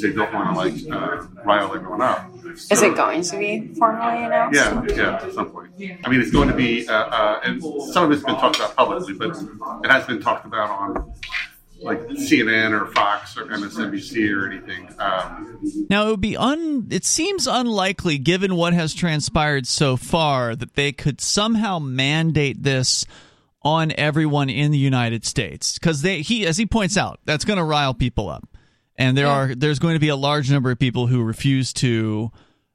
because 0.00 0.16
they 0.16 0.16
don't 0.16 0.32
want 0.32 0.54
to 0.54 0.96
like 0.96 1.02
uh, 1.02 1.26
rile 1.44 1.74
everyone 1.74 2.02
up. 2.02 2.30
Is 2.70 2.82
it 2.82 2.96
going 2.96 3.22
to 3.22 3.38
be 3.38 3.74
formally 3.74 4.24
announced? 4.24 4.56
Yeah, 4.56 4.84
yeah, 4.96 5.26
at 5.26 5.32
some 5.32 5.50
point. 5.50 5.72
I 6.04 6.08
mean, 6.08 6.20
it's 6.20 6.30
going 6.30 6.48
to 6.48 6.54
be, 6.54 6.88
uh, 6.88 6.92
uh, 6.92 7.40
and 7.44 7.62
some 7.62 8.04
of 8.04 8.12
it's 8.12 8.22
been 8.22 8.36
talked 8.36 8.56
about 8.56 8.74
publicly, 8.76 9.14
but 9.14 9.36
it 9.84 9.90
has 9.90 10.06
been 10.06 10.20
talked 10.20 10.46
about 10.46 10.70
on 10.70 11.12
like 11.80 12.00
CNN 12.08 12.78
or 12.78 12.86
Fox 12.86 13.36
or 13.36 13.44
MSNBC 13.46 14.34
or 14.34 14.50
anything. 14.50 14.88
Um, 14.98 15.60
Now 15.88 16.08
it 16.08 16.10
would 16.10 16.20
be 16.20 16.36
un. 16.36 16.88
It 16.90 17.04
seems 17.04 17.46
unlikely, 17.46 18.18
given 18.18 18.56
what 18.56 18.72
has 18.72 18.94
transpired 18.94 19.66
so 19.66 19.96
far, 19.96 20.56
that 20.56 20.74
they 20.74 20.90
could 20.90 21.20
somehow 21.20 21.78
mandate 21.78 22.62
this 22.64 23.06
on 23.62 23.92
everyone 23.96 24.50
in 24.50 24.70
the 24.72 24.78
United 24.78 25.24
States, 25.24 25.78
because 25.78 26.02
they 26.02 26.22
he, 26.22 26.46
as 26.46 26.56
he 26.56 26.66
points 26.66 26.96
out, 26.96 27.20
that's 27.24 27.44
going 27.44 27.58
to 27.58 27.64
rile 27.64 27.94
people 27.94 28.28
up, 28.28 28.48
and 28.98 29.16
there 29.16 29.28
are 29.28 29.54
there's 29.54 29.78
going 29.78 29.94
to 29.94 30.00
be 30.00 30.08
a 30.08 30.16
large 30.16 30.50
number 30.50 30.70
of 30.70 30.78
people 30.78 31.06
who 31.06 31.22
refuse 31.22 31.72
to 31.74 32.30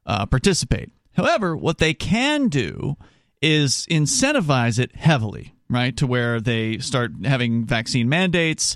uh, 0.06 0.26
participate. 0.26 0.90
However, 1.12 1.56
what 1.56 1.78
they 1.78 1.94
can 1.94 2.48
do 2.48 2.96
is 3.40 3.86
incentivize 3.90 4.78
it 4.78 4.96
heavily, 4.96 5.54
right? 5.68 5.96
To 5.98 6.06
where 6.06 6.40
they 6.40 6.78
start 6.78 7.12
having 7.24 7.66
vaccine 7.66 8.08
mandates. 8.08 8.74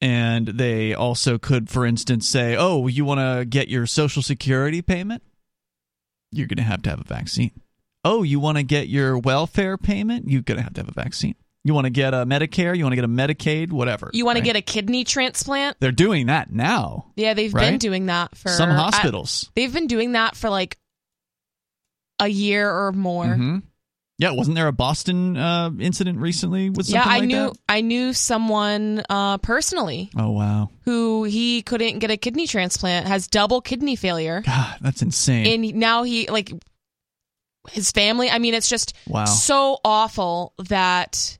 And 0.00 0.48
they 0.48 0.94
also 0.94 1.38
could, 1.38 1.70
for 1.70 1.86
instance, 1.86 2.28
say, 2.28 2.56
oh, 2.56 2.88
you 2.88 3.04
want 3.04 3.20
to 3.20 3.44
get 3.44 3.68
your 3.68 3.86
Social 3.86 4.20
Security 4.20 4.82
payment? 4.82 5.22
You're 6.32 6.48
going 6.48 6.56
to 6.56 6.64
have 6.64 6.82
to 6.82 6.90
have 6.90 7.00
a 7.00 7.04
vaccine. 7.04 7.52
Oh, 8.04 8.24
you 8.24 8.40
want 8.40 8.58
to 8.58 8.64
get 8.64 8.88
your 8.88 9.16
welfare 9.16 9.78
payment? 9.78 10.28
You're 10.28 10.42
going 10.42 10.58
to 10.58 10.64
have 10.64 10.74
to 10.74 10.80
have 10.80 10.88
a 10.88 10.92
vaccine. 10.92 11.36
You 11.64 11.74
want 11.74 11.84
to 11.84 11.90
get 11.90 12.12
a 12.12 12.26
Medicare? 12.26 12.76
You 12.76 12.82
want 12.84 12.92
to 12.92 12.96
get 12.96 13.04
a 13.04 13.08
Medicaid? 13.08 13.70
Whatever. 13.70 14.10
you 14.12 14.24
want 14.24 14.36
right? 14.36 14.40
to 14.40 14.44
get 14.44 14.56
a 14.56 14.62
kidney 14.62 15.04
transplant. 15.04 15.76
They're 15.78 15.92
doing 15.92 16.26
that 16.26 16.52
now. 16.52 17.12
Yeah, 17.16 17.34
they've 17.34 17.52
been 17.54 17.78
doing 17.78 18.06
that 18.06 18.36
for 18.36 18.48
Some 18.48 18.70
I- 18.70 18.74
hospitals. 18.74 19.50
they've 19.54 19.72
been 19.72 19.86
doing 19.86 20.12
that 20.12 20.36
for 20.36 20.50
like 20.50 20.76
a 22.18 22.28
year 22.28 22.68
or 22.70 22.90
more. 22.92 23.34
hmm 23.34 23.58
Yeah, 24.18 24.32
wasn't 24.32 24.56
there 24.56 24.66
a 24.68 24.72
Boston 24.72 25.36
uh, 25.36 25.70
incident 25.80 26.18
recently 26.18 26.70
with 26.70 26.86
something 26.86 27.00
Yeah, 27.08 27.14
I 27.16 27.18
like 27.20 27.28
knew 27.28 27.36
that? 27.50 27.56
I 27.68 27.80
knew 27.80 28.12
someone 28.12 29.02
uh, 29.08 29.38
personally 29.38 30.10
Oh 30.16 30.30
wow, 30.30 30.70
who 30.84 31.24
he 31.24 31.62
couldn't 31.62 31.98
get 32.00 32.10
a 32.10 32.16
kidney 32.16 32.46
transplant, 32.46 33.06
has 33.06 33.26
double 33.28 33.60
kidney 33.60 33.96
failure, 33.96 34.42
God, 34.44 34.78
that's 34.80 35.02
insane. 35.02 35.46
and 35.64 35.74
now 35.76 36.02
he 36.02 36.28
like 36.28 36.52
his 37.70 37.90
family. 37.92 38.28
I 38.30 38.38
mean, 38.38 38.54
it's 38.54 38.68
just 38.68 38.94
Wow. 39.06 39.24
so 39.26 39.78
awful 39.84 40.52
that 40.68 41.38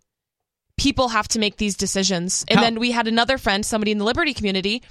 people 0.83 1.09
have 1.11 1.29
to 1.29 1.39
make 1.39 1.59
these 1.59 1.77
decisions. 1.77 2.45
And 2.49 2.59
How- 2.59 2.65
then 2.65 2.81
we 2.81 2.91
had 2.91 3.07
another 3.07 3.39
friend, 3.39 3.65
somebody 3.65 3.93
in 3.93 3.99
the 3.99 4.05
Liberty 4.05 4.35
community. 4.35 4.83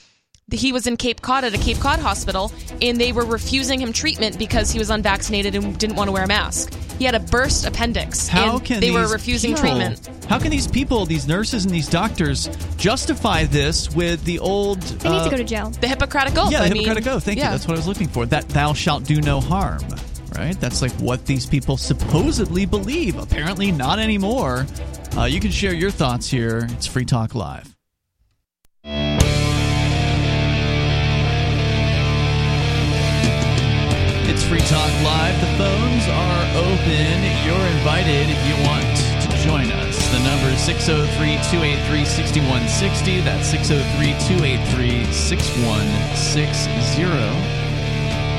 He 0.50 0.72
was 0.72 0.88
in 0.88 0.96
Cape 0.98 1.22
Cod 1.22 1.44
at 1.44 1.54
a 1.54 1.58
Cape 1.58 1.80
Cod 1.80 2.00
hospital, 2.00 2.52
and 2.82 3.00
they 3.00 3.12
were 3.12 3.26
refusing 3.26 3.80
him 3.82 3.92
treatment 3.94 4.38
because 4.40 4.72
he 4.72 4.80
was 4.80 4.90
unvaccinated 4.90 5.54
and 5.56 5.78
didn't 5.78 5.98
want 5.98 6.08
to 6.08 6.12
wear 6.14 6.24
a 6.24 6.28
mask. 6.28 6.74
He 6.98 7.06
had 7.06 7.16
a 7.16 7.20
burst 7.20 7.66
appendix, 7.66 8.28
How 8.30 8.56
and 8.58 8.66
can 8.66 8.80
they 8.80 8.92
were 8.92 9.08
refusing 9.08 9.54
people- 9.54 9.70
treatment. 9.70 10.10
How 10.28 10.40
can 10.40 10.50
these 10.50 10.68
people, 10.68 11.06
these 11.06 11.28
nurses 11.28 11.66
and 11.66 11.74
these 11.74 11.90
doctors, 11.90 12.50
justify 12.78 13.44
this 13.46 13.92
with 13.94 14.24
the 14.24 14.40
old? 14.40 14.82
They 14.82 15.10
need 15.10 15.16
uh, 15.18 15.24
to 15.26 15.30
go 15.32 15.38
to 15.38 15.44
jail. 15.44 15.70
The 15.72 15.88
Hippocratic 15.90 16.38
Oath. 16.38 16.52
Yeah, 16.52 16.60
the 16.60 16.66
I 16.66 16.68
Hippocratic 16.70 17.06
mean, 17.06 17.14
Oath. 17.16 17.24
Thank 17.26 17.38
yeah. 17.40 17.46
you. 17.46 17.52
That's 17.52 17.68
what 17.68 17.74
I 17.76 17.80
was 17.80 17.88
looking 17.88 18.08
for. 18.08 18.26
That 18.26 18.48
thou 18.50 18.72
shalt 18.74 19.04
do 19.04 19.20
no 19.22 19.42
harm. 19.42 19.82
Right? 20.36 20.60
That's 20.60 20.82
like 20.82 20.92
what 20.94 21.26
these 21.26 21.46
people 21.46 21.78
supposedly 21.78 22.66
believe. 22.66 23.18
Apparently, 23.18 23.72
not 23.72 24.00
anymore. 24.00 24.66
Uh, 25.18 25.26
you 25.26 25.40
can 25.40 25.52
share 25.52 25.74
your 25.74 25.92
thoughts 25.92 26.30
here. 26.30 26.68
It's 26.72 26.88
Free 26.88 27.06
Talk 27.06 27.36
Live. 27.36 27.76
It's 34.32 34.44
Free 34.46 34.62
Talk 34.62 34.94
Live. 35.04 35.42
The 35.42 35.48
phones 35.58 36.08
are 36.08 36.46
open. 36.56 37.24
You're 37.44 37.68
invited 37.78 38.30
if 38.30 38.48
you 38.48 38.56
want 38.66 38.96
to 39.22 39.28
join 39.44 39.70
us. 39.84 39.98
The 40.12 40.20
number 40.24 40.48
is 40.48 40.62
603 40.62 41.36
283 41.52 42.06
6160. 42.06 43.20
That's 43.22 43.48
603 43.48 44.14
283 44.38 45.06
6160. 45.12 47.61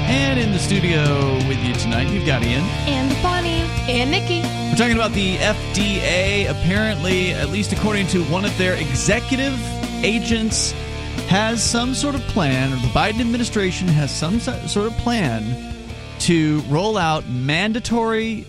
And 0.04 0.38
in 0.38 0.52
the 0.52 0.58
studio 0.58 1.34
with 1.48 1.62
you 1.64 1.74
tonight, 1.74 2.08
you've 2.08 2.26
got 2.26 2.42
Ian. 2.42 2.62
And 2.86 3.10
Bonnie. 3.22 3.62
And 3.90 4.10
Nikki. 4.10 4.40
We're 4.70 4.76
talking 4.76 4.96
about 4.96 5.12
the 5.12 5.36
FDA. 5.36 6.50
Apparently, 6.50 7.32
at 7.32 7.48
least 7.50 7.72
according 7.72 8.06
to 8.08 8.22
one 8.24 8.44
of 8.44 8.56
their 8.58 8.74
executive 8.74 9.58
agents, 10.04 10.72
has 11.28 11.62
some 11.62 11.94
sort 11.94 12.14
of 12.14 12.20
plan, 12.22 12.72
or 12.72 12.76
the 12.76 12.88
Biden 12.88 13.20
administration 13.20 13.88
has 13.88 14.14
some 14.14 14.40
sort 14.40 14.86
of 14.86 14.92
plan 14.98 15.74
to 16.20 16.60
roll 16.68 16.96
out 16.96 17.28
mandatory 17.28 18.46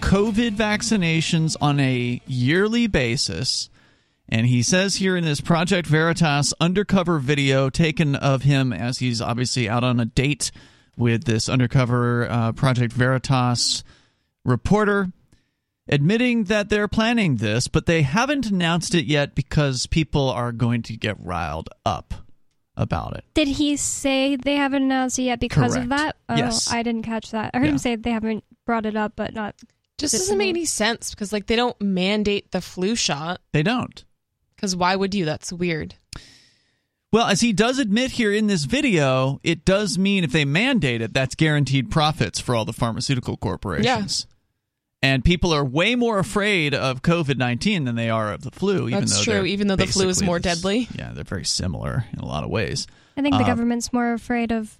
COVID 0.00 0.56
vaccinations 0.56 1.56
on 1.60 1.80
a 1.80 2.20
yearly 2.26 2.86
basis. 2.86 3.68
And 4.28 4.46
he 4.46 4.62
says 4.62 4.96
here 4.96 5.16
in 5.16 5.24
this 5.24 5.40
Project 5.40 5.88
Veritas 5.88 6.54
undercover 6.60 7.18
video 7.18 7.68
taken 7.68 8.14
of 8.14 8.42
him 8.42 8.72
as 8.72 8.98
he's 8.98 9.20
obviously 9.20 9.68
out 9.68 9.82
on 9.82 9.98
a 9.98 10.04
date 10.04 10.52
with 11.00 11.24
this 11.24 11.48
undercover 11.48 12.28
uh, 12.30 12.52
Project 12.52 12.92
Veritas 12.92 13.82
reporter, 14.44 15.10
admitting 15.88 16.44
that 16.44 16.68
they're 16.68 16.86
planning 16.88 17.36
this, 17.36 17.66
but 17.66 17.86
they 17.86 18.02
haven't 18.02 18.46
announced 18.46 18.94
it 18.94 19.06
yet 19.06 19.34
because 19.34 19.86
people 19.86 20.28
are 20.30 20.52
going 20.52 20.82
to 20.82 20.96
get 20.96 21.16
riled 21.18 21.68
up 21.84 22.14
about 22.76 23.16
it. 23.16 23.24
Did 23.34 23.48
he 23.48 23.76
say 23.76 24.36
they 24.36 24.54
haven't 24.56 24.84
announced 24.84 25.18
it 25.18 25.22
yet 25.24 25.40
because 25.40 25.72
Correct. 25.72 25.84
of 25.84 25.88
that? 25.90 26.16
Oh, 26.28 26.36
Yes. 26.36 26.70
I 26.72 26.82
didn't 26.82 27.02
catch 27.02 27.30
that. 27.32 27.50
I 27.52 27.58
heard 27.58 27.64
Yeah. 27.66 27.72
him 27.72 27.78
say 27.78 27.96
they 27.96 28.10
haven't 28.12 28.44
brought 28.64 28.86
it 28.86 28.96
up, 28.96 29.14
but 29.16 29.34
not. 29.34 29.54
Just 29.98 30.14
doesn't 30.14 30.38
make 30.38 30.48
any 30.48 30.64
sense 30.64 31.10
because 31.10 31.32
like 31.32 31.46
they 31.46 31.56
don't 31.56 31.78
mandate 31.80 32.52
the 32.52 32.60
flu 32.62 32.94
shot. 32.94 33.40
They 33.52 33.62
don't. 33.62 34.02
Because 34.56 34.74
why 34.74 34.96
would 34.96 35.14
you? 35.14 35.24
That's 35.26 35.52
weird. 35.52 35.94
Well, 37.12 37.26
as 37.26 37.40
he 37.40 37.52
does 37.52 37.78
admit 37.80 38.12
here 38.12 38.32
in 38.32 38.46
this 38.46 38.64
video, 38.64 39.40
it 39.42 39.64
does 39.64 39.98
mean 39.98 40.22
if 40.22 40.30
they 40.30 40.44
mandate 40.44 41.02
it, 41.02 41.12
that's 41.12 41.34
guaranteed 41.34 41.90
profits 41.90 42.38
for 42.38 42.54
all 42.54 42.64
the 42.64 42.72
pharmaceutical 42.72 43.36
corporations. 43.36 43.84
Yes. 43.84 44.26
And 45.02 45.24
people 45.24 45.52
are 45.52 45.64
way 45.64 45.96
more 45.96 46.18
afraid 46.18 46.72
of 46.74 47.02
COVID 47.02 47.36
19 47.36 47.84
than 47.84 47.96
they 47.96 48.10
are 48.10 48.32
of 48.32 48.42
the 48.42 48.50
flu. 48.50 48.86
Even 48.88 49.00
That's 49.00 49.16
though 49.18 49.32
true, 49.40 49.44
even 49.46 49.66
though 49.66 49.76
the 49.76 49.86
flu 49.86 50.08
is 50.08 50.22
more 50.22 50.38
this- 50.38 50.54
deadly. 50.60 50.88
Yeah, 50.94 51.12
they're 51.12 51.24
very 51.24 51.44
similar 51.44 52.04
in 52.12 52.20
a 52.20 52.26
lot 52.26 52.44
of 52.44 52.50
ways. 52.50 52.86
I 53.16 53.22
think 53.22 53.34
the 53.36 53.42
Uh, 53.42 53.46
government's 53.46 53.92
more 53.92 54.12
afraid 54.12 54.52
of 54.52 54.78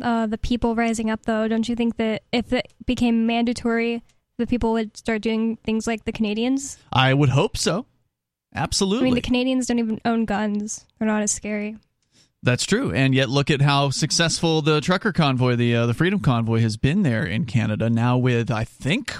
uh, 0.00 0.26
the 0.26 0.38
people 0.38 0.76
rising 0.76 1.10
up, 1.10 1.22
though. 1.24 1.48
Don't 1.48 1.68
you 1.68 1.74
think 1.74 1.96
that 1.96 2.22
if 2.32 2.52
it 2.52 2.72
became 2.86 3.26
mandatory, 3.26 4.02
the 4.38 4.46
people 4.46 4.72
would 4.72 4.96
start 4.96 5.20
doing 5.22 5.56
things 5.64 5.86
like 5.86 6.04
the 6.04 6.12
Canadians? 6.12 6.78
I 6.92 7.12
would 7.12 7.30
hope 7.30 7.56
so. 7.56 7.86
Absolutely. 8.54 9.00
I 9.00 9.04
mean, 9.06 9.14
the 9.14 9.20
Canadians 9.20 9.66
don't 9.66 9.78
even 9.78 10.00
own 10.04 10.24
guns; 10.24 10.84
they're 10.98 11.08
not 11.08 11.22
as 11.22 11.32
scary. 11.32 11.76
That's 12.42 12.66
true, 12.66 12.92
and 12.92 13.14
yet 13.14 13.30
look 13.30 13.50
at 13.50 13.60
how 13.60 13.90
successful 13.90 14.62
the 14.62 14.80
trucker 14.80 15.12
convoy, 15.12 15.54
the 15.54 15.76
uh, 15.76 15.86
the 15.86 15.94
Freedom 15.94 16.20
Convoy, 16.20 16.60
has 16.60 16.76
been 16.76 17.02
there 17.02 17.24
in 17.24 17.44
Canada. 17.44 17.88
Now, 17.88 18.18
with 18.18 18.50
I 18.50 18.64
think, 18.64 19.14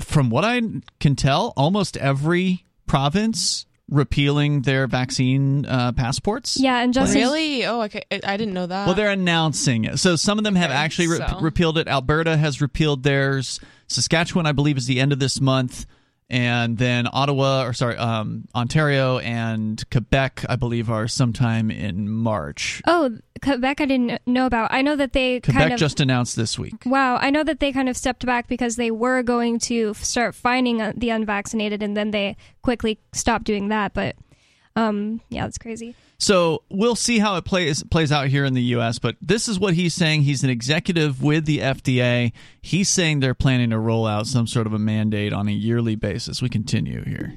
from 0.00 0.30
what 0.30 0.44
I 0.44 0.60
can 0.98 1.16
tell, 1.16 1.52
almost 1.56 1.96
every 1.98 2.64
province 2.86 3.66
repealing 3.88 4.62
their 4.62 4.86
vaccine 4.86 5.64
uh, 5.66 5.92
passports. 5.92 6.58
Yeah, 6.58 6.80
and 6.82 6.92
Justin, 6.92 7.20
really? 7.20 7.64
Oh, 7.66 7.82
okay. 7.82 8.02
I, 8.10 8.20
I 8.24 8.36
didn't 8.36 8.54
know 8.54 8.66
that. 8.66 8.86
Well, 8.86 8.94
they're 8.96 9.10
announcing 9.10 9.84
it. 9.84 9.98
So 9.98 10.16
some 10.16 10.38
of 10.38 10.44
them 10.44 10.56
have 10.56 10.70
actually 10.70 11.08
re- 11.08 11.18
so- 11.18 11.38
repealed 11.40 11.78
it. 11.78 11.86
Alberta 11.88 12.36
has 12.36 12.60
repealed 12.60 13.02
theirs. 13.02 13.60
Saskatchewan, 13.86 14.46
I 14.46 14.52
believe, 14.52 14.76
is 14.76 14.86
the 14.86 14.98
end 14.98 15.12
of 15.12 15.18
this 15.20 15.40
month. 15.40 15.86
And 16.28 16.76
then 16.76 17.06
Ottawa, 17.12 17.64
or 17.64 17.72
sorry, 17.72 17.96
um, 17.96 18.46
Ontario 18.54 19.18
and 19.18 19.82
Quebec, 19.90 20.44
I 20.48 20.56
believe, 20.56 20.90
are 20.90 21.06
sometime 21.06 21.70
in 21.70 22.08
March. 22.08 22.82
oh 22.86 23.16
Quebec, 23.42 23.80
I 23.80 23.86
didn't 23.86 24.20
know 24.26 24.46
about. 24.46 24.72
I 24.72 24.82
know 24.82 24.96
that 24.96 25.12
they 25.12 25.40
Quebec 25.40 25.60
kind 25.60 25.72
of 25.72 25.78
just 25.78 26.00
announced 26.00 26.34
this 26.34 26.58
week. 26.58 26.74
Wow, 26.84 27.16
I 27.16 27.30
know 27.30 27.44
that 27.44 27.60
they 27.60 27.72
kind 27.72 27.88
of 27.88 27.96
stepped 27.96 28.26
back 28.26 28.48
because 28.48 28.76
they 28.76 28.90
were 28.90 29.22
going 29.22 29.58
to 29.60 29.94
start 29.94 30.34
finding 30.34 30.82
uh, 30.82 30.92
the 30.96 31.10
unvaccinated, 31.10 31.82
and 31.82 31.96
then 31.96 32.10
they 32.10 32.36
quickly 32.62 32.98
stopped 33.12 33.44
doing 33.44 33.68
that. 33.68 33.94
But 33.94 34.16
um, 34.76 35.20
yeah, 35.30 35.46
it's 35.46 35.58
crazy. 35.58 35.96
So 36.18 36.62
we'll 36.70 36.96
see 36.96 37.18
how 37.18 37.36
it 37.36 37.44
plays 37.44 37.82
plays 37.84 38.12
out 38.12 38.28
here 38.28 38.44
in 38.44 38.54
the 38.54 38.62
U.S. 38.62 38.98
But 38.98 39.16
this 39.20 39.48
is 39.48 39.58
what 39.58 39.74
he's 39.74 39.94
saying. 39.94 40.22
He's 40.22 40.44
an 40.44 40.50
executive 40.50 41.22
with 41.22 41.44
the 41.46 41.58
FDA. 41.58 42.32
He's 42.62 42.88
saying 42.88 43.20
they're 43.20 43.34
planning 43.34 43.70
to 43.70 43.78
roll 43.78 44.06
out 44.06 44.26
some 44.26 44.46
sort 44.46 44.66
of 44.66 44.72
a 44.72 44.78
mandate 44.78 45.32
on 45.32 45.48
a 45.48 45.52
yearly 45.52 45.94
basis. 45.94 46.40
We 46.40 46.48
continue 46.48 47.04
here. 47.04 47.34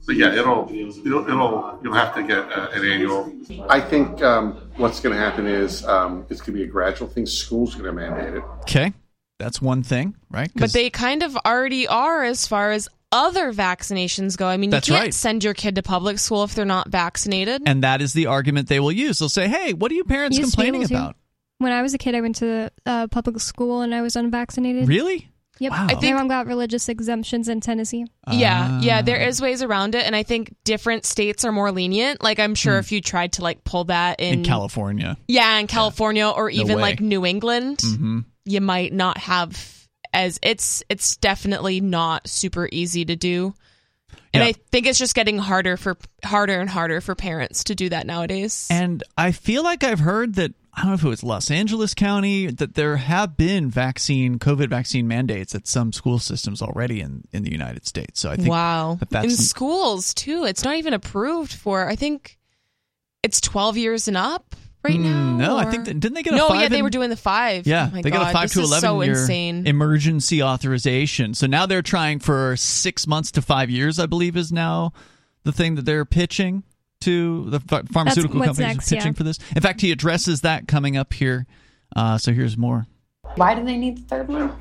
So 0.00 0.12
yeah, 0.12 0.32
it'll 0.32 0.68
it'll, 0.70 1.28
it'll 1.28 1.78
you'll 1.82 1.94
have 1.94 2.14
to 2.14 2.22
get 2.22 2.38
uh, 2.38 2.68
an 2.72 2.84
annual. 2.84 3.32
I 3.68 3.80
think 3.80 4.22
um, 4.22 4.70
what's 4.76 5.00
going 5.00 5.14
to 5.14 5.20
happen 5.20 5.46
is 5.46 5.84
um, 5.86 6.26
it's 6.30 6.40
going 6.40 6.58
to 6.58 6.58
be 6.58 6.64
a 6.64 6.66
gradual 6.66 7.08
thing. 7.08 7.26
Schools 7.26 7.74
are 7.76 7.82
going 7.82 7.96
to 7.96 8.00
mandate 8.00 8.34
it. 8.34 8.44
Okay, 8.62 8.92
that's 9.38 9.62
one 9.62 9.82
thing, 9.82 10.16
right? 10.30 10.50
But 10.54 10.72
they 10.72 10.90
kind 10.90 11.22
of 11.22 11.36
already 11.38 11.86
are 11.86 12.24
as 12.24 12.46
far 12.46 12.70
as 12.72 12.88
other 13.12 13.52
vaccinations 13.52 14.36
go. 14.36 14.46
I 14.46 14.56
mean, 14.56 14.70
you 14.70 14.80
can't 14.80 14.88
right. 14.90 15.14
send 15.14 15.42
your 15.44 15.54
kid 15.54 15.74
to 15.76 15.82
public 15.82 16.18
school 16.18 16.44
if 16.44 16.54
they're 16.54 16.64
not 16.64 16.88
vaccinated. 16.88 17.62
and 17.66 17.82
that 17.82 18.00
is 18.02 18.12
the 18.12 18.26
argument 18.26 18.68
they 18.68 18.80
will 18.80 18.92
use. 18.92 19.18
They'll 19.18 19.28
say, 19.28 19.48
"Hey, 19.48 19.72
what 19.72 19.90
are 19.90 19.94
you 19.94 20.04
parents 20.04 20.38
Used 20.38 20.52
to 20.52 20.56
be 20.56 20.62
complaining 20.64 20.82
able 20.82 20.88
to. 20.88 20.94
about? 20.94 21.16
When 21.58 21.72
I 21.72 21.82
was 21.82 21.92
a 21.92 21.98
kid, 21.98 22.14
I 22.14 22.20
went 22.20 22.36
to 22.36 22.70
uh, 22.86 23.06
public 23.08 23.38
school 23.40 23.82
and 23.82 23.94
I 23.94 24.00
was 24.02 24.16
unvaccinated. 24.16 24.88
Really? 24.88 25.28
Yep. 25.58 25.72
Wow. 25.72 25.86
I 25.90 25.94
think 25.96 26.14
My 26.14 26.20
mom 26.20 26.28
got 26.28 26.46
religious 26.46 26.88
exemptions 26.88 27.46
in 27.50 27.60
Tennessee. 27.60 28.06
yeah, 28.32 28.66
Ah. 28.70 28.80
yeah, 28.80 29.02
there 29.02 29.20
is 29.20 29.42
ways 29.42 29.62
around 29.62 29.94
it, 29.94 30.06
and 30.06 30.16
I 30.16 30.22
think 30.22 30.54
different 30.64 31.04
states 31.04 31.44
are 31.44 31.52
more 31.52 31.70
lenient. 31.70 32.22
Like 32.22 32.38
I'm 32.38 32.54
sure 32.54 32.78
if 32.78 32.92
you 32.92 33.02
tried 33.02 33.32
to 33.34 33.42
like 33.42 33.62
pull 33.64 33.84
that 33.84 34.20
in, 34.20 34.28
Hmm. 34.34 34.38
in 34.40 34.44
California." 34.46 35.16
yeah, 35.28 35.58
in 35.58 35.66
California 35.66 36.26
or 36.28 36.48
even 36.48 36.76
way. 36.76 36.82
like 36.82 37.00
New 37.00 37.26
England, 37.26 37.80
hmm 37.82 38.20
you 38.46 38.62
might 38.62 38.92
not 38.94 39.18
have 39.18 39.79
as 40.12 40.38
it's 40.42 40.82
it's 40.88 41.16
definitely 41.16 41.80
not 41.80 42.28
super 42.28 42.68
easy 42.72 43.04
to 43.04 43.16
do. 43.16 43.54
And 44.32 44.42
Yeah. 44.42 44.48
I 44.48 44.52
think 44.52 44.86
it's 44.86 44.98
just 44.98 45.14
getting 45.14 45.38
harder 45.38 45.76
for 45.76 45.96
harder 46.24 46.60
and 46.60 46.68
harder 46.68 47.00
for 47.00 47.14
parents 47.14 47.64
to 47.64 47.74
do 47.74 47.88
that 47.88 48.06
nowadays. 48.06 48.68
And 48.70 49.02
I 49.16 49.32
feel 49.32 49.62
like 49.62 49.82
I've 49.84 50.00
heard 50.00 50.34
that 50.34 50.52
I 50.72 50.82
don't 50.82 50.90
know 50.90 50.94
if 50.94 51.04
it 51.04 51.08
was 51.08 51.24
Los 51.24 51.50
Angeles 51.50 51.94
County 51.94 52.46
that 52.46 52.74
there 52.74 52.96
have 52.96 53.36
been 53.36 53.70
vaccine 53.70 54.38
COVID 54.38 54.68
vaccine 54.68 55.08
mandates 55.08 55.54
at 55.54 55.66
some 55.66 55.92
school 55.92 56.18
systems 56.18 56.62
already 56.62 57.00
in 57.00 57.24
in 57.32 57.42
the 57.42 57.50
United 57.50 57.86
States. 57.86 58.20
So 58.20 58.30
I 58.30 58.36
think 58.36 58.48
wow. 58.48 58.96
that 59.00 59.10
that's 59.10 59.24
in 59.26 59.36
schools 59.36 60.14
too. 60.14 60.44
It's 60.44 60.64
not 60.64 60.76
even 60.76 60.94
approved 60.94 61.52
for 61.52 61.88
I 61.88 61.96
think 61.96 62.38
it's 63.22 63.40
12 63.40 63.76
years 63.76 64.08
and 64.08 64.16
up 64.16 64.54
right 64.82 64.98
now. 64.98 65.36
no, 65.36 65.56
I 65.56 65.64
think 65.70 65.84
that, 65.86 66.00
didn't 66.00 66.14
they 66.14 66.22
get 66.22 66.32
a 66.34 66.36
No, 66.36 66.48
five 66.48 66.62
yeah, 66.62 66.68
they 66.68 66.76
and- 66.76 66.84
were 66.84 66.90
doing 66.90 67.10
the 67.10 67.16
5. 67.16 67.66
Yeah, 67.66 67.88
oh 67.90 67.94
my 67.94 68.02
they 68.02 68.10
God, 68.10 68.18
got 68.18 68.30
a 68.30 68.32
five 68.32 68.42
this 68.44 68.52
to 68.54 68.60
eleven 68.60 68.80
so 68.80 69.02
year 69.02 69.12
insane. 69.12 69.66
emergency 69.66 70.42
authorization. 70.42 71.34
So 71.34 71.46
now 71.46 71.66
they're 71.66 71.82
trying 71.82 72.18
for 72.20 72.56
six 72.56 73.06
months 73.06 73.30
to 73.32 73.42
five 73.42 73.70
years. 73.70 73.98
I 73.98 74.06
believe 74.06 74.36
is 74.36 74.50
now 74.52 74.92
the 75.44 75.52
thing 75.52 75.74
that 75.76 75.84
they're 75.84 76.04
pitching 76.04 76.62
to 77.02 77.48
the 77.50 77.60
ph- 77.60 77.86
pharmaceutical 77.92 78.38
what's 78.40 78.48
companies 78.48 78.76
next, 78.76 78.90
pitching 78.90 79.06
yeah. 79.08 79.12
for 79.12 79.22
this. 79.24 79.38
In 79.56 79.62
fact, 79.62 79.80
he 79.80 79.90
addresses 79.90 80.42
that 80.42 80.68
coming 80.68 80.96
up 80.96 81.12
here. 81.14 81.46
Uh, 81.96 82.18
so 82.18 82.32
here's 82.32 82.56
more. 82.58 82.86
Why 83.36 83.54
do 83.54 83.64
they 83.64 83.76
need 83.76 83.98
the 83.98 84.02
third 84.02 84.28
one? 84.28 84.52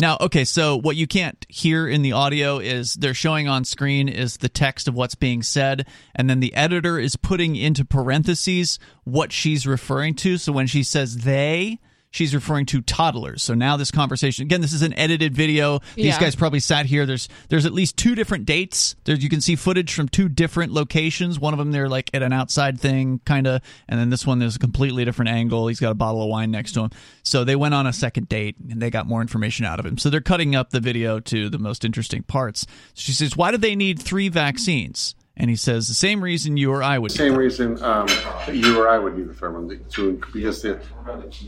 Now, 0.00 0.16
okay, 0.20 0.44
so 0.44 0.76
what 0.76 0.96
you 0.96 1.06
can't 1.06 1.44
hear 1.48 1.88
in 1.88 2.02
the 2.02 2.12
audio 2.12 2.58
is 2.58 2.94
they're 2.94 3.14
showing 3.14 3.48
on 3.48 3.64
screen 3.64 4.08
is 4.08 4.38
the 4.38 4.48
text 4.48 4.88
of 4.88 4.94
what's 4.94 5.14
being 5.14 5.42
said, 5.42 5.86
and 6.14 6.28
then 6.28 6.40
the 6.40 6.54
editor 6.54 6.98
is 6.98 7.16
putting 7.16 7.56
into 7.56 7.84
parentheses 7.84 8.78
what 9.04 9.32
she's 9.32 9.66
referring 9.66 10.14
to. 10.16 10.38
So 10.38 10.52
when 10.52 10.66
she 10.66 10.82
says 10.82 11.18
they, 11.18 11.78
she's 12.10 12.34
referring 12.34 12.66
to 12.66 12.80
toddlers. 12.80 13.42
So 13.42 13.54
now 13.54 13.76
this 13.76 13.90
conversation 13.90 14.44
again, 14.44 14.60
this 14.60 14.72
is 14.72 14.82
an 14.82 14.92
edited 14.94 15.34
video. 15.34 15.80
These 15.94 16.06
Yeah. 16.06 16.20
guys 16.20 16.34
probably 16.36 16.60
sat 16.60 16.86
here. 16.86 17.06
There's 17.06 17.28
there's 17.48 17.66
at 17.66 17.72
least 17.72 17.96
two 17.96 18.14
different 18.14 18.46
dates. 18.46 18.96
There's 19.04 19.22
you 19.22 19.28
can 19.28 19.40
see 19.40 19.56
footage 19.56 19.92
from 19.92 20.08
two 20.08 20.28
different 20.28 20.72
locations. 20.72 21.38
One 21.38 21.52
of 21.54 21.58
them 21.58 21.72
they're 21.72 21.88
like 21.88 22.10
at 22.14 22.22
an 22.22 22.32
outside 22.32 22.80
thing, 22.80 23.20
kind 23.24 23.46
of, 23.46 23.60
and 23.88 23.98
then 24.00 24.10
this 24.10 24.26
one 24.26 24.38
there's 24.38 24.56
a 24.56 24.60
completely 24.60 25.04
different 25.04 25.30
angle. 25.30 25.68
He's 25.68 25.80
got 25.80 25.90
a 25.90 25.94
bottle 25.94 26.22
of 26.22 26.28
wine 26.28 26.50
next 26.50 26.72
to 26.72 26.80
him. 26.84 26.90
So 27.22 27.44
they 27.44 27.56
went 27.56 27.74
on 27.74 27.86
a 27.86 27.92
second 27.92 28.28
date 28.28 28.56
and 28.70 28.80
they 28.80 28.90
got 28.90 29.06
more 29.06 29.20
information 29.20 29.66
out 29.66 29.78
of 29.78 29.86
him. 29.86 29.98
So 29.98 30.08
they're 30.10 30.20
cutting 30.20 30.54
up 30.54 30.70
the 30.70 30.80
video 30.80 31.20
to 31.20 31.48
the 31.50 31.58
most 31.58 31.84
interesting 31.84 32.22
parts. 32.22 32.66
She 32.94 33.12
says, 33.12 33.36
"Why 33.36 33.50
do 33.50 33.56
they 33.58 33.76
need 33.76 33.98
three 34.00 34.28
vaccines?" 34.28 35.14
And 35.40 35.48
he 35.48 35.56
says, 35.56 35.86
"The 35.88 35.94
same 35.94 36.20
reason 36.22 36.56
you 36.56 36.72
or 36.72 36.82
I 36.82 36.98
would." 36.98 37.12
Same 37.12 37.34
reason 37.36 37.80
um, 37.82 38.08
you 38.52 38.78
or 38.80 38.88
I 38.88 38.98
would 38.98 39.16
need 39.16 39.28
the 39.28 39.34
third 39.34 39.54
one 39.54 39.80
to, 39.90 40.20
because 40.32 40.62
the 40.62 40.80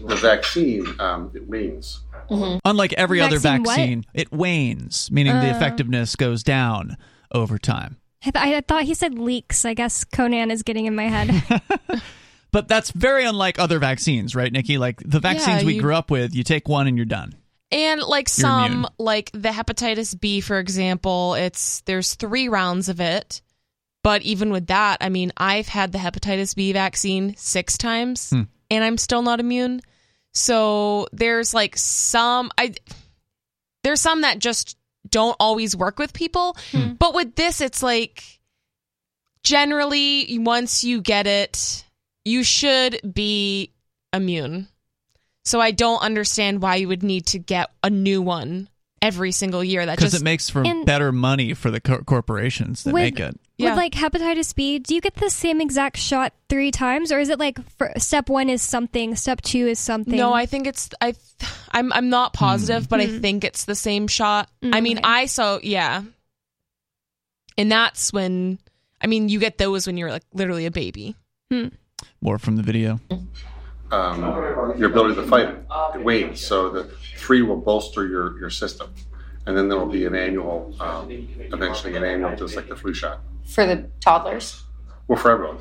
the 0.06 0.16
vaccine 0.16 0.86
um, 1.00 1.30
it 1.34 1.46
wanes. 1.48 2.00
Unlike 2.64 2.92
every 2.92 3.20
other 3.20 3.38
Vaccine 3.40 3.98
what? 3.98 4.06
it 4.14 4.30
wanes, 4.32 5.10
meaning 5.10 5.32
the 5.34 5.50
Uh. 5.52 5.56
effectiveness 5.56 6.14
goes 6.14 6.44
down 6.44 6.96
over 7.32 7.58
time. 7.58 7.96
I, 8.24 8.30
th- 8.30 8.44
I 8.56 8.60
thought 8.60 8.84
he 8.84 8.94
said 8.94 9.18
leaks. 9.18 9.64
I 9.64 9.74
guess 9.74 10.04
Conan 10.04 10.50
is 10.52 10.62
getting 10.62 10.86
in 10.86 10.94
my 10.94 11.08
head. 11.08 11.62
But 12.52 12.66
that's 12.66 12.90
very 12.90 13.24
unlike 13.24 13.60
other 13.60 13.78
vaccines, 13.78 14.34
right, 14.34 14.52
Nikki? 14.52 14.76
Like 14.76 15.00
the 15.04 15.20
vaccines 15.20 15.62
we 15.64 15.74
you- 15.74 15.80
grew 15.80 15.94
up 15.94 16.10
with, 16.10 16.34
you 16.34 16.42
take 16.42 16.68
one 16.68 16.88
and 16.88 16.96
you're 16.96 17.06
done. 17.06 17.32
And 17.72 18.02
like 18.02 18.26
You're 18.28 18.42
some, 18.42 18.64
immune. 18.72 18.86
like 18.98 19.30
the 19.32 19.50
hepatitis 19.50 20.18
B, 20.20 20.40
for 20.40 20.58
example, 20.58 21.34
it's 21.34 21.82
there's 21.82 22.14
three 22.16 22.48
rounds 22.48 22.88
of 22.88 23.00
it. 23.00 23.40
But 24.02 24.22
even 24.22 24.50
with 24.50 24.68
that, 24.68 24.98
I 25.00 25.08
mean, 25.10 25.32
I've 25.36 25.68
had 25.68 25.92
the 25.92 25.98
hepatitis 25.98 26.54
B 26.54 26.72
vaccine 26.72 27.34
six 27.36 27.76
times, 27.76 28.30
Hmm. 28.30 28.42
and 28.70 28.82
I'm 28.84 28.96
still 28.98 29.22
not 29.22 29.40
immune. 29.40 29.80
So 30.32 31.06
there's 31.12 31.52
like 31.52 31.76
some 31.76 32.50
I 32.56 32.74
there's 33.82 34.00
some 34.00 34.20
that 34.22 34.38
just 34.38 34.76
don't 35.08 35.36
always 35.40 35.74
work 35.76 35.98
with 35.98 36.12
people. 36.12 36.56
But 36.98 37.14
with 37.14 37.34
this, 37.34 37.60
it's 37.60 37.82
like 37.82 38.22
generally 39.42 40.38
once 40.38 40.84
you 40.84 41.00
get 41.00 41.26
it, 41.26 41.84
you 42.24 42.42
should 42.44 43.00
be 43.14 43.72
immune. 44.12 44.68
So 45.44 45.60
I 45.60 45.70
don't 45.70 46.02
understand 46.02 46.62
why 46.62 46.76
you 46.76 46.88
would 46.88 47.02
need 47.02 47.26
to 47.28 47.38
get 47.38 47.70
a 47.82 47.90
new 47.90 48.20
one 48.22 48.68
every 49.02 49.32
single 49.32 49.64
year. 49.64 49.84
That 49.86 49.96
Because 49.96 50.14
it 50.14 50.22
makes 50.22 50.50
for 50.50 50.64
And- 50.64 50.84
better 50.84 51.10
money 51.12 51.54
for 51.54 51.70
the 51.70 51.80
cor- 51.80 52.02
corporations 52.04 52.84
that 52.84 52.92
With- 52.92 53.02
make 53.02 53.20
it. 53.20 53.40
Yeah. 53.60 53.70
With 53.70 53.76
like 53.76 53.92
hepatitis 53.92 54.54
B, 54.54 54.78
do 54.78 54.94
you 54.94 55.00
get 55.00 55.14
the 55.16 55.28
same 55.30 55.60
exact 55.60 55.96
shot 55.98 56.32
three 56.48 56.70
times, 56.70 57.12
or 57.12 57.18
is 57.18 57.28
it 57.28 57.38
like 57.38 57.58
for, 57.76 57.92
step 57.98 58.28
one 58.28 58.48
is 58.48 58.62
something, 58.62 59.14
step 59.16 59.40
two 59.42 59.66
is 59.66 59.78
something? 59.78 60.16
No, 60.16 60.32
I 60.32 60.46
think 60.46 60.66
it's 60.66 60.88
I. 61.00 61.14
I'm 61.70 61.92
I'm 61.92 62.08
not 62.08 62.32
positive, 62.32 62.88
but 62.88 63.00
I 63.00 63.06
think 63.06 63.44
it's 63.44 63.64
the 63.64 63.74
same 63.74 64.08
shot. 64.08 64.48
I 64.62 64.80
mean, 64.80 64.96
Mm, 64.96 65.00
okay. 65.00 65.08
I 65.08 65.26
so 65.26 65.60
yeah, 65.62 66.02
and 67.56 67.70
that's 67.70 68.12
when 68.12 68.58
I 69.00 69.06
mean 69.06 69.28
you 69.28 69.38
get 69.38 69.58
those 69.58 69.86
when 69.86 69.96
you're 69.96 70.10
like 70.10 70.24
literally 70.32 70.66
a 70.66 70.70
baby. 70.70 71.14
More 72.20 72.38
from 72.38 72.56
the 72.56 72.62
video. 72.62 73.00
Um, 73.90 74.22
your 74.78 74.90
ability 74.90 75.16
to 75.16 75.26
fight 75.26 75.48
it, 75.48 75.58
it 75.96 76.04
wanes. 76.04 76.40
So 76.40 76.70
the 76.70 76.84
three 77.16 77.42
will 77.42 77.56
bolster 77.56 78.06
your, 78.06 78.38
your 78.38 78.50
system, 78.50 78.94
and 79.46 79.56
then 79.56 79.68
there 79.68 79.78
will 79.78 79.86
be 79.86 80.04
an 80.06 80.14
annual, 80.14 80.74
um, 80.80 81.08
eventually 81.52 81.96
an 81.96 82.04
annual, 82.04 82.34
just 82.36 82.56
like 82.56 82.68
the 82.68 82.76
flu 82.76 82.92
shot. 82.94 83.20
For 83.44 83.66
the 83.66 83.88
toddlers. 84.00 84.62
Well, 85.08 85.18
for 85.18 85.30
everyone. 85.30 85.58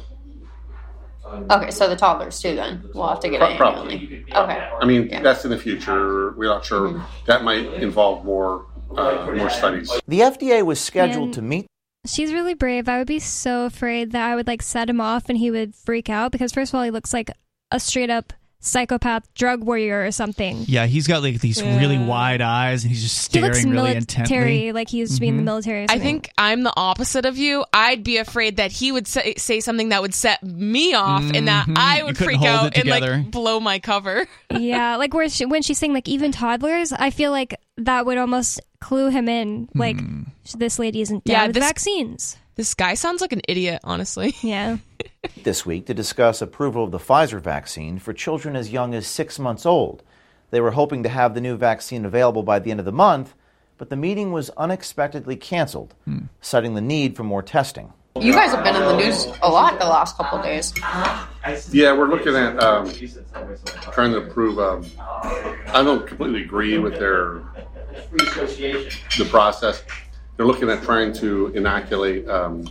Okay, 1.51 1.69
so 1.69 1.87
the 1.87 1.95
toddlers 1.95 2.41
too. 2.41 2.55
Then 2.55 2.83
we'll 2.93 3.07
have 3.07 3.19
to 3.19 3.29
get 3.29 3.39
Pro- 3.39 3.49
it 3.51 3.57
probably. 3.57 3.93
annually. 3.95 4.25
Okay. 4.33 4.69
I 4.81 4.85
mean, 4.85 5.09
Yeah. 5.09 5.21
that's 5.21 5.43
in 5.45 5.51
the 5.51 5.57
future. 5.59 6.31
We're 6.31 6.47
not 6.49 6.65
sure. 6.65 7.05
That 7.27 7.43
might 7.43 7.65
involve 7.75 8.25
more 8.25 8.65
uh, 8.97 9.31
more 9.37 9.51
studies. 9.51 9.91
The 10.07 10.21
FDA 10.21 10.65
was 10.65 10.79
scheduled 10.79 11.25
And- 11.25 11.33
to 11.35 11.41
meet 11.43 11.67
She's 12.07 12.33
really 12.33 12.53
brave. 12.55 12.87
I 12.89 12.97
would 12.97 13.07
be 13.07 13.19
so 13.19 13.65
afraid 13.65 14.13
that 14.13 14.27
I 14.31 14.35
would 14.35 14.47
like 14.47 14.61
set 14.63 14.89
him 14.89 14.99
off 15.01 15.27
and 15.29 15.37
he 15.37 15.51
would 15.51 15.75
freak 15.75 16.09
out 16.09 16.31
because 16.31 16.51
first 16.53 16.71
of 16.73 16.77
all, 16.77 16.83
he 16.83 16.89
looks 16.91 17.13
like 17.13 17.29
a 17.71 17.79
straight 17.79 18.09
up 18.09 18.31
psychopath 18.61 19.23
drug 19.35 19.63
warrior 19.63 20.05
or 20.05 20.11
something. 20.11 20.65
Yeah, 20.67 20.85
he's 20.85 21.07
got 21.07 21.23
like 21.23 21.39
these 21.39 21.61
really 21.63 21.97
wide 21.97 22.41
eyes 22.41 22.83
and 22.83 22.91
he's 22.91 23.01
just 23.01 23.17
staring 23.17 23.45
He 23.45 23.49
looks 23.49 23.63
really 23.65 23.73
military, 23.93 23.95
intently. 23.97 24.71
like 24.73 24.89
he 24.89 24.97
used 24.97 25.15
to 25.15 25.21
be 25.21 25.27
in 25.29 25.37
the 25.37 25.43
military. 25.43 25.85
I 25.89 25.97
think 25.99 26.29
I'm 26.37 26.63
the 26.63 26.73
opposite 26.75 27.25
of 27.25 27.37
you. 27.37 27.63
I'd 27.73 28.03
be 28.03 28.17
afraid 28.17 28.57
that 28.57 28.71
he 28.71 28.91
would 28.91 29.07
say, 29.07 29.35
say 29.37 29.59
something 29.61 29.89
that 29.89 30.01
would 30.01 30.13
set 30.13 30.43
me 30.43 30.93
off, 30.93 31.23
and 31.33 31.47
that 31.47 31.67
Mhm. 31.67 31.77
I 31.77 32.03
would 32.03 32.17
freak 32.17 32.41
out 32.41 32.77
and 32.77 32.87
like 32.89 33.31
blow 33.31 33.59
my 33.59 33.79
cover. 33.79 34.27
yeah, 34.51 34.97
like 34.97 35.13
where 35.13 35.29
she, 35.29 35.45
when 35.45 35.61
she's 35.61 35.77
saying 35.77 35.93
like 35.93 36.07
even 36.09 36.31
toddlers, 36.31 36.91
I 36.91 37.11
feel 37.11 37.31
like 37.31 37.55
that 37.77 38.05
would 38.05 38.17
almost 38.17 38.59
clue 38.81 39.09
him 39.09 39.29
in. 39.29 39.69
Like 39.73 39.99
Hmm. 39.99 40.23
this 40.57 40.79
lady 40.79 41.01
isn't 41.01 41.23
down 41.23 41.33
Yeah, 41.33 41.45
with 41.47 41.55
this- 41.55 41.63
vaccines. 41.63 42.35
This 42.59 42.73
guy 42.73 42.95
sounds 42.95 43.21
like 43.21 43.31
an 43.31 43.39
idiot, 43.47 43.79
honestly. 43.85 44.35
Yeah. 44.43 44.79
this 45.45 45.65
week 45.65 45.85
to 45.85 45.93
discuss 45.93 46.41
approval 46.41 46.83
of 46.83 46.91
the 46.91 46.97
Pfizer 46.97 47.39
vaccine 47.39 47.99
for 47.99 48.11
children 48.11 48.57
as 48.57 48.69
young 48.69 48.93
as 48.93 49.07
six 49.07 49.39
months 49.39 49.65
old. 49.65 50.03
They 50.51 50.59
were 50.59 50.71
hoping 50.71 51.03
to 51.03 51.09
have 51.09 51.33
the 51.33 51.39
new 51.39 51.55
vaccine 51.55 52.03
available 52.03 52.43
by 52.43 52.59
the 52.59 52.71
end 52.71 52.81
of 52.81 52.85
the 52.85 52.91
month, 52.91 53.33
but 53.77 53.89
the 53.89 53.95
meeting 53.95 54.33
was 54.33 54.49
unexpectedly 54.57 55.37
canceled, 55.37 55.95
citing 56.41 56.75
the 56.75 56.81
need 56.81 57.15
for 57.15 57.23
more 57.23 57.41
testing. 57.41 57.93
You 58.19 58.33
guys 58.33 58.51
have 58.51 58.65
been 58.65 58.75
in 58.75 58.81
the 58.81 58.97
news 58.97 59.25
a 59.41 59.49
lot 59.49 59.79
the 59.79 59.85
last 59.85 60.17
couple 60.17 60.39
of 60.39 60.43
days. 60.43 60.73
Yeah, 61.71 61.93
we're 61.93 62.09
looking 62.09 62.35
at 62.35 62.61
um, 62.61 62.91
trying 63.93 64.11
to 64.11 64.17
approve. 64.17 64.59
Um, 64.59 64.85
I 64.97 65.81
don't 65.81 66.05
completely 66.05 66.43
agree 66.43 66.77
with 66.77 66.99
their 66.99 67.41
the 68.11 69.27
process. 69.29 69.81
They're 70.39 70.47
looking 70.47 70.69
at 70.69 70.81
trying 70.83 71.11
to 71.15 71.47
inoculate 71.47 72.25
um, 72.29 72.65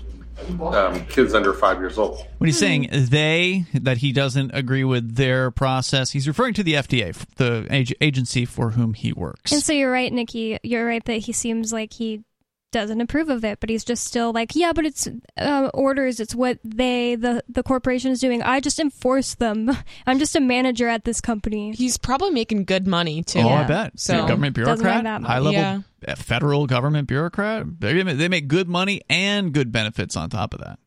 um, 0.59 1.05
kids 1.05 1.35
under 1.35 1.53
five 1.53 1.79
years 1.79 1.99
old. 1.99 2.27
When 2.39 2.49
he's 2.49 2.59
saying 2.59 2.89
they, 2.91 3.67
that 3.75 3.99
he 3.99 4.11
doesn't 4.11 4.53
agree 4.55 4.85
with 4.85 5.17
their 5.17 5.51
process, 5.51 6.13
he's 6.13 6.27
referring 6.27 6.55
to 6.55 6.63
the 6.63 6.73
FDA, 6.73 7.15
the 7.37 7.67
ag- 7.69 7.95
agency 8.01 8.47
for 8.47 8.71
whom 8.71 8.95
he 8.95 9.13
works. 9.13 9.53
And 9.53 9.63
so 9.63 9.75
you're 9.75 9.93
right, 9.93 10.11
Nikki. 10.11 10.57
You're 10.63 10.87
right 10.87 11.05
that 11.05 11.19
he 11.19 11.33
seems 11.33 11.71
like 11.71 11.93
he 11.93 12.23
doesn't 12.71 13.01
approve 13.01 13.29
of 13.31 13.45
it, 13.45 13.61
but 13.61 13.71
he's 13.71 13.85
just 13.85 14.05
still 14.05 14.33
like, 14.33 14.55
yeah, 14.55 14.73
but 14.75 14.85
it's 14.85 15.09
uh, 15.39 15.71
orders. 15.73 16.21
It's 16.21 16.35
what 16.35 16.59
they, 16.63 17.15
the 17.15 17.43
the 17.49 17.63
corporation, 17.63 18.11
is 18.13 18.21
doing. 18.21 18.43
I 18.43 18.61
just 18.61 18.79
enforce 18.79 19.35
them. 19.35 19.71
I'm 20.07 20.19
just 20.19 20.37
a 20.37 20.41
manager 20.41 20.89
at 20.89 21.05
this 21.05 21.21
company. 21.21 21.73
He's 21.73 21.97
probably 21.97 22.31
making 22.31 22.65
good 22.65 22.87
money 22.87 23.23
too. 23.23 23.41
Oh, 23.41 23.49
I 23.49 23.65
bet. 23.65 23.99
So 23.99 24.15
So, 24.15 24.27
government 24.27 24.55
bureaucrat, 24.55 25.05
high 25.23 25.39
level 25.39 25.53
Yeah. 25.53 25.81
uh, 26.07 26.15
federal 26.17 26.67
government 26.67 27.09
bureaucrat. 27.09 27.81
They, 27.81 28.03
they 28.03 28.29
make 28.29 28.49
good 28.49 28.69
money 28.69 29.01
and 29.09 29.53
good 29.53 29.73
benefits 29.73 30.17
on 30.17 30.29
top 30.31 30.53
of 30.55 30.61
that. 30.61 30.79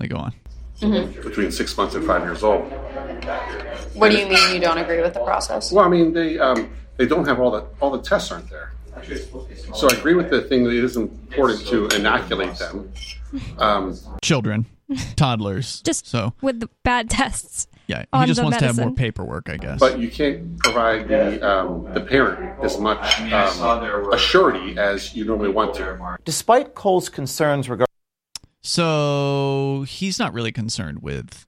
Like, 0.00 0.10
go 0.10 0.16
on. 0.16 0.34
between 0.80 1.52
six 1.52 1.76
months 1.76 1.94
and 1.94 2.04
five 2.04 2.22
years 2.22 2.42
old. 2.42 2.64
What 3.94 4.10
do 4.10 4.18
you 4.18 4.26
mean 4.28 4.54
you 4.54 4.60
don't 4.60 4.78
agree 4.78 5.00
with 5.00 5.14
the 5.14 5.20
process? 5.24 5.70
Well, 5.70 5.84
I 5.84 5.88
mean, 5.88 6.12
they 6.12 6.38
um, 6.38 6.70
they 6.96 7.06
don't 7.06 7.24
have 7.26 7.38
all 7.38 7.52
the 7.52 7.64
all 7.80 7.90
the 7.90 8.02
tests 8.02 8.32
aren't 8.32 8.50
there. 8.50 8.72
So 9.74 9.88
I 9.90 9.94
agree 9.96 10.14
with 10.14 10.30
the 10.30 10.42
thing 10.42 10.64
that 10.64 10.70
it 10.70 10.84
is 10.84 10.96
important 10.96 11.66
to 11.68 11.88
inoculate 11.88 12.56
them. 12.56 12.92
Um, 13.58 13.96
Children, 14.22 14.66
toddlers. 15.16 15.80
Just 15.82 16.06
so 16.06 16.34
with 16.40 16.60
the 16.60 16.68
bad 16.84 17.10
tests. 17.10 17.66
yeah, 17.86 18.04
he 18.14 18.26
just 18.26 18.38
the 18.38 18.44
wants 18.44 18.58
to 18.58 18.66
have 18.66 18.78
more 18.78 18.92
paperwork, 18.92 19.48
I 19.50 19.56
guess. 19.56 19.80
but 19.80 19.98
you 19.98 20.08
can't 20.10 20.58
provide 20.58 21.08
the 21.08 21.46
um, 21.46 21.92
the 21.92 22.00
parent 22.00 22.62
as 22.62 22.78
much 22.78 23.20
um, 23.32 24.12
a 24.12 24.18
surety 24.18 24.78
as 24.78 25.14
you 25.14 25.24
normally 25.24 25.50
want 25.50 25.74
to. 25.74 26.16
Despite 26.24 26.74
Cole's 26.74 27.08
concerns 27.08 27.68
regarding 27.68 27.86
So 28.62 29.84
he's 29.88 30.18
not 30.18 30.32
really 30.32 30.52
concerned 30.52 31.02
with 31.02 31.46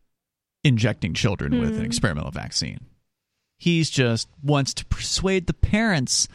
injecting 0.64 1.14
children 1.14 1.60
with 1.60 1.78
an 1.78 1.84
experimental 1.84 2.32
vaccine. 2.32 2.80
He's 3.58 3.88
just 3.88 4.28
wants 4.42 4.74
to 4.74 4.84
persuade 4.86 5.46
the 5.46 5.54
parents, 5.54 6.26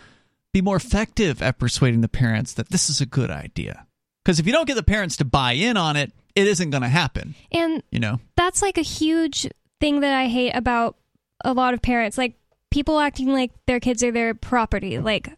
be 0.54 0.62
more 0.62 0.76
effective 0.76 1.42
at 1.42 1.60
persuading 1.60 2.02
the 2.02 2.08
parents 2.08 2.54
that 2.54 2.70
this 2.70 2.90
is 2.90 3.02
a 3.02 3.06
good 3.06 3.32
idea. 3.32 3.88
Because 4.24 4.40
if 4.40 4.46
you 4.46 4.52
don't 4.52 4.68
get 4.68 4.76
the 4.76 4.84
parents 4.84 5.18
to 5.18 5.26
buy 5.26 5.54
in 5.54 5.78
on 5.78 5.96
it, 5.96 6.12
it 6.36 6.48
isn't 6.48 6.70
going 6.70 6.84
to 6.84 6.90
happen. 6.90 7.36
And 7.52 7.82
You 7.92 8.00
know, 8.00 8.20
that's 8.36 8.62
like 8.62 8.78
a 8.78 8.84
huge 8.84 9.48
thing 9.80 10.02
that 10.02 10.14
I 10.14 10.28
hate 10.28 10.52
about 10.52 10.98
a 11.44 11.54
lot 11.54 11.74
of 11.74 11.82
parents. 11.82 12.18
Like 12.18 12.36
people 12.70 13.00
acting 13.00 13.34
like 13.34 13.52
their 13.66 13.80
kids 13.80 14.04
are 14.04 14.12
their 14.12 14.34
property. 14.34 15.00
Like 15.00 15.30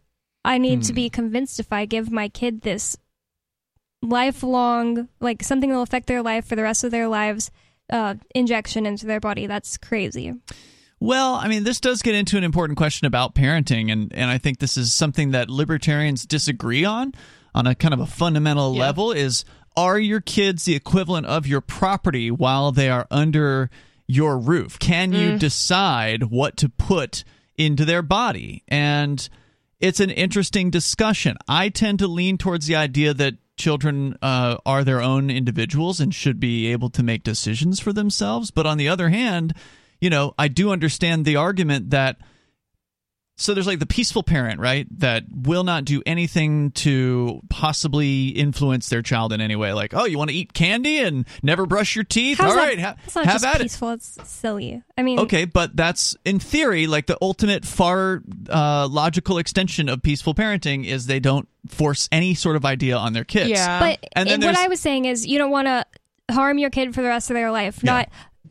I 0.44 0.58
need 0.58 0.84
to 0.84 0.94
be 0.94 1.10
convinced 1.10 1.60
if 1.60 1.72
I 1.72 1.86
give 1.86 2.12
my 2.12 2.28
kid 2.28 2.62
this 2.62 2.98
lifelong, 4.02 5.08
like 5.22 5.44
something 5.44 5.70
that 5.70 5.76
will 5.76 5.84
affect 5.84 6.08
their 6.08 6.22
life 6.22 6.46
for 6.46 6.56
the 6.56 6.64
rest 6.64 6.84
of 6.84 6.92
their 6.92 7.08
lives, 7.08 7.50
uh, 7.90 8.16
injection 8.36 8.86
into 8.86 9.06
their 9.06 9.22
body. 9.22 9.48
That's 9.48 9.78
crazy. 9.78 10.34
Well, 11.04 11.34
I 11.36 11.50
mean, 11.50 11.66
this 11.66 11.82
does 11.82 12.02
get 12.02 12.16
into 12.16 12.38
an 12.38 12.46
important 12.46 12.78
question 12.78 13.06
about 13.08 13.36
parenting, 13.36 13.92
and, 13.92 14.14
and 14.16 14.32
I 14.32 14.38
think 14.38 14.60
this 14.60 14.78
is 14.78 14.94
something 14.94 15.32
that 15.32 15.50
libertarians 15.50 16.26
disagree 16.26 16.86
on, 16.86 17.14
on 17.54 17.68
a 17.68 17.76
kind 17.76 17.94
of 17.94 18.00
a 18.00 18.06
fundamental 18.06 18.74
Yeah. 18.74 18.80
level. 18.80 19.12
Is 19.12 19.44
are 19.76 20.00
your 20.00 20.22
kids 20.22 20.64
the 20.64 20.76
equivalent 20.76 21.26
of 21.26 21.46
your 21.46 21.60
property 21.60 22.32
while 22.32 22.72
they 22.72 22.90
are 22.90 23.06
under 23.12 23.70
your 24.08 24.38
roof? 24.40 24.80
Can 24.80 25.12
you 25.12 25.32
Mm. 25.32 25.40
decide 25.40 26.24
what 26.32 26.56
to 26.58 26.70
put 26.70 27.26
into 27.58 27.84
their 27.84 28.02
body? 28.02 28.64
And 28.70 29.28
it's 29.82 30.00
an 30.00 30.10
interesting 30.10 30.70
discussion. 30.70 31.36
I 31.50 31.68
tend 31.68 32.00
to 32.00 32.08
lean 32.08 32.38
towards 32.38 32.68
the 32.68 32.78
idea 32.78 33.14
that 33.14 33.36
children 33.58 34.16
uh, 34.22 34.56
are 34.66 34.86
their 34.86 35.02
own 35.02 35.30
individuals 35.30 36.00
and 36.00 36.16
should 36.16 36.40
be 36.40 36.68
able 36.68 36.90
to 36.92 37.04
make 37.04 37.24
decisions 37.24 37.82
for 37.82 37.92
themselves. 37.92 38.52
But 38.52 38.66
on 38.66 38.78
the 38.78 38.88
other 38.88 39.10
hand, 39.10 39.54
you 40.04 40.10
know, 40.10 40.34
I 40.38 40.50
do 40.50 40.72
understand 40.72 41.24
the 41.26 41.38
argument 41.38 41.92
that. 41.92 42.18
So 43.36 43.56
there's 43.56 43.66
like 43.66 43.80
the 43.80 43.88
peaceful 43.88 44.22
parent, 44.22 44.60
right? 44.60 44.86
That 45.00 45.24
will 45.32 45.64
not 45.64 45.86
do 45.86 46.04
anything 46.06 46.70
to 46.86 47.42
possibly 47.50 48.28
influence 48.28 48.90
their 48.90 49.02
child 49.02 49.34
in 49.34 49.42
any 49.42 49.56
way. 49.56 49.74
Like, 49.74 49.96
oh, 49.96 50.06
you 50.06 50.20
want 50.20 50.30
to 50.30 50.36
eat 50.36 50.54
candy 50.54 51.00
and 51.00 51.26
never 51.42 51.66
brush 51.66 51.96
your 51.96 52.04
teeth? 52.06 52.38
How's 52.38 52.52
All 52.52 52.58
that- 52.58 52.68
right, 52.68 52.80
ha- 52.80 52.96
It's 53.06 53.16
not 53.16 53.26
have 53.26 53.34
just 53.42 53.46
at 53.46 53.56
it. 53.56 53.64
peaceful. 53.64 53.90
It's 53.90 54.20
silly. 54.30 54.84
I 54.96 55.02
mean, 55.02 55.18
Okay, 55.20 55.46
but 55.46 55.76
that's 55.76 56.16
in 56.24 56.38
theory 56.40 56.86
like 56.86 57.08
the 57.08 57.18
ultimate 57.24 57.66
far 57.66 58.22
uh, 58.50 58.88
logical 58.88 59.40
extension 59.40 59.90
of 59.90 60.04
peaceful 60.04 60.36
parenting 60.36 60.86
is 60.86 61.08
they 61.08 61.20
don't 61.20 61.48
force 61.68 62.08
any 62.12 62.36
sort 62.36 62.56
of 62.56 62.66
idea 62.66 62.98
on 62.98 63.14
their 63.14 63.24
kids. 63.26 63.50
Yeah 63.50 63.80
but 63.80 64.06
and 64.16 64.30
then 64.30 64.42
what 64.42 64.56
I 64.56 64.68
was 64.68 64.80
saying 64.80 65.06
is, 65.06 65.26
you 65.26 65.40
don't 65.40 65.52
want 65.52 65.66
to 65.68 65.86
harm 66.32 66.60
your 66.60 66.70
kid 66.70 66.94
for 66.94 67.02
the 67.02 67.08
rest 67.08 67.32
of 67.32 67.34
their 67.34 67.52
life. 67.52 67.84
Not, 67.84 68.10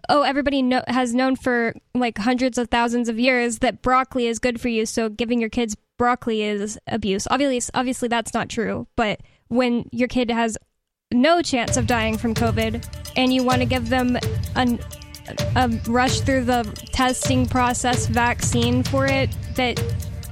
oh, 0.08 0.22
everybody 0.22 0.62
know, 0.62 0.82
has 0.88 1.14
known 1.14 1.36
for 1.36 1.74
like 1.94 2.18
hundreds 2.18 2.58
of 2.58 2.68
thousands 2.68 3.08
of 3.08 3.18
years 3.18 3.58
that 3.58 3.82
broccoli 3.82 4.26
is 4.26 4.38
good 4.38 4.60
for 4.60 4.68
you, 4.68 4.86
so 4.86 5.08
giving 5.08 5.40
your 5.40 5.50
kids 5.50 5.76
broccoli 5.98 6.42
is 6.42 6.78
abuse. 6.86 7.28
Obviously, 7.30 7.70
obviously 7.74 8.08
that's 8.08 8.34
not 8.34 8.48
true. 8.48 8.86
But 8.96 9.20
when 9.48 9.88
your 9.92 10.08
kid 10.08 10.30
has 10.30 10.58
no 11.12 11.42
chance 11.42 11.76
of 11.76 11.86
dying 11.86 12.16
from 12.18 12.34
COVID, 12.34 12.84
and 13.16 13.32
you 13.32 13.44
want 13.44 13.60
to 13.60 13.66
give 13.66 13.88
them 13.88 14.16
an 14.56 14.78
a 15.56 15.68
rush 15.86 16.20
through 16.20 16.44
the 16.44 16.64
testing 16.92 17.46
process 17.46 18.06
vaccine 18.06 18.82
for 18.82 19.06
it 19.06 19.30
that 19.54 19.80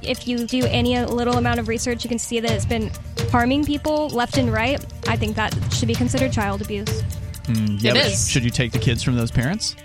if 0.03 0.27
you 0.27 0.45
do 0.45 0.65
any 0.65 0.99
little 1.05 1.37
amount 1.37 1.59
of 1.59 1.67
research 1.67 2.03
you 2.03 2.09
can 2.09 2.19
see 2.19 2.39
that 2.39 2.51
it's 2.51 2.65
been 2.65 2.91
harming 3.31 3.63
people 3.63 4.09
left 4.09 4.37
and 4.37 4.51
right 4.51 4.85
i 5.07 5.15
think 5.15 5.35
that 5.35 5.55
should 5.71 5.87
be 5.87 5.95
considered 5.95 6.31
child 6.31 6.61
abuse 6.61 7.03
Hmm, 7.45 7.77
yeah, 7.79 7.91
It 7.91 7.93
but 7.95 8.05
is. 8.07 8.29
Should 8.29 8.43
you 8.43 8.49
take 8.51 8.71
the 8.71 8.79
kids 8.79 9.03
from 9.03 9.15
those 9.15 9.31
parents? 9.31 9.75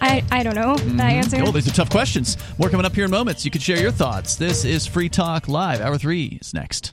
i, 0.00 0.22
I 0.30 0.42
don't 0.42 0.54
know 0.54 0.76
that 0.76 1.10
answer 1.12 1.38
Oh, 1.40 1.50
these 1.50 1.66
are 1.66 1.72
tough 1.72 1.88
questions. 1.90 2.36
More 2.58 2.68
coming 2.68 2.84
up 2.84 2.94
here 2.94 3.06
in 3.06 3.10
moments. 3.10 3.44
You 3.44 3.50
can 3.50 3.60
share 3.60 3.78
your 3.80 3.90
thoughts. 3.90 4.36
This 4.36 4.64
is 4.64 4.86
Free 4.86 5.08
Talk 5.08 5.48
Live. 5.48 5.80
Hour 5.80 5.96
three 5.98 6.38
is 6.40 6.52
next. 6.52 6.92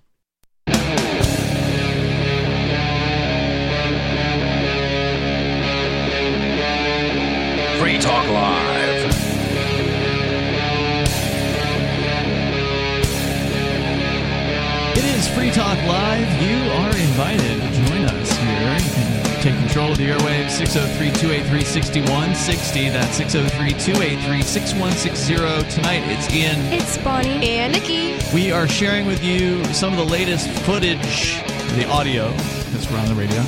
Free 7.80 7.98
Talk 7.98 8.28
Live. 8.30 9.12
It 14.94 15.06
is 15.06 15.28
Free 15.30 15.50
Talk 15.52 15.78
Live. 15.88 16.28
You 16.42 16.58
are 16.72 16.96
invited 16.98 17.62
control 19.72 19.94
of 19.94 19.98
the 19.98 20.10
airwaves 20.10 20.50
603 20.50 21.12
283 21.12 21.64
6160. 21.64 22.90
That's 22.90 23.16
603 23.16 23.70
283 23.80 24.42
6160. 24.42 25.74
Tonight 25.74 26.04
it's 26.08 26.30
Ian. 26.34 26.60
It's 26.74 26.98
Bonnie. 26.98 27.48
And 27.48 27.72
Nikki. 27.72 28.18
We 28.36 28.52
are 28.52 28.68
sharing 28.68 29.06
with 29.08 29.24
you 29.24 29.64
some 29.74 29.94
of 29.94 29.98
the 29.98 30.12
latest 30.12 30.50
footage, 30.66 31.42
the 31.78 31.88
audio, 31.88 32.32
because 32.66 32.92
we're 32.92 33.00
on 33.00 33.08
the 33.08 33.16
radio, 33.16 33.40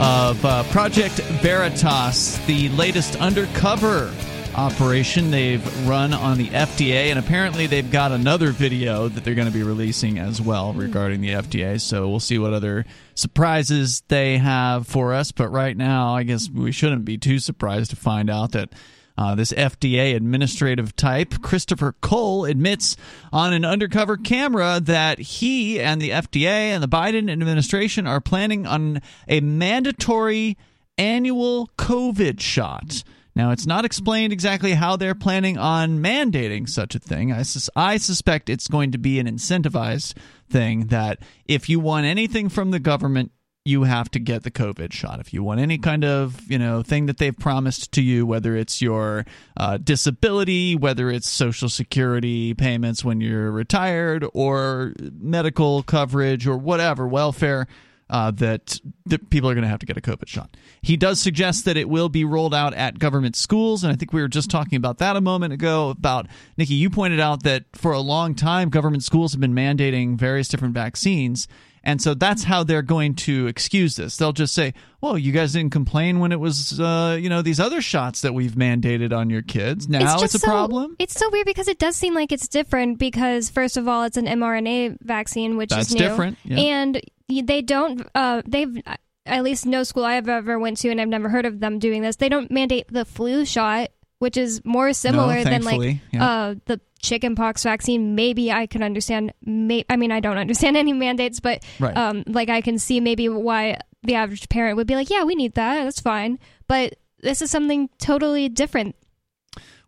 of 0.00 0.42
uh, 0.42 0.62
Project 0.72 1.16
Veritas, 1.42 2.38
the 2.46 2.70
latest 2.70 3.16
undercover 3.16 4.10
operation 4.54 5.30
they've 5.30 5.88
run 5.88 6.12
on 6.12 6.38
the 6.38 6.48
FDA. 6.48 7.10
And 7.10 7.18
apparently 7.18 7.66
they've 7.66 7.90
got 7.90 8.12
another 8.12 8.50
video 8.50 9.08
that 9.08 9.24
they're 9.24 9.34
going 9.34 9.48
to 9.48 9.52
be 9.52 9.62
releasing 9.62 10.18
as 10.18 10.40
well 10.40 10.72
regarding 10.72 11.20
the 11.20 11.30
FDA. 11.30 11.80
So 11.80 12.08
we'll 12.08 12.20
see 12.20 12.38
what 12.38 12.52
other 12.52 12.84
surprises 13.14 14.02
they 14.08 14.38
have 14.38 14.86
for 14.86 15.14
us. 15.14 15.32
But 15.32 15.48
right 15.48 15.76
now, 15.76 16.14
I 16.14 16.22
guess 16.22 16.50
we 16.50 16.72
shouldn't 16.72 17.04
be 17.04 17.18
too 17.18 17.38
surprised 17.38 17.90
to 17.90 17.96
find 17.96 18.30
out 18.30 18.52
that. 18.52 18.72
Uh, 19.18 19.34
this 19.34 19.52
FDA 19.52 20.16
administrative 20.16 20.96
type, 20.96 21.42
Christopher 21.42 21.94
Cole, 22.00 22.46
admits 22.46 22.96
on 23.30 23.52
an 23.52 23.62
undercover 23.62 24.16
camera 24.16 24.80
that 24.82 25.18
he 25.18 25.78
and 25.78 26.00
the 26.00 26.08
FDA 26.08 26.46
and 26.46 26.82
the 26.82 26.88
Biden 26.88 27.30
administration 27.30 28.06
are 28.06 28.22
planning 28.22 28.66
on 28.66 29.02
a 29.28 29.40
mandatory 29.40 30.56
annual 30.96 31.68
COVID 31.76 32.40
shot. 32.40 33.04
Now, 33.34 33.50
it's 33.50 33.66
not 33.66 33.84
explained 33.84 34.32
exactly 34.32 34.72
how 34.72 34.96
they're 34.96 35.14
planning 35.14 35.56
on 35.56 36.00
mandating 36.00 36.68
such 36.68 36.94
a 36.94 36.98
thing. 36.98 37.32
I, 37.32 37.42
sus- 37.42 37.70
I 37.74 37.96
suspect 37.96 38.50
it's 38.50 38.68
going 38.68 38.92
to 38.92 38.98
be 38.98 39.18
an 39.18 39.26
incentivized 39.26 40.14
thing 40.50 40.88
that 40.88 41.18
if 41.46 41.68
you 41.68 41.80
want 41.80 42.04
anything 42.04 42.48
from 42.50 42.72
the 42.72 42.78
government, 42.78 43.32
you 43.64 43.84
have 43.84 44.10
to 44.10 44.18
get 44.18 44.42
the 44.42 44.50
COVID 44.50 44.92
shot. 44.92 45.20
If 45.20 45.32
you 45.32 45.42
want 45.42 45.60
any 45.60 45.78
kind 45.78 46.04
of 46.04 46.40
you 46.50 46.58
know 46.58 46.82
thing 46.82 47.06
that 47.06 47.18
they've 47.18 47.36
promised 47.36 47.92
to 47.92 48.02
you, 48.02 48.26
whether 48.26 48.56
it's 48.56 48.82
your 48.82 49.24
uh, 49.56 49.78
disability, 49.78 50.74
whether 50.74 51.10
it's 51.10 51.28
Social 51.28 51.68
Security 51.68 52.54
payments 52.54 53.04
when 53.04 53.20
you're 53.20 53.52
retired, 53.52 54.26
or 54.34 54.94
medical 54.98 55.82
coverage, 55.84 56.46
or 56.46 56.56
whatever 56.56 57.06
welfare. 57.06 57.68
Uh, 58.12 58.30
that, 58.30 58.78
that 59.06 59.30
people 59.30 59.48
are 59.48 59.54
going 59.54 59.62
to 59.62 59.68
have 59.68 59.78
to 59.78 59.86
get 59.86 59.96
a 59.96 60.00
COVID 60.02 60.28
shot. 60.28 60.54
He 60.82 60.98
does 60.98 61.18
suggest 61.18 61.64
that 61.64 61.78
it 61.78 61.88
will 61.88 62.10
be 62.10 62.26
rolled 62.26 62.54
out 62.54 62.74
at 62.74 62.98
government 62.98 63.36
schools, 63.36 63.84
and 63.84 63.90
I 63.90 63.96
think 63.96 64.12
we 64.12 64.20
were 64.20 64.28
just 64.28 64.50
talking 64.50 64.76
about 64.76 64.98
that 64.98 65.16
a 65.16 65.22
moment 65.22 65.54
ago. 65.54 65.88
About 65.88 66.26
Nikki, 66.58 66.74
you 66.74 66.90
pointed 66.90 67.20
out 67.20 67.42
that 67.44 67.64
for 67.72 67.92
a 67.92 68.00
long 68.00 68.34
time, 68.34 68.68
government 68.68 69.02
schools 69.02 69.32
have 69.32 69.40
been 69.40 69.54
mandating 69.54 70.18
various 70.18 70.48
different 70.48 70.74
vaccines, 70.74 71.48
and 71.82 72.02
so 72.02 72.12
that's 72.12 72.44
how 72.44 72.62
they're 72.62 72.82
going 72.82 73.14
to 73.14 73.46
excuse 73.46 73.96
this. 73.96 74.18
They'll 74.18 74.34
just 74.34 74.52
say, 74.52 74.74
"Well, 75.00 75.16
you 75.16 75.32
guys 75.32 75.54
didn't 75.54 75.72
complain 75.72 76.20
when 76.20 76.32
it 76.32 76.38
was, 76.38 76.78
uh, 76.78 77.18
you 77.18 77.30
know, 77.30 77.40
these 77.40 77.60
other 77.60 77.80
shots 77.80 78.20
that 78.20 78.34
we've 78.34 78.52
mandated 78.52 79.16
on 79.16 79.30
your 79.30 79.40
kids. 79.40 79.88
Now 79.88 80.12
it's, 80.12 80.20
just 80.20 80.34
a 80.34 80.38
so- 80.40 80.46
problem." 80.48 80.96
It's 80.98 81.14
so 81.18 81.30
weird 81.30 81.46
because 81.46 81.68
it 81.68 81.78
does 81.78 81.96
seem 81.96 82.14
like 82.14 82.30
it's 82.30 82.46
different 82.46 82.98
because 82.98 83.48
first 83.48 83.78
of 83.78 83.88
all, 83.88 84.02
it's 84.02 84.18
an 84.18 84.26
mRNA 84.26 84.98
vaccine, 85.00 85.56
which 85.56 85.70
That's 85.70 85.88
is 85.88 85.94
new, 85.94 86.00
different, 86.00 86.36
yeah. 86.44 86.58
and 86.58 87.00
they 87.40 87.62
don't. 87.62 88.06
Uh, 88.14 88.42
they've 88.46 88.76
at 89.24 89.42
least 89.44 89.66
no 89.66 89.82
school 89.84 90.04
I 90.04 90.14
have 90.14 90.28
ever 90.28 90.58
went 90.58 90.78
to, 90.78 90.90
and 90.90 91.00
I've 91.00 91.08
never 91.08 91.28
heard 91.28 91.46
of 91.46 91.60
them 91.60 91.78
doing 91.78 92.02
this. 92.02 92.16
They 92.16 92.28
don't 92.28 92.50
mandate 92.50 92.86
the 92.90 93.04
flu 93.04 93.44
shot, 93.44 93.90
which 94.18 94.36
is 94.36 94.60
more 94.64 94.92
similar 94.92 95.42
than 95.44 95.62
like 95.62 95.98
yeah. 96.12 96.24
uh, 96.28 96.54
the 96.66 96.80
chickenpox 97.00 97.62
vaccine. 97.62 98.14
Maybe 98.14 98.52
I 98.52 98.66
can 98.66 98.82
understand. 98.82 99.32
May- 99.44 99.84
I 99.88 99.96
mean, 99.96 100.12
I 100.12 100.20
don't 100.20 100.38
understand 100.38 100.76
any 100.76 100.92
mandates, 100.92 101.40
but 101.40 101.64
Right. 101.78 101.96
um, 101.96 102.24
like 102.26 102.50
I 102.50 102.60
can 102.60 102.78
see 102.78 103.00
maybe 103.00 103.28
why 103.28 103.78
the 104.02 104.14
average 104.16 104.48
parent 104.48 104.76
would 104.76 104.86
be 104.86 104.96
like, 104.96 105.10
"Yeah, 105.10 105.24
we 105.24 105.34
need 105.34 105.54
that. 105.54 105.84
That's 105.84 106.00
fine." 106.00 106.38
But 106.66 106.94
this 107.20 107.40
is 107.40 107.50
something 107.50 107.88
totally 107.98 108.48
different. 108.48 108.96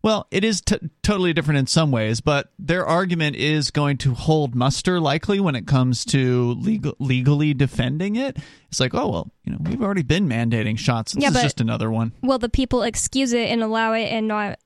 Well, 0.05 0.27
it 0.31 0.45
is 0.45 0.61
t- 0.61 0.77
totally 1.03 1.33
different 1.33 1.59
in 1.59 1.67
some 1.67 1.91
ways, 1.91 2.21
but 2.21 2.53
their 2.59 2.85
argument 2.85 3.37
is 3.37 3.71
going 3.71 3.97
to 3.99 4.13
hold 4.15 4.55
muster 4.55 5.01
likely 5.01 5.41
when 5.41 5.57
it 5.57 5.67
comes 5.67 6.05
to 6.07 6.53
legal- 6.61 6.95
legally 6.99 7.55
defending 7.55 8.17
it. 8.17 8.37
It's 8.71 8.79
like, 8.81 8.95
oh 8.95 9.09
well, 9.11 9.31
you 9.45 9.53
know, 9.53 9.59
we've 9.63 9.83
already 9.83 10.03
been 10.03 10.29
mandating 10.29 10.79
shots. 10.79 11.13
This 11.13 11.23
Yeah, 11.23 11.29
is 11.31 11.35
but- 11.35 11.43
just 11.43 11.61
another 11.63 11.91
one. 11.91 12.13
Will 12.23 12.39
the 12.39 12.51
people 12.51 12.83
excuse 12.83 13.33
it 13.33 13.49
and 13.49 13.63
allow 13.63 13.95
it 13.95 14.13
and 14.13 14.29
not 14.29 14.59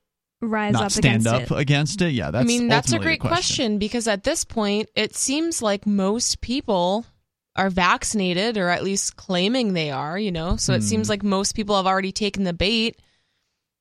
rise 0.43 0.73
Not 0.73 0.83
up 0.87 0.91
stand 0.91 1.23
against 1.27 1.27
up 1.29 1.43
it? 1.57 1.61
against 1.63 2.03
it. 2.03 2.13
Yeah, 2.15 2.33
that's. 2.33 2.43
I 2.43 2.47
mean, 2.47 2.67
that's 2.69 2.93
a 2.93 2.99
great 2.99 3.23
the 3.23 3.29
question. 3.29 3.79
because 3.79 4.09
at 4.09 4.25
this 4.25 4.45
point, 4.45 4.89
it 4.97 5.15
seems 5.15 5.63
like 5.63 5.87
most 5.87 6.41
people 6.41 7.07
are 7.55 7.71
vaccinated 7.71 8.57
or 8.57 8.69
at 8.71 8.83
least 8.85 9.17
claiming 9.17 9.73
they 9.73 9.91
are, 9.91 10.19
you 10.19 10.31
know? 10.33 10.57
So 10.57 10.75
it 10.75 10.79
Hmm. 10.81 10.85
seems 10.87 11.09
like 11.09 11.23
most 11.23 11.55
people 11.55 11.77
have 11.77 11.87
already 11.87 12.13
taken 12.13 12.43
the 12.45 12.53
bait. 12.53 13.01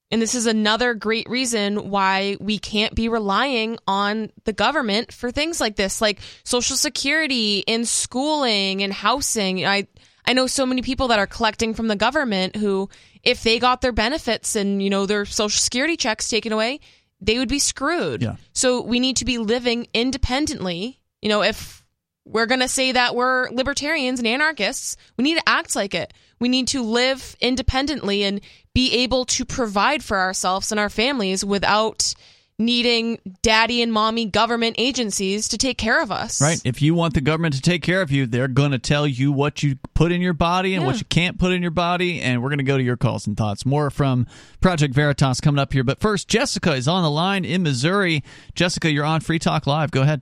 And 0.10 0.22
this 0.22 0.36
is 0.36 0.46
another 0.46 0.94
great 0.94 1.30
reason 1.30 1.90
why 1.90 2.38
we 2.40 2.60
can't 2.60 2.96
be 2.96 3.10
relying 3.10 3.78
on 3.88 4.32
the 4.46 4.54
government 4.54 5.12
for 5.12 5.32
things 5.32 5.60
like 5.60 5.76
this, 5.76 6.00
like 6.00 6.20
social 6.44 6.78
security 6.78 7.64
and 7.68 7.88
schooling 7.88 8.84
and 8.84 8.94
housing. 8.94 9.66
I 9.66 9.88
I 10.26 10.34
know 10.34 10.48
so 10.48 10.66
many 10.66 10.82
people 10.82 11.10
that 11.10 11.20
are 11.20 11.28
collecting 11.28 11.74
from 11.74 11.88
the 11.88 11.96
government 11.96 12.56
who 12.56 12.90
if 13.24 13.44
they 13.44 13.60
got 13.60 13.82
their 13.82 13.92
benefits 13.92 14.56
and, 14.56 14.82
you 14.82 14.90
know, 14.90 15.06
their 15.06 15.26
social 15.26 15.60
security 15.60 15.98
checks 15.98 16.30
taken 16.30 16.54
away, 16.54 16.80
they 17.20 17.38
would 17.38 17.50
be 17.50 17.60
screwed. 17.60 18.22
Yeah. 18.22 18.36
So 18.54 18.82
we 18.82 19.00
need 19.00 19.18
to 19.18 19.26
be 19.26 19.38
living 19.38 19.88
independently. 19.94 21.00
You 21.22 21.30
know, 21.30 21.44
if 21.44 21.84
we're 22.28 22.46
going 22.46 22.60
to 22.60 22.68
say 22.68 22.92
that 22.92 23.16
we're 23.16 23.50
libertarians 23.50 24.20
and 24.20 24.28
anarchists. 24.28 24.98
We 25.18 25.24
need 25.24 25.38
to 25.38 25.50
act 25.50 25.76
like 25.76 25.96
it. 25.96 26.14
We 26.40 26.50
need 26.50 26.68
to 26.70 26.82
live 26.84 27.36
independently 27.42 28.24
and 28.24 28.42
be 28.74 28.94
able 29.04 29.26
to 29.26 29.46
provide 29.46 30.04
for 30.04 30.18
ourselves 30.18 30.72
and 30.72 30.80
our 30.80 30.90
families 30.90 31.44
without 31.44 32.14
needing 32.60 33.20
daddy 33.44 33.84
and 33.84 33.94
mommy 33.94 34.26
government 34.26 34.76
agencies 34.80 35.48
to 35.50 35.60
take 35.60 35.78
care 35.78 36.02
of 36.02 36.12
us. 36.12 36.42
Right. 36.42 36.60
If 36.66 36.82
you 36.82 36.96
want 36.96 37.14
the 37.14 37.22
government 37.22 37.54
to 37.54 37.62
take 37.62 37.84
care 37.84 38.02
of 38.02 38.10
you, 38.12 38.26
they're 38.26 38.48
going 38.48 38.72
to 38.72 38.80
tell 38.80 39.06
you 39.06 39.32
what 39.32 39.62
you 39.62 39.76
put 39.94 40.12
in 40.12 40.22
your 40.22 40.34
body 40.34 40.74
and 40.74 40.82
Yeah. 40.82 40.88
what 40.88 40.98
you 40.98 41.06
can't 41.06 41.38
put 41.38 41.52
in 41.52 41.62
your 41.62 41.70
body. 41.70 42.20
And 42.20 42.42
we're 42.42 42.50
going 42.50 42.58
to 42.58 42.64
go 42.64 42.76
to 42.78 42.84
your 42.84 42.98
calls 42.98 43.28
and 43.28 43.38
thoughts. 43.38 43.64
More 43.64 43.92
from 43.92 44.26
Project 44.60 44.96
Veritas 44.96 45.40
coming 45.40 45.60
up 45.60 45.72
here. 45.72 45.84
But 45.84 46.00
first, 46.00 46.28
Jessica 46.28 46.74
is 46.74 46.88
on 46.88 47.04
the 47.04 47.12
line 47.12 47.46
in 47.46 47.62
Missouri. 47.62 48.24
Jessica, 48.56 48.92
you're 48.92 49.06
on 49.06 49.22
Free 49.22 49.38
Talk 49.38 49.68
Live. 49.68 49.92
Go 49.92 50.02
ahead. 50.02 50.22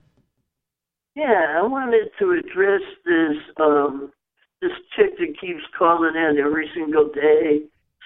Yeah, 1.14 1.56
I 1.58 1.62
wanted 1.66 2.10
to 2.18 2.32
address 2.32 2.82
this 3.06 3.36
um 3.58 4.12
this 4.62 4.72
chick 4.96 5.18
that 5.18 5.38
keeps 5.40 5.62
calling 5.78 6.14
in 6.16 6.38
every 6.38 6.70
single 6.74 7.08
day, 7.12 7.62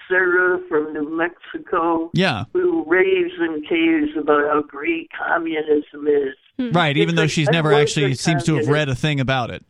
Sarah 0.09 0.59
from 0.67 0.93
New 0.93 1.09
Mexico, 1.15 2.09
Yeah. 2.13 2.43
who 2.53 2.83
raves 2.87 3.33
and 3.39 3.67
caves 3.67 4.09
about 4.17 4.43
how 4.49 4.61
great 4.61 5.09
communism 5.17 6.07
is. 6.07 6.35
Hmm. 6.57 6.71
Right. 6.71 6.97
Even 6.97 7.15
though 7.15 7.23
like, 7.23 7.31
she's 7.31 7.49
never 7.49 7.73
actually 7.73 8.15
seems 8.15 8.43
to 8.45 8.55
have 8.55 8.67
read 8.67 8.89
a 8.89 8.95
thing 8.95 9.19
about 9.19 9.49
it. 9.51 9.63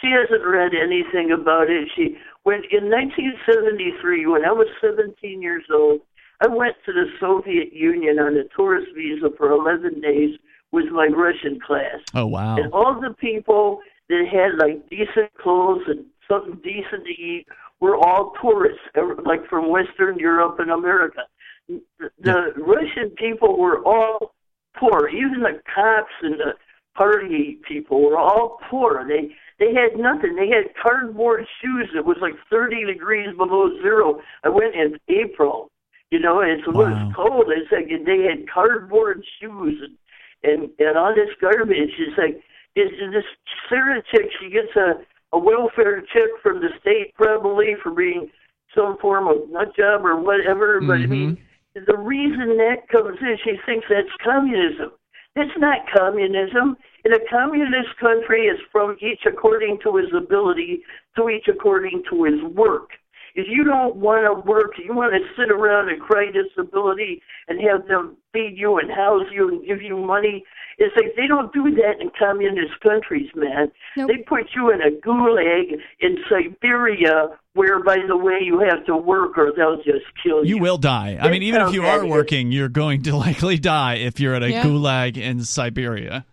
She 0.00 0.08
hasn't 0.10 0.44
read 0.44 0.72
anything 0.74 1.30
about 1.32 1.70
it. 1.70 1.88
She 1.96 2.18
when 2.42 2.62
in 2.70 2.90
1973, 2.90 4.26
when 4.26 4.44
I 4.44 4.52
was 4.52 4.68
17 4.80 5.42
years 5.42 5.64
old, 5.72 6.00
I 6.40 6.48
went 6.48 6.76
to 6.84 6.92
the 6.92 7.06
Soviet 7.18 7.72
Union 7.72 8.18
on 8.18 8.36
a 8.36 8.44
tourist 8.54 8.88
visa 8.94 9.30
for 9.36 9.50
11 9.50 10.00
days 10.00 10.36
with 10.70 10.86
my 10.92 11.06
Russian 11.06 11.58
class. 11.60 11.98
Oh, 12.14 12.26
wow. 12.26 12.56
And 12.56 12.72
all 12.72 13.00
the 13.00 13.14
people 13.14 13.80
that 14.08 14.24
had 14.30 14.58
like 14.58 14.88
decent 14.88 15.32
clothes 15.40 15.82
and 15.86 16.04
something 16.28 16.60
decent 16.62 17.04
to 17.04 17.12
eat 17.12 17.46
were 17.80 17.96
all 17.96 18.32
tourists, 18.40 18.80
like 19.24 19.46
from 19.48 19.68
Western 19.68 20.18
Europe 20.18 20.58
and 20.58 20.70
America. 20.70 21.22
The, 21.68 22.10
the 22.20 22.52
Russian 22.56 23.10
people 23.16 23.58
were 23.58 23.84
all 23.84 24.32
poor. 24.78 25.08
Even 25.08 25.42
the 25.42 25.60
cops 25.74 26.12
and 26.22 26.38
the 26.38 26.52
party 26.94 27.58
people 27.66 28.02
were 28.02 28.16
all 28.16 28.58
poor. 28.70 29.04
They 29.06 29.34
they 29.58 29.72
had 29.72 29.98
nothing. 29.98 30.36
They 30.36 30.48
had 30.48 30.74
cardboard 30.80 31.46
shoes. 31.60 31.88
It 31.94 32.04
was 32.04 32.18
like 32.20 32.34
30 32.50 32.84
degrees 32.86 33.34
below 33.36 33.70
zero. 33.82 34.20
I 34.44 34.50
went 34.50 34.74
in 34.74 34.98
April, 35.08 35.70
you 36.10 36.20
know, 36.20 36.40
and 36.40 36.62
so 36.64 36.70
it 36.72 36.76
was 36.76 37.12
cold. 37.16 37.46
It's 37.48 37.72
like 37.72 37.88
they 37.88 38.22
had 38.22 38.48
cardboard 38.48 39.24
shoes 39.40 39.82
and 39.82 39.96
and 40.42 40.70
and 40.78 40.96
all 40.96 41.14
this 41.14 41.30
garbage. 41.40 41.90
It's 41.98 42.18
like 42.18 42.42
is 42.82 43.12
this 43.12 43.24
Sarah 43.68 44.02
chick? 44.12 44.26
She 44.40 44.50
gets 44.50 44.74
a 44.76 45.04
a 45.32 45.38
welfare 45.38 46.00
check 46.12 46.30
from 46.42 46.60
the 46.60 46.68
state 46.80 47.14
probably 47.14 47.74
for 47.82 47.92
being 47.92 48.30
some 48.74 48.96
form 49.00 49.28
of 49.28 49.50
nut 49.50 49.74
job 49.76 50.04
or 50.04 50.20
whatever. 50.20 50.80
But 50.80 50.94
I 50.94 50.96
mm-hmm. 51.00 51.10
mean, 51.10 51.38
the 51.74 51.96
reason 51.96 52.56
that 52.56 52.88
comes 52.90 53.18
in, 53.20 53.36
she 53.44 53.56
thinks 53.66 53.86
that's 53.88 54.08
communism. 54.24 54.92
It's 55.34 55.52
not 55.58 55.80
communism. 55.94 56.76
In 57.04 57.12
a 57.12 57.18
communist 57.30 57.96
country, 58.00 58.46
it's 58.46 58.62
from 58.72 58.96
each 59.02 59.20
according 59.26 59.78
to 59.84 59.96
his 59.96 60.08
ability, 60.16 60.82
to 61.16 61.28
each 61.28 61.46
according 61.48 62.02
to 62.10 62.24
his 62.24 62.42
work. 62.54 62.90
If 63.36 63.46
you 63.48 63.64
don't 63.64 63.96
want 63.96 64.24
to 64.24 64.50
work, 64.50 64.72
you 64.82 64.94
want 64.94 65.12
to 65.12 65.20
sit 65.40 65.50
around 65.52 65.90
and 65.90 66.00
cry 66.00 66.30
disability 66.32 67.22
and 67.48 67.60
have 67.60 67.86
them 67.86 68.16
feed 68.32 68.54
you 68.56 68.78
and 68.78 68.90
house 68.90 69.26
you 69.30 69.48
and 69.48 69.64
give 69.66 69.82
you 69.82 69.96
money. 69.98 70.42
It's 70.78 70.94
like 70.96 71.14
they 71.16 71.26
don't 71.26 71.52
do 71.52 71.64
that 71.76 72.00
in 72.00 72.10
communist 72.18 72.80
countries, 72.82 73.28
man. 73.34 73.70
They 73.96 74.18
put 74.26 74.48
you 74.54 74.70
in 74.72 74.80
a 74.82 74.90
gulag 74.90 75.76
in 76.00 76.16
Siberia 76.28 77.28
where, 77.54 77.82
by 77.82 77.98
the 78.06 78.16
way, 78.16 78.38
you 78.42 78.60
have 78.60 78.84
to 78.86 78.96
work 78.96 79.38
or 79.38 79.52
they'll 79.56 79.76
just 79.78 80.04
kill 80.22 80.44
you. 80.44 80.56
You 80.56 80.58
will 80.58 80.78
die. 80.78 81.18
I 81.20 81.30
mean, 81.30 81.42
even 81.42 81.62
if 81.62 81.72
you 81.72 81.82
are 81.84 82.06
working, 82.06 82.52
you're 82.52 82.68
going 82.68 83.02
to 83.04 83.16
likely 83.26 83.58
die 83.58 83.94
if 83.94 84.20
you're 84.20 84.34
at 84.34 84.42
a 84.42 84.50
Yeah. 84.50 84.64
gulag 84.64 85.16
in 85.16 85.44
Siberia. 85.44 86.24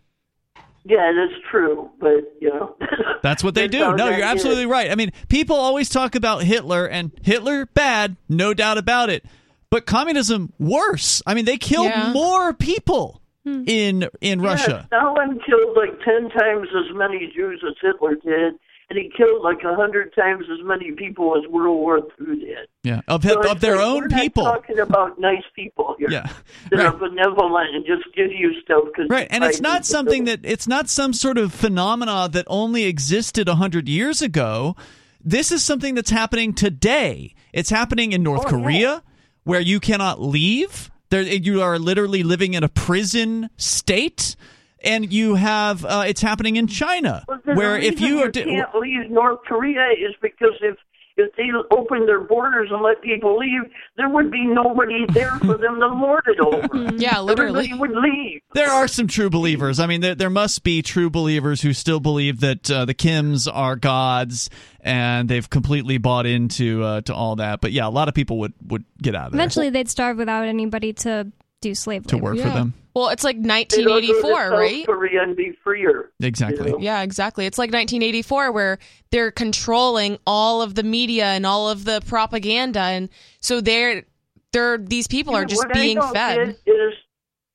Yeah, 0.85 1.11
that's 1.15 1.41
true, 1.49 1.89
but 1.99 2.34
you 2.41 2.49
know. 2.49 2.76
That's 3.23 3.41
what 3.41 3.55
they 3.55 3.69
do. 3.69 3.95
No, 3.95 4.10
you're 4.10 4.26
absolutely 4.26 4.65
right. 4.65 4.91
I 4.91 4.95
mean, 4.95 5.14
people 5.30 5.55
always 5.55 5.88
talk 5.88 6.14
about 6.14 6.43
Hitler 6.43 6.85
and 6.85 7.11
Hitler 7.22 7.68
bad, 7.68 8.18
no 8.27 8.53
doubt 8.53 8.77
about 8.77 9.10
it. 9.10 9.23
But 9.69 9.85
communism 9.85 10.51
worse. 10.60 11.22
I 11.26 11.34
mean, 11.35 11.45
they 11.45 11.57
killed 11.57 11.85
Yeah. 11.88 12.11
more 12.11 12.53
people 12.53 13.22
hmm. 13.45 13.64
in 13.65 14.10
in 14.19 14.41
Yeah, 14.41 14.45
Russia. 14.45 14.84
Stalin 14.88 15.39
killed 15.45 15.77
like 15.77 15.99
ten 16.03 16.30
times 16.30 16.68
as 16.76 16.93
many 16.95 17.31
Jews 17.34 17.64
as 17.65 17.76
Hitler 17.81 18.15
did, 18.15 18.55
and 18.94 19.03
he 19.03 19.11
killed 19.18 19.41
like 19.41 19.64
a 19.64 19.76
hundred 19.76 20.14
times 20.15 20.45
as 20.52 20.64
many 20.64 20.91
people 20.91 21.36
as 21.36 21.49
World 21.49 21.78
War 21.78 21.98
II 21.98 22.36
did. 22.38 22.68
Yeah, 22.84 23.02
of 23.07 23.24
So 23.24 23.41
of 23.49 23.60
their 23.60 23.78
like, 23.78 23.86
own 23.86 24.02
we're 24.02 24.07
not 24.07 24.34
talking 24.36 24.80
about 24.80 25.20
nice 25.20 25.44
people 25.56 25.95
here. 25.98 26.11
Yeah, 26.11 26.32
that 26.72 26.80
are 26.80 26.95
benevolent 26.95 27.74
and 27.74 27.86
just 27.86 28.03
give 28.15 28.32
you 28.32 28.53
stuff 28.61 28.84
Right, 29.10 29.28
and 29.32 29.44
it's 29.44 29.61
not 29.61 29.86
something 29.86 30.26
that 30.26 30.41
it's 30.44 30.68
not 30.68 30.90
some 30.90 31.14
sort 31.14 31.38
of 31.38 31.53
phenomena 31.53 32.30
that 32.32 32.45
only 32.48 32.86
existed 32.86 33.49
a 33.49 33.56
hundred 33.56 33.90
years 33.90 34.22
ago. 34.22 34.76
This 35.24 35.52
is 35.52 35.64
something 35.64 35.95
that's 35.95 36.11
happening 36.11 36.53
today. 36.53 37.34
It's 37.52 37.70
happening 37.70 38.11
in 38.11 38.22
North 38.22 38.44
oh, 38.45 38.49
Korea, 38.49 39.03
where 39.44 39.61
you 39.61 39.80
cannot 39.80 40.22
leave. 40.22 40.91
There, 41.10 41.22
you 41.22 41.61
are 41.61 41.80
literally 41.80 42.22
living 42.22 42.53
in 42.53 42.64
a 42.64 42.70
prison 42.70 43.49
state, 43.57 44.36
and 44.84 45.11
you 45.11 45.35
have 45.35 45.85
uh, 45.85 46.03
it's 46.07 46.22
happening 46.22 46.55
in 46.55 46.68
China, 46.68 47.26
Well, 47.27 47.39
where 47.55 47.77
if 47.77 47.95
reason 47.95 48.07
you 48.07 48.23
are. 48.23 48.31
can't 48.31 48.76
leave 48.76 49.10
North 49.10 49.39
Korea 49.47 49.89
is 49.91 50.15
because 50.22 50.53
if 50.61 50.76
if 51.15 51.31
they 51.35 51.43
opened 51.69 52.07
their 52.07 52.22
borders 52.22 52.69
and 52.72 52.81
let 52.81 52.99
people 53.03 53.38
leave, 53.38 53.61
there 53.97 54.10
would 54.10 54.31
be 54.31 54.45
nobody 54.45 55.05
there 55.10 55.38
for 55.41 55.57
them 55.60 55.80
to 55.80 55.85
lord 55.88 56.23
it 56.26 56.39
over. 56.39 56.95
yeah, 56.97 57.19
literally. 57.19 57.65
Everybody 57.69 57.93
would 57.93 58.01
leave. 58.03 58.41
There 58.55 58.72
are 58.72 58.88
some 58.88 59.05
true 59.07 59.30
believers. 59.30 59.80
I 59.80 59.85
mean, 59.85 60.01
there, 60.01 60.15
there 60.15 60.31
must 60.31 60.64
be 60.64 60.81
true 60.81 61.11
believers 61.11 61.61
who 61.61 61.72
still 61.73 61.99
believe 61.99 62.39
that 62.39 62.69
uh, 62.72 62.85
the 62.85 62.95
Kims 62.95 63.47
are 63.51 63.76
gods, 63.76 64.49
and 64.81 65.30
they've 65.30 65.47
completely 65.47 65.99
bought 65.99 66.26
into 66.26 66.84
uh, 66.84 67.01
to 67.01 67.14
all 67.14 67.35
that. 67.35 67.61
But 67.61 67.73
yeah, 67.73 67.88
a 67.88 67.89
lot 67.89 68.07
of 68.07 68.15
people 68.15 68.39
would 68.39 68.53
would 68.65 68.84
get 68.99 69.14
out 69.14 69.27
of 69.27 69.31
there 69.34 69.39
Eventually, 69.39 69.69
they'd 69.69 69.89
starve 69.89 70.18
without 70.18 70.45
anybody 70.47 70.93
to 70.93 71.31
do 71.64 71.73
slave 71.76 72.06
to 72.07 72.15
labor. 72.15 72.26
work 72.26 72.38
for 72.38 72.49
them. 72.49 72.73
Well, 72.94 73.10
it's 73.10 73.23
like 73.23 73.38
They 73.41 73.48
don't 73.48 73.68
go 73.68 74.02
to 74.02 74.07
1984, 74.07 74.31
South 74.49 74.52
right? 74.52 74.85
Korea 74.85 75.23
and 75.23 75.35
be 75.35 75.53
freer. 75.64 76.11
Exactly. 76.22 76.73
Yeah, 76.80 77.02
exactly. 77.02 77.45
It's 77.48 77.57
like 77.57 77.72
1984 77.72 78.52
where 78.52 78.77
they're 79.10 79.31
controlling 79.31 80.19
all 80.27 80.61
of 80.61 80.76
the 80.76 80.84
media 80.84 81.26
and 81.26 81.45
all 81.45 81.69
of 81.69 81.85
the 81.85 82.02
propaganda 82.06 82.80
and 82.81 83.10
so 83.40 83.61
they're 83.61 84.03
they're 84.52 84.77
these 84.77 85.07
people 85.07 85.35
are 85.35 85.45
just 85.45 85.65
what 85.65 85.73
being 85.73 85.98
I 85.98 86.02
don't 86.02 86.14
fed. 86.14 86.38
get 86.65 86.72
Is, 86.76 86.94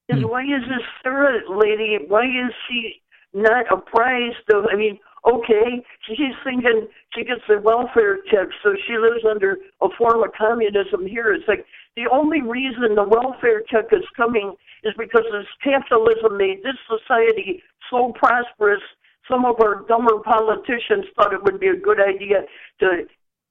is 0.08 0.22
Hmm. 0.22 0.28
why 0.28 0.42
is 0.42 0.62
this 0.68 0.82
third 1.04 1.42
lady? 1.48 1.98
Why 2.08 2.24
is 2.24 2.52
she 2.68 3.00
not 3.34 3.66
apprised 3.70 4.36
of? 4.52 4.64
I 4.72 4.74
mean, 4.76 4.98
okay, 5.30 5.84
she's 6.06 6.34
thinking 6.42 6.88
she 7.14 7.24
gets 7.24 7.42
a 7.50 7.60
welfare 7.60 8.18
check, 8.30 8.48
so 8.64 8.74
she 8.86 8.94
lives 8.96 9.22
under 9.30 9.58
a 9.82 9.88
form 9.98 10.22
of 10.24 10.30
communism 10.36 11.06
here. 11.06 11.32
It's 11.34 11.46
like 11.46 11.64
the 11.98 12.08
only 12.12 12.42
reason 12.42 12.94
the 12.94 13.02
welfare 13.02 13.62
check 13.68 13.86
is 13.92 14.04
coming 14.16 14.54
is 14.84 14.94
because 14.96 15.24
this 15.32 15.46
capitalism 15.64 16.36
made 16.36 16.62
this 16.62 16.76
society 16.86 17.60
so 17.90 18.12
prosperous. 18.14 18.82
Some 19.28 19.44
of 19.44 19.56
our 19.60 19.84
dumber 19.88 20.18
politicians 20.24 21.06
thought 21.16 21.32
it 21.32 21.42
would 21.42 21.58
be 21.58 21.66
a 21.66 21.76
good 21.76 22.00
idea 22.00 22.44
to 22.80 23.04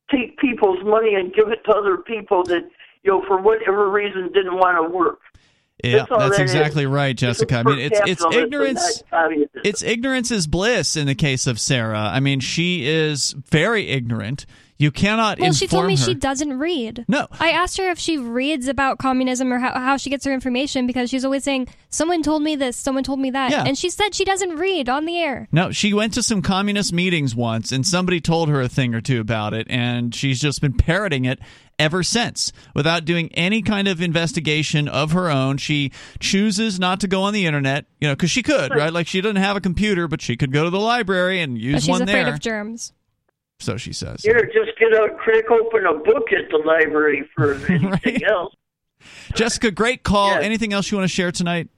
take 0.10 0.38
people's 0.38 0.82
money 0.86 1.16
and 1.16 1.34
give 1.34 1.50
it 1.50 1.64
to 1.66 1.72
other 1.72 1.98
people 1.98 2.44
that, 2.46 2.64
you 3.04 3.12
know, 3.12 3.22
for 3.28 3.42
whatever 3.42 3.90
reason 3.92 4.32
didn't 4.34 4.56
want 4.56 4.78
to 4.82 4.98
work. 4.98 5.20
Yeah, 5.84 5.98
That's 5.98 6.10
that's 6.10 6.38
that 6.38 6.42
exactly 6.42 6.84
is. 6.84 6.90
right, 6.90 7.16
Jessica. 7.16 7.58
I 7.58 7.64
mean, 7.64 7.80
it's 7.80 8.00
it's 8.06 8.26
ignorance. 8.34 9.04
It's 9.64 9.84
ignorance 9.84 10.32
is 10.32 10.48
bliss 10.48 10.96
in 10.96 11.06
the 11.06 11.14
case 11.14 11.46
of 11.46 11.60
Sarah. 11.60 12.00
I 12.00 12.20
mean, 12.20 12.40
she 12.40 12.88
is 12.88 13.34
very 13.34 13.90
ignorant. 13.90 14.48
You 14.80 14.92
cannot 14.92 15.40
Well, 15.40 15.54
she 15.54 15.66
told 15.66 15.88
me 15.88 15.96
her. 15.96 16.04
she 16.04 16.14
doesn't 16.14 16.60
read. 16.60 17.04
No. 17.08 17.28
I 17.40 17.50
asked 17.50 17.78
her 17.78 17.90
if 17.90 17.98
she 17.98 18.18
reads 18.20 18.68
about 18.68 19.00
communism 19.00 19.52
or 19.52 19.58
how, 19.58 19.72
how 19.74 19.98
she 19.98 20.12
gets 20.12 20.24
her 20.26 20.32
information 20.32 20.86
because 20.86 21.10
she's 21.10 21.26
always 21.26 21.44
saying, 21.44 21.68
someone 21.90 22.22
told 22.22 22.44
me 22.44 22.56
this, 22.56 22.78
someone 22.78 23.04
told 23.04 23.20
me 23.20 23.32
that. 23.32 23.50
Yeah. 23.50 23.64
And 23.66 23.76
she 23.76 23.90
said 23.90 24.14
she 24.14 24.24
doesn't 24.24 24.58
read 24.58 24.88
on 24.88 25.06
the 25.06 25.18
air. 25.18 25.48
No, 25.52 25.72
she 25.72 25.94
went 25.96 26.14
to 26.14 26.22
some 26.22 26.44
communist 26.44 26.94
meetings 26.94 27.36
once 27.36 27.72
and 27.72 27.88
somebody 27.88 28.22
told 28.22 28.50
her 28.50 28.62
a 28.62 28.70
thing 28.70 28.94
or 28.94 29.02
two 29.02 29.20
about 29.20 29.56
it 29.56 29.66
and 29.70 30.14
she's 30.14 30.40
just 30.40 30.62
been 30.62 30.74
parroting 30.74 31.26
it 31.26 31.40
ever 31.80 32.04
since 32.04 32.52
without 32.76 33.04
doing 33.06 33.30
any 33.34 33.62
kind 33.64 33.88
of 33.88 34.00
investigation 34.02 34.88
of 34.88 35.12
her 35.14 35.30
own. 35.30 35.58
She 35.58 35.92
chooses 36.20 36.80
not 36.80 37.00
to 37.00 37.08
go 37.08 37.24
on 37.24 37.34
the 37.34 37.46
internet, 37.48 37.86
you 38.00 38.08
know, 38.08 38.16
cuz 38.16 38.30
she 38.30 38.44
could, 38.44 38.72
right? 38.76 38.94
Like 38.94 39.08
she 39.08 39.22
doesn't 39.22 39.36
have 39.38 39.56
a 39.58 39.62
computer, 39.62 40.08
but 40.08 40.22
she 40.22 40.38
could 40.38 40.52
go 40.52 40.64
to 40.64 40.70
the 40.70 40.80
library 40.80 41.42
and 41.42 41.58
use 41.58 41.74
But 41.74 41.82
she's 41.82 41.90
one 41.90 42.02
afraid 42.04 42.26
there. 42.26 42.34
of 42.34 42.40
germs. 42.40 42.94
So 43.60 43.78
she 43.78 43.94
says. 43.94 44.22
Here, 44.24 44.46
just 44.46 44.78
get 44.80 44.94
a 44.94 45.10
crack 45.18 45.50
open 45.52 45.86
a 45.86 45.94
book 45.94 46.32
at 46.32 46.50
the 46.52 46.58
library 46.66 47.28
for 47.36 47.54
anything 47.70 48.24
else. 48.24 48.54
Jessica, 49.34 49.72
great 49.72 50.04
call. 50.04 50.32
Anything 50.32 50.74
else 50.74 50.92
you 50.92 50.98
want 50.98 51.10
to 51.10 51.14
share 51.16 51.32
tonight? 51.32 51.70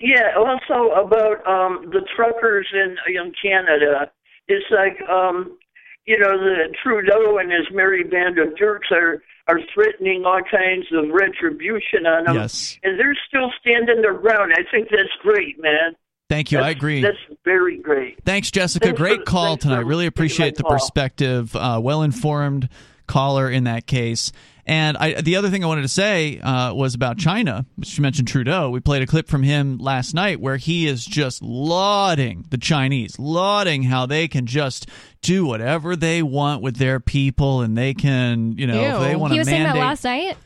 Yeah, 0.00 0.30
also 0.36 0.90
about 0.92 1.46
um 1.46 1.90
the 1.90 2.00
truckers 2.16 2.66
in 2.72 2.96
in 3.14 3.32
Canada. 3.42 4.10
It's 4.48 4.64
like 4.70 4.98
um 5.08 5.58
you 6.06 6.18
know 6.18 6.38
the 6.38 6.74
Trudeau 6.82 7.38
and 7.38 7.52
his 7.52 7.66
merry 7.72 8.02
band 8.04 8.38
of 8.38 8.56
jerks 8.56 8.88
are 8.90 9.22
are 9.48 9.60
threatening 9.74 10.24
all 10.24 10.40
kinds 10.50 10.86
of 10.92 11.10
retribution 11.10 12.06
on 12.06 12.24
them, 12.24 12.34
Yes. 12.36 12.78
and 12.82 12.98
they're 12.98 13.16
still 13.28 13.50
standing 13.60 14.00
their 14.00 14.14
ground. 14.14 14.52
I 14.54 14.62
think 14.70 14.88
that's 14.90 15.10
great, 15.22 15.60
man. 15.60 15.94
Thank 16.30 16.52
you. 16.52 16.60
I 16.60 16.70
agree. 16.70 17.02
That's 17.02 17.18
very 17.44 17.76
great. 17.78 18.24
Thanks, 18.24 18.50
Jessica. 18.52 18.86
Thanks 18.86 18.98
for- 18.98 19.04
Great 19.04 19.24
call 19.26 19.56
tonight. 19.58 19.84
Really 19.84 20.06
appreciate 20.06 20.54
the 20.56 20.62
call. 20.62 20.72
perspective. 20.72 21.54
Uh, 21.54 21.80
well 21.82 22.02
informed 22.02 22.68
caller 23.08 23.50
in 23.50 23.64
that 23.64 23.86
case. 23.86 24.30
And 24.64 24.96
I, 24.96 25.20
the 25.20 25.34
other 25.34 25.50
thing 25.50 25.64
I 25.64 25.66
wanted 25.66 25.82
to 25.82 25.88
say 25.88 26.38
uh, 26.38 26.72
was 26.72 26.94
about 26.94 27.18
China, 27.18 27.66
which 27.74 27.98
you 27.98 28.02
mentioned 28.02 28.28
Trudeau. 28.28 28.70
We 28.70 28.78
played 28.78 29.02
a 29.02 29.06
clip 29.06 29.26
from 29.26 29.42
him 29.42 29.78
last 29.78 30.14
night 30.14 30.40
where 30.40 30.56
he 30.56 30.86
is 30.86 31.04
just 31.04 31.42
lauding 31.42 32.44
the 32.50 32.58
Chinese, 32.58 33.18
lauding 33.18 33.82
how 33.82 34.06
they 34.06 34.28
can 34.28 34.46
just 34.46 34.88
do 35.22 35.44
whatever 35.44 35.96
they 35.96 36.22
want 36.22 36.62
with 36.62 36.76
their 36.76 37.00
people, 37.00 37.62
and 37.62 37.76
they 37.76 37.92
can, 37.94 38.52
you 38.56 38.68
know, 38.68 38.80
if 38.80 39.08
they 39.08 39.16
want 39.16 39.32
he 39.32 39.38
to 39.38 39.40
was 39.40 39.48
saying 39.48 39.64
mandate. 39.64 39.80
that 39.80 39.86
last 39.88 40.04
night. 40.04 40.36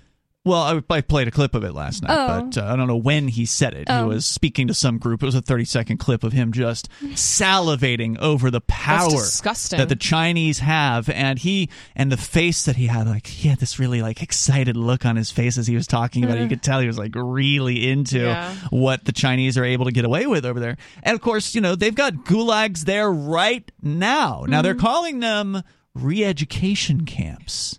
Well, 0.47 0.61
I, 0.91 0.95
I 0.97 1.01
played 1.01 1.27
a 1.27 1.31
clip 1.31 1.55
of 1.55 1.65
it 1.65 1.73
last 1.73 2.03
night, 2.03 2.11
Oh. 2.15 2.43
but 2.43 2.59
uh, 2.59 2.67
I 2.67 2.77
don't 2.77 2.87
know 2.87 2.97
when 2.99 3.29
he 3.29 3.47
said 3.47 3.73
it. 3.73 3.89
He 3.89 3.95
Oh. 3.95 4.09
was 4.09 4.27
speaking 4.27 4.67
to 4.69 4.75
some 4.75 4.99
group. 4.99 5.23
It 5.23 5.27
was 5.27 5.35
a 5.35 5.41
30 5.41 5.65
second 5.65 5.97
clip 5.97 6.23
of 6.23 6.35
him 6.35 6.53
just 6.53 6.91
salivating 7.15 8.19
over 8.19 8.51
the 8.51 8.61
power 8.61 9.09
that 9.11 9.87
the 9.89 9.97
Chinese 9.99 10.59
have, 10.59 11.09
and 11.09 11.39
he 11.39 11.71
and 11.97 12.13
the 12.13 12.19
face 12.19 12.65
that 12.67 12.77
he 12.77 12.89
had, 12.89 13.07
like 13.07 13.27
he 13.27 13.49
had 13.49 13.59
this 13.59 13.79
really 13.79 14.03
like 14.03 14.23
excited 14.23 14.77
look 14.77 15.07
on 15.07 15.17
his 15.17 15.31
face 15.31 15.57
as 15.57 15.67
he 15.67 15.75
was 15.77 15.87
talking 15.87 16.25
about 16.25 16.37
it. 16.37 16.41
You 16.41 16.47
Uh. 16.47 16.51
could 16.51 16.63
tell 16.63 16.81
he 16.81 16.87
was 16.87 16.99
like 16.99 17.13
really 17.15 17.89
into 17.89 18.19
Yeah. 18.19 18.55
what 18.71 19.07
the 19.07 19.13
Chinese 19.13 19.57
are 19.57 19.65
able 19.65 19.87
to 19.87 19.93
get 19.93 20.05
away 20.05 20.27
with 20.27 20.45
over 20.45 20.61
there. 20.61 20.77
And 21.03 21.15
of 21.15 21.23
course, 21.23 21.55
you 21.55 21.63
know 21.63 21.75
they've 21.75 21.95
got 21.95 22.25
gulags 22.27 22.85
there 22.85 23.11
right 23.11 23.71
now. 23.81 24.45
Now 24.47 24.61
they're 24.61 24.75
calling 24.75 25.21
them 25.21 25.63
re-education 25.95 27.07
camps. 27.07 27.79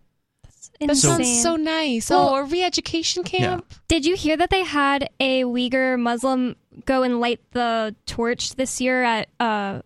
That 0.81 0.95
sounds 0.97 1.41
so 1.41 1.55
nice. 1.55 2.09
Well- 2.09 2.29
oh, 2.29 2.35
a 2.35 2.43
re-education 2.43 3.23
camp. 3.23 3.65
Did 3.87 4.05
you 4.05 4.15
hear 4.15 4.35
that 4.37 4.49
they 4.49 4.63
had 4.63 5.09
a 5.19 5.43
Uyghur 5.43 5.99
Muslim 5.99 6.55
go 6.85 7.03
and 7.03 7.19
light 7.19 7.39
the 7.51 7.95
torch 8.05 8.55
this 8.55 8.81
year 8.81 9.03
at 9.03 9.29
uh, 9.39 9.81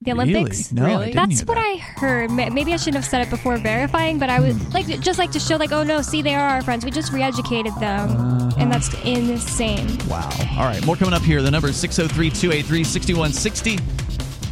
the 0.00 0.12
Really? 0.14 0.32
Olympics? 0.34 0.72
No, 0.72 0.84
I 0.84 0.86
Really? 0.88 1.04
didn't 1.12 1.16
That's 1.28 1.40
hear 1.40 1.46
what 1.46 1.54
that. 1.54 1.64
I 1.64 1.76
heard. 1.76 2.30
Maybe 2.32 2.72
I 2.72 2.76
shouldn't 2.76 2.96
have 2.96 3.04
said 3.04 3.22
it 3.22 3.30
before 3.30 3.56
verifying, 3.58 4.18
but 4.18 4.30
I 4.30 4.40
would 4.40 4.56
Hmm. 4.56 4.72
like 4.72 4.86
just 5.00 5.18
like 5.18 5.30
to 5.32 5.38
show 5.38 5.56
like, 5.56 5.70
oh 5.70 5.84
no, 5.84 6.02
see, 6.02 6.22
they 6.22 6.34
are 6.34 6.48
our 6.48 6.62
friends. 6.62 6.84
We 6.84 6.90
just 6.90 7.12
re-educated 7.12 7.72
them, 7.78 8.10
Uh-huh. 8.10 8.50
and 8.58 8.72
that's 8.72 8.92
insane. 9.04 9.96
Wow. 10.08 10.28
All 10.58 10.64
right, 10.64 10.84
more 10.84 10.96
coming 10.96 11.14
up 11.14 11.22
here. 11.22 11.40
The 11.40 11.50
number 11.52 11.68
is 11.68 11.76
603 11.76 12.30
283 12.30 12.82
6160. 12.84 13.78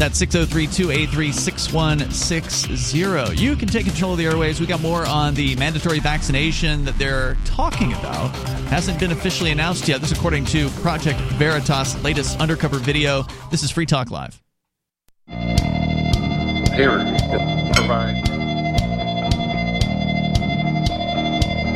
That's 0.01 0.16
603 0.16 0.66
283 0.66 1.31
6160. 1.31 3.36
You 3.36 3.55
can 3.55 3.68
take 3.68 3.85
control 3.85 4.12
of 4.12 4.18
the 4.18 4.24
airways. 4.24 4.59
We 4.59 4.64
got 4.64 4.81
more 4.81 5.05
on 5.05 5.35
the 5.35 5.55
mandatory 5.56 5.98
vaccination 5.98 6.86
that 6.86 6.97
they're 6.97 7.36
talking 7.44 7.93
about. 7.93 8.35
Hasn't 8.70 8.98
been 8.98 9.12
officially 9.12 9.51
announced 9.51 9.89
yet. 9.89 10.01
This, 10.01 10.10
according 10.10 10.47
to 10.47 10.70
Project 10.81 11.20
Veritas' 11.32 12.02
latest 12.02 12.40
undercover 12.40 12.78
video. 12.78 13.27
This 13.51 13.62
is 13.62 13.70
Free 13.70 13.85
Talk 13.85 14.10
Live. 14.10 14.40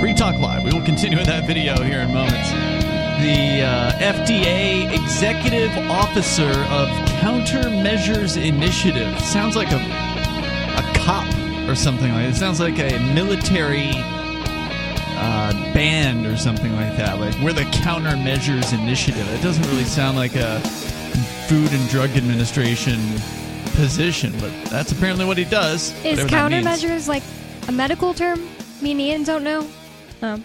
Free 0.00 0.14
Talk 0.14 0.40
Live. 0.40 0.64
We 0.64 0.72
will 0.72 0.86
continue 0.86 1.18
with 1.18 1.26
that 1.26 1.46
video 1.46 1.82
here 1.82 2.00
in 2.00 2.14
moments. 2.14 2.73
The 3.20 3.62
uh, 3.62 3.92
FDA 3.92 4.92
Executive 4.92 5.70
Officer 5.90 6.50
of 6.50 6.88
Countermeasures 7.20 8.36
Initiative 8.36 9.18
sounds 9.20 9.56
like 9.56 9.70
a 9.70 9.76
a 9.76 10.94
cop 10.98 11.26
or 11.68 11.74
something 11.74 12.12
like. 12.12 12.24
that. 12.24 12.30
It 12.30 12.36
sounds 12.36 12.60
like 12.60 12.78
a 12.78 12.98
military 13.14 13.92
uh, 13.94 15.52
band 15.72 16.26
or 16.26 16.36
something 16.36 16.72
like 16.74 16.96
that. 16.96 17.18
Like 17.20 17.34
we're 17.40 17.52
the 17.52 17.62
Countermeasures 17.62 18.72
Initiative. 18.78 19.26
It 19.32 19.42
doesn't 19.42 19.64
really 19.68 19.84
sound 19.84 20.16
like 20.16 20.34
a 20.34 20.60
Food 21.48 21.72
and 21.72 21.88
Drug 21.88 22.10
Administration 22.10 22.98
position, 23.76 24.32
but 24.40 24.52
that's 24.70 24.92
apparently 24.92 25.24
what 25.24 25.38
he 25.38 25.44
does. 25.44 25.92
Is 26.04 26.18
whatever 26.18 26.28
that 26.28 26.50
means. 26.50 26.66
countermeasures 26.66 27.08
like 27.08 27.22
a 27.68 27.72
medical 27.72 28.12
term? 28.12 28.40
Me 28.82 28.90
and 28.92 29.00
Ian 29.00 29.22
don't 29.22 29.44
know. 29.44 29.66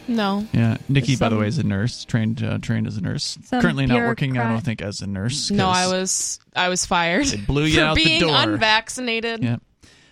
No. 0.07 0.47
Yeah, 0.53 0.77
Nikki, 0.87 1.15
by 1.15 1.29
the 1.29 1.37
way, 1.37 1.47
is 1.47 1.57
a 1.57 1.63
nurse, 1.63 2.05
trained 2.05 2.43
uh, 2.43 2.57
trained 2.59 2.87
as 2.87 2.97
a 2.97 3.01
nurse. 3.01 3.37
Some 3.43 3.61
Currently 3.61 3.85
not 3.85 4.07
working, 4.07 4.37
I 4.37 4.49
don't 4.51 4.61
think, 4.61 4.81
as 4.81 5.01
a 5.01 5.07
nurse. 5.07 5.51
No, 5.51 5.67
I 5.67 5.87
was 5.87 6.39
I 6.55 6.69
was 6.69 6.85
fired. 6.85 7.25
They 7.25 7.37
blew 7.37 7.63
you 7.65 7.75
for 7.79 7.85
out 7.85 7.95
the 7.97 8.03
being 8.03 8.21
door. 8.21 8.31
unvaccinated. 8.33 9.43
Yeah. 9.43 9.57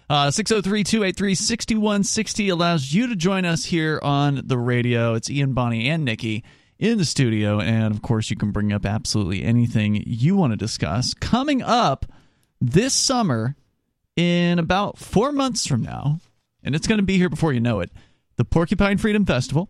Uh, 0.09 0.31
603 0.31 0.83
283 0.85 1.35
6160 1.35 2.49
allows 2.49 2.93
you 2.93 3.07
to 3.07 3.15
join 3.15 3.43
us 3.43 3.65
here 3.65 3.99
on 4.01 4.41
the 4.45 4.57
radio. 4.57 5.15
It's 5.15 5.29
Ian, 5.29 5.53
Bonnie, 5.53 5.89
and 5.89 6.05
Nikki 6.05 6.43
in 6.79 6.97
the 6.97 7.03
studio. 7.05 7.59
And 7.59 7.93
of 7.93 8.01
course, 8.01 8.29
you 8.29 8.37
can 8.37 8.51
bring 8.51 8.71
up 8.71 8.85
absolutely 8.85 9.43
anything 9.43 10.01
you 10.05 10.37
want 10.37 10.53
to 10.53 10.57
discuss. 10.57 11.13
Coming 11.13 11.61
up 11.61 12.05
this 12.61 12.93
summer, 12.93 13.55
in 14.15 14.59
about 14.59 14.97
four 14.97 15.31
months 15.31 15.65
from 15.67 15.83
now, 15.83 16.19
and 16.63 16.75
it's 16.75 16.87
going 16.87 16.97
to 16.99 17.05
be 17.05 17.17
here 17.17 17.29
before 17.29 17.53
you 17.53 17.59
know 17.59 17.79
it, 17.81 17.91
the 18.37 18.45
Porcupine 18.45 18.97
Freedom 18.97 19.25
Festival 19.25 19.69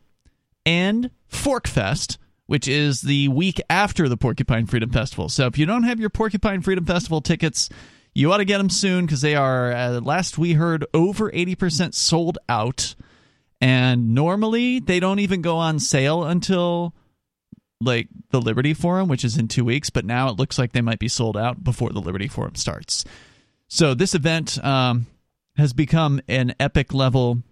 and 0.65 1.09
Forkfest, 1.31 2.17
which 2.45 2.67
is 2.67 3.01
the 3.01 3.29
week 3.29 3.61
after 3.69 4.07
the 4.07 4.17
Porcupine 4.17 4.65
Freedom 4.65 4.91
Festival. 4.91 5.29
So 5.29 5.47
if 5.47 5.57
you 5.57 5.65
don't 5.65 5.83
have 5.83 5.99
your 5.99 6.09
Porcupine 6.09 6.61
Freedom 6.61 6.85
Festival 6.85 7.21
tickets, 7.21 7.69
you 8.13 8.31
ought 8.31 8.37
to 8.37 8.45
get 8.45 8.57
them 8.57 8.69
soon 8.69 9.05
because 9.05 9.21
they 9.21 9.35
are, 9.35 9.71
uh, 9.71 9.99
last 10.01 10.37
we 10.37 10.53
heard, 10.53 10.85
over 10.93 11.31
80% 11.31 11.93
sold 11.93 12.37
out. 12.49 12.95
And 13.59 14.13
normally 14.13 14.79
they 14.79 14.99
don't 14.99 15.19
even 15.19 15.41
go 15.41 15.57
on 15.57 15.79
sale 15.79 16.23
until 16.23 16.93
like 17.79 18.07
the 18.31 18.41
Liberty 18.41 18.73
Forum, 18.73 19.07
which 19.07 19.23
is 19.23 19.37
in 19.37 19.47
two 19.47 19.63
weeks, 19.63 19.89
but 19.89 20.05
now 20.05 20.29
it 20.29 20.37
looks 20.37 20.57
like 20.57 20.71
they 20.71 20.81
might 20.81 20.99
be 20.99 21.07
sold 21.07 21.37
out 21.37 21.63
before 21.63 21.91
the 21.91 22.01
Liberty 22.01 22.27
Forum 22.27 22.55
starts. 22.55 23.05
So 23.67 23.93
this 23.93 24.15
event 24.15 24.63
um, 24.63 25.05
has 25.57 25.73
become 25.73 26.21
an 26.27 26.55
epic 26.59 26.93
level 26.93 27.43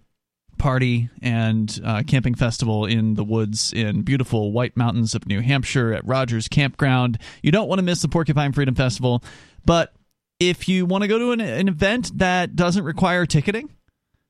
party 0.58 1.08
and 1.22 1.80
uh, 1.84 2.02
camping 2.06 2.34
festival 2.34 2.86
in 2.86 3.14
the 3.14 3.24
woods 3.24 3.72
in 3.72 4.02
beautiful 4.02 4.52
White 4.52 4.76
Mountains 4.76 5.14
of 5.14 5.26
New 5.26 5.40
Hampshire 5.40 5.92
at 5.92 6.06
Rogers 6.06 6.48
Campground. 6.48 7.18
You 7.42 7.52
don't 7.52 7.68
want 7.68 7.78
to 7.78 7.84
miss 7.84 8.02
the 8.02 8.08
Porcupine 8.08 8.52
Freedom 8.52 8.74
Festival, 8.74 9.22
but 9.64 9.94
if 10.38 10.68
you 10.68 10.86
want 10.86 11.02
to 11.02 11.08
go 11.08 11.18
to 11.18 11.32
an, 11.32 11.40
an 11.40 11.68
event 11.68 12.18
that 12.18 12.56
doesn't 12.56 12.84
require 12.84 13.26
ticketing, 13.26 13.70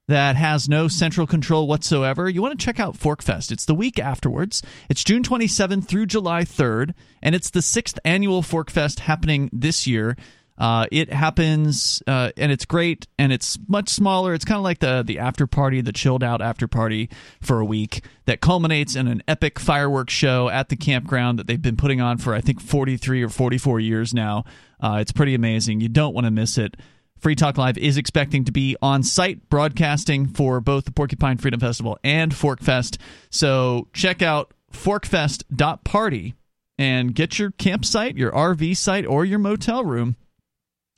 that 0.08 0.36
has 0.36 0.68
no 0.68 0.86
central 0.88 1.26
control 1.26 1.66
whatsoever, 1.66 2.28
you 2.28 2.40
want 2.40 2.58
to 2.58 2.64
check 2.64 2.78
out 2.78 2.96
Forkfest. 2.96 3.50
It's 3.50 3.64
the 3.64 3.74
week 3.74 3.98
afterwards. 3.98 4.62
It's 4.88 5.02
June 5.02 5.22
27th 5.22 5.86
through 5.86 6.06
July 6.06 6.42
3rd, 6.42 6.94
and 7.22 7.34
it's 7.34 7.50
the 7.50 7.62
sixth 7.62 7.98
annual 8.04 8.42
Forkfest 8.42 9.00
happening 9.00 9.50
this 9.52 9.86
year. 9.86 10.16
Uh, 10.58 10.86
it 10.90 11.12
happens, 11.12 12.02
uh, 12.06 12.30
and 12.36 12.50
it's 12.50 12.64
great, 12.64 13.06
and 13.18 13.32
it's 13.32 13.58
much 13.68 13.90
smaller. 13.90 14.32
It's 14.32 14.44
kind 14.44 14.56
of 14.56 14.64
like 14.64 14.78
the 14.78 15.02
the 15.06 15.18
after 15.18 15.46
party, 15.46 15.80
the 15.80 15.92
chilled 15.92 16.24
out 16.24 16.40
after 16.40 16.66
party 16.66 17.10
for 17.40 17.60
a 17.60 17.64
week 17.64 18.02
that 18.24 18.40
culminates 18.40 18.96
in 18.96 19.06
an 19.06 19.22
epic 19.28 19.58
fireworks 19.58 20.14
show 20.14 20.48
at 20.48 20.68
the 20.68 20.76
campground 20.76 21.38
that 21.38 21.46
they've 21.46 21.60
been 21.60 21.76
putting 21.76 22.00
on 22.00 22.18
for 22.18 22.34
I 22.34 22.40
think 22.40 22.60
43 22.60 23.22
or 23.22 23.28
44 23.28 23.80
years 23.80 24.14
now. 24.14 24.44
Uh, 24.80 24.98
it's 25.00 25.12
pretty 25.12 25.34
amazing. 25.34 25.80
You 25.80 25.88
don't 25.88 26.14
want 26.14 26.26
to 26.26 26.30
miss 26.30 26.58
it. 26.58 26.76
Free 27.18 27.34
Talk 27.34 27.56
Live 27.56 27.78
is 27.78 27.96
expecting 27.96 28.44
to 28.44 28.52
be 28.52 28.76
on 28.82 29.02
site 29.02 29.48
broadcasting 29.48 30.28
for 30.28 30.60
both 30.60 30.84
the 30.84 30.92
Porcupine 30.92 31.38
Freedom 31.38 31.58
Festival 31.58 31.98
and 32.04 32.32
Forkfest. 32.32 32.98
So 33.30 33.88
check 33.94 34.20
out 34.20 34.52
forkfest.party 34.72 36.34
and 36.78 37.14
get 37.14 37.38
your 37.38 37.52
campsite, 37.52 38.16
your 38.16 38.32
RV 38.32 38.76
site, 38.76 39.06
or 39.06 39.24
your 39.24 39.38
motel 39.38 39.82
room 39.84 40.16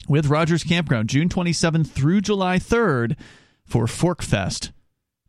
with 0.06 0.26
Rogers 0.26 0.62
Campground 0.64 1.08
June 1.08 1.28
27th 1.28 1.88
through 1.88 2.20
July 2.20 2.58
3rd 2.58 3.16
for 3.64 3.86
Forkfest 3.86 4.70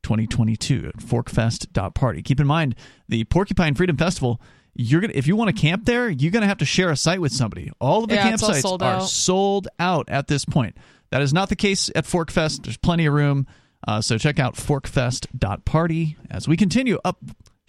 2022 0.04 0.88
at 0.88 0.98
forkfest.party. 0.98 2.22
Keep 2.22 2.40
in 2.40 2.48
mind, 2.48 2.76
the 3.08 3.24
Porcupine 3.26 3.76
Freedom 3.76 3.98
Festival. 3.98 4.42
You're 4.76 5.02
gonna 5.02 5.14
if 5.16 5.28
you 5.28 5.36
want 5.36 5.54
to 5.54 5.62
camp 5.62 5.86
there, 5.86 6.10
you're 6.10 6.32
gonna 6.32 6.48
have 6.48 6.60
to 6.60 6.66
share 6.66 6.90
a 6.90 6.96
site 6.96 7.20
with 7.20 7.34
somebody. 7.34 7.72
All 7.82 8.04
of 8.04 8.10
the 8.10 8.16
Yeah, 8.16 8.32
campsites 8.32 8.62
sold 8.62 8.82
are 8.84 9.02
sold 9.02 9.68
out 9.80 10.08
at 10.10 10.28
this 10.28 10.46
point. 10.46 10.78
That 11.12 11.22
is 11.22 11.34
not 11.34 11.50
the 11.50 11.56
case 11.56 11.90
at 11.96 12.06
Forkfest. 12.06 12.64
There's 12.64 12.78
plenty 12.78 13.06
of 13.06 13.14
room. 13.14 13.48
Uh, 13.88 14.00
so 14.02 14.18
check 14.18 14.40
out 14.40 14.56
forkfest.party 14.56 16.18
as 16.30 16.48
we 16.48 16.56
continue 16.56 17.00
up. 17.04 17.18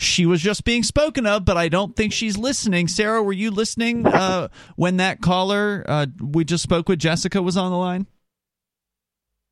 She 0.00 0.24
was 0.24 0.40
just 0.40 0.64
being 0.64 0.82
spoken 0.82 1.26
of, 1.26 1.44
but 1.44 1.58
I 1.58 1.68
don't 1.68 1.94
think 1.94 2.14
she's 2.14 2.38
listening. 2.38 2.88
Sarah, 2.88 3.22
were 3.22 3.34
you 3.34 3.50
listening 3.50 4.06
uh, 4.06 4.48
when 4.76 4.96
that 4.96 5.20
caller 5.20 5.84
uh, 5.86 6.06
we 6.18 6.42
just 6.44 6.62
spoke 6.62 6.88
with, 6.88 6.98
Jessica, 6.98 7.42
was 7.42 7.56
on 7.58 7.70
the 7.70 7.76
line? 7.76 8.06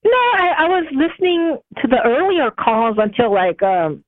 No, 0.05 0.11
I, 0.11 0.55
I 0.61 0.69
was 0.69 0.87
listening 0.93 1.59
to 1.83 1.89
the 1.89 1.99
earlier 2.03 2.51
calls 2.51 2.97
until 2.99 3.33
like 3.35 3.63
um 3.63 4.03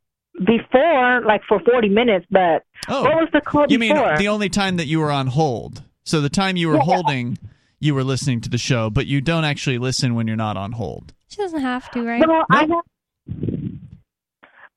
before, 0.47 1.23
like 1.27 1.43
for 1.47 1.61
40 1.61 1.89
minutes, 1.91 2.25
but 2.31 2.65
Oh, 2.89 3.03
what 3.03 3.17
was 3.17 3.29
the 3.35 3.41
call 3.43 3.67
You 3.69 3.79
before? 3.79 4.07
mean 4.09 4.17
the 4.19 4.29
only 4.29 4.49
time 4.49 4.77
that 4.77 4.87
you 4.87 5.01
were 5.01 5.11
on 5.11 5.27
hold? 5.27 5.83
So 6.05 6.23
the 6.23 6.31
time 6.31 6.57
you 6.57 6.69
were 6.69 6.77
Yeah. 6.77 6.85
holding, 6.85 7.37
you 7.81 7.95
were 7.95 8.05
listening 8.05 8.41
to 8.43 8.49
the 8.49 8.57
show, 8.57 8.89
but 8.89 9.07
you 9.07 9.21
don't 9.21 9.45
actually 9.45 9.77
listen 9.77 10.15
when 10.15 10.27
you're 10.27 10.37
not 10.37 10.57
on 10.57 10.73
hold. 10.73 11.13
She 11.29 11.37
doesn't 11.37 11.61
have 11.61 11.91
to, 11.91 12.07
right? 12.07 12.27
Well, 12.27 12.47
I 12.51 12.61
have. 12.61 13.60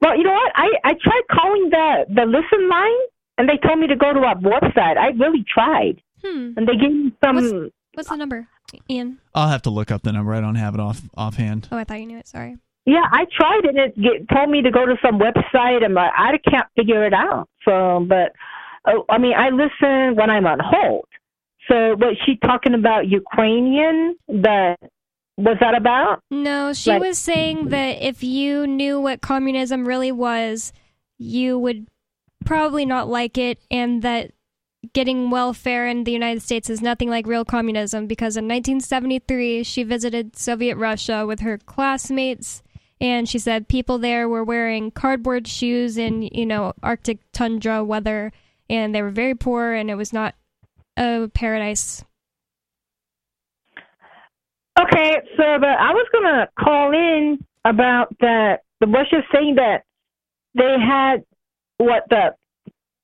Well, 0.04 0.18
you 0.18 0.24
know 0.24 0.34
what? 0.34 0.52
I 0.56 0.68
I 0.84 0.94
tried 1.02 1.24
calling 1.32 1.70
the 1.70 2.06
the 2.14 2.26
listen 2.26 2.64
line, 2.70 3.02
and 3.38 3.48
they 3.50 3.58
told 3.66 3.80
me 3.80 3.88
to 3.88 3.96
go 3.96 4.12
to 4.14 4.20
our 4.20 4.36
website. 4.36 4.98
I 4.98 5.10
really 5.24 5.44
tried, 5.48 6.02
Hmm. 6.24 6.52
and 6.58 6.68
they 6.68 6.76
gave 6.76 6.92
me 6.92 7.14
some. 7.24 7.72
What's 7.94 8.10
the 8.10 8.16
number, 8.18 8.48
Ian? 8.90 9.20
I'll 9.34 9.50
have 9.50 9.62
to 9.64 9.70
look 9.70 9.92
up 9.92 10.02
the 10.04 10.12
number. 10.12 10.34
I 10.34 10.42
don't 10.42 10.56
have 10.66 10.74
it 10.74 10.82
off 10.82 11.00
offhand. 11.16 11.70
Oh, 11.72 11.78
I 11.78 11.86
thought 11.86 12.00
you 12.02 12.08
knew 12.08 12.18
it. 12.18 12.28
Sorry. 12.28 12.58
Yeah, 12.86 13.06
I 13.10 13.24
tried 13.40 13.62
and 13.64 13.78
it 13.78 13.96
get, 13.96 14.28
told 14.36 14.50
me 14.50 14.62
to 14.62 14.70
go 14.70 14.86
to 14.86 14.98
some 15.02 15.18
website, 15.18 15.86
and 15.86 15.98
I, 15.98 16.10
I 16.34 16.38
can't 16.52 16.68
figure 16.76 17.06
it 17.06 17.14
out. 17.14 17.48
So, 17.64 18.06
but 18.10 18.34
uh, 18.86 19.00
I 19.10 19.18
mean, 19.20 19.36
I 19.38 19.52
listen 19.52 20.18
when 20.18 20.30
I'm 20.30 20.46
on 20.46 20.60
hold. 20.62 21.06
So, 21.70 21.96
was 21.96 22.18
she 22.26 22.36
talking 22.46 22.74
about 22.74 23.08
Ukrainian? 23.08 24.18
That 24.28 24.76
was 25.38 25.58
that 25.60 25.76
about? 25.76 26.20
No, 26.32 26.74
she 26.74 26.92
Like- 26.92 27.02
was 27.02 27.18
saying 27.18 27.70
that 27.70 28.06
if 28.06 28.24
you 28.24 28.68
knew 28.68 29.00
what 29.00 29.22
communism 29.22 29.88
really 29.88 30.12
was, 30.12 30.74
you 31.18 31.58
would 31.60 31.88
probably 32.46 32.86
not 32.86 33.08
like 33.08 33.38
it, 33.38 33.60
and 33.72 34.02
that 34.02 34.32
getting 34.94 35.30
welfare 35.30 35.88
in 35.88 36.04
the 36.04 36.12
United 36.12 36.42
States 36.42 36.70
is 36.70 36.82
nothing 36.82 37.10
like 37.10 37.26
real 37.26 37.46
communism 37.46 38.06
because 38.06 38.36
in 38.36 38.46
1973 38.50 39.64
she 39.64 39.82
visited 39.82 40.36
Soviet 40.36 40.76
Russia 40.76 41.26
with 41.26 41.40
her 41.40 41.58
classmates 41.58 42.62
and 43.00 43.28
she 43.30 43.40
said 43.40 43.70
people 43.70 43.98
there 43.98 44.28
were 44.28 44.44
wearing 44.44 44.92
cardboard 44.92 45.48
shoes 45.48 45.98
in, 45.98 46.24
you 46.24 46.46
know, 46.46 46.74
Arctic 46.84 47.20
tundra 47.32 47.82
weather 47.82 48.34
and 48.70 48.94
they 48.94 49.02
were 49.02 49.10
very 49.10 49.34
poor 49.34 49.72
and 49.72 49.90
it 49.90 49.96
was 49.96 50.12
not 50.12 50.36
a 50.98 51.30
paradise. 51.34 52.04
Okay, 54.80 55.22
so 55.38 55.44
but 55.60 55.70
I 55.70 55.92
was 55.94 56.08
gonna 56.12 56.48
call 56.60 56.92
in 56.94 57.40
about 57.66 58.16
that. 58.20 58.62
The 58.80 58.88
Russia 58.88 59.22
saying 59.34 59.56
that 59.56 59.84
they 60.56 60.76
had 60.80 61.24
what 61.78 62.04
the 62.10 62.34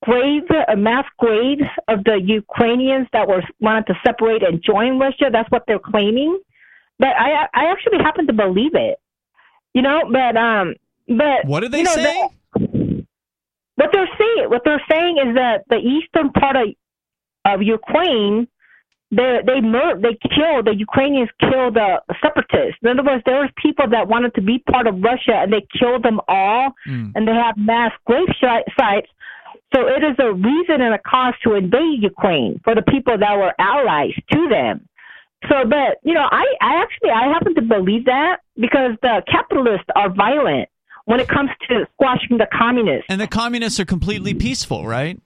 grave, 0.04 0.44
a 0.68 0.76
mass 0.76 1.06
grave 1.20 1.60
of 1.88 2.04
the 2.04 2.20
Ukrainians 2.24 3.08
that 3.14 3.28
were 3.28 3.44
wanted 3.60 3.88
to 3.88 3.94
separate 4.06 4.44
and 4.44 4.64
join 4.64 4.98
Russia. 5.00 5.30
That's 5.32 5.50
what 5.52 5.64
they're 5.68 5.80
claiming. 5.80 6.40
But 6.98 7.10
I 7.18 7.48
I 7.54 7.66
actually 7.72 8.00
happen 8.00 8.28
to 8.28 8.34
believe 8.34 8.74
it. 8.76 9.00
You 9.74 9.84
know, 9.84 10.02
but 10.12 10.36
um, 10.36 10.74
but 11.08 11.46
What 11.46 11.60
did 11.62 11.72
they 11.72 11.80
you 11.80 11.84
know, 11.86 11.96
say? 11.96 12.04
the- 12.56 13.06
what 13.76 13.91
they're 13.94 14.10
saying, 14.18 14.50
what 14.50 14.62
they're 14.66 14.84
saying 14.91 15.18
is 15.26 15.36
that 15.36 15.64
the 15.70 15.78
eastern 15.78 16.32
part 16.32 16.56
of 16.58 16.68
of 17.46 17.62
Ukraine, 17.62 18.48
they 19.11 19.40
they 19.45 19.60
mur- 19.61 19.99
they 19.99 20.15
killed 20.36 20.65
the 20.68 20.76
Ukrainians 20.76 21.30
killed 21.40 21.73
the 21.76 22.02
separatists. 22.22 22.77
In 22.84 22.90
other 22.90 23.03
words, 23.03 23.23
there 23.26 23.40
was 23.41 23.49
people 23.61 23.86
that 23.90 24.07
wanted 24.07 24.34
to 24.36 24.41
be 24.41 24.60
part 24.72 24.86
of 24.88 24.95
Russia, 25.02 25.34
and 25.41 25.52
they 25.52 25.65
killed 25.80 26.03
them 26.03 26.19
all, 26.27 26.73
Hmm. 26.86 27.10
and 27.15 27.27
they 27.27 27.34
have 27.34 27.56
mass 27.57 27.91
grave 28.06 28.27
shi- 28.40 28.68
sites. 28.80 29.10
So 29.73 29.88
it 29.88 30.03
is 30.03 30.15
a 30.19 30.34
reason 30.34 30.81
and 30.81 30.94
a 30.94 30.99
cause 30.99 31.34
to 31.44 31.53
invade 31.56 32.02
Ukraine 32.02 32.60
for 32.64 32.73
the 32.76 32.81
people 32.84 33.18
that 33.18 33.36
were 33.38 33.53
allies 33.60 34.14
to 34.31 34.48
them. 34.49 34.88
So, 35.49 35.64
but 35.65 35.98
you 36.03 36.14
know, 36.14 36.27
I, 36.31 36.45
I 36.61 36.81
actually 36.84 37.11
I 37.11 37.23
happen 37.34 37.56
to 37.56 37.61
believe 37.61 38.06
that 38.06 38.38
because 38.60 38.91
the 39.02 39.23
capitalists 39.27 39.86
are 39.95 40.10
violent 40.10 40.68
when 41.06 41.19
it 41.19 41.27
comes 41.27 41.49
to 41.69 41.88
squashing 41.94 42.38
the 42.38 42.48
communists. 42.53 43.06
And 43.10 43.19
the 43.22 43.27
communists 43.27 43.80
are 43.80 43.86
completely 43.86 44.34
peaceful, 44.34 44.86
right? 44.86 45.19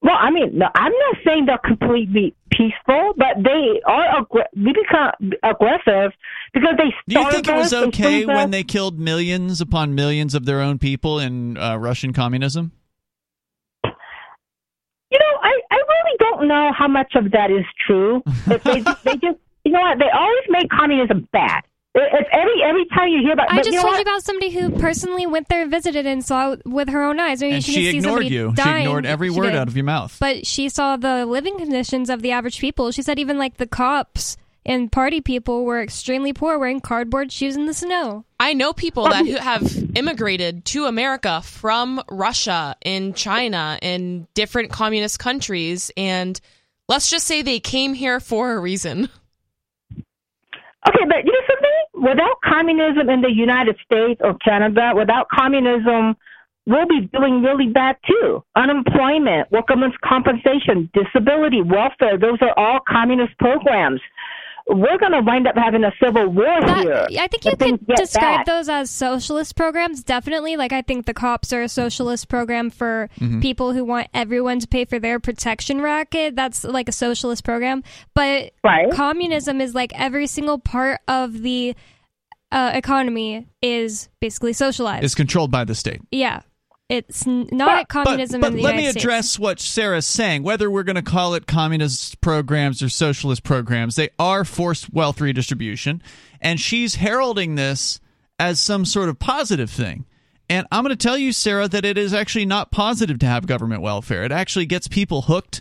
Well, 0.00 0.16
I 0.16 0.30
mean, 0.30 0.58
no, 0.58 0.66
I'm 0.74 0.92
not 0.92 1.16
saying 1.24 1.46
they're 1.46 1.58
completely 1.58 2.34
peaceful, 2.50 3.14
but 3.16 3.42
they 3.42 3.80
are 3.84 4.22
aggr- 4.22 4.46
we 4.54 4.72
become 4.72 5.32
aggressive 5.42 6.12
because 6.54 6.74
they. 6.76 6.94
Do 7.08 7.20
you 7.20 7.30
think 7.30 7.48
it 7.48 7.54
was 7.54 7.72
okay 7.74 8.24
when 8.24 8.36
us. 8.36 8.50
they 8.50 8.62
killed 8.62 8.98
millions 8.98 9.60
upon 9.60 9.96
millions 9.96 10.34
of 10.36 10.44
their 10.44 10.60
own 10.60 10.78
people 10.78 11.18
in 11.18 11.56
uh, 11.56 11.76
Russian 11.76 12.12
communism? 12.12 12.70
You 13.84 15.18
know, 15.18 15.38
I 15.42 15.60
I 15.70 15.76
really 15.76 16.16
don't 16.18 16.48
know 16.48 16.70
how 16.76 16.86
much 16.86 17.14
of 17.16 17.32
that 17.32 17.50
is 17.50 17.64
true. 17.84 18.22
But 18.46 18.62
they 18.62 18.80
they 19.04 19.16
just 19.16 19.38
you 19.64 19.72
know 19.72 19.80
what 19.80 19.98
they 19.98 20.10
always 20.14 20.44
make 20.48 20.70
communism 20.70 21.28
bad. 21.32 21.62
It- 21.98 22.10
It's 22.12 22.28
every 22.32 22.62
every 22.62 22.86
time 22.94 23.08
you 23.08 23.20
hear 23.22 23.32
about. 23.32 23.50
I 23.52 23.56
just 23.56 23.70
you 23.70 23.76
know 23.76 23.82
told 23.82 23.92
what? 23.92 23.98
you 23.98 24.02
about 24.02 24.22
somebody 24.22 24.50
who 24.50 24.70
personally 24.78 25.26
went 25.26 25.48
there, 25.48 25.66
visited, 25.68 26.06
and 26.06 26.24
saw 26.24 26.56
with 26.64 26.88
her 26.90 27.02
own 27.04 27.18
eyes. 27.20 27.42
I 27.42 27.46
mean, 27.46 27.54
and 27.56 27.64
she, 27.64 27.72
she 27.72 27.80
didn't 27.82 27.92
see 27.92 27.98
ignored 27.98 28.14
somebody 28.22 28.34
you. 28.34 28.52
Dying. 28.54 28.76
She 28.76 28.80
ignored 28.82 29.06
every 29.06 29.28
She 29.32 29.38
word 29.38 29.50
did. 29.50 29.56
out 29.56 29.68
of 29.68 29.76
your 29.76 29.84
mouth. 29.84 30.16
But 30.20 30.46
she 30.46 30.68
saw 30.68 30.96
the 30.96 31.26
living 31.26 31.58
conditions 31.58 32.08
of 32.10 32.22
the 32.22 32.30
average 32.30 32.58
people. 32.60 32.90
She 32.92 33.02
said 33.02 33.18
even 33.18 33.38
like 33.38 33.56
the 33.58 33.66
cops 33.66 34.36
and 34.66 34.92
party 34.92 35.20
people 35.22 35.64
were 35.64 35.80
extremely 35.82 36.32
poor, 36.34 36.58
wearing 36.58 36.80
cardboard 36.80 37.32
shoes 37.32 37.56
in 37.56 37.66
the 37.66 37.72
snow. 37.74 38.24
I 38.38 38.52
know 38.52 38.72
people 38.74 39.08
that 39.08 39.24
who 39.26 39.36
have 39.36 39.62
immigrated 39.96 40.64
to 40.66 40.84
America 40.84 41.40
from 41.42 42.02
Russia 42.10 42.76
and 42.82 43.16
China 43.16 43.78
and 43.80 44.32
different 44.34 44.70
communist 44.70 45.18
countries, 45.18 45.90
and 45.96 46.38
let's 46.86 47.08
just 47.10 47.26
say 47.26 47.40
they 47.42 47.60
came 47.60 47.94
here 47.94 48.20
for 48.20 48.52
a 48.52 48.58
reason. 48.60 49.08
Okay, 50.86 51.04
but 51.08 51.24
you 51.24 51.32
know 51.32 51.46
something? 51.48 52.08
Without 52.08 52.36
communism 52.44 53.10
in 53.10 53.20
the 53.20 53.32
United 53.32 53.76
States 53.84 54.20
or 54.22 54.34
Canada, 54.38 54.92
without 54.94 55.26
communism, 55.28 56.16
we'll 56.66 56.86
be 56.86 57.08
doing 57.12 57.42
really 57.42 57.66
bad 57.66 57.96
too. 58.06 58.44
Unemployment, 58.54 59.50
workers' 59.50 59.92
compensation, 60.04 60.88
disability, 60.94 61.62
welfare, 61.62 62.16
those 62.18 62.38
are 62.42 62.56
all 62.56 62.78
communist 62.86 63.36
programs. 63.38 64.00
We're 64.68 64.98
going 64.98 65.12
to 65.12 65.22
wind 65.22 65.46
up 65.46 65.56
having 65.56 65.82
a 65.84 65.92
civil 66.02 66.28
war 66.28 66.44
here. 66.44 67.06
I 67.18 67.26
think 67.28 67.44
you 67.46 67.52
if 67.52 67.58
things 67.58 67.78
could 67.86 67.96
describe 67.96 68.44
bad. 68.44 68.46
those 68.46 68.68
as 68.68 68.90
socialist 68.90 69.56
programs. 69.56 70.04
Definitely, 70.04 70.56
like 70.56 70.72
I 70.72 70.82
think 70.82 71.06
the 71.06 71.14
cops 71.14 71.52
are 71.52 71.62
a 71.62 71.68
socialist 71.68 72.28
program 72.28 72.68
for 72.70 73.08
Mhm. 73.18 73.40
people 73.40 73.72
who 73.72 73.84
want 73.84 74.08
everyone 74.12 74.58
to 74.60 74.68
pay 74.68 74.84
for 74.84 74.98
their 74.98 75.18
protection 75.20 75.80
racket. 75.80 76.36
That's 76.36 76.64
like 76.64 76.88
a 76.88 76.92
socialist 76.92 77.44
program. 77.44 77.82
But 78.14 78.52
communism 78.92 79.60
is 79.60 79.74
like 79.74 79.92
every 79.98 80.26
single 80.26 80.58
part 80.58 81.00
of 81.08 81.40
the 81.42 81.74
uh, 82.50 82.70
economy 82.74 83.46
is 83.60 84.08
basically 84.20 84.54
socialized. 84.54 85.04
It's 85.04 85.14
controlled 85.14 85.50
by 85.50 85.64
the 85.64 85.74
state. 85.74 86.00
yeah, 86.10 86.40
it's 86.88 87.26
not 87.26 87.88
communism 87.88 88.40
but 88.40 88.48
in 88.48 88.56
the 88.56 88.62
let 88.62 88.70
United 88.74 88.86
me 88.86 88.90
States. 88.90 89.04
address 89.04 89.38
what 89.38 89.60
Sarah's 89.60 90.06
saying. 90.06 90.42
Whether 90.42 90.70
we're 90.70 90.84
going 90.84 90.96
to 90.96 91.02
call 91.02 91.34
it 91.34 91.46
communist 91.46 92.20
programs 92.20 92.82
or 92.82 92.88
socialist 92.88 93.42
programs, 93.42 93.96
they 93.96 94.08
are 94.18 94.44
forced 94.44 94.92
wealth 94.92 95.20
redistribution, 95.20 96.02
and 96.40 96.58
she's 96.58 96.96
heralding 96.96 97.56
this 97.56 98.00
as 98.38 98.58
some 98.60 98.84
sort 98.84 99.08
of 99.08 99.18
positive 99.18 99.70
thing. 99.70 100.06
And 100.50 100.66
I'm 100.72 100.82
going 100.82 100.96
to 100.96 101.02
tell 101.02 101.18
you, 101.18 101.32
Sarah, 101.32 101.68
that 101.68 101.84
it 101.84 101.98
is 101.98 102.14
actually 102.14 102.46
not 102.46 102.70
positive 102.70 103.18
to 103.18 103.26
have 103.26 103.46
government 103.46 103.82
welfare. 103.82 104.24
It 104.24 104.32
actually 104.32 104.64
gets 104.64 104.88
people 104.88 105.22
hooked 105.22 105.60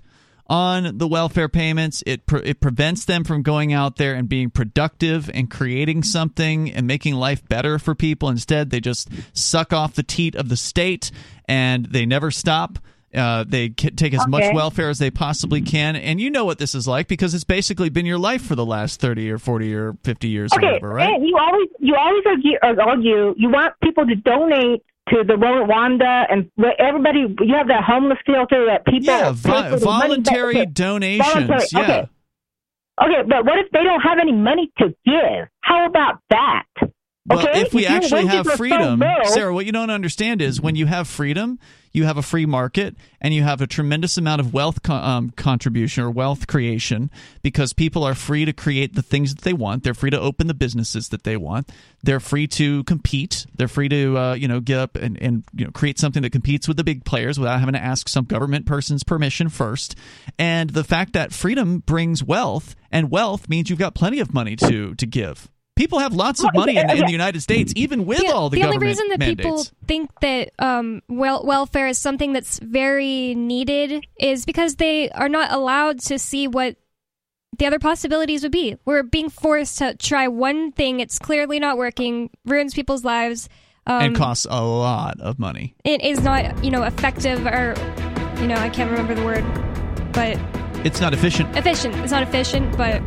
on 0.50 0.98
the 0.98 1.08
welfare 1.08 1.50
payments. 1.50 2.04
It 2.06 2.26
pre- 2.26 2.42
it 2.44 2.60
prevents 2.60 3.06
them 3.06 3.24
from 3.24 3.42
going 3.44 3.74
out 3.74 3.98
there 3.98 4.14
and 4.16 4.30
being 4.30 4.50
productive 4.50 5.30
and 5.34 5.50
creating 5.52 6.04
something 6.04 6.72
and 6.72 6.88
making 6.88 7.16
life 7.16 7.48
better 7.48 7.80
for 7.80 7.96
people. 7.96 8.30
Instead, 8.30 8.70
they 8.70 8.80
just 8.80 9.10
suck 9.34 9.74
off 9.74 9.94
the 9.96 10.04
teat 10.04 10.36
of 10.36 10.50
the 10.50 10.58
state 10.58 11.12
and 11.48 11.86
they 11.88 12.06
never 12.06 12.32
stop. 12.32 12.80
Uh, 13.16 13.46
they 13.48 13.70
take 13.70 14.14
as 14.14 14.28
much 14.28 14.44
welfare 14.54 14.90
as 14.90 15.00
they 15.00 15.10
possibly 15.10 15.62
can, 15.62 15.96
and 15.96 16.20
you 16.20 16.30
know 16.30 16.44
what 16.44 16.60
this 16.60 16.76
is 16.76 16.88
like 16.88 17.08
because 17.08 17.34
it's 17.34 17.46
basically 17.46 17.90
been 17.90 18.06
your 18.06 18.18
life 18.20 18.46
for 18.46 18.54
the 18.54 18.66
last 18.66 19.00
thirty 19.00 19.32
or 19.32 19.38
forty 19.38 19.74
or 19.74 19.96
fifty 20.04 20.28
years 20.28 20.52
or 20.52 20.58
Okay, 20.58 20.68
whatever, 20.74 20.90
right? 20.90 21.14
and 21.14 21.26
you 21.26 21.36
always 21.40 21.70
you 21.80 21.96
always 21.96 22.24
argue, 22.28 22.58
argue 22.62 23.34
you 23.38 23.50
want 23.50 23.74
people 23.82 24.06
to 24.06 24.14
donate 24.16 24.84
to 25.10 25.24
the 25.26 25.34
Rwanda 25.34 26.26
and 26.30 26.50
everybody 26.80 27.20
you 27.42 27.56
have 27.56 27.68
that 27.68 27.84
homeless 27.84 28.18
shelter 28.26 28.66
that 28.68 28.86
people 28.86 29.06
Yeah, 29.06 29.30
pay 29.32 29.36
vi- 29.36 29.70
money 29.70 29.78
voluntary 29.80 30.66
donations. 30.66 31.28
voluntary, 31.34 31.68
Yeah. 31.72 31.82
Okay. 31.82 32.10
Okay, 33.00 33.22
but 33.30 33.46
what 33.46 33.60
if 33.60 33.70
they 33.72 33.84
don't 33.84 34.02
have 34.02 34.18
any 34.20 34.32
money 34.34 34.72
to 34.80 34.86
give? 35.06 35.48
How 35.62 35.86
about 35.88 36.20
that? 36.32 36.64
Well, 37.28 37.40
okay, 37.48 37.62
if 37.62 37.74
we 37.74 37.84
your 37.84 37.92
actually 37.92 38.26
have 38.26 38.46
so 38.48 38.56
freedom, 38.58 39.00
low- 39.00 39.24
Sarah, 39.26 39.54
what 39.54 39.66
you 39.66 39.72
don't 39.72 39.90
understand 39.92 40.42
is 40.42 40.60
when 40.62 40.76
you 40.76 40.86
have 40.88 41.08
freedom, 41.08 41.60
you 41.98 42.06
have 42.06 42.18
a 42.18 42.22
free 42.22 42.46
market 42.46 42.96
and 43.20 43.34
you 43.34 43.44
have 43.44 43.60
a 43.60 43.68
tremendous 43.68 44.18
amount 44.18 44.40
of 44.40 44.54
wealth 44.54 44.84
co- 44.84 44.94
um, 44.94 45.32
contribution 45.32 46.04
or 46.04 46.12
wealth 46.12 46.48
creation 46.48 47.10
because 47.42 47.74
people 47.74 48.04
are 48.04 48.14
free 48.14 48.46
to 48.46 48.54
create 48.54 48.96
the 48.96 49.02
things 49.02 49.36
that 49.36 49.44
they 49.44 49.54
want. 49.54 49.84
They're 49.84 49.94
free 49.94 50.12
to 50.12 50.20
open 50.20 50.48
the 50.48 50.54
businesses 50.54 51.10
that 51.10 51.24
they 51.24 51.36
want. 51.36 51.70
They're 52.04 52.20
free 52.20 52.48
to 52.48 52.84
compete. 52.84 53.46
They're 53.56 53.68
free 53.68 53.90
to 53.90 54.18
uh, 54.18 54.34
you 54.36 54.48
know 54.48 54.60
get 54.60 54.78
up 54.78 54.96
and, 54.96 55.22
and 55.22 55.44
you 55.54 55.66
know 55.66 55.72
create 55.72 56.00
something 56.00 56.22
that 56.22 56.32
competes 56.32 56.68
with 56.68 56.78
the 56.78 56.84
big 56.84 57.04
players 57.04 57.40
without 57.40 57.60
having 57.60 57.74
to 57.74 57.84
ask 57.84 58.08
some 58.08 58.26
government 58.26 58.66
person's 58.66 59.04
permission 59.04 59.50
first. 59.50 59.96
And 60.38 60.70
the 60.70 60.84
fact 60.84 61.14
that 61.14 61.34
freedom 61.34 61.80
brings 61.80 62.24
wealth 62.24 62.76
and 62.92 63.12
wealth 63.12 63.50
means 63.50 63.70
you've 63.70 63.80
got 63.80 63.96
plenty 63.96 64.20
of 64.20 64.34
money 64.34 64.56
to 64.58 64.94
to 64.96 65.06
give. 65.06 65.50
People 65.78 66.00
have 66.00 66.14
lots 66.14 66.44
of 66.44 66.50
money 66.54 66.76
in, 66.76 66.90
in 66.90 67.06
the 67.06 67.12
United 67.12 67.42
States, 67.42 67.72
even 67.76 68.06
with 68.06 68.20
all 68.20 68.26
the, 68.26 68.34
all 68.34 68.50
the, 68.50 68.60
the 68.60 68.66
only 68.66 68.78
reason 68.80 69.08
that 69.10 69.20
mandates. 69.20 69.38
people 69.38 69.66
think 69.88 70.10
that 70.22 70.52
um, 70.60 71.02
wel- 71.08 71.46
welfare 71.46 71.88
is 71.88 71.98
something 71.98 72.34
that's 72.34 72.60
very 72.60 73.36
needed 73.36 74.06
is 74.20 74.46
because 74.46 74.76
they 74.76 75.10
are 75.12 75.30
not 75.30 75.52
allowed 75.52 76.00
to 76.02 76.20
see 76.20 76.48
what 76.48 76.76
the 77.58 77.66
other 77.66 77.80
possibilities 77.80 78.44
would 78.44 78.52
be. 78.52 78.76
We're 78.86 79.04
being 79.04 79.30
forced 79.30 79.78
to 79.78 79.96
try 79.96 80.28
one 80.28 80.72
thing; 80.72 81.00
it's 81.00 81.18
clearly 81.20 81.60
not 81.60 81.78
working, 81.78 82.30
ruins 82.46 82.74
people's 82.74 83.04
lives, 83.06 83.48
um, 83.86 84.02
and 84.02 84.16
costs 84.16 84.46
a 84.50 84.64
lot 84.64 85.20
of 85.22 85.40
money. 85.40 85.76
It 85.84 86.02
is 86.04 86.22
not, 86.22 86.64
you 86.64 86.72
know, 86.72 86.84
effective 86.84 87.46
or, 87.46 87.74
you 88.42 88.48
know, 88.48 88.56
I 88.56 88.70
can't 88.70 88.92
remember 88.92 89.16
the 89.16 89.24
word, 89.24 89.46
but 90.12 90.38
It's 90.86 91.00
not 91.00 91.14
efficient. 91.14 91.56
efficient. 91.58 91.96
It's 91.98 92.12
not 92.12 92.24
efficient, 92.24 92.76
but. 92.78 93.02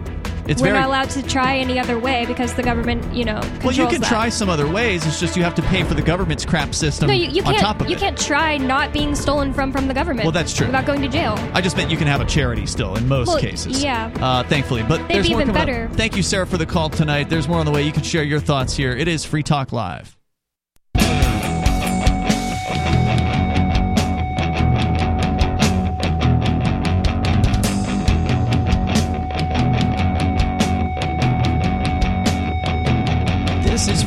It's 0.51 0.61
we're 0.61 0.69
very- 0.69 0.81
not 0.81 0.89
allowed 0.89 1.11
to 1.11 1.23
try 1.23 1.57
any 1.59 1.79
other 1.79 1.99
way 1.99 2.27
because 2.27 2.53
the 2.55 2.63
government, 2.63 3.15
you 3.15 3.25
know, 3.25 3.41
Well, 3.63 3.73
you 3.73 3.87
can 3.87 4.01
that. 4.01 4.09
try 4.09 4.29
some 4.31 4.49
other 4.49 4.67
ways. 4.67 5.07
It's 5.07 5.21
just 5.21 5.37
you 5.37 5.45
have 5.45 5.55
to 5.55 5.63
pay 5.63 5.85
for 5.85 5.95
the 5.95 6.03
government's 6.03 6.45
crap 6.45 6.75
system 6.75 7.07
No, 7.09 7.15
you, 7.15 7.29
you 7.31 7.43
on 7.43 7.53
can't. 7.55 7.59
top 7.65 7.81
of 7.81 7.89
you 7.89 7.95
it. 7.97 8.01
can't 8.01 8.19
try 8.19 8.57
not 8.59 8.93
being 8.93 9.15
stolen 9.15 9.55
from 9.55 9.71
from 9.73 9.87
the 9.87 9.95
government. 9.95 10.25
Well, 10.25 10.33
that's 10.33 10.53
true. 10.53 10.67
Without 10.67 10.87
going 10.87 11.03
to 11.03 11.09
jail. 11.09 11.39
I 11.55 11.61
just 11.61 11.77
meant 11.77 11.91
you 11.91 11.97
can 11.97 12.09
have 12.09 12.21
a 12.21 12.25
charity 12.27 12.67
still 12.67 12.97
in 12.97 13.07
most 13.07 13.29
Well, 13.29 13.39
cases. 13.39 13.83
yeah. 13.83 14.11
Uh, 14.21 14.43
thankfully, 14.43 14.83
but 14.83 15.07
They'd 15.09 15.15
there's 15.15 15.31
more 15.31 15.41
coming 15.41 15.55
better. 15.55 15.85
Up. 15.85 15.97
Thank 15.97 16.17
you, 16.17 16.23
Sarah, 16.25 16.47
for 16.47 16.59
the 16.59 16.67
call 16.67 16.91
tonight. 16.91 17.31
There's 17.31 17.47
more 17.49 17.61
on 17.61 17.65
the 17.67 17.73
way. 17.73 17.83
You 17.83 17.93
can 17.93 18.03
share 18.03 18.25
your 18.25 18.41
thoughts 18.41 18.77
here. 18.77 18.91
It 18.91 19.07
is 19.09 19.25
Free 19.25 19.45
Talk 19.45 19.73
Live. 19.73 20.17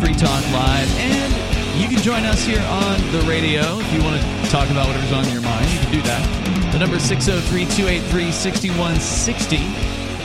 Free 0.03 0.13
Talk 0.13 0.43
Live, 0.51 0.99
and 0.99 1.81
you 1.81 1.87
can 1.87 2.03
join 2.03 2.25
us 2.25 2.43
here 2.43 2.59
on 2.59 2.99
the 3.13 3.21
radio 3.21 3.79
if 3.79 3.93
you 3.93 4.03
want 4.03 4.19
to 4.19 4.49
talk 4.49 4.69
about 4.69 4.85
whatever's 4.87 5.13
on 5.13 5.23
your 5.31 5.41
mind. 5.41 5.65
You 5.71 5.79
can 5.79 5.91
do 5.93 6.01
that. 6.01 6.73
The 6.73 6.79
number 6.79 6.97
is 6.97 7.03
603 7.03 7.63
283 7.67 8.31
6160. 8.33 9.55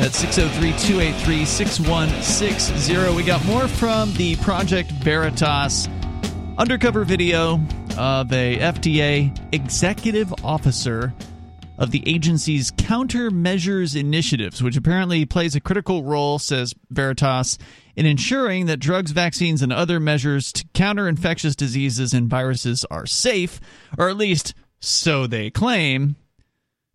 That's 0.03 0.17
603 0.17 0.73
283 0.73 1.45
6160. 1.45 3.15
We 3.15 3.23
got 3.23 3.45
more 3.45 3.69
from 3.69 4.13
the 4.15 4.35
Project 4.39 4.91
Veritas 4.91 5.89
undercover 6.59 7.05
video 7.05 7.61
of 7.97 8.33
a 8.33 8.59
FDA 8.59 9.31
executive 9.53 10.35
officer 10.45 11.15
of 11.79 11.93
the 11.93 12.03
agency's 12.07 12.73
countermeasures 12.73 13.99
initiatives, 13.99 14.63
which 14.63 14.77
apparently 14.77 15.25
plays 15.25 15.55
a 15.55 15.61
critical 15.61 16.03
role, 16.03 16.39
says 16.39 16.75
Veritas, 16.91 17.57
in 17.95 18.05
ensuring 18.05 18.67
that 18.67 18.81
drugs, 18.81 19.13
vaccines, 19.13 19.63
and 19.63 19.73
other 19.73 20.01
measures 20.01 20.53
to 20.53 20.65
counter 20.75 21.09
infectious 21.09 21.55
diseases 21.55 22.13
and 22.13 22.29
viruses 22.29 22.85
are 22.91 23.07
safe, 23.07 23.61
or 23.97 24.09
at 24.09 24.17
least 24.17 24.55
so 24.81 25.27
they 25.27 25.51
claim. 25.51 26.17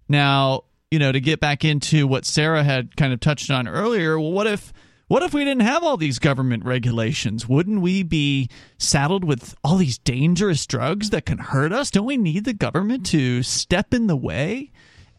Now, 0.10 0.66
you 0.92 1.00
know, 1.00 1.12
to 1.12 1.22
get 1.22 1.40
back 1.40 1.64
into 1.64 2.06
what 2.06 2.26
Sarah 2.26 2.64
had 2.64 2.96
kind 2.98 3.14
of 3.14 3.20
touched 3.22 3.50
on 3.50 3.68
earlier, 3.68 4.20
well, 4.20 4.32
what 4.32 4.48
if 4.48 4.74
what 5.08 5.22
if 5.22 5.34
we 5.34 5.46
didn't 5.46 5.62
have 5.62 5.84
all 5.84 5.96
these 5.96 6.18
government 6.18 6.66
regulations? 6.66 7.48
Wouldn't 7.48 7.82
we 7.82 8.04
be 8.04 8.50
saddled 8.80 9.24
with 9.24 9.54
all 9.64 9.76
these 9.76 9.98
dangerous 10.00 10.66
drugs 10.66 11.12
that 11.12 11.26
can 11.26 11.38
hurt 11.38 11.72
us? 11.72 11.92
Don't 11.92 12.06
we 12.06 12.18
need 12.18 12.46
the 12.46 12.54
government 12.54 13.06
to 13.08 13.44
step 13.44 13.94
in 13.94 14.08
the 14.08 14.16
way 14.16 14.72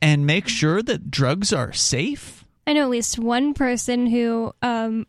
and 0.04 0.26
make 0.26 0.48
sure 0.48 0.82
that 0.82 1.10
drugs 1.10 1.50
are 1.50 1.72
safe? 1.72 2.44
I 2.66 2.74
know 2.74 2.82
at 2.82 2.90
least 2.90 3.18
one 3.18 3.54
person 3.54 4.06
who 4.06 4.52
um, 4.60 5.06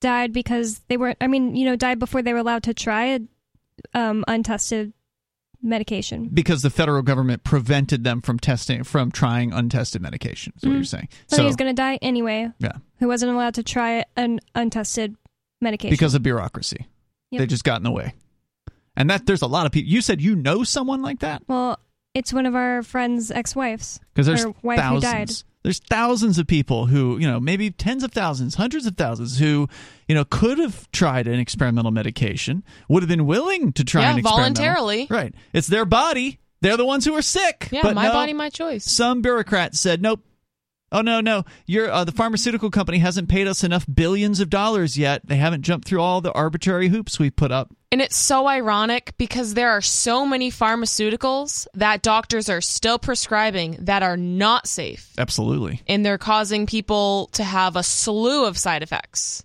died 0.00 0.32
because 0.32 0.80
they 0.88 0.96
weren't. 0.96 1.18
I 1.20 1.28
mean, 1.28 1.54
you 1.54 1.64
know, 1.64 1.76
died 1.76 2.00
before 2.00 2.20
they 2.20 2.32
were 2.32 2.40
allowed 2.40 2.64
to 2.64 2.74
try 2.74 3.20
um, 3.94 4.24
untested 4.26 4.92
medication. 5.62 6.30
Because 6.32 6.62
the 6.62 6.70
federal 6.70 7.02
government 7.02 7.44
prevented 7.44 8.02
them 8.02 8.20
from 8.20 8.40
testing 8.40 8.82
from 8.82 9.12
trying 9.12 9.52
untested 9.52 10.02
medication. 10.02 10.52
Is 10.56 10.64
what 10.64 10.74
you're 10.74 10.84
saying. 10.84 11.08
So, 11.28 11.38
he 11.38 11.46
was 11.46 11.56
going 11.56 11.70
to 11.74 11.80
die 11.80 11.98
anyway. 12.02 12.50
yeah, 12.58 12.72
Who 12.98 13.06
wasn't 13.06 13.32
allowed 13.32 13.54
to 13.54 13.62
try 13.62 14.04
an 14.16 14.40
untested 14.54 15.16
medication 15.60 15.92
because 15.92 16.14
of 16.14 16.22
bureaucracy. 16.22 16.86
Yep. 17.30 17.38
They 17.38 17.46
just 17.46 17.64
got 17.64 17.76
in 17.76 17.84
the 17.84 17.90
way. 17.92 18.14
And 18.96 19.10
that 19.10 19.26
there's 19.26 19.42
a 19.42 19.46
lot 19.46 19.66
of 19.66 19.70
people. 19.70 19.92
You 19.92 20.00
said 20.00 20.20
you 20.20 20.34
know 20.34 20.64
someone 20.64 21.02
like 21.02 21.20
that? 21.20 21.42
Well, 21.46 21.78
it's 22.18 22.32
one 22.32 22.46
of 22.46 22.54
our 22.54 22.82
friends' 22.82 23.30
ex-wives. 23.30 24.00
because 24.12 24.26
there's 24.26 24.42
Her 24.44 24.52
wife 24.62 24.78
who 24.80 25.00
died. 25.00 25.28
thousands. 25.28 25.44
There's 25.64 25.80
thousands 25.80 26.38
of 26.38 26.46
people 26.46 26.86
who, 26.86 27.18
you 27.18 27.26
know, 27.26 27.40
maybe 27.40 27.70
tens 27.70 28.02
of 28.04 28.12
thousands, 28.12 28.54
hundreds 28.54 28.86
of 28.86 28.96
thousands 28.96 29.38
who, 29.38 29.68
you 30.06 30.14
know, 30.14 30.24
could 30.24 30.58
have 30.58 30.90
tried 30.92 31.26
an 31.26 31.38
experimental 31.40 31.90
medication, 31.90 32.62
would 32.88 33.02
have 33.02 33.08
been 33.08 33.26
willing 33.26 33.72
to 33.72 33.84
try 33.84 34.02
Yeah, 34.02 34.12
an 34.12 34.18
experimental. 34.18 34.64
voluntarily. 34.64 35.06
Right. 35.10 35.34
It's 35.52 35.66
their 35.66 35.84
body. 35.84 36.38
They're 36.60 36.76
the 36.76 36.86
ones 36.86 37.04
who 37.04 37.14
are 37.16 37.22
sick. 37.22 37.68
Yeah, 37.70 37.82
but 37.82 37.94
my 37.94 38.06
no, 38.06 38.12
body, 38.12 38.32
my 38.32 38.50
choice. 38.50 38.84
Some 38.84 39.20
bureaucrat 39.20 39.74
said, 39.74 40.00
"Nope. 40.00 40.24
Oh 40.90 41.02
no, 41.02 41.20
no. 41.20 41.44
You're 41.66 41.90
uh, 41.90 42.04
the 42.04 42.12
pharmaceutical 42.12 42.70
company 42.70 42.98
hasn't 42.98 43.28
paid 43.28 43.46
us 43.46 43.62
enough 43.62 43.86
billions 43.92 44.40
of 44.40 44.48
dollars 44.48 44.96
yet. 44.96 45.26
They 45.26 45.36
haven't 45.36 45.62
jumped 45.62 45.86
through 45.86 46.00
all 46.00 46.20
the 46.20 46.32
arbitrary 46.32 46.88
hoops 46.88 47.18
we 47.18 47.30
put 47.30 47.52
up." 47.52 47.74
And 47.90 48.02
it's 48.02 48.16
so 48.16 48.46
ironic 48.46 49.14
because 49.16 49.54
there 49.54 49.70
are 49.70 49.80
so 49.80 50.26
many 50.26 50.50
pharmaceuticals 50.50 51.66
that 51.74 52.02
doctors 52.02 52.48
are 52.48 52.60
still 52.60 52.98
prescribing 52.98 53.76
that 53.80 54.02
are 54.02 54.16
not 54.16 54.66
safe. 54.66 55.12
Absolutely. 55.16 55.82
And 55.86 56.04
they're 56.04 56.18
causing 56.18 56.66
people 56.66 57.28
to 57.32 57.44
have 57.44 57.76
a 57.76 57.82
slew 57.82 58.46
of 58.46 58.58
side 58.58 58.82
effects. 58.82 59.44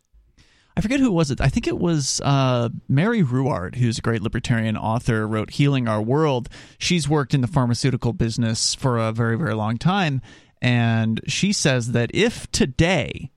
I 0.76 0.82
forget 0.82 1.00
who 1.00 1.12
was 1.12 1.30
it. 1.30 1.40
I 1.40 1.50
think 1.50 1.68
it 1.68 1.78
was 1.78 2.20
uh, 2.22 2.70
Mary 2.90 3.22
Ruwart, 3.22 3.76
who's 3.76 4.00
a 4.00 4.02
great 4.02 4.24
libertarian 4.24 4.76
author, 4.76 5.28
wrote 5.28 5.52
"Healing 5.52 5.88
Our 5.88 6.02
World." 6.02 6.50
She's 6.80 7.08
worked 7.08 7.34
in 7.34 7.42
the 7.42 7.48
pharmaceutical 7.48 8.12
business 8.12 8.74
for 8.74 8.98
a 8.98 9.12
very, 9.12 9.38
very 9.38 9.54
long 9.54 9.78
time, 9.78 10.22
and 10.64 11.22
she 11.28 11.54
says 11.54 11.92
that 11.92 12.10
if 12.14 12.50
today 12.52 13.30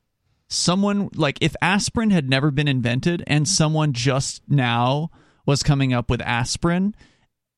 someone 0.48 1.08
like 1.14 1.38
if 1.40 1.54
aspirin 1.60 2.10
had 2.10 2.30
never 2.30 2.50
been 2.50 2.68
invented 2.68 3.22
and 3.26 3.48
someone 3.48 3.92
just 3.92 4.40
now 4.48 5.10
was 5.44 5.62
coming 5.62 5.92
up 5.92 6.08
with 6.08 6.20
aspirin 6.22 6.94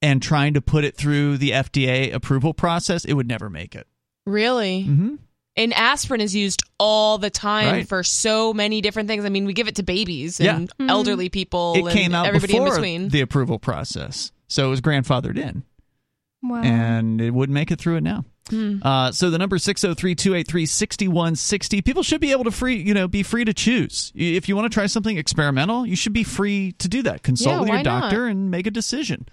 and 0.01 0.23
trying 0.23 0.55
to 0.55 0.61
put 0.61 0.85
it 0.85 0.97
through 0.97 1.37
the 1.37 1.51
FDA 1.51 2.13
approval 2.15 2.55
process, 2.55 3.05
it 3.05 3.13
would 3.15 3.29
never 3.29 3.51
make 3.51 3.75
it. 3.75 3.87
Really? 4.27 4.85
Mm-hmm. 4.89 5.15
And 5.57 5.75
aspirin 5.75 6.21
is 6.21 6.35
used 6.37 6.63
all 6.79 7.19
the 7.19 7.31
time 7.31 7.73
Right. 7.73 7.89
for 7.89 8.03
so 8.05 8.55
many 8.55 8.81
different 8.81 9.09
things. 9.09 9.25
I 9.25 9.29
mean, 9.29 9.45
we 9.45 9.53
give 9.55 9.67
it 9.69 9.75
to 9.77 9.83
babies 9.83 10.39
Yeah. 10.39 10.57
and 10.57 10.69
Mm-hmm. 10.71 10.89
elderly 10.91 11.29
people 11.29 11.75
It 11.77 11.81
and 11.81 11.91
came 11.91 12.15
out 12.15 12.27
everybody 12.27 12.53
before 12.53 12.69
in 12.69 12.73
between. 12.75 13.09
the 13.09 13.21
approval 13.23 13.59
process, 13.59 14.31
so 14.47 14.67
it 14.67 14.71
was 14.71 14.81
grandfathered 14.81 15.37
in. 15.39 15.65
Wow. 16.43 16.63
and 16.63 17.21
it 17.21 17.31
wouldn't 17.35 17.55
make 17.55 17.73
it 17.73 17.81
through 17.81 17.97
it 17.97 18.03
now. 18.03 18.25
Hmm. 18.49 18.79
Uh, 18.83 19.13
so 19.13 19.31
the 19.31 19.39
number 19.39 19.59
603-283-6160. 19.59 21.85
People 21.85 22.03
should 22.03 22.21
be 22.21 22.33
able 22.33 22.45
to 22.45 22.51
free, 22.51 22.77
you 22.77 22.95
know, 22.95 23.09
be 23.09 23.23
free 23.23 23.45
to 23.45 23.55
choose. 23.55 24.13
If 24.15 24.49
you 24.49 24.57
want 24.57 24.71
to 24.71 24.75
try 24.75 24.87
something 24.87 25.17
experimental, 25.17 25.87
you 25.87 25.97
should 25.97 26.13
be 26.13 26.25
free 26.25 26.73
to 26.79 26.89
do 26.89 27.03
that. 27.03 27.23
Consult 27.23 27.55
Yeah, 27.55 27.61
with 27.61 27.69
your 27.69 27.77
why 27.79 27.83
not? 27.83 28.01
doctor 28.03 28.27
and 28.27 28.51
make 28.51 28.67
a 28.67 28.71
decision. 28.71 29.27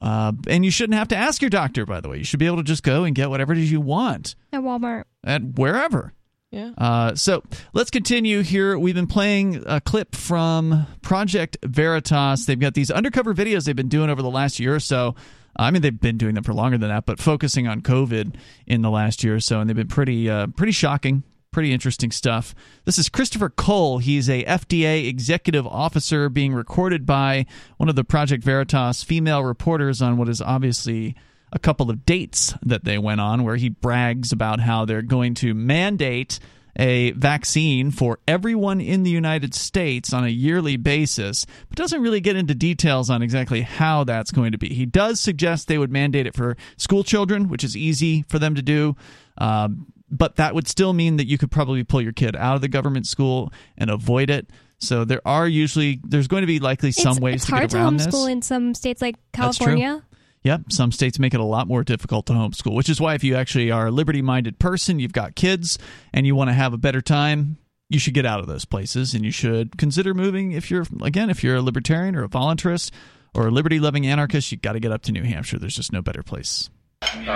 Uh, 0.00 0.32
and 0.48 0.64
you 0.64 0.70
shouldn't 0.70 0.98
have 0.98 1.08
to 1.08 1.16
ask 1.16 1.42
your 1.42 1.50
doctor, 1.50 1.86
by 1.86 2.00
the 2.00 2.08
way. 2.08 2.18
You 2.18 2.24
should 2.24 2.40
be 2.40 2.46
able 2.46 2.56
to 2.58 2.62
just 2.64 2.82
go 2.82 3.04
and 3.04 3.14
get 3.14 3.30
whatever 3.30 3.52
it 3.52 3.58
is 3.58 3.70
you 3.70 3.80
want 3.80 4.34
At 4.52 4.60
Walmart. 4.62 5.04
at 5.24 5.42
wherever. 5.56 6.12
Yeah. 6.50 6.72
Uh, 6.76 7.14
so 7.14 7.42
let's 7.72 7.90
continue 7.90 8.42
here. 8.42 8.78
We've 8.78 8.94
been 8.94 9.06
playing 9.06 9.62
a 9.64 9.80
clip 9.80 10.14
from 10.14 10.86
Project 11.00 11.56
Veritas. 11.64 12.44
They've 12.44 12.60
got 12.60 12.74
these 12.74 12.90
undercover 12.90 13.32
videos 13.32 13.64
they've 13.64 13.74
been 13.76 13.88
doing 13.88 14.10
over 14.10 14.20
the 14.22 14.30
last 14.30 14.60
year 14.60 14.74
or 14.74 14.80
so. 14.80 15.14
I 15.56 15.70
mean, 15.70 15.82
they've 15.82 16.00
been 16.00 16.18
doing 16.18 16.34
them 16.34 16.44
for 16.44 16.54
longer 16.54 16.78
than 16.78 16.88
that, 16.88 17.06
but 17.06 17.18
focusing 17.18 17.68
on 17.68 17.82
COVID 17.82 18.34
in 18.66 18.82
the 18.82 18.90
last 18.90 19.22
year 19.22 19.36
or 19.36 19.40
so, 19.40 19.60
and 19.60 19.68
they've 19.68 19.76
been 19.76 19.88
pretty, 19.88 20.28
uh, 20.28 20.46
pretty 20.48 20.72
shocking, 20.72 21.22
pretty 21.50 21.72
interesting 21.72 22.10
stuff. 22.10 22.54
This 22.84 22.98
is 22.98 23.08
Christopher 23.08 23.50
Cole. 23.50 23.98
He's 23.98 24.28
a 24.28 24.44
FDA 24.44 25.06
executive 25.06 25.66
officer 25.66 26.28
being 26.28 26.54
recorded 26.54 27.04
by 27.04 27.46
one 27.76 27.88
of 27.88 27.96
the 27.96 28.04
Project 28.04 28.42
Veritas 28.42 29.02
female 29.02 29.44
reporters 29.44 30.00
on 30.00 30.16
what 30.16 30.28
is 30.28 30.40
obviously 30.40 31.14
a 31.52 31.58
couple 31.58 31.90
of 31.90 32.06
dates 32.06 32.54
that 32.62 32.84
they 32.84 32.96
went 32.96 33.20
on 33.20 33.44
where 33.44 33.56
he 33.56 33.68
brags 33.68 34.32
about 34.32 34.60
how 34.60 34.86
they're 34.86 35.02
going 35.02 35.34
to 35.34 35.52
mandate 35.52 36.38
a 36.76 37.12
vaccine 37.12 37.90
for 37.90 38.18
everyone 38.26 38.80
in 38.80 39.02
the 39.02 39.10
United 39.10 39.54
States 39.54 40.12
on 40.12 40.24
a 40.24 40.28
yearly 40.28 40.76
basis, 40.76 41.46
but 41.68 41.76
doesn't 41.76 42.00
really 42.00 42.20
get 42.20 42.36
into 42.36 42.54
details 42.54 43.10
on 43.10 43.22
exactly 43.22 43.62
how 43.62 44.04
that's 44.04 44.30
going 44.30 44.52
to 44.52 44.58
be. 44.58 44.68
He 44.68 44.86
does 44.86 45.20
suggest 45.20 45.68
they 45.68 45.78
would 45.78 45.92
mandate 45.92 46.26
it 46.26 46.34
for 46.34 46.56
school 46.76 47.04
children, 47.04 47.48
which 47.48 47.64
is 47.64 47.76
easy 47.76 48.24
for 48.28 48.38
them 48.38 48.54
to 48.54 48.62
do. 48.62 48.96
Um, 49.38 49.86
but 50.10 50.36
that 50.36 50.54
would 50.54 50.68
still 50.68 50.92
mean 50.92 51.16
that 51.16 51.26
you 51.26 51.38
could 51.38 51.50
probably 51.50 51.84
pull 51.84 52.02
your 52.02 52.12
kid 52.12 52.36
out 52.36 52.54
of 52.54 52.60
the 52.60 52.68
government 52.68 53.06
school 53.06 53.52
and 53.78 53.90
avoid 53.90 54.30
it. 54.30 54.48
So 54.78 55.04
there 55.04 55.22
are 55.24 55.46
usually 55.46 56.00
there's 56.02 56.26
going 56.26 56.42
to 56.42 56.46
be 56.46 56.58
likely 56.58 56.92
some 56.92 57.12
it's, 57.12 57.20
ways 57.20 57.34
it's 57.36 57.44
to 57.46 57.50
hard 57.52 57.62
get 57.62 57.70
to 57.70 57.76
around 57.76 58.00
homeschool 58.00 58.26
this. 58.26 58.28
in 58.28 58.42
some 58.42 58.74
states 58.74 59.00
like. 59.00 59.16
California. 59.32 60.02
Yep, 60.44 60.72
some 60.72 60.90
states 60.90 61.18
make 61.18 61.34
it 61.34 61.40
a 61.40 61.44
lot 61.44 61.68
more 61.68 61.84
difficult 61.84 62.26
to 62.26 62.32
homeschool, 62.32 62.74
which 62.74 62.88
is 62.88 63.00
why 63.00 63.14
if 63.14 63.22
you 63.22 63.36
actually 63.36 63.70
are 63.70 63.86
a 63.86 63.90
liberty 63.90 64.22
minded 64.22 64.58
person, 64.58 64.98
you've 64.98 65.12
got 65.12 65.36
kids, 65.36 65.78
and 66.12 66.26
you 66.26 66.34
want 66.34 66.50
to 66.50 66.54
have 66.54 66.72
a 66.72 66.78
better 66.78 67.00
time, 67.00 67.58
you 67.92 67.98
should 67.98 68.14
get 68.14 68.26
out 68.26 68.40
of 68.40 68.46
those 68.46 68.64
places 68.64 69.12
and 69.14 69.24
you 69.24 69.30
should 69.30 69.76
consider 69.76 70.14
moving 70.14 70.52
if 70.52 70.70
you're 70.70 70.86
again 71.02 71.28
if 71.28 71.44
you're 71.44 71.56
a 71.56 71.62
libertarian 71.62 72.16
or 72.16 72.24
a 72.24 72.28
voluntarist 72.28 72.90
or 73.34 73.48
a 73.48 73.50
liberty 73.50 73.78
loving 73.78 74.06
anarchist 74.06 74.50
you 74.50 74.56
got 74.56 74.72
to 74.72 74.80
get 74.80 74.90
up 74.90 75.02
to 75.02 75.12
new 75.12 75.22
hampshire 75.22 75.58
there's 75.58 75.76
just 75.76 75.92
no 75.92 76.00
better 76.00 76.22
place 76.22 76.70
um, 77.14 77.28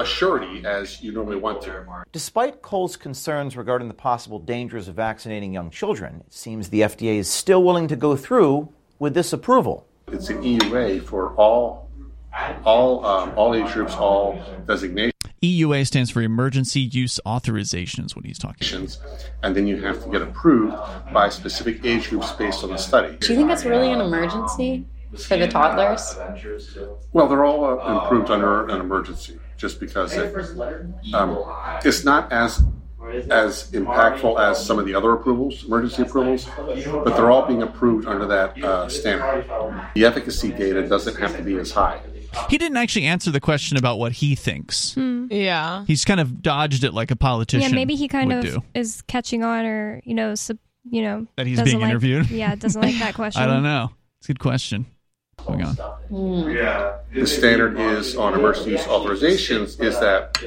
a 0.00 0.06
surety 0.06 0.64
as 0.64 1.02
you 1.02 1.10
normally 1.12 1.36
want 1.36 1.60
to. 1.62 2.04
Despite 2.12 2.62
Cole's 2.62 2.96
concerns 2.96 3.56
regarding 3.56 3.88
the 3.88 3.94
possible 3.94 4.38
dangers 4.38 4.86
of 4.86 4.94
vaccinating 4.94 5.52
young 5.52 5.70
children, 5.70 6.22
it 6.26 6.32
seems 6.32 6.68
the 6.68 6.82
FDA 6.82 7.16
is 7.16 7.28
still 7.28 7.62
willing 7.64 7.88
to 7.88 7.96
go 7.96 8.14
through 8.16 8.72
with 9.00 9.14
this 9.14 9.32
approval. 9.32 9.86
It's 10.08 10.28
an 10.30 10.42
EUA 10.42 11.02
for 11.04 11.34
all, 11.34 11.83
all, 12.64 13.04
um, 13.04 13.32
all 13.36 13.54
age 13.54 13.72
groups, 13.72 13.94
all 13.94 14.40
designations. 14.66 15.12
EUA 15.42 15.86
stands 15.86 16.10
for 16.10 16.22
Emergency 16.22 16.80
Use 16.80 17.20
Authorizations 17.26 18.16
when 18.16 18.24
he's 18.24 18.38
talking. 18.38 18.88
And 19.42 19.54
then 19.54 19.66
you 19.66 19.82
have 19.82 20.02
to 20.02 20.10
get 20.10 20.22
approved 20.22 20.74
by 21.12 21.28
specific 21.28 21.84
age 21.84 22.08
groups 22.08 22.32
based 22.32 22.64
on 22.64 22.70
the 22.70 22.78
study. 22.78 23.16
Do 23.18 23.32
you 23.32 23.38
think 23.38 23.50
it's 23.50 23.64
really 23.64 23.92
an 23.92 24.00
emergency? 24.00 24.86
for 25.18 25.36
the 25.36 25.48
toddlers? 25.48 26.16
Well, 27.12 27.28
they're 27.28 27.44
all 27.44 27.64
uh, 27.64 28.02
improved 28.02 28.30
under 28.30 28.68
an 28.68 28.80
emergency, 28.80 29.38
just 29.56 29.80
because 29.80 30.16
it, 30.16 30.34
um, 31.14 31.38
it's 31.84 32.04
not 32.04 32.32
as 32.32 32.62
as 33.30 33.70
impactful 33.72 34.40
as 34.40 34.64
some 34.64 34.78
of 34.78 34.86
the 34.86 34.94
other 34.94 35.12
approvals, 35.12 35.64
emergency 35.64 36.02
approvals, 36.02 36.48
but 36.56 37.16
they're 37.16 37.30
all 37.30 37.46
being 37.46 37.62
approved 37.62 38.08
under 38.08 38.26
that 38.26 38.60
uh, 38.64 38.88
standard. 38.88 39.44
The 39.94 40.04
efficacy 40.04 40.50
data 40.50 40.86
doesn't 40.88 41.16
have 41.16 41.36
to 41.36 41.42
be 41.42 41.56
as 41.58 41.70
high. 41.70 42.00
He 42.48 42.58
didn't 42.58 42.76
actually 42.76 43.06
answer 43.06 43.30
the 43.30 43.40
question 43.40 43.76
about 43.76 43.98
what 43.98 44.12
he 44.12 44.34
thinks. 44.34 44.94
Hmm. 44.94 45.26
Yeah, 45.30 45.84
he's 45.86 46.04
kind 46.04 46.20
of 46.20 46.42
dodged 46.42 46.84
it 46.84 46.92
like 46.92 47.10
a 47.10 47.16
politician. 47.16 47.70
Yeah, 47.70 47.74
maybe 47.74 47.94
he 47.94 48.08
kind 48.08 48.32
of 48.32 48.44
do. 48.44 48.62
is 48.74 49.02
catching 49.06 49.42
on, 49.44 49.64
or 49.64 50.00
you 50.04 50.14
know, 50.14 50.34
sub, 50.34 50.58
you 50.88 51.02
know, 51.02 51.26
that 51.36 51.46
he's 51.46 51.60
being 51.62 51.80
like, 51.80 51.90
interviewed. 51.90 52.30
Yeah, 52.30 52.54
doesn't 52.54 52.80
like 52.80 52.98
that 52.98 53.14
question. 53.16 53.42
I 53.42 53.46
don't 53.46 53.62
know. 53.62 53.90
It's 54.18 54.28
a 54.28 54.32
good 54.32 54.40
question. 54.40 54.86
Hang 55.46 55.62
on. 55.62 56.50
Yeah. 56.50 56.98
The 57.12 57.26
standard 57.26 57.78
is 57.78 58.16
on 58.16 58.34
emergency 58.34 58.70
use 58.70 58.84
authorizations 58.84 59.80
is 59.80 59.98
that 60.00 60.38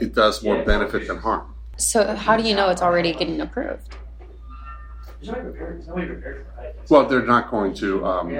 it 0.00 0.14
does 0.14 0.42
more 0.42 0.62
benefit 0.62 1.06
than 1.06 1.18
harm. 1.18 1.54
So 1.78 2.14
how 2.14 2.36
do 2.36 2.42
you 2.42 2.54
know 2.54 2.68
it's 2.68 2.82
already 2.82 3.12
getting 3.12 3.40
approved? 3.40 3.96
Well, 6.88 7.06
they're 7.06 7.24
not 7.24 7.50
going 7.50 7.74
to. 7.74 8.04
Um, 8.04 8.30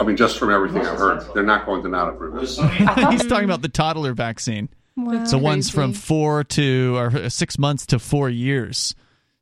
I 0.00 0.04
mean, 0.04 0.16
just 0.16 0.38
from 0.38 0.50
everything 0.50 0.84
I've 0.86 0.98
heard, 0.98 1.22
they're 1.34 1.42
not 1.42 1.66
going 1.66 1.82
to 1.82 1.88
not 1.88 2.08
approve 2.08 2.36
it. 2.36 2.40
He's 3.12 3.26
talking 3.26 3.44
about 3.44 3.62
the 3.62 3.68
toddler 3.68 4.14
vaccine. 4.14 4.68
Wow. 4.96 5.24
So 5.24 5.38
one's 5.38 5.70
from 5.70 5.92
four 5.92 6.44
to 6.44 6.96
or 6.96 7.30
six 7.30 7.58
months 7.58 7.86
to 7.86 7.98
four 7.98 8.28
years. 8.28 8.94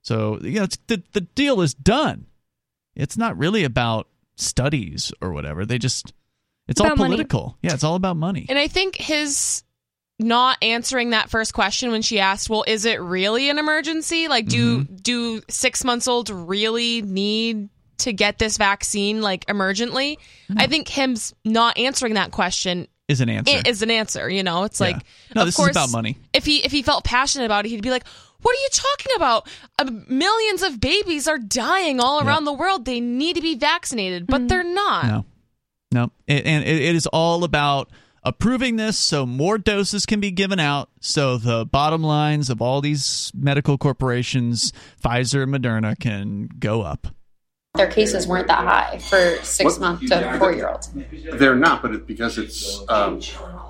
So 0.02 0.38
you 0.42 0.60
know, 0.60 0.66
the 0.86 1.02
the 1.12 1.22
deal 1.22 1.60
is 1.60 1.74
done. 1.74 2.26
It's 2.94 3.16
not 3.16 3.36
really 3.38 3.64
about 3.64 4.08
studies 4.36 5.12
or 5.20 5.32
whatever. 5.32 5.64
They 5.66 5.78
just 5.78 6.12
it's 6.68 6.78
About 6.80 6.90
all 6.92 6.96
money. 6.96 7.08
political. 7.10 7.58
Yeah, 7.62 7.74
it's 7.74 7.84
all 7.84 7.96
about 7.96 8.16
money. 8.16 8.46
And 8.48 8.58
I 8.58 8.68
think 8.68 8.96
his 8.96 9.62
not 10.18 10.58
answering 10.62 11.10
that 11.10 11.30
first 11.30 11.52
question 11.54 11.90
when 11.90 12.02
she 12.02 12.20
asked, 12.20 12.48
"Well, 12.50 12.64
is 12.66 12.84
it 12.84 13.00
really 13.00 13.50
an 13.50 13.58
emergency? 13.58 14.28
Like 14.28 14.46
do 14.46 14.80
Mm-hmm. 14.80 14.96
do 14.96 15.42
6 15.48 15.84
months 15.84 16.06
olds 16.08 16.30
really 16.30 17.02
need 17.02 17.70
to 18.00 18.12
get 18.12 18.38
this 18.38 18.56
vaccine 18.56 19.20
like 19.22 19.46
emergently?" 19.46 20.16
I 20.56 20.66
think 20.66 20.88
him's 20.88 21.34
not 21.44 21.78
answering 21.78 22.14
that 22.14 22.30
question 22.32 22.86
Is 23.08 23.20
an 23.20 23.28
answer. 23.28 23.52
i- 23.64 23.68
is 23.68 23.82
an 23.82 23.90
answer, 23.90 24.28
you 24.28 24.42
know. 24.42 24.64
It's 24.64 24.80
like 24.80 24.96
No, 25.34 25.42
of 25.42 25.46
this 25.46 25.58
is 25.58 25.68
about 25.68 25.90
money. 25.90 26.18
If 26.32 26.44
he 26.46 26.64
if 26.64 26.72
he 26.72 26.82
felt 26.82 27.04
passionate 27.04 27.44
about 27.46 27.64
it, 27.66 27.70
he'd 27.70 27.82
be 27.82 27.90
like, 27.90 28.04
"What 28.42 28.52
are 28.52 28.60
you 28.60 28.68
talking 28.72 29.12
about? 29.16 29.48
Uh, 29.78 29.90
millions 30.08 30.62
of 30.62 30.80
babies 30.80 31.26
are 31.28 31.38
dying 31.38 32.00
all 32.00 32.20
Yeah. 32.20 32.26
around 32.28 32.44
the 32.44 32.52
world. 32.52 32.84
They 32.84 33.00
need 33.00 33.36
to 33.36 33.42
be 33.42 33.54
vaccinated, 33.54 34.26
but 34.26 34.48
they're 34.48 34.64
not." 34.64 35.06
No, 35.06 35.24
no, 35.92 36.10
it, 36.26 36.44
and 36.46 36.64
it, 36.64 36.76
it 36.80 36.94
is 36.94 37.06
all 37.06 37.44
about 37.44 37.90
approving 38.22 38.76
this 38.76 38.98
so 38.98 39.24
more 39.24 39.56
doses 39.56 40.04
can 40.04 40.20
be 40.20 40.30
given 40.30 40.60
out. 40.60 40.90
So 41.00 41.38
the 41.38 41.64
bottom 41.64 42.02
lines 42.02 42.50
of 42.50 42.60
all 42.60 42.80
these 42.82 43.32
medical 43.34 43.78
corporations, 43.78 44.72
Pfizer, 45.02 45.42
and 45.42 45.54
Moderna, 45.54 45.98
can 45.98 46.48
go 46.58 46.82
up. 46.82 47.06
Their 47.74 47.86
cases 47.86 48.26
weren't 48.26 48.48
that 48.48 48.64
high 48.64 48.98
for 48.98 49.42
six 49.44 49.78
What- 49.78 49.80
month 49.80 50.08
to 50.08 50.38
four 50.38 50.52
year 50.52 50.68
olds. 50.68 50.90
They're 51.34 51.54
not, 51.54 51.82
but 51.82 51.92
it, 51.92 52.06
because 52.06 52.36
it's 52.36 52.82
um, 52.88 53.20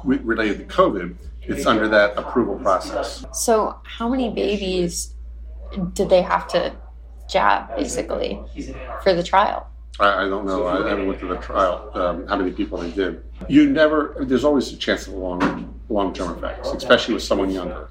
related 0.04 0.58
to 0.58 0.74
COVID, 0.74 1.14
it's 1.42 1.66
under 1.66 1.86
that 1.88 2.16
approval 2.16 2.56
process. 2.56 3.24
So 3.32 3.76
how 3.84 4.08
many 4.08 4.30
babies 4.30 5.14
did 5.92 6.08
they 6.08 6.22
have 6.22 6.48
to 6.48 6.72
jab 7.28 7.76
basically 7.76 8.40
for 9.02 9.12
the 9.14 9.22
trial? 9.22 9.68
I, 9.98 10.24
I 10.24 10.28
don't 10.28 10.46
know. 10.46 10.66
I, 10.66 10.88
haven't 10.88 11.06
looked 11.06 11.22
at 11.22 11.28
the 11.28 11.36
trial, 11.36 11.90
um, 11.94 12.26
how 12.26 12.36
many 12.36 12.52
people 12.52 12.78
they 12.78 12.90
did. 12.90 13.22
You 13.48 13.70
never, 13.70 14.16
there's 14.20 14.44
always 14.44 14.72
a 14.72 14.76
chance 14.76 15.06
of 15.08 15.12
long, 15.12 15.78
long-term 15.90 16.38
effects, 16.38 16.70
especially 16.72 17.14
with 17.14 17.22
someone 17.22 17.50
younger. 17.50 17.90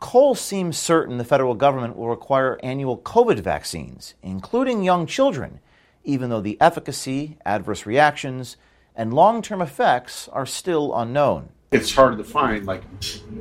Cole 0.00 0.34
seems 0.34 0.78
certain 0.78 1.18
the 1.18 1.24
federal 1.24 1.54
government 1.54 1.96
will 1.96 2.08
require 2.08 2.58
annual 2.62 2.96
COVID 2.98 3.40
vaccines, 3.40 4.14
including 4.22 4.82
young 4.82 5.06
children, 5.06 5.60
even 6.04 6.30
though 6.30 6.40
the 6.40 6.58
efficacy, 6.60 7.36
adverse 7.44 7.84
reactions, 7.84 8.56
and 8.96 9.12
long 9.12 9.42
term 9.42 9.60
effects 9.60 10.26
are 10.28 10.46
still 10.46 10.98
unknown. 10.98 11.50
It's 11.70 11.94
hard 11.94 12.16
to 12.18 12.24
find 12.24 12.66
like 12.66 12.82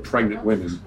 pregnant 0.04 0.44
women 0.44 0.82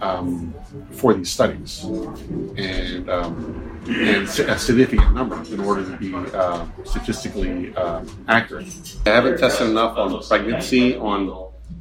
um, 0.00 0.54
for 0.92 1.12
these 1.12 1.30
studies, 1.30 1.84
and 1.84 3.10
um, 3.10 3.82
and 3.86 4.28
a 4.28 4.58
significant 4.58 5.12
number 5.12 5.42
in 5.52 5.60
order 5.60 5.84
to 5.84 5.96
be 5.96 6.14
uh, 6.14 6.64
statistically 6.84 7.74
um, 7.74 8.08
accurate. 8.28 8.96
I 9.06 9.10
haven't 9.10 9.38
tested 9.38 9.68
enough 9.68 9.98
on 9.98 10.22
pregnancy, 10.22 10.96
on 10.96 11.26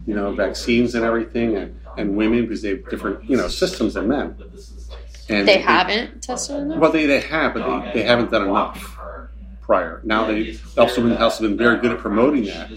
you 0.05 0.15
know 0.15 0.33
vaccines 0.33 0.95
and 0.95 1.05
everything, 1.05 1.55
and, 1.55 1.78
and 1.99 2.15
women 2.15 2.43
because 2.43 2.61
they 2.61 2.69
have 2.69 2.89
different 2.89 3.29
you 3.29 3.37
know 3.37 3.47
systems 3.47 3.93
than 3.93 4.07
men. 4.07 4.35
And 5.29 5.47
They 5.47 5.59
haven't 5.59 6.23
tested 6.23 6.55
enough? 6.55 6.79
Well, 6.79 6.91
they, 6.91 7.05
they 7.05 7.19
have, 7.19 7.53
but 7.53 7.83
they, 7.93 7.99
they 7.99 8.03
haven't 8.03 8.31
done 8.31 8.49
enough 8.49 8.97
prior. 9.61 10.01
Now 10.03 10.25
they 10.25 10.57
also 10.75 11.03
been 11.03 11.15
also 11.17 11.43
been 11.43 11.55
very 11.55 11.79
good 11.79 11.91
at 11.91 11.99
promoting 11.99 12.45
that, 12.45 12.71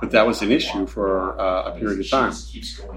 but 0.00 0.10
that 0.10 0.26
was 0.26 0.42
an 0.42 0.50
issue 0.50 0.86
for 0.86 1.40
uh, 1.40 1.70
a 1.70 1.78
period 1.78 2.00
of 2.00 2.10
time. 2.10 2.34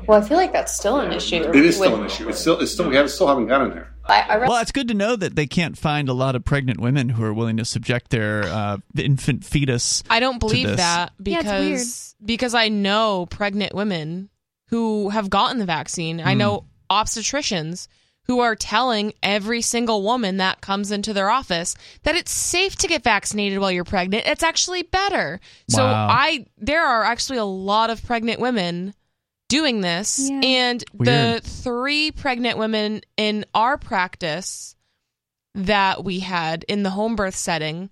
Well, 0.07 0.19
I 0.19 0.27
feel 0.27 0.37
like 0.37 0.51
that's 0.51 0.75
still 0.75 0.99
an 0.99 1.11
issue. 1.11 1.35
It 1.35 1.55
is 1.55 1.75
still 1.75 1.95
an 1.95 2.05
issue. 2.05 2.27
It's 2.27 2.39
still 2.39 2.59
it's 2.59 2.71
still 2.71 2.89
we 2.89 2.95
have, 2.95 3.11
still 3.11 3.27
haven't 3.27 3.45
gotten 3.45 3.69
there. 3.69 3.91
I, 4.07 4.21
I 4.21 4.35
read 4.37 4.49
Well, 4.49 4.61
it's 4.61 4.71
good 4.71 4.87
to 4.87 4.95
know 4.95 5.15
that 5.15 5.35
they 5.35 5.45
can't 5.45 5.77
find 5.77 6.09
a 6.09 6.13
lot 6.13 6.35
of 6.35 6.43
pregnant 6.43 6.79
women 6.79 7.09
who 7.09 7.23
are 7.23 7.33
willing 7.33 7.57
to 7.57 7.65
subject 7.65 8.09
their 8.09 8.43
uh, 8.43 8.77
infant 8.97 9.45
fetus. 9.45 10.03
I 10.09 10.19
don't 10.19 10.35
to 10.35 10.39
believe 10.39 10.67
this. 10.67 10.77
that 10.77 11.13
Yeah, 11.23 11.41
because 11.41 12.15
because 12.23 12.55
I 12.55 12.69
know 12.69 13.27
pregnant 13.27 13.75
women 13.75 14.29
who 14.69 15.09
have 15.09 15.29
gotten 15.29 15.59
the 15.59 15.65
vaccine. 15.65 16.19
Hmm. 16.19 16.27
I 16.27 16.33
know 16.33 16.65
obstetricians 16.89 17.87
who 18.27 18.39
are 18.39 18.55
telling 18.55 19.13
every 19.21 19.61
single 19.61 20.01
woman 20.01 20.37
that 20.37 20.59
comes 20.61 20.91
into 20.91 21.13
their 21.13 21.29
office 21.29 21.75
that 22.03 22.15
it's 22.15 22.31
safe 22.31 22.75
to 22.77 22.87
get 22.87 23.03
vaccinated 23.03 23.59
while 23.59 23.71
you're 23.71 23.83
pregnant. 23.83 24.25
It's 24.25 24.41
actually 24.43 24.81
better. 24.83 25.39
So 25.69 25.83
I 25.85 26.47
there 26.57 26.83
are 26.83 27.03
actually 27.03 27.37
a 27.37 27.45
lot 27.45 27.91
of 27.91 28.03
pregnant 28.03 28.39
women 28.39 28.95
doing 29.47 29.81
this 29.81 30.27
Yeah. 30.27 30.39
and 30.43 30.83
Weird. 30.93 31.07
the 31.07 31.41
three 31.47 32.11
pregnant 32.11 32.57
women 32.57 33.01
in 33.15 33.45
our 33.53 33.77
practice 33.77 34.75
that 35.53 36.03
we 36.03 36.19
had 36.19 36.65
in 36.67 36.81
the 36.81 36.89
home 36.89 37.15
birth 37.15 37.35
setting 37.35 37.91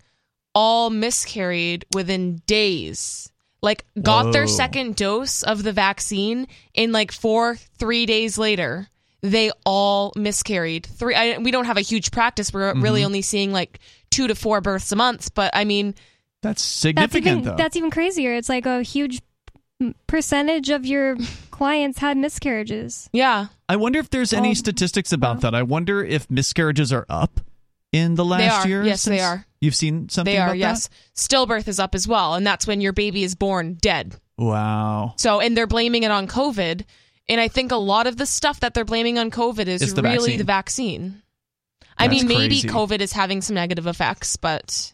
all 0.55 0.89
miscarried 0.89 1.85
within 1.93 2.37
days. 2.47 3.31
Like 3.63 3.85
got 3.99 4.31
their 4.33 4.45
second 4.45 4.95
dose 4.97 5.41
of 5.41 5.63
the 5.63 5.71
vaccine 5.73 6.47
in 6.75 6.91
like 6.91 7.11
4 7.11 7.55
3 7.79 8.05
days 8.05 8.37
later. 8.37 8.87
They 9.21 9.51
all 9.65 10.11
miscarried. 10.17 10.85
Three 10.85 11.15
I, 11.15 11.37
we 11.37 11.49
don't 11.49 11.65
have 11.65 11.77
a 11.77 11.81
huge 11.81 12.11
practice. 12.11 12.51
We're 12.53 12.73
really 12.75 13.01
Mhm. 13.01 13.05
only 13.05 13.21
seeing 13.23 13.51
like 13.53 13.79
2 14.11 14.27
to 14.27 14.35
4 14.35 14.59
births 14.61 14.91
a 14.91 14.95
month, 14.97 15.33
but 15.33 15.49
I 15.55 15.63
mean 15.63 15.95
That's 16.41 16.61
That's 16.61 16.61
significant, 16.61 17.27
even 17.27 17.43
though. 17.43 17.55
that's 17.55 17.77
even 17.77 17.89
crazier. 17.89 18.33
It's 18.35 18.49
like 18.49 18.65
a 18.65 18.83
huge 18.83 19.21
percentage 20.07 20.69
of 20.69 20.85
your 20.85 21.15
clients 21.51 21.99
had 21.99 22.17
miscarriages. 22.17 23.09
yeah. 23.13 23.47
I 23.69 23.75
wonder 23.77 23.97
if 23.99 24.09
there's 24.09 24.33
any 24.33 24.49
Um, 24.49 24.55
statistics 24.55 25.11
about 25.13 25.41
that. 25.41 25.55
I 25.55 25.63
wonder 25.63 26.03
if 26.03 26.29
miscarriages 26.29 26.91
are 26.93 27.05
up 27.09 27.39
in 27.93 28.15
the 28.15 28.25
last 28.25 28.67
year. 28.67 28.83
Yes, 28.83 29.05
they 29.05 29.21
are. 29.21 29.45
You've 29.61 29.75
seen 29.75 30.09
something 30.09 30.33
They 30.33 30.37
are, 30.39 30.53
yes. 30.53 30.89
Stillbirth 31.15 31.69
is 31.69 31.79
up 31.79 31.95
as 31.95 32.05
well, 32.05 32.33
and 32.33 32.45
that's 32.45 32.67
when 32.67 32.81
your 32.81 32.91
baby 32.91 33.23
is 33.23 33.35
born 33.35 33.75
dead. 33.75 34.15
Wow. 34.37 35.13
So, 35.15 35.39
and 35.39 35.55
they're 35.55 35.67
blaming 35.67 36.03
it 36.03 36.11
on 36.11 36.27
COVID. 36.27 36.83
And 37.29 37.39
I 37.39 37.47
think 37.47 37.71
a 37.71 37.77
lot 37.77 38.07
of 38.07 38.17
the 38.17 38.25
stuff 38.25 38.59
that 38.59 38.73
they're 38.73 38.83
blaming 38.83 39.17
on 39.17 39.31
COVID 39.31 39.67
is 39.67 39.81
It's 39.81 39.93
the 39.93 40.01
really 40.01 40.17
vaccine. 40.17 40.37
the 40.37 40.43
vaccine. 40.43 41.21
I 41.97 42.07
mean, 42.09 42.27
maybe 42.27 42.59
crazy. 42.61 42.67
COVID 42.67 42.99
is 42.99 43.13
having 43.13 43.41
some 43.41 43.53
negative 43.53 43.87
effects, 43.87 44.35
but 44.35 44.93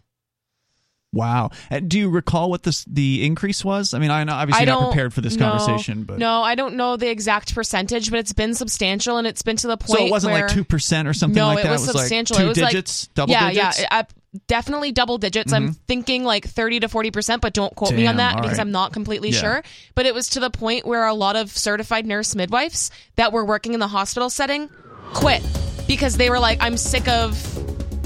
Wow. 1.11 1.49
Uh, 1.71 1.79
Do 1.79 1.97
you 1.97 2.09
recall 2.09 2.51
what 2.51 2.61
this 2.63 2.85
the 2.85 3.25
increase 3.25 3.65
was? 3.65 3.93
I 3.95 3.99
mean, 3.99 4.11
I 4.11 4.23
know 4.25 4.33
obviously 4.33 4.61
I 4.61 4.65
not 4.65 4.89
prepared 4.91 5.13
for 5.13 5.21
this 5.21 5.35
know- 5.35 5.49
conversation, 5.49 6.03
but 6.03 6.19
no, 6.19 6.43
I 6.43 6.53
don't 6.55 6.75
know 6.75 6.97
the 6.97 7.09
exact 7.09 7.55
percentage, 7.55 8.11
but 8.11 8.19
it's 8.19 8.33
been 8.33 8.53
substantial, 8.53 9.17
and 9.17 9.25
it's 9.25 9.41
been 9.41 9.55
to 9.57 9.67
the 9.67 9.77
point. 9.77 9.99
so 9.99 10.05
it 10.05 10.11
wasn't 10.11 10.33
where, 10.33 10.43
like 10.43 10.53
two 10.53 10.63
percent 10.63 11.07
or 11.07 11.13
something 11.13 11.39
no, 11.39 11.47
like 11.47 11.63
that. 11.63 11.69
it 11.69 11.71
was, 11.71 11.87
like 11.87 11.97
substantial. 11.97 12.35
two 12.37 12.43
it 12.43 12.47
was 12.49 12.57
digits, 12.57 13.07
like, 13.07 13.13
double 13.15 13.31
yeah, 13.31 13.49
digits. 13.49 13.81
yeah, 13.81 13.87
uh, 13.91 14.03
definitely 14.47 14.91
double 14.91 15.17
digits. 15.17 15.51
I'm 15.51 15.69
Mhm. 15.69 15.77
thinking 15.87 16.23
like 16.25 16.45
thirty 16.47 16.79
to 16.81 16.87
forty 16.87 17.09
percent, 17.09 17.41
but 17.41 17.53
don't 17.53 17.73
quote 17.75 17.93
me 17.93 18.05
on 18.05 18.17
that 18.17 18.35
because 18.35 18.51
right. 18.51 18.59
I'm 18.59 18.71
not 18.71 18.93
completely 18.93 19.31
Yeah. 19.31 19.39
sure. 19.39 19.63
But 19.95 20.05
it 20.05 20.13
was 20.13 20.29
to 20.29 20.39
the 20.39 20.51
point 20.51 20.85
where 20.85 21.07
a 21.07 21.15
lot 21.15 21.35
of 21.35 21.49
certified 21.57 22.05
nurse 22.05 22.35
midwives 22.35 22.91
that 23.15 23.33
were 23.33 23.43
working 23.43 23.73
in 23.73 23.79
the 23.79 23.87
hospital 23.87 24.29
setting 24.29 24.69
quit 25.13 25.41
because 25.87 26.17
they 26.17 26.29
were 26.29 26.37
like, 26.39 26.59
I'm 26.61 26.77
sick 26.77 27.07
of 27.07 27.33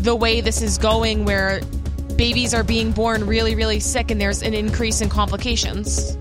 the 0.02 0.16
way 0.16 0.40
this 0.40 0.62
is 0.62 0.78
going, 0.78 1.26
where 1.26 1.60
babies 2.24 2.54
are 2.54 2.64
being 2.64 2.94
born 2.94 3.28
really, 3.28 3.54
really 3.54 3.82
sick 3.82 4.10
and 4.10 4.22
there's 4.22 4.42
an 4.44 4.54
increase 4.54 5.02
in 5.02 5.10
complications. 5.10 6.18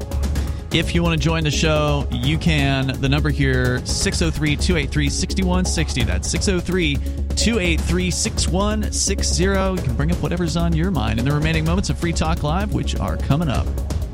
If 0.72 0.96
you 0.96 1.02
want 1.04 1.16
to 1.16 1.24
join 1.24 1.44
the 1.44 1.50
show, 1.52 2.08
you 2.10 2.38
can. 2.38 3.00
The 3.00 3.08
number 3.08 3.30
here, 3.30 3.78
603 3.86 4.56
283 4.56 5.08
6160. 5.08 6.02
That's 6.02 6.28
603 6.28 6.96
283 7.36 8.10
6160. 8.10 9.44
You 9.44 9.86
can 9.86 9.94
bring 9.94 10.10
up 10.10 10.20
whatever's 10.20 10.56
on 10.56 10.74
your 10.74 10.90
mind 10.90 11.20
in 11.20 11.24
the 11.24 11.30
remaining 11.30 11.64
moments 11.64 11.88
of 11.88 11.98
Free 11.98 12.12
Talk 12.12 12.42
Live, 12.42 12.74
which 12.74 12.96
are 12.96 13.16
coming 13.16 13.48
up. 13.48 13.66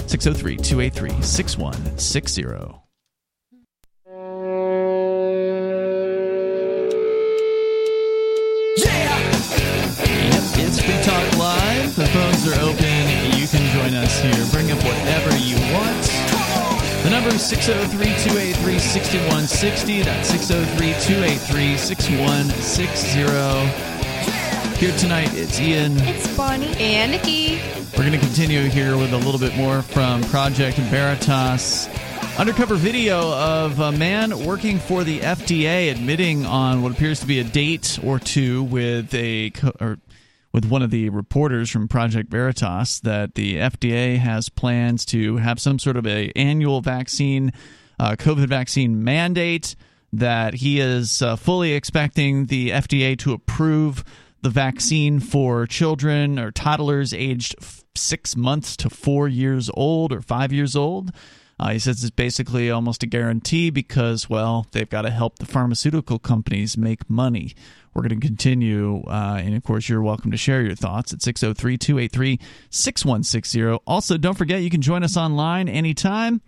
603 0.08 0.58
283 0.58 1.22
6160. 1.22 2.87
Live. 12.18 12.32
The 12.32 12.38
phones 12.38 12.48
are 12.48 12.60
open. 12.62 13.38
You 13.38 13.46
can 13.46 13.62
join 13.72 13.94
us 13.94 14.20
here. 14.20 14.46
Bring 14.52 14.70
up 14.70 14.78
whatever 14.84 15.36
you 15.38 15.56
want. 15.72 16.04
The 17.04 17.10
number 17.10 17.30
is 17.30 17.42
603 17.46 18.04
283 18.24 18.78
6160. 18.78 20.02
That's 20.02 20.28
603 20.28 20.94
283 21.14 21.76
6160. 21.76 23.18
Here 24.78 24.96
tonight, 24.98 25.30
it's 25.34 25.58
Ian. 25.60 25.96
It's 25.98 26.36
Bonnie. 26.36 26.74
And 26.78 27.12
Nikki. 27.12 27.60
We're 27.96 28.04
going 28.04 28.12
to 28.12 28.18
continue 28.18 28.62
here 28.68 28.96
with 28.96 29.12
a 29.12 29.16
little 29.18 29.40
bit 29.40 29.56
more 29.56 29.82
from 29.82 30.22
Project 30.24 30.76
Veritas. 30.78 31.88
Undercover 32.38 32.76
video 32.76 33.32
of 33.32 33.80
a 33.80 33.90
man 33.90 34.44
working 34.44 34.78
for 34.78 35.02
the 35.02 35.18
FDA 35.20 35.90
admitting 35.90 36.46
on 36.46 36.82
what 36.82 36.92
appears 36.92 37.18
to 37.20 37.26
be 37.26 37.40
a 37.40 37.44
date 37.44 37.98
or 38.04 38.20
two 38.20 38.62
with 38.64 39.12
a 39.14 39.50
co- 39.50 39.72
or 39.80 39.98
with 40.52 40.64
one 40.64 40.82
of 40.82 40.90
the 40.90 41.08
reporters 41.10 41.70
from 41.70 41.88
Project 41.88 42.30
Veritas 42.30 43.00
that 43.00 43.34
the 43.34 43.56
FDA 43.56 44.18
has 44.18 44.48
plans 44.48 45.04
to 45.06 45.36
have 45.36 45.60
some 45.60 45.78
sort 45.78 45.96
of 45.96 46.06
a 46.06 46.32
annual 46.34 46.80
vaccine, 46.80 47.52
uh, 47.98 48.12
COVID 48.12 48.46
vaccine 48.48 49.02
mandate. 49.04 49.76
That 50.10 50.54
he 50.54 50.80
is 50.80 51.20
uh, 51.20 51.36
fully 51.36 51.74
expecting 51.74 52.46
the 52.46 52.70
FDA 52.70 53.18
to 53.18 53.34
approve 53.34 54.04
the 54.40 54.48
vaccine 54.48 55.20
for 55.20 55.66
children 55.66 56.38
or 56.38 56.50
toddlers 56.50 57.12
aged 57.12 57.56
six 57.94 58.36
months 58.36 58.76
to 58.78 58.90
four 58.90 59.28
years 59.28 59.70
old 59.74 60.12
or 60.12 60.22
five 60.22 60.52
years 60.52 60.74
old. 60.76 61.10
Uh, 61.60 61.70
he 61.70 61.78
says 61.78 62.04
it's 62.04 62.10
basically 62.10 62.70
almost 62.70 63.02
a 63.02 63.06
guarantee 63.06 63.70
because, 63.70 64.30
well, 64.30 64.66
they've 64.72 64.88
got 64.88 65.02
to 65.02 65.10
help 65.10 65.38
the 65.38 65.46
pharmaceutical 65.46 66.18
companies 66.18 66.78
make 66.78 67.10
money. 67.10 67.54
We're 67.94 68.02
going 68.02 68.20
to 68.20 68.26
continue. 68.26 69.02
Uh, 69.08 69.40
and 69.42 69.56
of 69.56 69.64
course, 69.64 69.88
you're 69.88 70.02
welcome 70.02 70.30
to 70.30 70.36
share 70.36 70.62
your 70.62 70.76
thoughts 70.76 71.12
at 71.12 71.20
603 71.20 71.76
283 71.76 72.38
6160. 72.70 73.82
Also, 73.86 74.16
don't 74.16 74.38
forget 74.38 74.62
you 74.62 74.70
can 74.70 74.82
join 74.82 75.02
us 75.02 75.16
online 75.16 75.68
anytime 75.68 76.40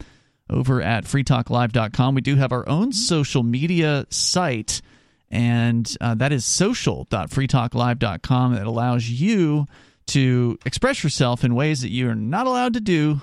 over 0.48 0.80
at 0.80 1.04
freetalklive.com. 1.04 2.14
We 2.14 2.20
do 2.20 2.36
have 2.36 2.52
our 2.52 2.68
own 2.68 2.92
social 2.92 3.42
media 3.42 4.06
site, 4.10 4.80
and 5.28 5.92
uh, 6.00 6.14
that 6.16 6.32
is 6.32 6.44
social.freetalklive.com. 6.44 8.54
That 8.54 8.66
allows 8.66 9.08
you 9.08 9.66
to 10.06 10.58
express 10.64 11.02
yourself 11.02 11.44
in 11.44 11.54
ways 11.54 11.82
that 11.82 11.90
you're 11.90 12.14
not 12.14 12.46
allowed 12.46 12.74
to 12.74 12.80
do 12.80 13.20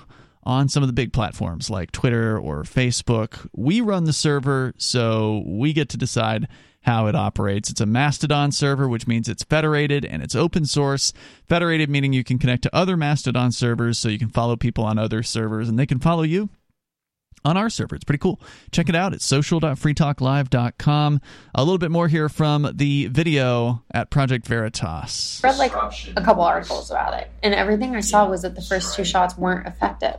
on 0.48 0.66
some 0.66 0.82
of 0.82 0.86
the 0.86 0.94
big 0.94 1.12
platforms 1.12 1.68
like 1.68 1.92
Twitter 1.92 2.38
or 2.38 2.62
Facebook. 2.62 3.46
We 3.54 3.82
run 3.82 4.04
the 4.04 4.14
server, 4.14 4.72
so 4.78 5.42
we 5.46 5.74
get 5.74 5.90
to 5.90 5.98
decide 5.98 6.48
how 6.80 7.06
it 7.06 7.14
operates. 7.14 7.68
It's 7.68 7.82
a 7.82 7.86
Mastodon 7.86 8.50
server, 8.50 8.88
which 8.88 9.06
means 9.06 9.28
it's 9.28 9.42
federated 9.42 10.06
and 10.06 10.22
it's 10.22 10.34
open 10.34 10.64
source. 10.64 11.12
Federated 11.46 11.90
meaning 11.90 12.14
you 12.14 12.24
can 12.24 12.38
connect 12.38 12.62
to 12.62 12.74
other 12.74 12.96
Mastodon 12.96 13.52
servers, 13.52 13.98
so 13.98 14.08
you 14.08 14.18
can 14.18 14.30
follow 14.30 14.56
people 14.56 14.84
on 14.84 14.96
other 14.96 15.22
servers 15.22 15.68
and 15.68 15.78
they 15.78 15.86
can 15.86 15.98
follow 15.98 16.22
you 16.22 16.48
on 17.44 17.56
our 17.56 17.70
server. 17.70 17.96
It's 17.96 18.04
pretty 18.04 18.18
cool. 18.18 18.40
Check 18.72 18.88
it 18.88 18.94
out 18.94 19.14
at 19.14 19.20
social.freetalklive.com. 19.20 21.20
A 21.54 21.64
little 21.64 21.78
bit 21.78 21.90
more 21.90 22.08
here 22.08 22.28
from 22.28 22.70
the 22.74 23.06
video 23.06 23.82
at 23.92 24.10
Project 24.10 24.46
Veritas. 24.46 25.40
I 25.44 25.48
read 25.48 25.58
like 25.58 25.72
a 26.16 26.22
couple 26.22 26.42
articles 26.42 26.90
about 26.90 27.14
it, 27.14 27.30
and 27.42 27.54
everything 27.54 27.96
I 27.96 28.00
saw 28.00 28.28
was 28.28 28.42
that 28.42 28.54
the 28.54 28.62
first 28.62 28.94
two 28.94 29.04
shots 29.04 29.36
weren't 29.36 29.66
effective. 29.66 30.16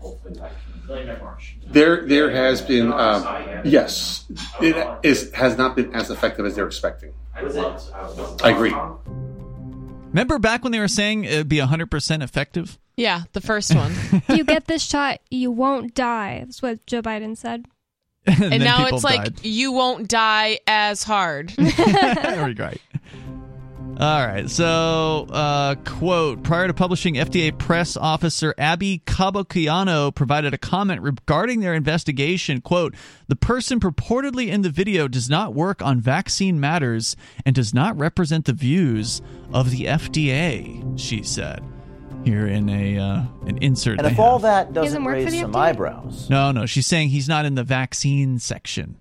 There, 1.67 2.07
there 2.07 2.31
has 2.31 2.61
been, 2.61 2.91
um, 2.91 3.23
yes, 3.63 4.25
it 4.59 4.75
is 5.03 5.31
has 5.33 5.57
not 5.57 5.75
been 5.75 5.93
as 5.93 6.09
effective 6.09 6.47
as 6.47 6.55
they're 6.55 6.65
expecting. 6.65 7.13
I 7.35 8.49
agree. 8.49 8.73
Remember 10.09 10.39
back 10.39 10.63
when 10.63 10.71
they 10.71 10.79
were 10.79 10.87
saying 10.87 11.25
it 11.25 11.37
would 11.37 11.49
be 11.49 11.57
100% 11.57 12.23
effective? 12.23 12.79
Yeah, 12.99 13.23
the 13.31 13.39
first 13.39 13.73
one. 13.73 13.91
if 14.11 14.29
you 14.29 14.43
get 14.43 14.65
this 14.65 14.83
shot, 14.83 15.21
you 15.29 15.51
won't 15.51 15.95
die. 15.95 16.41
That's 16.43 16.61
what 16.61 16.85
Joe 16.85 17.01
Biden 17.01 17.37
said. 17.37 17.65
and 18.25 18.53
and 18.53 18.63
now 18.63 18.83
people 18.83 18.97
it's 18.97 19.03
like 19.05 19.33
you 19.41 19.71
won't 19.71 20.09
die 20.09 20.59
as 20.67 21.03
hard. 21.03 21.51
Very 21.51 22.53
great. 22.53 22.81
All 24.01 24.27
right. 24.27 24.49
So, 24.49 25.27
uh, 25.29 25.75
quote 25.85 26.43
Prior 26.43 26.67
to 26.67 26.73
publishing, 26.73 27.15
FDA 27.15 27.57
press 27.57 27.95
officer 27.95 28.53
Abby 28.57 29.01
Capobianco 29.05 30.13
provided 30.13 30.53
a 30.53 30.57
comment 30.57 31.01
regarding 31.01 31.61
their 31.61 31.73
investigation. 31.73 32.59
Quote 32.59 32.95
The 33.29 33.37
person 33.37 33.79
purportedly 33.79 34.49
in 34.49 34.61
the 34.61 34.69
video 34.69 35.07
does 35.07 35.29
not 35.29 35.53
work 35.53 35.81
on 35.81 36.01
vaccine 36.01 36.59
matters 36.59 37.15
and 37.45 37.55
does 37.55 37.73
not 37.73 37.97
represent 37.97 38.43
the 38.43 38.53
views 38.53 39.21
of 39.53 39.71
the 39.71 39.85
FDA, 39.85 40.99
she 40.99 41.23
said. 41.23 41.63
Here 42.29 42.47
in 42.47 42.69
a 42.69 42.97
uh, 42.99 43.23
an 43.47 43.57
insert. 43.57 43.97
And 43.97 44.05
they 44.05 44.11
if 44.11 44.17
have. 44.17 44.25
all 44.25 44.39
that 44.39 44.71
doesn't 44.73 45.01
doesn't 45.01 45.03
for 45.03 45.11
raise 45.11 45.31
the 45.31 45.39
some 45.41 45.53
FDA? 45.53 45.57
eyebrows, 45.57 46.29
No, 46.29 46.51
no. 46.51 46.65
She's 46.67 46.85
saying 46.85 47.09
he's 47.09 47.27
not 47.27 47.45
in 47.45 47.55
the 47.55 47.63
vaccine 47.63 48.37
section. 48.39 48.97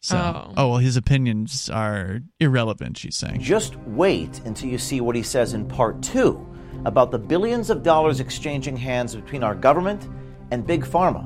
So, 0.00 0.16
Oh. 0.16 0.52
oh. 0.56 0.68
well, 0.68 0.78
his 0.78 0.96
opinions 0.96 1.68
are 1.68 2.20
irrelevant. 2.38 2.96
She's 2.98 3.16
saying. 3.16 3.40
just 3.40 3.74
wait 3.80 4.40
until 4.44 4.68
you 4.70 4.78
see 4.78 5.00
what 5.00 5.16
he 5.16 5.22
says 5.22 5.52
in 5.54 5.66
part 5.66 6.00
two 6.00 6.46
about 6.84 7.10
the 7.10 7.18
billions 7.18 7.70
of 7.70 7.82
dollars 7.82 8.20
exchanging 8.20 8.76
hands 8.76 9.16
between 9.16 9.42
our 9.42 9.54
government 9.56 10.06
and 10.52 10.64
Big 10.64 10.84
Pharma, 10.84 11.24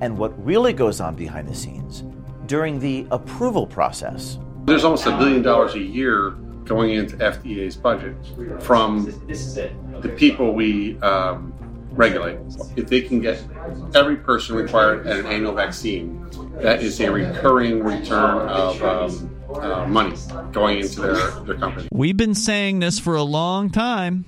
and 0.00 0.18
what 0.18 0.32
really 0.44 0.72
goes 0.72 1.00
on 1.00 1.14
behind 1.14 1.48
the 1.48 1.54
scenes 1.54 2.02
during 2.46 2.80
the 2.80 3.06
approval 3.12 3.64
process. 3.66 4.38
There's 4.64 4.82
almost 4.84 5.06
a 5.06 5.16
billion 5.16 5.42
dollars 5.42 5.74
a 5.74 5.78
year 5.80 6.30
going 6.64 6.90
into 6.94 7.16
FDA's 7.16 7.76
budget 7.76 8.14
from 8.60 9.06
the 10.02 10.08
people 10.10 10.54
we 10.54 10.98
um, 11.00 11.52
regulate. 11.92 12.38
If 12.76 12.88
they 12.88 13.02
can 13.02 13.20
get 13.20 13.42
every 13.94 14.16
person 14.16 14.56
required 14.56 15.06
at 15.06 15.18
an 15.18 15.26
annual 15.26 15.52
vaccine, 15.52 16.26
that 16.60 16.82
is 16.82 17.00
a 17.00 17.10
recurring 17.10 17.82
return 17.82 18.48
of 18.48 18.82
um, 18.82 19.36
uh, 19.54 19.86
money 19.86 20.16
going 20.52 20.80
into 20.80 21.00
their, 21.00 21.30
their 21.42 21.56
company. 21.56 21.88
We've 21.92 22.16
been 22.16 22.34
saying 22.34 22.80
this 22.80 22.98
for 22.98 23.16
a 23.16 23.22
long 23.22 23.70
time 23.70 24.24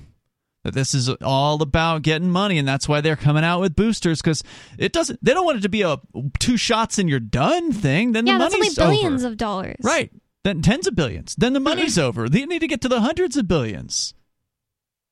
that 0.63 0.73
this 0.73 0.93
is 0.93 1.09
all 1.21 1.61
about 1.61 2.03
getting 2.03 2.29
money 2.29 2.57
and 2.57 2.67
that's 2.67 2.87
why 2.87 3.01
they're 3.01 3.15
coming 3.15 3.43
out 3.43 3.61
with 3.61 3.75
boosters 3.75 4.21
because 4.21 4.43
it 4.77 4.93
doesn't 4.93 5.23
they 5.23 5.33
don't 5.33 5.45
want 5.45 5.57
it 5.57 5.61
to 5.61 5.69
be 5.69 5.81
a 5.81 5.97
two 6.39 6.57
shots 6.57 6.99
and 6.99 7.09
you're 7.09 7.19
done 7.19 7.71
thing 7.71 8.11
then 8.11 8.27
yeah, 8.27 8.33
the 8.33 8.39
money's 8.39 8.75
that's 8.75 8.79
only 8.79 8.97
money's 8.97 9.01
billions 9.01 9.23
over. 9.23 9.31
of 9.31 9.37
dollars. 9.37 9.77
right 9.83 10.11
then 10.43 10.61
tens 10.61 10.85
of 10.85 10.95
billions 10.95 11.35
then 11.35 11.53
the 11.53 11.59
money's 11.59 11.97
over 11.97 12.29
they 12.29 12.45
need 12.45 12.59
to 12.59 12.67
get 12.67 12.81
to 12.81 12.87
the 12.87 13.01
hundreds 13.01 13.37
of 13.37 13.47
billions 13.47 14.13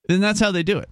and 0.10 0.22
that's 0.22 0.40
how 0.40 0.52
they 0.52 0.64
do 0.64 0.78
it 0.78 0.90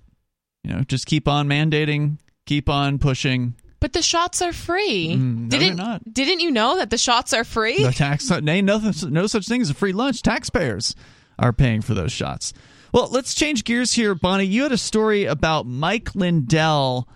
you 0.63 0.71
know 0.71 0.81
just 0.83 1.05
keep 1.05 1.27
on 1.27 1.47
mandating 1.47 2.17
keep 2.45 2.69
on 2.69 2.97
pushing 2.99 3.55
but 3.79 3.93
the 3.93 4.01
shots 4.01 4.41
are 4.41 4.53
free. 4.53 5.15
Mm, 5.15 5.35
no, 5.43 5.47
they're 5.49 5.59
didn't 5.59 5.77
not. 5.77 6.13
didn't 6.13 6.39
you 6.39 6.49
know 6.49 6.77
that 6.77 6.89
the 6.89 6.97
shots 6.97 7.31
are 7.33 7.43
free? 7.43 7.83
The 7.83 7.91
tax 7.91 8.31
ain't 8.31 8.65
nothing, 8.65 9.13
no 9.13 9.27
such 9.27 9.47
thing 9.47 9.61
as 9.61 9.69
a 9.69 9.75
free 9.75 9.93
lunch. 9.93 10.23
Taxpayers 10.23 10.95
are 11.37 11.53
paying 11.53 11.81
for 11.81 11.93
those 11.93 12.11
shots. 12.11 12.53
Well, 12.91 13.09
let's 13.11 13.35
change 13.35 13.63
gears 13.63 13.93
here, 13.93 14.15
Bonnie. 14.15 14.45
You 14.45 14.63
had 14.63 14.71
a 14.71 14.77
story 14.77 15.25
about 15.25 15.67
Mike 15.67 16.15
Lindell 16.15 17.07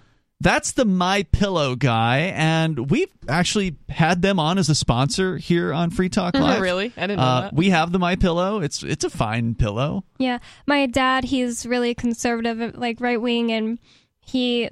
That's 0.42 0.72
the 0.72 0.86
My 0.86 1.22
Pillow 1.32 1.76
guy, 1.76 2.34
and 2.36 2.90
we've 2.90 3.12
actually 3.30 3.76
had 3.90 4.24
them 4.24 4.40
on 4.40 4.58
as 4.58 4.70
a 4.70 4.76
sponsor 4.76 5.38
here 5.38 5.72
on 5.72 5.92
Free 5.92 6.10
Talk 6.10 6.34
Live. 6.34 6.60
Really? 6.62 6.92
I 6.98 7.02
didn't 7.02 7.18
know 7.20 7.24
Uh, 7.24 7.42
that. 7.42 7.54
We 7.54 7.70
have 7.70 7.92
the 7.92 8.00
My 8.00 8.16
Pillow. 8.16 8.60
It's 8.60 8.82
it's 8.82 9.04
a 9.04 9.10
fine 9.12 9.54
pillow. 9.54 10.04
Yeah, 10.18 10.40
my 10.66 10.88
dad, 10.88 11.26
he's 11.26 11.66
really 11.68 11.94
conservative, 11.94 12.76
like 12.76 13.00
right 13.00 13.22
wing, 13.22 13.52
and 13.52 13.78
he. 14.20 14.70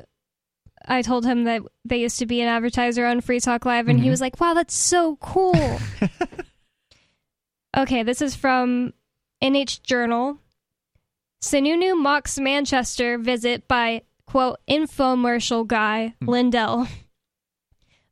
I 0.87 1.03
told 1.03 1.23
him 1.23 1.43
that 1.43 1.61
they 1.85 1.97
used 1.97 2.17
to 2.19 2.25
be 2.25 2.41
an 2.41 2.47
advertiser 2.47 3.05
on 3.05 3.21
Free 3.21 3.39
Talk 3.39 3.63
Live, 3.65 3.87
and 3.89 3.99
he 3.99 4.07
Mhm. 4.07 4.11
was 4.11 4.21
like, 4.21 4.39
"Wow, 4.41 4.55
that's 4.55 4.73
so 4.73 5.17
cool." 5.17 5.79
okay, 7.77 8.01
this 8.01 8.21
is 8.23 8.35
from 8.35 8.93
NH 9.41 9.83
Journal. 9.83 10.39
Sununu 11.43 11.95
mocks 11.95 12.39
Manchester 12.39 13.17
visit 13.19 13.67
by 13.67 14.01
quote 14.29 14.59
infomercial 14.69 15.65
guy 15.65 16.13
Lindell. 16.21 16.87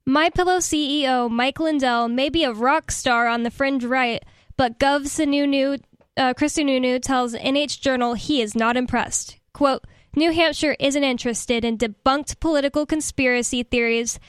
My 0.04 0.30
Pillow 0.30 0.58
CEO 0.58 1.30
Mike 1.30 1.60
Lindell 1.60 2.08
may 2.08 2.30
be 2.30 2.44
a 2.44 2.52
rock 2.52 2.92
star 2.92 3.28
on 3.28 3.44
the 3.44 3.52
fringe 3.52 3.86
right, 3.86 4.24
but 4.56 4.80
Gov 4.80 5.04
Sununu, 5.04 5.80
uh, 6.16 6.34
Chris 6.34 6.58
Sununu 6.58 7.00
tells 7.00 7.36
NH 7.36 7.82
Journal 7.82 8.16
he 8.16 8.42
is 8.42 8.56
not 8.56 8.78
impressed. 8.78 9.38
Quote, 9.54 9.86
New 10.16 10.32
Hampshire 10.32 10.76
isn't 10.80 11.04
interested 11.04 11.64
in 11.64 11.78
debunked 11.78 12.40
political 12.40 12.88
conspiracy 12.88 13.62
theories 13.62 14.20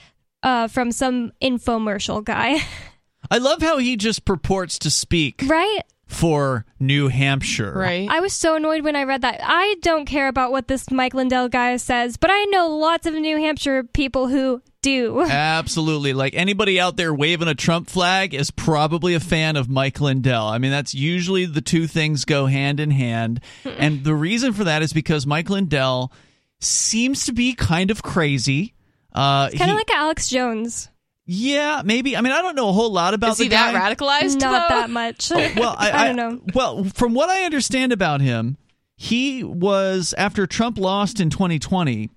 uh, 0.42 0.68
from 0.68 0.92
some 0.92 1.32
infomercial 1.40 2.22
guy. 2.22 2.58
I 3.30 3.38
love 3.38 3.62
how 3.62 3.78
he 3.78 3.96
just 3.96 4.26
purports 4.26 4.78
to 4.80 4.90
speak 4.90 5.42
right? 5.46 5.80
For 6.08 6.64
New 6.80 7.08
Hampshire. 7.08 7.72
Right. 7.72 8.08
I 8.10 8.20
was 8.20 8.32
so 8.32 8.56
annoyed 8.56 8.82
when 8.82 8.96
I 8.96 9.04
read 9.04 9.22
that. 9.22 9.40
I 9.42 9.76
don't 9.82 10.06
care 10.06 10.26
about 10.28 10.50
what 10.50 10.66
this 10.66 10.90
Mike 10.90 11.14
Lindell 11.14 11.48
guy 11.48 11.76
says, 11.76 12.16
but 12.16 12.30
I 12.32 12.44
know 12.46 12.68
lots 12.68 13.06
of 13.06 13.14
New 13.14 13.36
Hampshire 13.36 13.84
people 13.84 14.26
who 14.26 14.62
do. 14.80 15.20
Absolutely. 15.20 16.14
Like 16.14 16.34
anybody 16.34 16.80
out 16.80 16.96
there 16.96 17.12
waving 17.12 17.48
a 17.48 17.54
Trump 17.54 17.88
flag 17.90 18.32
is 18.34 18.50
probably 18.50 19.14
a 19.14 19.20
fan 19.20 19.56
of 19.56 19.68
Mike 19.68 20.00
Lindell. 20.00 20.46
I 20.46 20.58
mean, 20.58 20.70
that's 20.70 20.94
usually 20.94 21.44
the 21.44 21.60
two 21.60 21.86
things 21.86 22.24
go 22.24 22.46
hand 22.46 22.80
in 22.80 22.90
hand. 22.90 23.40
and 23.64 24.02
the 24.02 24.14
reason 24.14 24.52
for 24.54 24.64
that 24.64 24.82
is 24.82 24.92
because 24.92 25.26
Mike 25.26 25.50
Lindell 25.50 26.12
seems 26.60 27.26
to 27.26 27.32
be 27.32 27.54
kind 27.54 27.90
of 27.90 28.02
crazy. 28.02 28.74
Uh, 29.12 29.50
Kind 29.50 29.70
of 29.70 29.76
like 29.76 29.90
Alex 29.90 30.28
Jones. 30.28 30.88
Yeah, 31.30 31.82
maybe. 31.84 32.16
I 32.16 32.22
mean, 32.22 32.32
I 32.32 32.40
don't 32.40 32.56
know 32.56 32.70
a 32.70 32.72
whole 32.72 32.90
lot 32.90 33.12
about 33.12 33.32
Is 33.32 33.36
the 33.36 33.44
he 33.44 33.48
that 33.50 33.74
radicalized? 33.74 34.40
Not 34.40 34.70
though? 34.70 34.76
that 34.76 34.88
much. 34.88 35.30
well, 35.30 35.76
I, 35.78 35.90
I 35.92 36.06
don't 36.06 36.16
know. 36.16 36.40
Well, 36.54 36.84
from 36.84 37.12
what 37.12 37.28
I 37.28 37.44
understand 37.44 37.92
about 37.92 38.22
him, 38.22 38.56
he 38.96 39.44
was 39.44 40.14
after 40.16 40.46
Trump 40.46 40.78
lost 40.78 41.20
in 41.20 41.28
2020, 41.28 42.08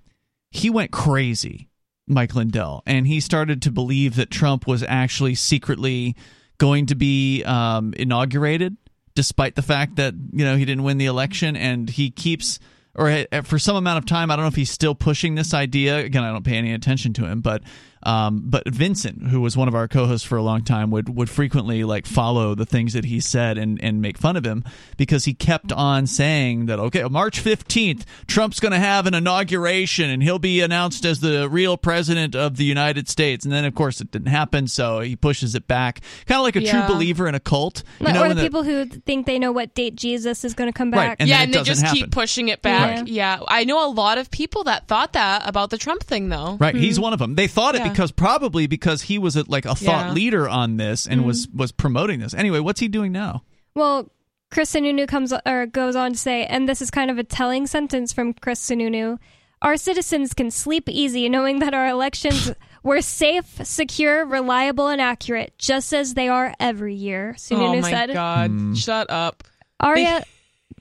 he 0.50 0.70
went 0.70 0.92
crazy, 0.92 1.68
Mike 2.06 2.34
Lindell, 2.34 2.82
and 2.86 3.06
he 3.06 3.20
started 3.20 3.60
to 3.62 3.70
believe 3.70 4.16
that 4.16 4.30
Trump 4.30 4.66
was 4.66 4.82
actually 4.82 5.34
secretly 5.34 6.16
going 6.56 6.86
to 6.86 6.94
be 6.94 7.44
um, 7.44 7.92
inaugurated, 7.98 8.78
despite 9.14 9.56
the 9.56 9.62
fact 9.62 9.96
that 9.96 10.14
you 10.32 10.42
know 10.42 10.56
he 10.56 10.64
didn't 10.64 10.84
win 10.84 10.96
the 10.96 11.06
election, 11.06 11.54
and 11.54 11.90
he 11.90 12.10
keeps. 12.10 12.58
Or 12.94 13.08
uh, 13.08 13.42
for 13.42 13.58
some 13.58 13.76
amount 13.76 13.98
of 13.98 14.06
time, 14.06 14.30
I 14.30 14.36
don't 14.36 14.44
know 14.44 14.48
if 14.48 14.54
he's 14.54 14.70
still 14.70 14.94
pushing 14.94 15.34
this 15.34 15.52
idea. 15.52 15.98
Again, 15.98 16.24
I 16.24 16.32
don't 16.32 16.44
pay 16.44 16.56
any 16.56 16.72
attention 16.72 17.12
to 17.14 17.26
him, 17.26 17.40
but 17.40 17.62
um, 18.04 18.42
but 18.44 18.68
Vincent, 18.68 19.28
who 19.28 19.40
was 19.40 19.56
one 19.56 19.68
of 19.68 19.74
our 19.74 19.88
co-hosts 19.88 20.26
for 20.26 20.36
a 20.36 20.42
long 20.42 20.62
time, 20.64 20.90
would 20.90 21.08
would 21.14 21.30
frequently 21.30 21.84
like 21.84 22.06
follow 22.06 22.54
the 22.54 22.66
things 22.66 22.92
that 22.94 23.04
he 23.04 23.20
said 23.20 23.58
and 23.58 23.82
and 23.82 24.00
make 24.02 24.18
fun 24.18 24.36
of 24.36 24.44
him 24.44 24.64
because 24.96 25.24
he 25.24 25.34
kept 25.34 25.72
on 25.72 26.06
saying 26.06 26.66
that 26.66 26.78
okay, 26.78 27.04
March 27.04 27.40
fifteenth, 27.40 28.04
Trump's 28.26 28.60
going 28.60 28.72
to 28.72 28.78
have 28.78 29.06
an 29.06 29.14
inauguration 29.14 30.10
and 30.10 30.22
he'll 30.22 30.38
be 30.38 30.60
announced 30.60 31.04
as 31.04 31.20
the 31.20 31.48
real 31.48 31.76
president 31.76 32.34
of 32.34 32.56
the 32.56 32.64
United 32.64 33.08
States, 33.08 33.44
and 33.44 33.52
then 33.52 33.64
of 33.64 33.74
course 33.74 34.00
it 34.00 34.10
didn't 34.10 34.28
happen, 34.28 34.66
so 34.66 35.00
he 35.00 35.16
pushes 35.16 35.54
it 35.54 35.66
back, 35.68 36.00
kind 36.26 36.38
of 36.38 36.44
like 36.44 36.56
a 36.56 36.62
Yeah. 36.62 36.86
true 36.86 36.94
believer 36.94 37.26
in 37.28 37.34
a 37.34 37.40
cult, 37.40 37.82
you 38.00 38.06
or 38.08 38.12
know, 38.12 38.28
the 38.28 38.34
the- 38.34 38.42
people 38.42 38.62
who 38.62 38.84
think 38.86 39.26
they 39.26 39.38
know 39.38 39.52
what 39.52 39.74
date 39.74 39.96
Jesus 39.96 40.44
is 40.44 40.54
going 40.54 40.68
to 40.68 40.72
come 40.76 40.90
Right, 40.90 41.08
back. 41.10 41.16
and 41.20 41.28
yeah, 41.28 41.38
then 41.38 41.44
and 41.48 41.54
they 41.54 41.62
just 41.62 41.82
happen. 41.82 41.98
keep 41.98 42.10
pushing 42.10 42.48
it 42.48 42.62
back. 42.62 43.04
Yeah. 43.06 43.40
I 43.48 43.64
know 43.64 43.86
a 43.86 43.90
lot 43.92 44.18
of 44.18 44.30
people 44.30 44.64
that 44.64 44.88
thought 44.88 45.12
that 45.14 45.42
about 45.48 45.70
the 45.70 45.78
Trump 45.78 46.02
thing, 46.02 46.28
though. 46.28 46.56
Right, 46.60 46.74
he's 46.74 46.98
one 46.98 47.12
of 47.12 47.18
them. 47.18 47.34
They 47.34 47.46
thought 47.46 47.74
it 47.74 47.78
Yeah. 47.78 47.88
Because 47.92 48.12
probably 48.12 48.66
because 48.66 49.02
he 49.02 49.18
was 49.18 49.36
a, 49.36 49.44
like 49.48 49.64
a 49.64 49.74
thought 49.74 50.06
Yeah. 50.08 50.12
leader 50.12 50.48
on 50.48 50.76
this 50.76 51.06
and 51.06 51.24
was 51.24 51.48
was 51.48 51.72
promoting 51.72 52.20
this. 52.20 52.34
Anyway, 52.34 52.58
what's 52.60 52.80
he 52.80 52.88
doing 52.88 53.12
now? 53.12 53.42
Well, 53.74 54.10
Chris 54.50 54.72
Sununu 54.74 55.08
comes 55.08 55.32
or 55.46 55.66
goes 55.66 55.96
on 55.96 56.12
to 56.12 56.18
say, 56.18 56.44
and 56.44 56.68
this 56.68 56.82
is 56.82 56.90
kind 56.90 57.10
of 57.10 57.18
a 57.18 57.24
telling 57.24 57.66
sentence 57.66 58.12
from 58.12 58.34
Chris 58.34 58.60
Sununu: 58.60 59.18
"Our 59.62 59.76
citizens 59.76 60.34
can 60.34 60.50
sleep 60.50 60.88
easy 60.88 61.28
knowing 61.28 61.60
that 61.60 61.72
our 61.72 61.88
elections 61.88 62.52
were 62.82 63.00
safe, 63.00 63.60
secure, 63.66 64.26
reliable, 64.26 64.88
and 64.88 65.00
accurate, 65.00 65.54
just 65.56 65.92
as 65.94 66.14
they 66.14 66.28
are 66.28 66.52
every 66.60 66.94
year." 66.94 67.34
Sununu 67.38 67.78
oh 67.78 67.80
my 67.80 67.90
said. 67.90 68.12
god! 68.12 68.50
Hmm. 68.50 68.74
Shut 68.74 69.08
up. 69.10 69.44
Aria 69.80 70.22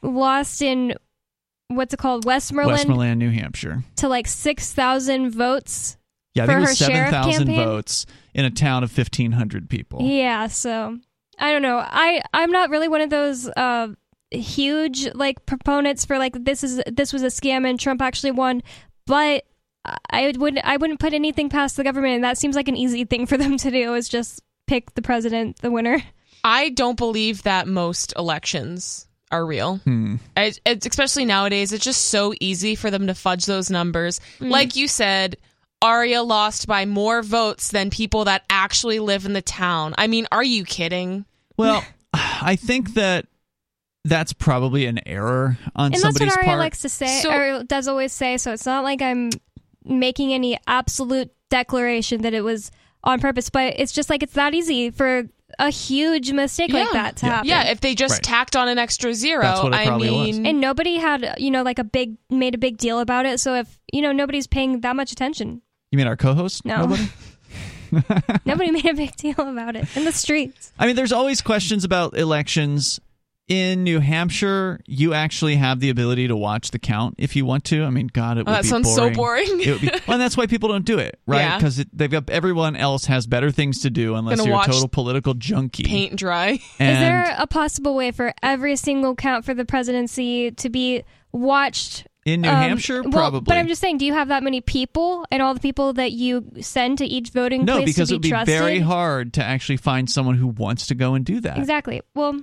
lost 0.02 0.62
in 0.62 0.96
what's 1.70 1.94
it 1.94 1.98
called, 1.98 2.26
Westmoreland, 2.26 2.78
Westmoreland, 2.78 3.20
New 3.20 3.32
Hampshire. 3.32 3.84
to 3.96 4.10
like 4.10 4.28
six 4.28 4.74
thousand 4.74 5.32
votes. 5.32 5.96
Yeah, 6.34 6.44
I 6.44 6.46
for 6.46 6.52
think 6.54 6.58
it 6.58 6.70
was 6.70 6.78
seven 6.78 6.96
sheriff 6.96 7.12
thousand 7.12 7.48
campaign? 7.48 7.66
votes 7.66 8.06
in 8.34 8.46
a 8.46 8.50
town 8.50 8.84
of 8.84 8.92
fifteen 8.92 9.34
hundred 9.34 9.70
people. 9.70 10.02
Yeah, 10.04 10.48
so 10.48 10.98
I 11.40 11.52
don't 11.52 11.62
know. 11.62 11.78
I 11.78 12.22
I'm 12.34 12.52
not 12.52 12.70
really 12.70 12.88
one 12.88 13.02
of 13.02 13.10
those 13.10 13.48
uh 13.50 13.90
huge 14.32 15.14
like 15.14 15.46
proponents 15.46 16.06
for 16.06 16.18
like 16.18 16.34
this 16.46 16.64
is 16.64 16.82
this 16.88 17.12
was 17.12 17.24
a 17.24 17.28
scam 17.28 17.70
and 17.70 17.80
Trump 17.80 18.02
actually 18.02 18.32
won, 18.32 18.64
but 19.06 19.46
I 20.10 20.34
would 20.38 20.60
I 20.64 20.78
wouldn't 20.78 21.00
put 21.00 21.14
anything 21.14 21.50
past 21.50 21.76
the 21.76 21.84
government 21.84 22.16
and 22.16 22.24
that 22.24 22.38
seems 22.38 22.56
like 22.56 22.68
an 22.68 22.78
easy 22.78 23.04
thing 23.04 23.26
for 23.26 23.38
them 23.38 23.58
to 23.58 23.72
do 23.72 23.94
is 23.94 24.08
just 24.08 24.42
pick 24.68 24.94
the 24.94 25.02
president 25.02 25.58
the 25.62 25.72
winner. 25.72 26.02
I 26.44 26.70
don't 26.70 26.98
believe 26.98 27.44
that 27.44 27.68
most 27.68 28.14
elections 28.18 29.08
are 29.32 29.46
real. 29.46 29.78
Hmm. 29.78 30.16
It's, 30.36 30.60
it's 30.66 30.86
especially 30.86 31.26
nowadays. 31.26 31.72
It's 31.72 31.84
just 31.84 32.06
so 32.06 32.34
easy 32.40 32.76
for 32.76 32.90
them 32.90 33.08
to 33.08 33.14
fudge 33.14 33.46
those 33.46 33.70
numbers. 33.70 34.20
Mm. 34.40 34.50
Like 34.50 34.76
you 34.76 34.88
said, 34.88 35.38
Aria 35.82 36.22
lost 36.24 36.68
by 36.68 36.86
more 36.86 37.22
votes 37.24 37.70
than 37.70 37.90
people 37.90 38.26
that 38.26 38.44
actually 38.50 39.00
live 39.00 39.26
in 39.26 39.34
the 39.34 39.42
town. 39.42 39.96
I 39.98 40.08
mean, 40.08 40.28
are 40.32 40.44
you 40.44 40.64
kidding? 40.64 41.26
Well, 41.58 41.84
I 42.14 42.56
think 42.56 42.94
that 42.94 43.26
that's 44.04 44.34
probably 44.34 44.86
an 44.86 45.00
error 45.08 45.58
on 45.76 45.86
and 45.86 45.94
that's 45.94 46.02
somebody's 46.02 46.30
what 46.30 46.38
Aria 46.38 46.48
part. 46.48 46.60
likes 46.60 46.82
to 46.82 46.90
say 46.90 47.22
So- 47.22 47.32
or 47.32 47.64
does 47.64 47.88
always 47.88 48.12
say, 48.14 48.38
so 48.38 48.52
it's 48.54 48.66
not 48.66 48.84
like 48.84 49.02
I'm 49.02 49.30
making 49.84 50.34
any 50.34 50.58
absolute 50.68 51.32
declaration 51.50 52.22
that 52.22 52.34
it 52.34 52.42
was 52.42 52.72
on 53.04 53.20
purpose, 53.20 53.50
but 53.50 53.74
it's 53.80 53.92
just 53.92 54.10
like 54.10 54.24
it's 54.24 54.34
that 54.34 54.54
easy 54.54 54.90
for 54.92 55.28
a 55.60 55.70
huge 55.70 56.32
mistake 56.32 56.72
like 56.72 56.92
that 56.94 57.18
to 57.18 57.26
happen. 57.26 57.50
Yeah, 57.50 57.70
if 57.72 57.82
they 57.82 57.94
just 57.94 58.14
Right. 58.14 58.24
tacked 58.24 58.56
on 58.56 58.70
an 58.70 58.78
extra 58.78 59.14
zero, 59.14 59.42
That's 59.42 59.62
what 59.64 59.74
it 59.74 59.78
I 59.80 59.86
probably 59.88 60.10
was. 60.12 60.38
mean, 60.40 60.46
and 60.46 60.62
nobody 60.62 60.96
had 60.98 61.36
you 61.40 61.52
know 61.52 61.62
like 61.64 61.78
a 61.80 61.84
big 61.84 62.16
made 62.30 62.56
a 62.56 62.58
big 62.58 62.78
deal 62.78 63.00
about 63.00 63.26
it 63.26 63.40
so 63.40 63.56
if 63.56 63.80
you 63.92 64.02
know 64.02 64.12
nobody's 64.14 64.48
paying 64.48 64.80
that 64.82 64.96
much 64.96 65.12
attention 65.12 65.62
you 65.92 65.98
mean 65.98 66.08
our 66.08 66.18
co-host? 66.18 66.66
No. 66.66 66.82
Nobody? 66.82 67.10
nobody 68.46 68.72
made 68.72 68.86
a 68.86 68.94
big 68.94 69.16
deal 69.18 69.36
about 69.38 69.76
it 69.76 69.86
in 69.98 70.06
the 70.06 70.14
streets 70.14 70.72
I 70.80 70.88
mean, 70.88 70.96
there's 70.96 71.12
always 71.12 71.42
questions 71.42 71.84
about 71.84 72.18
elections. 72.18 73.00
In 73.48 73.84
New 73.84 74.00
Hampshire, 74.00 74.80
you 74.88 75.14
actually 75.14 75.56
have 75.58 75.82
the 75.82 75.90
ability 75.90 76.30
to 76.30 76.38
watch 76.38 76.72
the 76.72 76.80
count 76.80 77.16
if 77.18 77.36
you 77.36 77.44
want 77.46 77.66
to. 77.66 77.84
I 77.84 77.90
mean, 77.90 78.08
God, 78.08 78.38
it 78.38 78.42
oh, 78.42 78.44
would 78.46 78.50
Oh, 78.52 78.54
that 78.54 78.62
be 78.62 78.68
sounds 78.70 78.96
so 78.96 79.12
boring. 79.12 79.48
boring. 79.48 79.62
It 79.62 79.72
would 79.72 79.82
be, 79.82 79.88
well, 80.08 80.14
and 80.14 80.22
that's 80.22 80.38
why 80.38 80.48
people 80.48 80.70
don't 80.70 80.86
do 80.86 81.00
it, 81.00 81.20
right? 81.28 81.40
Yeah. 81.40 81.58
Because 81.58 81.84
they've 81.92 82.10
got 82.10 82.30
everyone 82.30 82.78
else 82.78 83.06
has 83.08 83.28
better 83.28 83.52
things 83.52 83.82
to 83.82 83.90
do 83.90 84.16
unless 84.16 84.38
Gonna 84.38 84.52
you're 84.52 84.62
a 84.62 84.66
total 84.66 84.88
political 84.88 85.34
junkie. 85.34 85.84
paint 85.84 86.16
dry. 86.16 86.60
And 86.80 86.92
is 86.94 87.00
there 87.00 87.36
a 87.38 87.46
possible 87.46 87.94
way 87.94 88.12
for 88.12 88.34
every 88.42 88.78
single 88.78 89.16
count 89.16 89.44
for 89.44 89.54
the 89.54 89.66
presidency 89.66 90.52
to 90.52 90.70
be 90.70 91.04
watched 91.34 92.08
in 92.26 92.42
New 92.42 92.50
um, 92.50 92.56
Hampshire, 92.56 93.02
well, 93.02 93.12
probably. 93.12 93.42
but 93.42 93.58
I'm 93.58 93.68
just 93.68 93.82
saying, 93.82 93.98
do 93.98 94.06
you 94.06 94.14
have 94.14 94.28
that 94.28 94.44
many 94.44 94.62
people 94.62 95.26
and 95.32 95.42
all 95.42 95.54
the 95.54 95.60
people 95.60 95.94
that 95.94 96.12
you 96.12 96.46
send 96.62 97.00
to 97.00 97.06
each 97.06 97.30
voting 97.32 97.66
no, 97.66 97.78
place 97.78 97.86
because 97.88 98.10
to 98.10 98.14
it 98.14 98.18
would 98.18 98.22
be 98.22 98.28
be 98.28 98.32
trusted? 98.32 98.60
very 98.60 98.80
hard 98.80 99.34
to 99.34 99.44
actually 99.44 99.78
find 99.78 100.10
someone 100.10 100.36
who 100.36 100.48
wants 100.48 100.88
to 100.88 100.96
go 100.96 101.16
and 101.16 101.26
do 101.26 101.40
that. 101.42 101.58
Exactly. 101.58 102.02
Well, 102.14 102.40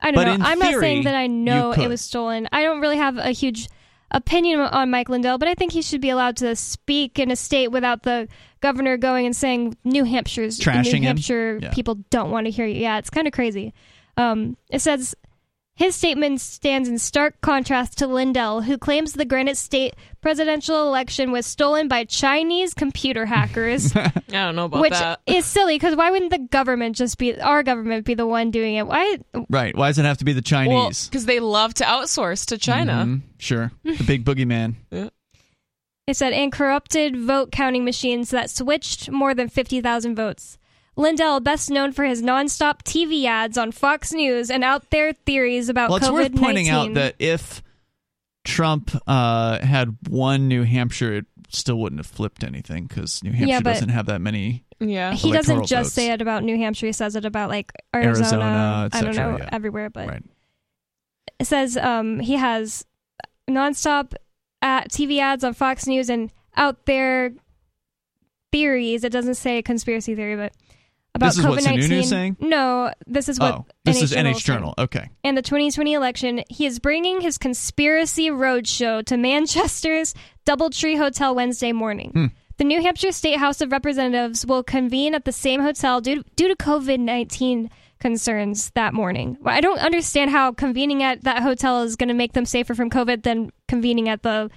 I 0.00 0.10
But 0.12 0.24
don't 0.24 0.34
in 0.34 0.40
know. 0.40 0.46
I'm 0.46 0.58
not 0.58 0.80
saying 0.80 1.04
that 1.04 1.14
I 1.14 1.28
know 1.28 1.72
it 1.72 1.88
was 1.88 2.00
stolen. 2.00 2.48
I 2.52 2.62
don't 2.64 2.80
really 2.80 2.96
have 2.96 3.16
a 3.16 3.30
huge 3.30 3.68
opinion 4.10 4.60
on 4.60 4.90
Mike 4.90 5.08
Lindell, 5.08 5.38
but 5.38 5.48
I 5.48 5.54
think 5.54 5.72
he 5.72 5.82
should 5.82 6.00
be 6.00 6.10
allowed 6.10 6.36
to 6.38 6.54
speak 6.56 7.18
in 7.18 7.30
a 7.30 7.36
state 7.36 7.68
without 7.68 8.02
the 8.02 8.28
governor 8.60 8.96
going 8.96 9.26
and 9.26 9.34
saying 9.34 9.76
New 9.84 10.04
Hampshire's 10.04 10.58
Trashing 10.58 10.84
New 10.84 10.96
him? 10.98 11.02
Hampshire 11.04 11.58
Yeah. 11.62 11.72
people 11.72 11.96
don't 12.10 12.30
want 12.30 12.46
to 12.46 12.50
hear 12.50 12.66
you. 12.66 12.80
Yeah, 12.80 12.98
it's 12.98 13.10
kind 13.10 13.26
of 13.26 13.32
crazy. 13.32 13.74
Um, 14.16 14.56
it 14.70 14.80
says 14.80 15.14
his 15.76 15.94
statement 15.96 16.40
stands 16.40 16.88
in 16.88 16.98
stark 16.98 17.40
contrast 17.40 17.98
to 17.98 18.06
Lindell, 18.06 18.62
who 18.62 18.78
claims 18.78 19.12
the 19.14 19.24
Granite 19.24 19.56
State 19.56 19.94
presidential 20.20 20.86
election 20.86 21.32
was 21.32 21.46
stolen 21.46 21.88
by 21.88 22.04
Chinese 22.04 22.74
computer 22.74 23.26
hackers. 23.26 23.94
I 23.96 24.12
don't 24.28 24.54
know 24.56 24.66
about 24.66 24.80
which 24.80 24.94
is 25.26 25.44
silly 25.44 25.74
because 25.74 25.96
why 25.96 26.10
wouldn't 26.10 26.30
the 26.30 26.38
government 26.38 26.94
just 26.96 27.18
be 27.18 27.40
our 27.40 27.62
government 27.62 28.04
be 28.06 28.14
the 28.14 28.26
one 28.26 28.50
doing 28.50 28.76
it? 28.76 28.86
Why? 28.86 29.18
Right. 29.50 29.76
Why 29.76 29.88
does 29.88 29.98
it 29.98 30.04
have 30.04 30.18
to 30.18 30.24
be 30.24 30.32
the 30.32 30.42
Chinese? 30.42 31.08
because 31.08 31.26
they 31.26 31.40
love 31.40 31.74
to 31.74 31.84
outsource 31.84 32.46
to 32.46 32.58
China. 32.58 33.04
Mhm, 33.06 33.22
Sure. 33.38 33.72
The 33.82 34.04
big 34.04 34.24
boogeyman. 34.26 34.74
Yeah. 34.90 35.08
It 36.06 36.16
said, 36.18 36.34
and 36.34 36.52
corrupted 36.52 37.16
vote 37.16 37.50
counting 37.50 37.84
machines 37.84 38.30
that 38.30 38.50
switched 38.50 39.10
more 39.10 39.34
than 39.34 39.48
50,000 39.48 40.14
votes. 40.14 40.58
Lindell, 40.96 41.40
best 41.40 41.70
known 41.70 41.92
for 41.92 42.04
his 42.04 42.22
nonstop 42.22 42.82
TV 42.82 43.24
ads 43.24 43.58
on 43.58 43.72
Fox 43.72 44.12
News 44.12 44.50
and 44.50 44.62
out 44.62 44.90
there 44.90 45.12
theories 45.12 45.68
about 45.68 45.90
Well, 45.90 45.96
it's 45.98 46.06
COVID 46.08 46.12
worth 46.12 46.36
pointing 46.36 46.68
out 46.68 46.94
that 46.94 47.14
if 47.18 47.62
Trump 48.44 48.90
uh, 49.06 49.58
had 49.64 49.96
won 50.08 50.46
New 50.48 50.62
Hampshire, 50.62 51.14
it 51.14 51.26
still 51.48 51.76
wouldn't 51.80 51.98
have 51.98 52.06
flipped 52.06 52.44
anything 52.44 52.86
because 52.86 53.22
New 53.24 53.32
Hampshire 53.32 53.48
Yeah, 53.48 53.60
but- 53.60 53.72
doesn't 53.74 53.88
have 53.90 54.06
that 54.06 54.20
many. 54.20 54.64
Yeah. 54.80 55.12
he 55.14 55.32
doesn't 55.32 55.66
just 55.66 55.86
votes. 55.88 55.94
say 55.94 56.10
it 56.10 56.20
about 56.20 56.42
New 56.44 56.56
Hampshire, 56.58 56.86
he 56.86 56.92
says 56.92 57.16
it 57.16 57.24
about 57.24 57.48
like 57.48 57.72
Arizona, 57.94 58.42
Arizona, 58.44 58.88
et 58.92 58.96
I 58.98 59.00
don't 59.02 59.16
know, 59.16 59.38
yeah. 59.38 59.48
everywhere, 59.52 59.88
but 59.88 60.08
Right. 60.08 60.22
it 61.40 61.46
says 61.46 61.76
um, 61.76 62.20
he 62.20 62.34
has 62.34 62.84
nonstop 63.48 64.14
at 64.60 64.90
TV 64.90 65.20
ads 65.20 65.42
on 65.44 65.54
Fox 65.54 65.86
News 65.86 66.10
and 66.10 66.30
out 66.56 66.84
there 66.86 67.32
theories. 68.52 69.04
It 69.04 69.12
doesn't 69.12 69.36
say 69.36 69.62
conspiracy 69.62 70.14
theory, 70.14 70.36
but 70.36 70.52
about 71.14 71.26
This 71.26 71.38
is 71.38 71.44
what 71.46 71.58
COVID 71.60 71.64
nineteen. 71.64 72.36
No, 72.40 72.92
this 73.06 73.28
is 73.28 73.38
what 73.38 73.54
oh, 73.54 73.66
this 73.84 74.02
is 74.02 74.10
Journal 74.10 74.32
NH 74.32 74.44
Journal. 74.44 74.74
Okay. 74.78 75.10
and 75.22 75.36
the 75.36 75.42
2020 75.42 75.94
election, 75.94 76.42
he 76.48 76.66
is 76.66 76.78
bringing 76.78 77.20
his 77.20 77.38
conspiracy 77.38 78.30
roadshow 78.30 79.04
to 79.06 79.16
Manchester's 79.16 80.14
Doubletree 80.44 80.98
Hotel 80.98 81.34
Wednesday 81.34 81.72
morning. 81.72 82.10
Hmm. 82.10 82.26
The 82.56 82.64
New 82.64 82.80
Hampshire 82.82 83.12
State 83.12 83.38
House 83.38 83.60
of 83.60 83.72
Representatives 83.72 84.46
will 84.46 84.62
convene 84.62 85.14
at 85.14 85.24
the 85.24 85.32
same 85.32 85.60
hotel 85.60 86.00
due, 86.00 86.22
due 86.36 86.48
to 86.48 86.54
COVID 86.54 87.00
19 87.00 87.70
concerns 87.98 88.70
that 88.70 88.94
morning. 88.94 89.36
I 89.44 89.60
don't 89.60 89.78
understand 89.78 90.30
how 90.30 90.52
convening 90.52 91.02
at 91.02 91.24
that 91.24 91.42
hotel 91.42 91.82
is 91.82 91.96
going 91.96 92.08
to 92.08 92.14
make 92.14 92.32
them 92.32 92.44
safer 92.44 92.74
from 92.74 92.90
COVID 92.90 93.22
than 93.22 93.50
convening 93.68 94.08
at 94.08 94.22
the. 94.22 94.50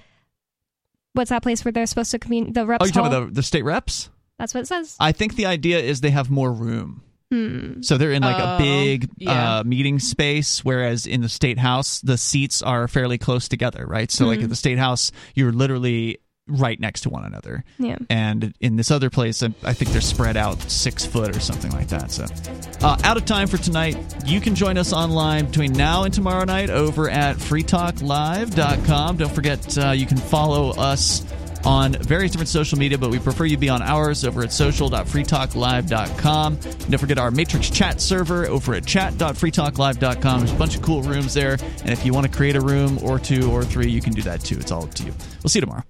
What's 1.14 1.30
that 1.30 1.42
place 1.42 1.64
where 1.64 1.72
they're 1.72 1.86
supposed 1.86 2.12
to 2.12 2.18
convene? 2.18 2.52
The 2.52 2.66
reps 2.66 2.82
Oh, 2.82 2.86
you're 2.86 2.92
talking 2.92 3.12
about 3.12 3.28
the, 3.28 3.34
the 3.34 3.42
state 3.42 3.64
reps? 3.64 4.10
That's 4.38 4.54
what 4.54 4.60
it 4.60 4.66
says. 4.68 4.96
I 5.00 5.12
think 5.12 5.34
the 5.36 5.46
idea 5.46 5.78
is 5.80 6.00
they 6.00 6.10
have 6.10 6.30
more 6.30 6.52
room. 6.52 7.02
Hmm. 7.30 7.82
So 7.82 7.98
they're 7.98 8.12
in 8.12 8.22
like 8.22 8.36
Oh, 8.38 8.54
a 8.56 8.58
big 8.58 9.10
yeah. 9.18 9.58
uh, 9.58 9.64
meeting 9.64 9.98
space, 9.98 10.64
whereas 10.64 11.06
in 11.06 11.20
the 11.20 11.28
state 11.28 11.58
house, 11.58 12.00
the 12.00 12.16
seats 12.16 12.62
are 12.62 12.88
fairly 12.88 13.18
close 13.18 13.48
together, 13.48 13.84
right? 13.86 14.10
So, 14.10 14.26
like 14.26 14.38
Mhm. 14.40 14.44
at 14.44 14.48
the 14.48 14.56
state 14.56 14.78
house, 14.78 15.10
you're 15.34 15.52
literally 15.52 16.18
right 16.50 16.80
next 16.80 17.02
to 17.02 17.10
one 17.10 17.26
another. 17.26 17.62
Yeah. 17.78 17.96
And 18.08 18.54
in 18.60 18.76
this 18.76 18.90
other 18.90 19.10
place, 19.10 19.42
I 19.42 19.50
I 19.62 19.74
think 19.74 19.90
they're 19.90 20.00
spread 20.00 20.38
out 20.38 20.58
six 20.70 21.04
foot 21.04 21.36
or 21.36 21.40
something 21.40 21.70
like 21.72 21.88
that. 21.88 22.10
So, 22.10 22.24
uh, 22.80 22.96
out 23.04 23.18
of 23.18 23.26
time 23.26 23.46
for 23.48 23.58
tonight. 23.58 23.98
You 24.24 24.40
can 24.40 24.54
join 24.54 24.78
us 24.78 24.94
online 24.94 25.44
between 25.46 25.74
now 25.74 26.04
and 26.04 26.14
tomorrow 26.14 26.44
night 26.46 26.70
over 26.70 27.10
at 27.10 27.36
freetalklive.com. 27.36 29.16
Don't 29.18 29.34
forget, 29.34 29.76
uh, 29.78 29.90
you 29.90 30.06
can 30.06 30.16
follow 30.16 30.70
us 30.70 31.22
on 31.68 31.92
various 31.92 32.32
different 32.32 32.48
social 32.48 32.78
media, 32.78 32.96
but 32.96 33.10
we 33.10 33.18
prefer 33.18 33.44
you 33.44 33.58
be 33.58 33.68
on 33.68 33.82
ours 33.82 34.24
over 34.24 34.42
at 34.42 34.52
social.freetalklive.com. 34.52 36.52
And 36.54 36.90
don't 36.90 36.98
forget 36.98 37.18
our 37.18 37.30
Matrix 37.30 37.68
chat 37.68 38.00
server 38.00 38.46
over 38.46 38.72
at 38.74 38.86
chat.freetalklive.com. 38.86 40.40
There's 40.40 40.52
a 40.52 40.56
bunch 40.56 40.76
of 40.76 40.82
cool 40.82 41.02
rooms 41.02 41.34
there. 41.34 41.58
And 41.82 41.90
if 41.90 42.06
you 42.06 42.14
want 42.14 42.26
to 42.26 42.32
create 42.34 42.56
a 42.56 42.62
room 42.62 42.98
or 43.02 43.18
two 43.18 43.52
or 43.52 43.64
three, 43.64 43.90
you 43.90 44.00
can 44.00 44.14
do 44.14 44.22
that 44.22 44.40
too. 44.40 44.56
It's 44.56 44.72
all 44.72 44.84
up 44.84 44.94
to 44.94 45.04
you. 45.04 45.12
We'll 45.42 45.50
see 45.50 45.58
you 45.58 45.66
tomorrow. 45.66 45.82